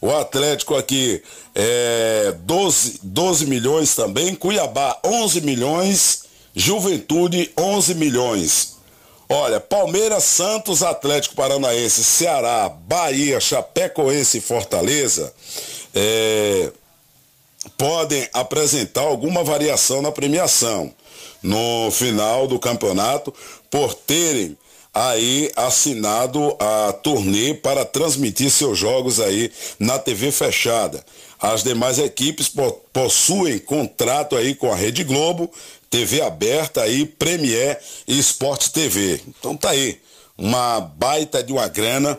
o 0.00 0.12
Atlético 0.12 0.76
aqui 0.76 1.20
é 1.54 2.32
12, 2.42 3.00
12 3.02 3.46
milhões 3.46 3.96
também, 3.96 4.34
Cuiabá 4.34 4.96
11 5.04 5.40
milhões, 5.40 6.22
Juventude 6.54 7.50
11 7.58 7.94
milhões. 7.96 8.76
Olha, 9.28 9.58
Palmeiras, 9.58 10.24
Santos, 10.24 10.82
Atlético 10.82 11.34
Paranaense, 11.34 12.04
Ceará, 12.04 12.68
Bahia, 12.68 13.40
Chapecoense 13.40 14.38
e 14.38 14.40
Fortaleza 14.40 15.34
é, 15.92 16.70
podem 17.76 18.28
apresentar 18.32 19.02
alguma 19.02 19.42
variação 19.42 20.00
na 20.00 20.12
premiação 20.12 20.94
no 21.42 21.90
final 21.90 22.46
do 22.46 22.58
campeonato 22.58 23.34
por 23.68 23.94
terem 23.94 24.56
aí 25.06 25.50
assinado 25.54 26.56
a 26.58 26.92
turnê 26.92 27.54
para 27.54 27.84
transmitir 27.84 28.50
seus 28.50 28.76
jogos 28.76 29.20
aí 29.20 29.52
na 29.78 29.98
TV 29.98 30.32
fechada. 30.32 31.04
As 31.40 31.62
demais 31.62 32.00
equipes 32.00 32.50
possuem 32.92 33.60
contrato 33.60 34.34
aí 34.34 34.56
com 34.56 34.72
a 34.72 34.74
Rede 34.74 35.04
Globo, 35.04 35.48
TV 35.88 36.20
aberta 36.20 36.82
aí, 36.82 37.06
Premier 37.06 37.78
e 38.08 38.18
Esporte 38.18 38.72
TV. 38.72 39.20
Então 39.28 39.56
tá 39.56 39.70
aí, 39.70 40.00
uma 40.36 40.80
baita 40.80 41.44
de 41.44 41.52
uma 41.52 41.68
grana 41.68 42.18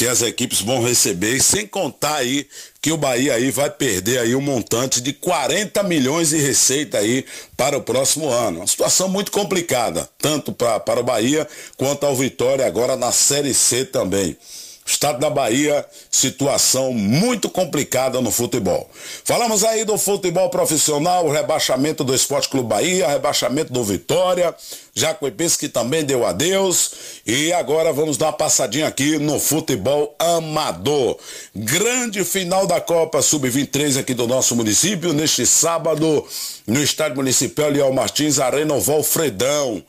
que 0.00 0.08
as 0.08 0.22
equipes 0.22 0.62
vão 0.62 0.82
receber, 0.82 1.36
e 1.36 1.42
sem 1.42 1.66
contar 1.66 2.14
aí 2.14 2.48
que 2.80 2.90
o 2.90 2.96
Bahia 2.96 3.34
aí 3.34 3.50
vai 3.50 3.68
perder 3.68 4.20
aí 4.20 4.34
um 4.34 4.40
montante 4.40 4.98
de 4.98 5.12
40 5.12 5.82
milhões 5.82 6.30
de 6.30 6.38
receita 6.38 6.96
aí 6.96 7.22
para 7.54 7.76
o 7.76 7.82
próximo 7.82 8.30
ano. 8.30 8.60
Uma 8.60 8.66
situação 8.66 9.10
muito 9.10 9.30
complicada, 9.30 10.08
tanto 10.16 10.54
pra, 10.54 10.80
para 10.80 11.00
o 11.00 11.04
Bahia 11.04 11.46
quanto 11.76 12.06
ao 12.06 12.16
Vitória 12.16 12.66
agora 12.66 12.96
na 12.96 13.12
Série 13.12 13.52
C 13.52 13.84
também. 13.84 14.38
Estado 14.84 15.20
da 15.20 15.30
Bahia, 15.30 15.84
situação 16.10 16.92
muito 16.92 17.48
complicada 17.48 18.20
no 18.20 18.30
futebol. 18.30 18.90
Falamos 19.24 19.62
aí 19.62 19.84
do 19.84 19.96
futebol 19.96 20.50
profissional, 20.50 21.26
o 21.26 21.30
rebaixamento 21.30 22.02
do 22.02 22.14
Esporte 22.14 22.48
Clube 22.48 22.68
Bahia, 22.68 23.06
rebaixamento 23.06 23.72
do 23.72 23.84
Vitória, 23.84 24.54
Jacuipense 24.94 25.56
que 25.56 25.68
também 25.68 26.04
deu 26.04 26.26
adeus. 26.26 26.92
E 27.24 27.52
agora 27.52 27.92
vamos 27.92 28.16
dar 28.16 28.26
uma 28.26 28.32
passadinha 28.32 28.88
aqui 28.88 29.18
no 29.18 29.38
futebol 29.38 30.14
amador. 30.18 31.18
Grande 31.54 32.24
final 32.24 32.66
da 32.66 32.80
Copa 32.80 33.22
Sub-23 33.22 33.98
aqui 33.98 34.14
do 34.14 34.26
nosso 34.26 34.56
município, 34.56 35.12
neste 35.12 35.46
sábado, 35.46 36.26
no 36.66 36.82
Estádio 36.82 37.16
Municipal 37.16 37.70
Leal 37.70 37.92
Martins, 37.92 38.38
Arena 38.38 38.78
Valfredão. 38.78 39.82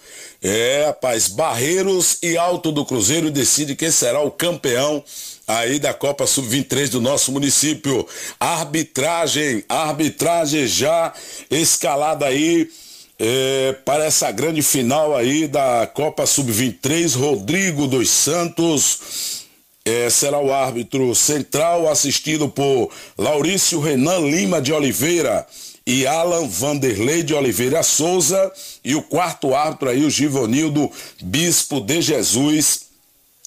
É, 0.44 0.86
rapaz, 0.88 1.28
Barreiros 1.28 2.18
e 2.24 2.36
Alto 2.36 2.72
do 2.72 2.84
Cruzeiro 2.84 3.30
decide 3.30 3.76
quem 3.76 3.92
será 3.92 4.22
o 4.22 4.32
campeão 4.32 5.04
aí 5.48 5.78
da 5.78 5.94
Copa 5.94 6.26
Sub-23 6.26 6.90
do 6.90 7.00
nosso 7.00 7.32
município. 7.32 8.08
Arbitragem, 8.40 9.64
arbitragem 9.70 10.66
já 10.66 11.14
escalada 11.52 12.26
aí 12.26 12.68
é, 13.20 13.76
para 13.86 14.06
essa 14.06 14.32
grande 14.32 14.64
final 14.64 15.16
aí 15.16 15.48
da 15.48 15.86
Copa 15.94 16.26
Sub-23. 16.26 17.16
Rodrigo 17.16 17.86
dos 17.86 18.10
Santos 18.10 19.46
é, 19.86 20.10
será 20.10 20.40
o 20.40 20.52
árbitro 20.52 21.14
central, 21.14 21.88
assistido 21.88 22.50
por 22.50 22.90
Laurício 23.16 23.80
Renan 23.80 24.18
Lima 24.22 24.60
de 24.60 24.74
Oliveira 24.74 25.46
e 25.92 26.08
Alan 26.08 26.48
Vanderlei 26.48 27.22
de 27.22 27.34
Oliveira 27.34 27.84
Souza. 27.84 28.50
E 28.82 28.96
o 28.96 29.02
quarto 29.02 29.54
árbitro 29.54 29.90
aí, 29.90 30.06
o 30.06 30.10
Givonildo 30.10 30.90
Bispo 31.22 31.82
de 31.82 32.02
Jesus 32.02 32.90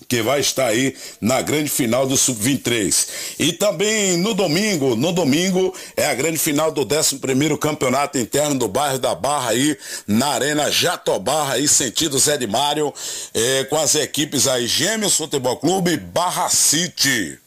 que 0.06 0.20
vai 0.20 0.40
estar 0.40 0.66
aí 0.66 0.94
na 1.18 1.40
grande 1.40 1.70
final 1.70 2.06
do 2.06 2.14
Sub-23. 2.14 3.36
E 3.38 3.52
também 3.54 4.18
no 4.18 4.34
domingo, 4.34 4.94
no 4.94 5.12
domingo 5.12 5.74
é 5.96 6.04
a 6.04 6.14
grande 6.14 6.36
final 6.36 6.70
do 6.70 6.84
11º 6.84 7.56
Campeonato 7.56 8.18
Interno 8.18 8.58
do 8.58 8.68
bairro 8.68 8.98
da 8.98 9.14
Barra 9.14 9.50
aí, 9.50 9.78
na 10.06 10.26
Arena 10.28 10.70
Jatobá, 10.70 11.52
aí 11.52 11.66
sentido 11.66 12.18
Zé 12.18 12.36
de 12.36 12.46
Mário, 12.46 12.92
é, 13.32 13.64
com 13.64 13.78
as 13.78 13.94
equipes 13.94 14.46
aí 14.46 14.66
Gêmeos 14.66 15.16
Futebol 15.16 15.56
Clube, 15.56 15.96
Barra 15.96 16.50
City 16.50 17.38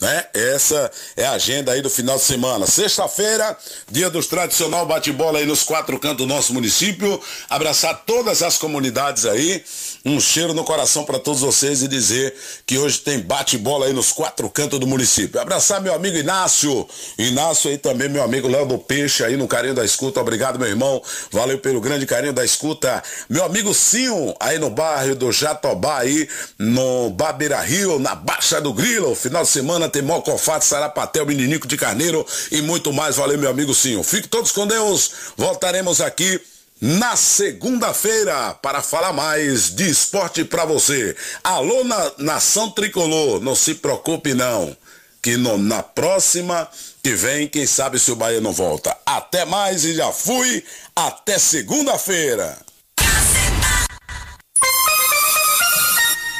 né? 0.00 0.26
Essa 0.32 0.90
é 1.16 1.26
a 1.26 1.32
agenda 1.32 1.72
aí 1.72 1.82
do 1.82 1.90
final 1.90 2.16
de 2.16 2.24
semana. 2.24 2.66
Sexta-feira, 2.66 3.56
dia 3.90 4.08
dos 4.08 4.26
tradicional 4.26 4.86
bate-bola 4.86 5.38
aí 5.38 5.46
nos 5.46 5.62
quatro 5.62 5.98
cantos 5.98 6.18
do 6.18 6.26
nosso 6.26 6.54
município. 6.54 7.20
Abraçar 7.48 8.04
todas 8.06 8.42
as 8.42 8.56
comunidades 8.56 9.26
aí. 9.26 9.64
Um 10.04 10.20
cheiro 10.20 10.54
no 10.54 10.64
coração 10.64 11.04
para 11.04 11.18
todos 11.18 11.40
vocês 11.40 11.82
e 11.82 11.88
dizer 11.88 12.34
que 12.64 12.78
hoje 12.78 12.98
tem 13.00 13.20
bate-bola 13.20 13.86
aí 13.86 13.92
nos 13.92 14.12
quatro 14.12 14.48
cantos 14.48 14.78
do 14.78 14.86
município. 14.86 15.40
Abraçar 15.40 15.80
meu 15.80 15.94
amigo 15.94 16.16
Inácio. 16.16 16.88
Inácio 17.18 17.70
aí 17.70 17.78
também, 17.78 18.08
meu 18.08 18.22
amigo 18.22 18.48
Léo 18.48 18.66
do 18.66 18.78
Peixe 18.78 19.24
aí 19.24 19.36
no 19.36 19.48
carinho 19.48 19.74
da 19.74 19.84
escuta. 19.84 20.20
Obrigado, 20.20 20.58
meu 20.58 20.68
irmão. 20.68 21.02
Valeu 21.30 21.58
pelo 21.58 21.80
grande 21.80 22.06
carinho 22.06 22.32
da 22.32 22.44
escuta. 22.44 23.02
Meu 23.28 23.44
amigo 23.44 23.74
Sim 23.74 24.08
aí 24.40 24.58
no 24.58 24.70
bairro 24.70 25.14
do 25.14 25.32
Jatobá 25.32 25.98
aí, 25.98 26.28
no 26.58 27.10
Babeira 27.10 27.60
Rio, 27.60 27.98
na 27.98 28.14
Baixa 28.14 28.60
do 28.60 28.72
Grilo. 28.72 29.14
Final 29.14 29.42
de 29.42 29.48
semana 29.48 29.88
tem 29.88 30.02
Mocofato, 30.02 30.64
Sarapatel, 30.64 31.26
Meninico 31.26 31.66
de 31.66 31.76
Carneiro 31.76 32.24
e 32.50 32.62
muito 32.62 32.92
mais. 32.92 33.16
Valeu, 33.16 33.38
meu 33.38 33.50
amigo 33.50 33.74
Sim. 33.74 34.02
Fique 34.02 34.28
todos 34.28 34.52
com 34.52 34.66
Deus. 34.66 35.10
Voltaremos 35.36 36.00
aqui 36.00 36.40
na 36.80 37.16
segunda-feira 37.16 38.54
para 38.54 38.82
falar 38.82 39.12
mais 39.12 39.70
de 39.70 39.88
esporte 39.88 40.44
para 40.44 40.64
você. 40.64 41.16
Alô, 41.42 41.84
na, 41.84 42.12
nação 42.18 42.70
tricolor, 42.70 43.40
não 43.40 43.54
se 43.54 43.74
preocupe 43.74 44.34
não, 44.34 44.76
que 45.20 45.36
no, 45.36 45.58
na 45.58 45.82
próxima 45.82 46.68
que 47.02 47.14
vem, 47.14 47.48
quem 47.48 47.66
sabe 47.66 47.98
se 47.98 48.10
o 48.10 48.16
Bahia 48.16 48.40
não 48.40 48.52
volta. 48.52 48.96
Até 49.04 49.44
mais 49.44 49.84
e 49.84 49.94
já 49.94 50.12
fui, 50.12 50.64
até 50.94 51.38
segunda-feira. 51.38 52.67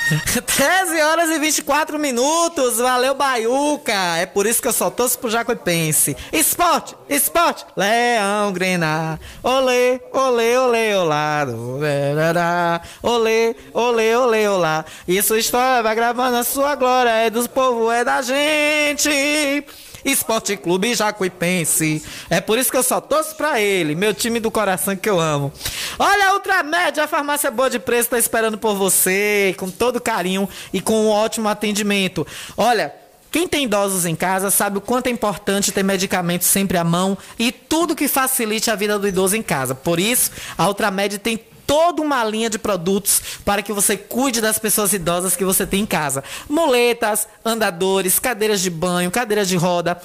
13 0.46 1.00
horas 1.02 1.30
e 1.30 1.38
24 1.38 1.98
minutos. 1.98 2.78
Valeu, 2.78 3.14
Baiuca. 3.14 4.16
É 4.16 4.26
por 4.26 4.46
isso 4.46 4.62
que 4.62 4.68
eu 4.68 4.72
só 4.72 4.90
torço 4.90 5.18
pro 5.18 5.30
Jacuipense. 5.30 6.16
Esporte, 6.32 6.96
esporte. 7.08 7.66
Leão 7.76 8.52
Grenar. 8.52 9.18
Olê, 9.42 10.00
olê, 10.12 10.56
olê, 10.56 10.94
olá. 10.94 11.46
Olê, 13.02 13.56
olê, 13.74 14.16
olê, 14.16 14.48
olá. 14.48 14.84
Isso 15.06 15.36
história 15.36 15.82
vai 15.82 15.94
gravando 15.94 16.36
a 16.36 16.44
sua 16.44 16.74
glória. 16.74 17.10
É 17.10 17.30
dos 17.30 17.46
povos, 17.46 17.92
é 17.92 18.04
da 18.04 18.22
gente. 18.22 19.64
Esporte 20.04 20.56
Clube 20.56 20.94
Jacuipense. 20.94 22.02
É 22.30 22.40
por 22.40 22.58
isso 22.58 22.70
que 22.70 22.76
eu 22.76 22.82
só 22.82 23.00
torço 23.00 23.34
pra 23.36 23.60
ele, 23.60 23.94
meu 23.94 24.14
time 24.14 24.40
do 24.40 24.50
coração 24.50 24.96
que 24.96 25.08
eu 25.08 25.20
amo. 25.20 25.52
Olha, 25.98 26.28
a 26.28 26.34
Ultramed, 26.34 27.00
a 27.00 27.08
farmácia 27.08 27.50
boa 27.50 27.70
de 27.70 27.78
preço, 27.78 28.10
tá 28.10 28.18
esperando 28.18 28.58
por 28.58 28.74
você, 28.74 29.54
com 29.58 29.70
todo 29.70 30.00
carinho 30.00 30.48
e 30.72 30.80
com 30.80 31.06
um 31.06 31.08
ótimo 31.08 31.48
atendimento. 31.48 32.26
Olha. 32.56 32.94
Quem 33.30 33.46
tem 33.46 33.64
idosos 33.64 34.06
em 34.06 34.16
casa 34.16 34.50
sabe 34.50 34.78
o 34.78 34.80
quanto 34.80 35.08
é 35.08 35.10
importante 35.10 35.70
ter 35.70 35.82
medicamentos 35.82 36.46
sempre 36.46 36.78
à 36.78 36.82
mão 36.82 37.16
e 37.38 37.52
tudo 37.52 37.94
que 37.94 38.08
facilite 38.08 38.70
a 38.70 38.74
vida 38.74 38.98
do 38.98 39.06
idoso 39.06 39.36
em 39.36 39.42
casa. 39.42 39.74
Por 39.74 40.00
isso, 40.00 40.30
a 40.56 40.66
Ultramed 40.66 41.18
tem 41.18 41.36
toda 41.68 42.00
uma 42.00 42.24
linha 42.24 42.48
de 42.48 42.58
produtos 42.58 43.20
para 43.44 43.62
que 43.62 43.74
você 43.74 43.94
cuide 43.94 44.40
das 44.40 44.58
pessoas 44.58 44.94
idosas 44.94 45.36
que 45.36 45.44
você 45.44 45.66
tem 45.66 45.82
em 45.82 45.86
casa. 45.86 46.24
Muletas, 46.48 47.28
andadores, 47.44 48.18
cadeiras 48.18 48.62
de 48.62 48.70
banho, 48.70 49.10
cadeiras 49.10 49.46
de 49.46 49.56
roda, 49.56 50.00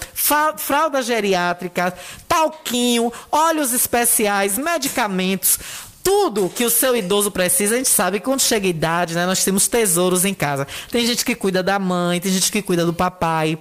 fralda 0.57 1.01
geriátrica, 1.01 1.93
talquinho, 2.27 3.13
óleos 3.31 3.71
especiais, 3.71 4.57
medicamentos. 4.57 5.57
Tudo 6.03 6.51
que 6.53 6.65
o 6.65 6.69
seu 6.69 6.97
idoso 6.97 7.31
precisa, 7.31 7.75
a 7.75 7.77
gente 7.77 7.87
sabe 7.87 8.19
que 8.19 8.25
quando 8.25 8.41
chega 8.41 8.67
a 8.67 8.69
idade, 8.69 9.15
né, 9.15 9.25
nós 9.25 9.41
temos 9.41 9.69
tesouros 9.69 10.25
em 10.25 10.33
casa. 10.33 10.67
Tem 10.91 11.07
gente 11.07 11.23
que 11.23 11.33
cuida 11.33 11.63
da 11.63 11.79
mãe, 11.79 12.19
tem 12.19 12.29
gente 12.29 12.51
que 12.51 12.61
cuida 12.61 12.85
do 12.85 12.93
papai. 12.93 13.57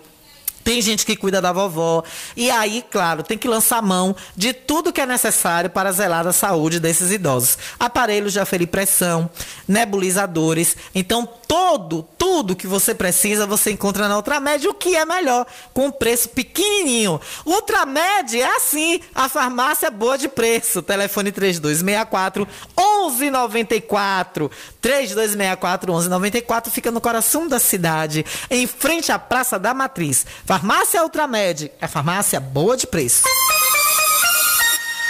Tem 0.64 0.80
gente 0.80 1.04
que 1.04 1.16
cuida 1.16 1.40
da 1.40 1.52
vovó. 1.52 2.02
E 2.36 2.50
aí, 2.50 2.84
claro, 2.90 3.22
tem 3.22 3.36
que 3.36 3.48
lançar 3.48 3.82
mão 3.82 4.14
de 4.36 4.52
tudo 4.52 4.92
que 4.92 5.00
é 5.00 5.06
necessário 5.06 5.70
para 5.70 5.92
zelar 5.92 6.24
da 6.24 6.32
saúde 6.32 6.78
desses 6.78 7.10
idosos. 7.10 7.58
Aparelhos 7.78 8.32
de 8.32 8.40
aferir 8.40 8.68
pressão, 8.68 9.28
nebulizadores. 9.66 10.76
Então, 10.94 11.28
todo, 11.46 12.08
tudo 12.16 12.56
que 12.56 12.66
você 12.66 12.94
precisa, 12.94 13.46
você 13.46 13.72
encontra 13.72 14.08
na 14.08 14.16
Ultramed, 14.16 14.68
o 14.68 14.74
que 14.74 14.96
é 14.96 15.04
melhor, 15.04 15.46
com 15.74 15.90
preço 15.90 16.28
pequenininho. 16.30 17.20
Ultramed 17.44 18.40
é 18.40 18.56
assim, 18.56 19.00
a 19.14 19.28
farmácia 19.28 19.90
boa 19.90 20.16
de 20.16 20.28
preço. 20.28 20.80
Telefone 20.80 21.32
3264 21.32 22.46
1194. 22.78 24.50
3264 24.80 25.92
1194 25.92 26.72
fica 26.72 26.90
no 26.90 27.00
coração 27.00 27.46
da 27.46 27.58
cidade, 27.58 28.24
em 28.50 28.66
frente 28.66 29.12
à 29.12 29.18
Praça 29.18 29.58
da 29.58 29.74
Matriz. 29.74 30.24
Farmácia 30.52 31.02
Ultramed, 31.02 31.72
é 31.80 31.88
farmácia 31.88 32.38
boa 32.38 32.76
de 32.76 32.86
preço. 32.86 33.22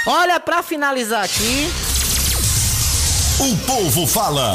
Olha, 0.06 0.39
para 0.39 0.62
finalizar 0.62 1.24
aqui, 1.24 1.69
O 3.40 3.56
povo 3.66 4.06
fala. 4.06 4.52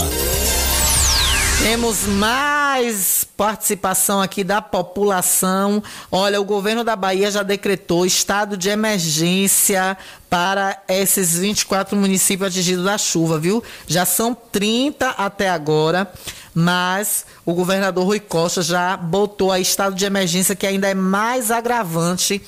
Temos 1.61 2.05
mais 2.05 3.25
participação 3.35 4.21
aqui 4.21 4.43
da 4.43 4.61
população. 4.61 5.83
Olha, 6.09 6.39
o 6.39 6.45
governo 6.45 6.83
da 6.83 6.95
Bahia 6.95 7.29
já 7.31 7.43
decretou 7.43 8.05
estado 8.05 8.55
de 8.55 8.69
emergência 8.69 9.97
para 10.29 10.81
esses 10.87 11.37
24 11.37 11.97
municípios 11.97 12.49
atingidos 12.49 12.85
da 12.85 12.97
chuva, 12.97 13.39
viu? 13.39 13.63
Já 13.87 14.05
são 14.05 14.33
30 14.35 15.09
até 15.09 15.49
agora, 15.49 16.09
mas 16.59 17.23
o 17.45 17.53
governador 17.53 18.03
Rui 18.03 18.19
Costa 18.19 18.63
já 18.63 18.97
botou 18.97 19.51
aí 19.51 19.61
estado 19.61 19.95
de 19.95 20.03
emergência 20.05 20.55
que 20.55 20.65
ainda 20.65 20.87
é 20.87 20.95
mais 20.95 21.51
agravante 21.51 22.41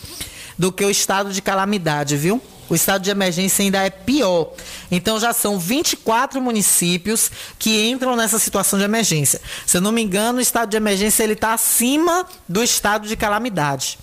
do 0.58 0.72
que 0.72 0.84
o 0.84 0.90
estado 0.90 1.32
de 1.32 1.44
calamidade, 1.44 2.18
viu? 2.18 2.42
O 2.68 2.74
estado 2.74 3.04
de 3.04 3.12
emergência 3.12 3.64
ainda 3.64 3.86
é 3.86 3.92
pior. 3.92 4.54
Então 4.90 5.20
já 5.20 5.32
são 5.32 5.60
24 5.60 6.42
municípios 6.42 7.30
que 7.60 7.88
entram 7.88 8.16
nessa 8.16 8.40
situação 8.40 8.80
de 8.80 8.86
emergência. 8.86 9.40
Se 9.64 9.78
eu 9.78 9.82
não 9.82 9.92
me 9.92 10.02
engano, 10.02 10.40
o 10.40 10.42
estado 10.42 10.72
de 10.72 10.78
emergência 10.78 11.24
ele 11.24 11.34
está 11.34 11.54
acima 11.54 12.26
do 12.48 12.64
estado 12.64 13.08
de 13.08 13.16
calamidade. 13.16 14.00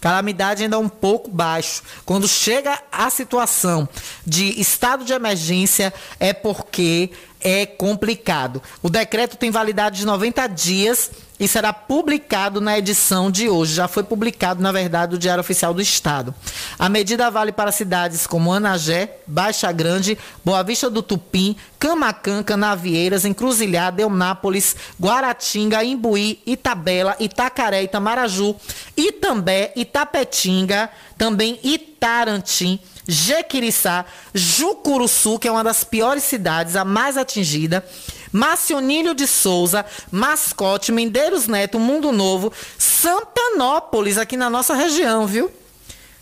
Calamidade 0.00 0.64
ainda 0.64 0.76
é 0.76 0.78
um 0.78 0.88
pouco 0.88 1.30
baixo. 1.30 1.82
Quando 2.04 2.28
chega 2.28 2.78
a 2.92 3.08
situação 3.08 3.88
de 4.26 4.60
estado 4.60 5.02
de 5.02 5.14
emergência, 5.14 5.94
é 6.20 6.32
porque 6.32 7.10
é 7.44 7.66
complicado. 7.66 8.62
O 8.82 8.88
decreto 8.88 9.36
tem 9.36 9.50
validade 9.50 9.98
de 9.98 10.06
90 10.06 10.46
dias 10.48 11.10
e 11.38 11.46
será 11.46 11.72
publicado 11.72 12.60
na 12.60 12.78
edição 12.78 13.30
de 13.30 13.48
hoje. 13.48 13.74
Já 13.74 13.86
foi 13.86 14.02
publicado, 14.02 14.62
na 14.62 14.72
verdade, 14.72 15.12
no 15.12 15.18
Diário 15.18 15.42
Oficial 15.42 15.74
do 15.74 15.82
Estado. 15.82 16.34
A 16.78 16.88
medida 16.88 17.30
vale 17.30 17.52
para 17.52 17.70
cidades 17.70 18.26
como 18.26 18.52
Anagé, 18.52 19.18
Baixa 19.26 19.70
Grande, 19.70 20.16
Boa 20.44 20.62
Vista 20.62 20.88
do 20.88 21.02
Tupim, 21.02 21.54
Camacan, 21.78 22.42
Canavieiras, 22.42 23.26
Encruzilhada, 23.26 24.00
Eunápolis, 24.00 24.74
Guaratinga, 24.98 25.84
Imbuí, 25.84 26.40
Itabela, 26.46 27.14
Itacaré, 27.20 27.82
Itamaraju, 27.82 28.56
Itambé, 28.96 29.72
Itapetinga, 29.76 30.88
também 31.18 31.58
Itarantim, 31.62 32.80
Jequiriçá, 33.06 34.04
Jucuruçu, 34.32 35.38
que 35.38 35.48
é 35.48 35.52
uma 35.52 35.64
das 35.64 35.84
piores 35.84 36.24
cidades, 36.24 36.76
a 36.76 36.84
mais 36.84 37.16
atingida, 37.16 37.84
Macionílio 38.32 39.14
de 39.14 39.26
Souza, 39.26 39.84
Mascote, 40.10 40.90
Mendeiros 40.90 41.46
Neto, 41.46 41.78
Mundo 41.78 42.10
Novo, 42.10 42.52
Santanópolis, 42.78 44.18
aqui 44.18 44.36
na 44.36 44.50
nossa 44.50 44.74
região, 44.74 45.26
viu? 45.26 45.50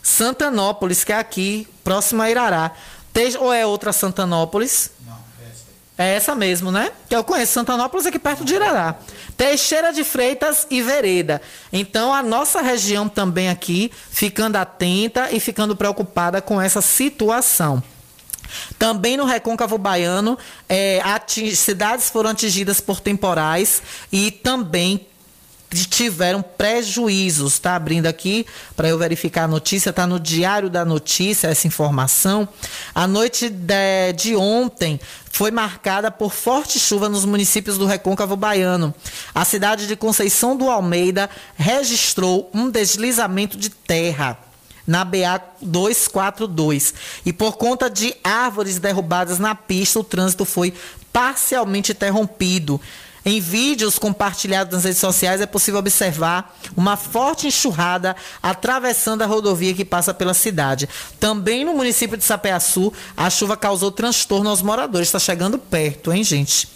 Santanópolis, 0.02 1.04
que 1.04 1.12
é 1.12 1.18
aqui, 1.18 1.66
próximo 1.84 2.20
a 2.22 2.30
Irará. 2.30 2.72
Ou 3.38 3.52
é 3.52 3.64
outra 3.64 3.92
Santanópolis? 3.92 4.90
É 6.02 6.16
essa 6.16 6.34
mesmo, 6.34 6.72
né? 6.72 6.90
Que 7.08 7.14
eu 7.14 7.22
conheço 7.22 7.52
Santanópolis 7.52 8.06
aqui 8.06 8.18
perto 8.18 8.44
de 8.44 8.54
Irará. 8.54 8.96
Teixeira 9.36 9.92
de 9.92 10.02
Freitas 10.02 10.66
e 10.68 10.82
Vereda. 10.82 11.40
Então 11.72 12.12
a 12.12 12.24
nossa 12.24 12.60
região 12.60 13.08
também 13.08 13.48
aqui 13.48 13.92
ficando 14.10 14.56
atenta 14.56 15.28
e 15.30 15.38
ficando 15.38 15.76
preocupada 15.76 16.42
com 16.42 16.60
essa 16.60 16.82
situação. 16.82 17.80
Também 18.76 19.16
no 19.16 19.24
Recôncavo 19.24 19.78
Baiano, 19.78 20.36
é, 20.68 21.00
cidades 21.54 22.10
foram 22.10 22.30
atingidas 22.30 22.80
por 22.80 22.98
temporais 22.98 23.80
e 24.10 24.32
também 24.32 25.06
tiveram 25.72 26.42
prejuízos. 26.42 27.54
Está 27.54 27.76
abrindo 27.76 28.06
aqui 28.06 28.46
para 28.76 28.88
eu 28.88 28.98
verificar 28.98 29.44
a 29.44 29.48
notícia, 29.48 29.90
está 29.90 30.06
no 30.06 30.20
Diário 30.20 30.68
da 30.68 30.84
Notícia 30.84 31.48
essa 31.48 31.66
informação. 31.66 32.48
A 32.94 33.06
noite 33.06 33.48
de, 33.48 34.12
de 34.14 34.36
ontem 34.36 35.00
foi 35.30 35.50
marcada 35.50 36.10
por 36.10 36.32
forte 36.32 36.78
chuva 36.78 37.08
nos 37.08 37.24
municípios 37.24 37.78
do 37.78 37.86
Recôncavo 37.86 38.36
Baiano. 38.36 38.94
A 39.34 39.44
cidade 39.44 39.86
de 39.86 39.96
Conceição 39.96 40.56
do 40.56 40.70
Almeida 40.70 41.28
registrou 41.56 42.50
um 42.52 42.70
deslizamento 42.70 43.56
de 43.56 43.70
terra 43.70 44.38
na 44.86 45.04
BA 45.04 45.40
242. 45.60 46.94
E 47.24 47.32
por 47.32 47.56
conta 47.56 47.88
de 47.88 48.14
árvores 48.22 48.78
derrubadas 48.78 49.38
na 49.38 49.54
pista, 49.54 50.00
o 50.00 50.04
trânsito 50.04 50.44
foi 50.44 50.74
parcialmente 51.12 51.92
interrompido. 51.92 52.80
Em 53.24 53.40
vídeos 53.40 53.98
compartilhados 53.98 54.74
nas 54.74 54.84
redes 54.84 54.98
sociais 54.98 55.40
é 55.40 55.46
possível 55.46 55.78
observar 55.78 56.56
uma 56.76 56.96
forte 56.96 57.46
enxurrada 57.46 58.16
atravessando 58.42 59.22
a 59.22 59.26
rodovia 59.26 59.74
que 59.74 59.84
passa 59.84 60.12
pela 60.12 60.34
cidade. 60.34 60.88
Também 61.20 61.64
no 61.64 61.72
município 61.72 62.16
de 62.16 62.24
Sapeaçu, 62.24 62.92
a 63.16 63.30
chuva 63.30 63.56
causou 63.56 63.92
transtorno 63.92 64.50
aos 64.50 64.60
moradores. 64.60 65.08
Está 65.08 65.20
chegando 65.20 65.56
perto, 65.56 66.12
hein, 66.12 66.24
gente? 66.24 66.68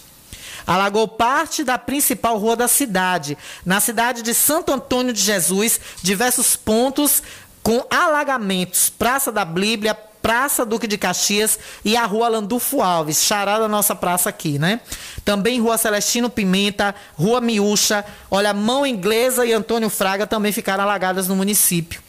Alagou 0.65 1.07
parte 1.07 1.63
da 1.63 1.77
principal 1.77 2.37
rua 2.37 2.55
da 2.55 2.67
cidade. 2.67 3.37
Na 3.65 3.79
cidade 3.79 4.21
de 4.21 4.33
Santo 4.33 4.71
Antônio 4.71 5.13
de 5.13 5.21
Jesus, 5.21 5.79
diversos 6.01 6.55
pontos 6.55 7.21
com 7.61 7.85
alagamentos. 7.89 8.89
Praça 8.89 9.31
da 9.31 9.43
Bíblia, 9.43 9.97
Praça 10.27 10.65
Duque 10.65 10.87
de 10.87 10.97
Caxias 10.97 11.57
e 11.85 11.95
a 11.95 12.05
Rua 12.05 12.27
Landulfo 12.27 12.81
Alves, 12.81 13.23
charada 13.23 13.61
da 13.61 13.69
nossa 13.69 13.95
praça 13.95 14.27
aqui, 14.27 14.59
né? 14.59 14.81
Também 15.23 15.61
Rua 15.61 15.77
Celestino 15.77 16.29
Pimenta, 16.29 16.93
Rua 17.15 17.39
Miúcha, 17.39 18.03
olha, 18.29 18.53
Mão 18.53 18.85
Inglesa 18.85 19.45
e 19.45 19.53
Antônio 19.53 19.89
Fraga 19.89 20.27
também 20.27 20.51
ficaram 20.51 20.83
alagadas 20.83 21.29
no 21.29 21.35
município. 21.37 22.01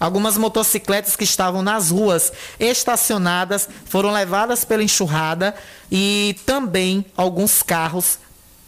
Algumas 0.00 0.36
motocicletas 0.36 1.14
que 1.14 1.22
estavam 1.22 1.62
nas 1.62 1.90
ruas 1.90 2.32
estacionadas 2.58 3.68
foram 3.84 4.10
levadas 4.10 4.64
pela 4.64 4.82
enxurrada 4.82 5.54
e 5.92 6.34
também 6.44 7.06
alguns 7.16 7.62
carros 7.62 8.18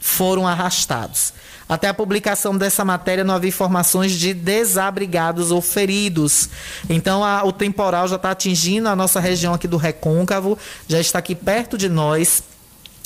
foram 0.03 0.47
arrastados. 0.49 1.33
Até 1.69 1.87
a 1.89 1.95
publicação 1.95 2.59
dessa 2.59 2.85
matéria 2.85 3.23
não 3.25 3.35
havia 3.35 3.49
informações 3.49 4.13
de 4.13 4.35
desabrigados 4.35 5.51
ou 5.53 5.63
feridos. 5.63 6.51
Então 6.91 7.25
a- 7.25 7.45
o 7.45 7.53
temporal 7.53 8.09
já 8.09 8.17
está 8.17 8.33
atingindo 8.33 8.89
a 8.89 8.97
nossa 8.97 9.21
região 9.21 9.55
aqui 9.55 9.69
do 9.69 9.77
Recôncavo, 9.77 10.59
já 10.89 11.01
está 11.01 11.21
aqui 11.21 11.35
perto 11.37 11.79
de 11.79 11.89
nós. 11.89 12.43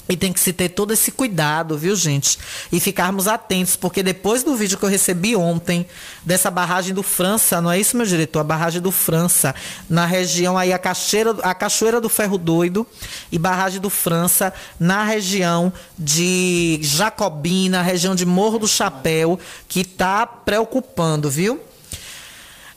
E 0.09 0.17
tem 0.17 0.33
que 0.33 0.39
se 0.39 0.53
ter 0.53 0.69
todo 0.69 0.93
esse 0.93 1.11
cuidado, 1.11 1.77
viu, 1.77 1.97
gente? 1.97 2.39
E 2.71 2.79
ficarmos 2.79 3.27
atentos, 3.27 3.75
porque 3.75 4.03
depois 4.03 4.45
do 4.45 4.55
vídeo 4.55 4.79
que 4.79 4.85
eu 4.85 4.89
recebi 4.89 5.35
ontem, 5.35 5.85
dessa 6.25 6.51
barragem 6.51 6.95
do 6.95 7.03
França, 7.03 7.61
não 7.61 7.71
é 7.71 7.79
isso, 7.79 7.97
meu 7.97 8.07
diretor? 8.07 8.41
A 8.41 8.45
barragem 8.45 8.81
do 8.81 8.93
França, 8.93 9.55
na 9.91 10.07
região 10.07 10.57
aí, 10.57 10.73
a, 10.73 10.79
cachoeira, 10.79 11.37
a 11.43 11.55
Cachoeira 11.55 12.01
do 12.01 12.09
Ferro 12.09 12.39
Doido 12.39 12.87
e 13.33 13.39
barragem 13.39 13.81
do 13.81 13.91
França, 13.91 14.53
na 14.79 15.03
região 15.03 15.73
de 15.99 16.79
Jacobina, 16.83 17.83
região 17.83 18.15
de 18.15 18.25
Morro 18.25 18.61
do 18.61 18.69
Chapéu, 18.69 19.41
que 19.69 19.83
tá 19.83 20.25
preocupando, 20.25 21.29
viu? 21.29 21.61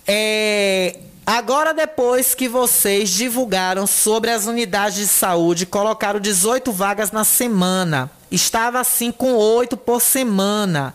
É, 0.08 0.98
Agora, 1.32 1.76
depois 1.76 2.34
que 2.34 2.48
vocês 2.48 3.12
divulgaram 3.12 3.86
sobre 3.86 4.32
as 4.32 4.48
unidades 4.48 4.98
de 4.98 5.08
saúde, 5.08 5.64
colocaram 5.64 6.20
18 6.20 6.72
vagas 6.72 7.12
na 7.12 7.24
semana. 7.24 8.10
Estava 8.32 8.80
assim 8.80 9.12
com 9.12 9.36
8 9.36 9.78
por 9.78 10.02
semana. 10.02 10.92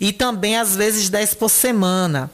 E 0.00 0.12
também, 0.12 0.56
às 0.56 0.74
vezes, 0.74 1.08
10 1.08 1.34
por 1.34 1.48
semana. 1.48 2.28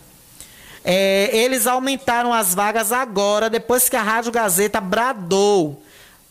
É, 0.82 1.28
eles 1.30 1.66
aumentaram 1.66 2.32
as 2.32 2.54
vagas 2.54 2.90
agora, 2.90 3.50
depois 3.50 3.86
que 3.86 3.96
a 3.96 4.02
Rádio 4.02 4.32
Gazeta 4.32 4.80
bradou. 4.80 5.82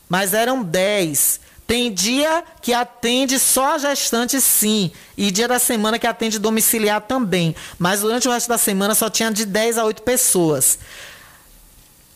Mas 0.09 0.33
eram 0.33 0.63
10. 0.63 1.39
Tem 1.67 1.93
dia 1.93 2.43
que 2.63 2.73
atende 2.73 3.37
só 3.37 3.75
a 3.75 3.77
gestante, 3.77 4.41
sim. 4.41 4.91
E 5.15 5.29
dia 5.29 5.47
da 5.47 5.59
semana 5.59 5.99
que 5.99 6.07
atende 6.07 6.39
domiciliar 6.39 6.99
também. 6.99 7.55
Mas 7.77 8.01
durante 8.01 8.27
o 8.27 8.31
resto 8.31 8.49
da 8.49 8.57
semana 8.57 8.95
só 8.95 9.07
tinha 9.07 9.31
de 9.31 9.45
10 9.45 9.77
a 9.77 9.85
8 9.85 10.01
pessoas. 10.01 10.79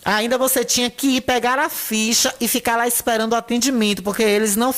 Ainda 0.06 0.38
você 0.38 0.64
tinha 0.64 0.88
que 0.88 1.18
ir 1.18 1.22
pegar 1.22 1.58
a 1.58 1.68
ficha 1.68 2.32
e 2.40 2.48
ficar 2.48 2.78
lá 2.78 2.88
esperando 2.88 3.34
o 3.34 3.36
atendimento, 3.36 4.04
porque 4.04 4.22
eles 4.22 4.56
não. 4.56 4.74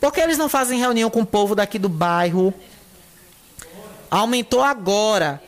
Porque 0.00 0.20
eles 0.20 0.36
não 0.36 0.48
fazem 0.48 0.80
reunião 0.80 1.08
com 1.08 1.20
o 1.20 1.26
povo 1.26 1.54
daqui 1.54 1.78
do 1.78 1.88
bairro. 1.88 2.52
Aumentou 4.10 4.60
agora. 4.60 5.40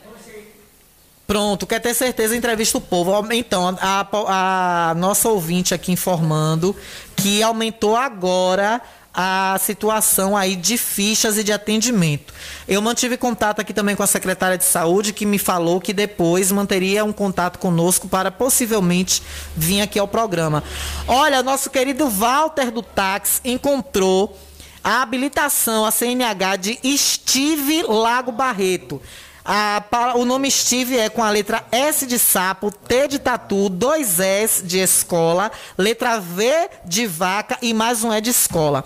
Pronto, 1.27 1.67
quer 1.67 1.81
ter 1.81 1.93
certeza, 1.93 2.37
entrevista 2.37 2.79
o 2.79 2.81
povo. 2.81 3.11
Então, 3.33 3.77
a, 3.81 4.91
a 4.91 4.95
nossa 4.95 5.29
ouvinte 5.29 5.75
aqui 5.75 5.91
informando 5.91 6.77
que 7.17 7.43
aumentou 7.43 7.97
agora 7.97 8.81
a 9.15 9.57
situação 9.61 10.37
aí 10.37 10.57
de 10.57 10.77
fichas 10.77 11.39
e 11.39 11.45
de 11.45 11.53
atendimento. 11.53 12.35
Eu 12.67 12.83
mantive 12.83 13.17
contato 13.17 13.61
aqui 13.61 13.73
também 13.73 13.95
com 13.95 14.03
a 14.03 14.07
secretária 14.09 14.59
de 14.59 14.65
saúde, 14.65 15.13
que 15.13 15.25
me 15.25 15.39
falou 15.39 15.81
que 15.81 15.93
depois 15.93 16.51
manteria 16.51 17.05
um 17.05 17.13
contato 17.13 17.59
conosco 17.59 18.09
para 18.09 18.33
possivelmente 18.33 19.23
vir 19.57 19.81
aqui 19.83 19.99
ao 19.99 20.09
programa. 20.09 20.65
Olha, 21.07 21.43
nosso 21.43 21.71
querido 21.71 22.09
Walter 22.09 22.73
do 22.73 22.83
Táxi 22.83 23.41
encontrou 23.45 24.37
a 24.83 25.01
habilitação, 25.01 25.87
a 25.87 25.91
CNH 25.91 26.57
de 26.57 26.99
Steve 26.99 27.85
Lago 27.85 28.33
Barreto. 28.33 29.01
A, 29.47 29.85
o 30.17 30.25
nome 30.25 30.51
Steve 30.51 30.97
é 30.97 31.11
com 31.11 31.23
a 31.23 31.29
letra 31.29 31.63
S 31.71 32.07
de 32.07 32.19
sapo, 32.19 32.71
T 32.71 33.09
de 33.09 33.19
tatu, 33.19 33.69
dois 33.69 34.19
S 34.19 34.65
de 34.65 34.79
escola, 34.79 35.53
letra 35.77 36.19
V 36.19 36.71
de 36.87 37.07
vaca 37.07 37.59
e 37.61 37.75
mais 37.75 38.03
um 38.03 38.11
E 38.11 38.23
de 38.23 38.31
escola. 38.31 38.83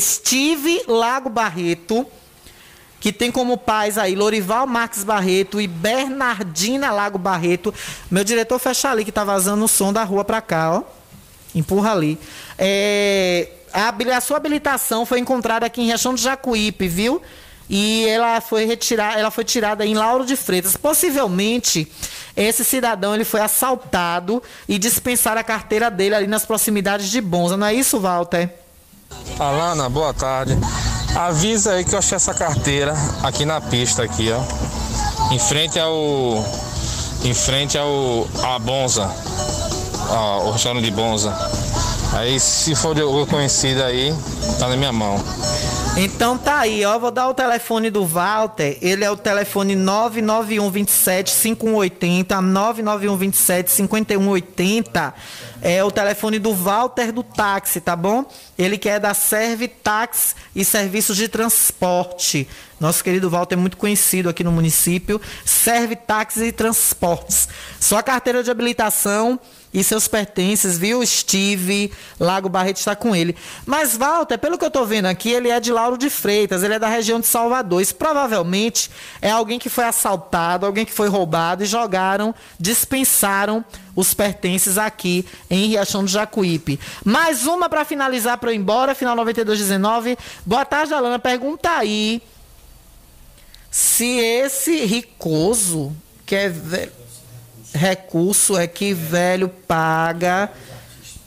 Steve 0.00 0.82
Lago 0.88 1.30
Barreto, 1.30 2.04
que 2.98 3.12
tem 3.12 3.30
como 3.30 3.56
pais 3.56 3.96
aí 3.96 4.16
Lorival 4.16 4.66
Marques 4.66 5.04
Barreto 5.04 5.60
e 5.60 5.68
Bernardina 5.68 6.90
Lago 6.90 7.16
Barreto. 7.16 7.72
Meu 8.10 8.24
diretor 8.24 8.58
fecha 8.58 8.90
ali, 8.90 9.04
que 9.04 9.12
tá 9.12 9.22
vazando 9.22 9.64
o 9.64 9.68
som 9.68 9.92
da 9.92 10.02
rua 10.02 10.24
para 10.24 10.40
cá, 10.40 10.72
ó. 10.72 10.82
Empurra 11.54 11.92
ali. 11.92 12.18
É, 12.58 13.48
a, 13.72 13.94
a 14.16 14.20
sua 14.20 14.38
habilitação 14.38 15.06
foi 15.06 15.20
encontrada 15.20 15.66
aqui 15.66 15.80
em 15.82 15.86
Riachão 15.86 16.14
do 16.14 16.20
Jacuípe, 16.20 16.88
viu? 16.88 17.22
E 17.72 18.04
ela 18.08 18.40
foi 18.40 18.64
retirada, 18.64 19.20
ela 19.20 19.30
foi 19.30 19.44
tirada 19.44 19.86
em 19.86 19.94
Lauro 19.94 20.26
de 20.26 20.34
Freitas. 20.34 20.76
Possivelmente 20.76 21.90
esse 22.36 22.64
cidadão 22.64 23.14
ele 23.14 23.24
foi 23.24 23.40
assaltado 23.40 24.42
e 24.68 24.76
dispensaram 24.76 25.40
a 25.40 25.44
carteira 25.44 25.88
dele 25.88 26.16
ali 26.16 26.26
nas 26.26 26.44
proximidades 26.44 27.08
de 27.08 27.20
Bonza. 27.20 27.56
Não 27.56 27.68
é 27.68 27.72
isso, 27.72 28.00
Walter? 28.00 28.50
Alana, 29.38 29.88
boa 29.88 30.12
tarde. 30.12 30.58
Avisa 31.14 31.74
aí 31.74 31.84
que 31.84 31.94
eu 31.94 31.98
achei 32.00 32.16
essa 32.16 32.34
carteira 32.34 32.92
aqui 33.22 33.44
na 33.44 33.60
pista 33.60 34.02
aqui, 34.02 34.30
ó. 34.32 35.32
Em 35.32 35.38
frente 35.38 35.78
ao 35.78 36.44
em 37.22 37.34
frente 37.34 37.78
ao 37.78 38.26
a 38.42 38.58
Bonza. 38.58 39.08
Ó, 40.08 40.48
o 40.48 40.50
restaurante 40.50 40.84
de 40.84 40.90
Bonza. 40.90 41.32
Aí 42.14 42.40
se 42.40 42.74
for 42.74 42.96
de 42.96 43.02
conhecida 43.26 43.86
aí, 43.86 44.12
tá 44.58 44.66
na 44.66 44.76
minha 44.76 44.92
mão. 44.92 45.22
Então 45.96 46.38
tá 46.38 46.60
aí, 46.60 46.84
ó. 46.84 46.98
Vou 46.98 47.10
dar 47.10 47.28
o 47.28 47.34
telefone 47.34 47.90
do 47.90 48.06
Walter. 48.06 48.78
Ele 48.80 49.04
é 49.04 49.10
o 49.10 49.16
telefone 49.16 49.74
991 49.74 50.70
27 50.70 51.30
5180, 51.30 52.40
991 52.40 53.16
27 53.16 53.70
5180. 53.70 55.14
É 55.60 55.84
o 55.84 55.90
telefone 55.90 56.38
do 56.38 56.54
Walter 56.54 57.12
do 57.12 57.22
táxi, 57.22 57.80
tá 57.80 57.94
bom? 57.94 58.24
Ele 58.56 58.78
que 58.78 58.88
é 58.88 58.98
da 58.98 59.12
Serve 59.12 59.68
Táxi 59.68 60.34
e 60.54 60.64
Serviços 60.64 61.16
de 61.16 61.28
Transporte. 61.28 62.48
Nosso 62.78 63.04
querido 63.04 63.28
Walter 63.28 63.56
é 63.56 63.58
muito 63.58 63.76
conhecido 63.76 64.30
aqui 64.30 64.42
no 64.42 64.52
município. 64.52 65.20
Serve 65.44 65.96
Táxi 65.96 66.44
e 66.44 66.52
Transportes. 66.52 67.48
Sua 67.78 68.02
carteira 68.02 68.42
de 68.42 68.50
habilitação 68.50 69.38
e 69.72 69.84
seus 69.84 70.08
pertences, 70.08 70.76
viu? 70.76 71.04
Steve, 71.06 71.92
Lago 72.18 72.48
Barreto 72.48 72.78
está 72.78 72.96
com 72.96 73.14
ele. 73.14 73.36
Mas 73.64 73.96
Walter, 73.96 74.36
pelo 74.36 74.58
que 74.58 74.64
eu 74.64 74.68
estou 74.68 74.84
vendo 74.84 75.06
aqui, 75.06 75.30
ele 75.30 75.48
é 75.48 75.60
de 75.60 75.72
Lauro 75.72 75.96
de 75.96 76.10
Freitas, 76.10 76.62
ele 76.62 76.74
é 76.74 76.78
da 76.78 76.88
região 76.88 77.20
de 77.20 77.26
Salvador. 77.26 77.80
Isso 77.80 77.94
provavelmente 77.94 78.90
é 79.22 79.30
alguém 79.30 79.58
que 79.58 79.68
foi 79.68 79.84
assaltado, 79.84 80.66
alguém 80.66 80.84
que 80.84 80.92
foi 80.92 81.08
roubado 81.08 81.62
e 81.62 81.66
jogaram, 81.66 82.34
dispensaram 82.58 83.64
os 83.94 84.12
pertences 84.12 84.76
aqui 84.76 85.24
em 85.48 85.68
Riachão 85.68 86.02
do 86.02 86.10
Jacuípe. 86.10 86.80
Mais 87.04 87.46
uma 87.46 87.68
para 87.68 87.84
finalizar 87.84 88.38
para 88.38 88.50
eu 88.50 88.54
ir 88.54 88.58
embora, 88.58 88.94
final 88.94 89.14
9219. 89.14 90.18
Boa 90.44 90.64
tarde, 90.64 90.94
Alana. 90.94 91.18
Pergunta 91.18 91.70
aí 91.70 92.20
se 93.70 94.18
esse 94.18 94.84
ricoso 94.84 95.94
que 96.26 96.34
é 96.34 96.52
recurso 97.72 98.56
é 98.56 98.66
que 98.66 98.92
velho 98.92 99.48
paga 99.48 100.50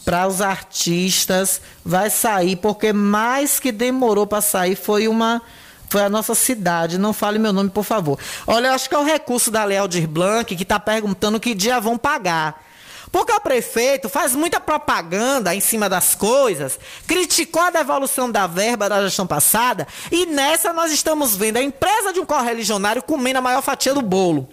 para 0.03 0.27
os 0.27 0.41
artistas 0.41 1.61
vai 1.83 2.09
sair, 2.09 2.57
porque 2.57 2.91
mais 2.91 3.59
que 3.59 3.71
demorou 3.71 4.27
para 4.27 4.41
sair 4.41 4.75
foi 4.75 5.07
uma 5.07 5.41
foi 5.89 6.01
a 6.01 6.09
nossa 6.09 6.33
cidade. 6.33 6.97
Não 6.97 7.13
fale 7.13 7.37
meu 7.37 7.53
nome, 7.53 7.69
por 7.69 7.83
favor. 7.83 8.17
Olha, 8.47 8.69
eu 8.69 8.73
acho 8.73 8.89
que 8.89 8.95
é 8.95 8.97
o 8.97 9.03
recurso 9.03 9.51
da 9.51 9.63
Lealdir 9.63 10.07
Blanc 10.07 10.55
que 10.55 10.63
está 10.63 10.79
perguntando 10.79 11.39
que 11.39 11.53
dia 11.53 11.79
vão 11.79 11.99
pagar. 11.99 12.63
Porque 13.11 13.31
o 13.31 13.39
prefeito 13.39 14.09
faz 14.09 14.33
muita 14.33 14.59
propaganda 14.59 15.53
em 15.53 15.59
cima 15.59 15.87
das 15.87 16.15
coisas, 16.15 16.79
criticou 17.05 17.61
a 17.61 17.69
devolução 17.69 18.31
da 18.31 18.47
verba 18.47 18.89
da 18.89 19.03
gestão 19.03 19.27
passada 19.27 19.87
e 20.11 20.25
nessa 20.25 20.73
nós 20.73 20.91
estamos 20.91 21.35
vendo 21.35 21.57
a 21.57 21.61
empresa 21.61 22.11
de 22.11 22.19
um 22.19 22.25
correligionário 22.25 23.03
comendo 23.03 23.37
a 23.37 23.41
maior 23.41 23.61
fatia 23.61 23.93
do 23.93 24.01
bolo. 24.01 24.49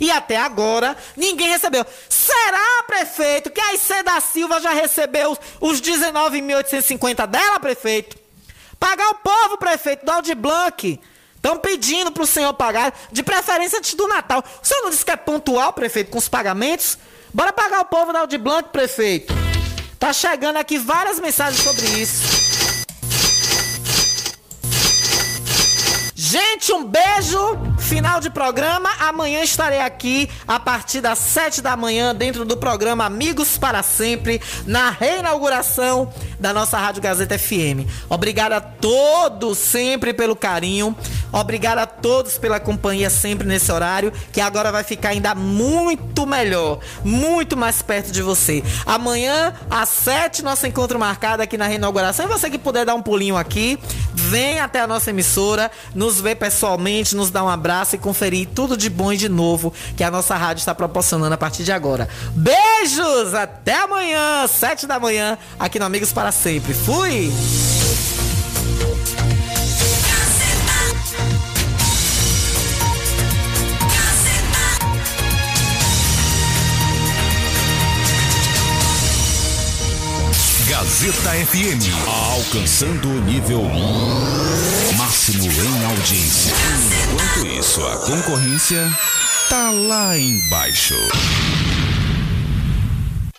E 0.00 0.10
até 0.10 0.36
agora 0.36 0.96
ninguém 1.16 1.48
recebeu. 1.48 1.84
Será, 2.08 2.82
prefeito, 2.86 3.50
que 3.50 3.60
a 3.60 3.74
IC 3.74 4.02
da 4.02 4.20
Silva 4.20 4.60
já 4.60 4.70
recebeu 4.70 5.36
os 5.60 5.80
19.850 5.80 7.26
dela, 7.26 7.60
prefeito? 7.60 8.16
Pagar 8.78 9.08
o 9.10 9.14
povo, 9.16 9.56
prefeito, 9.58 10.04
do 10.04 10.10
Aldi 10.10 10.34
Blanc. 10.34 11.00
Estão 11.36 11.58
pedindo 11.58 12.10
para 12.10 12.22
o 12.22 12.26
senhor 12.26 12.54
pagar, 12.54 12.94
de 13.12 13.22
preferência 13.22 13.78
antes 13.78 13.94
do 13.94 14.08
Natal. 14.08 14.42
O 14.62 14.66
senhor 14.66 14.82
não 14.82 14.90
disse 14.90 15.04
que 15.04 15.10
é 15.10 15.16
pontual, 15.16 15.72
prefeito, 15.72 16.10
com 16.10 16.18
os 16.18 16.28
pagamentos? 16.28 16.96
Bora 17.32 17.52
pagar 17.52 17.80
o 17.80 17.84
povo 17.84 18.12
da 18.12 18.20
Aldi 18.20 18.38
Blanc, 18.38 18.70
prefeito. 18.70 19.34
Tá 19.98 20.12
chegando 20.12 20.56
aqui 20.56 20.78
várias 20.78 21.18
mensagens 21.18 21.62
sobre 21.62 21.86
isso. 21.86 22.43
Gente, 26.34 26.72
um 26.72 26.84
beijo. 26.84 27.38
Final 27.78 28.18
de 28.18 28.28
programa. 28.28 28.90
Amanhã 28.98 29.40
estarei 29.44 29.78
aqui 29.78 30.28
a 30.48 30.58
partir 30.58 31.00
das 31.00 31.20
7 31.20 31.62
da 31.62 31.76
manhã 31.76 32.12
dentro 32.12 32.44
do 32.44 32.56
programa 32.56 33.04
Amigos 33.04 33.56
para 33.56 33.84
Sempre, 33.84 34.42
na 34.66 34.90
reinauguração 34.90 36.12
da 36.40 36.52
nossa 36.52 36.76
Rádio 36.76 37.00
Gazeta 37.00 37.38
FM. 37.38 37.86
Obrigado 38.08 38.54
a 38.54 38.60
todos 38.60 39.58
sempre 39.58 40.12
pelo 40.12 40.34
carinho. 40.34 40.96
Obrigado 41.32 41.78
a 41.78 41.86
todos 41.86 42.38
pela 42.38 42.58
companhia 42.58 43.10
sempre 43.10 43.46
nesse 43.46 43.70
horário, 43.70 44.12
que 44.32 44.40
agora 44.40 44.72
vai 44.72 44.84
ficar 44.84 45.10
ainda 45.10 45.34
muito 45.34 46.26
melhor, 46.26 46.78
muito 47.04 47.56
mais 47.56 47.82
perto 47.82 48.10
de 48.10 48.22
você. 48.22 48.62
Amanhã, 48.86 49.52
às 49.70 49.88
7, 49.88 50.42
nosso 50.42 50.66
encontro 50.66 50.98
marcado 50.98 51.42
aqui 51.42 51.56
na 51.56 51.66
reinauguração. 51.66 52.26
E 52.26 52.28
você 52.28 52.48
que 52.48 52.58
puder 52.58 52.84
dar 52.86 52.94
um 52.94 53.02
pulinho 53.02 53.36
aqui, 53.36 53.78
vem 54.12 54.60
até 54.60 54.80
a 54.80 54.86
nossa 54.86 55.10
emissora, 55.10 55.70
nos 55.94 56.20
ver 56.24 56.36
pessoalmente, 56.36 57.14
nos 57.14 57.30
dar 57.30 57.44
um 57.44 57.48
abraço 57.48 57.94
e 57.94 57.98
conferir 57.98 58.48
tudo 58.54 58.76
de 58.76 58.88
bom 58.88 59.12
e 59.12 59.16
de 59.16 59.28
novo 59.28 59.72
que 59.96 60.02
a 60.02 60.10
nossa 60.10 60.34
rádio 60.34 60.60
está 60.60 60.74
proporcionando 60.74 61.34
a 61.34 61.38
partir 61.38 61.62
de 61.62 61.70
agora. 61.70 62.08
Beijos! 62.34 63.34
Até 63.34 63.82
amanhã, 63.82 64.46
sete 64.48 64.86
da 64.86 64.98
manhã, 64.98 65.38
aqui 65.58 65.78
no 65.78 65.84
Amigos 65.84 66.12
para 66.12 66.32
Sempre. 66.32 66.72
Fui! 66.72 67.30
Gazeta 80.68 81.30
FM, 81.46 81.84
alcançando 82.06 83.08
o 83.08 83.20
nível 83.22 83.60
máximo 85.24 85.50
em 85.50 85.84
audiência. 85.86 86.54
Enquanto 87.10 87.46
isso, 87.58 87.86
a 87.86 87.96
concorrência 87.96 88.90
tá 89.48 89.70
lá 89.70 90.18
embaixo. 90.18 90.94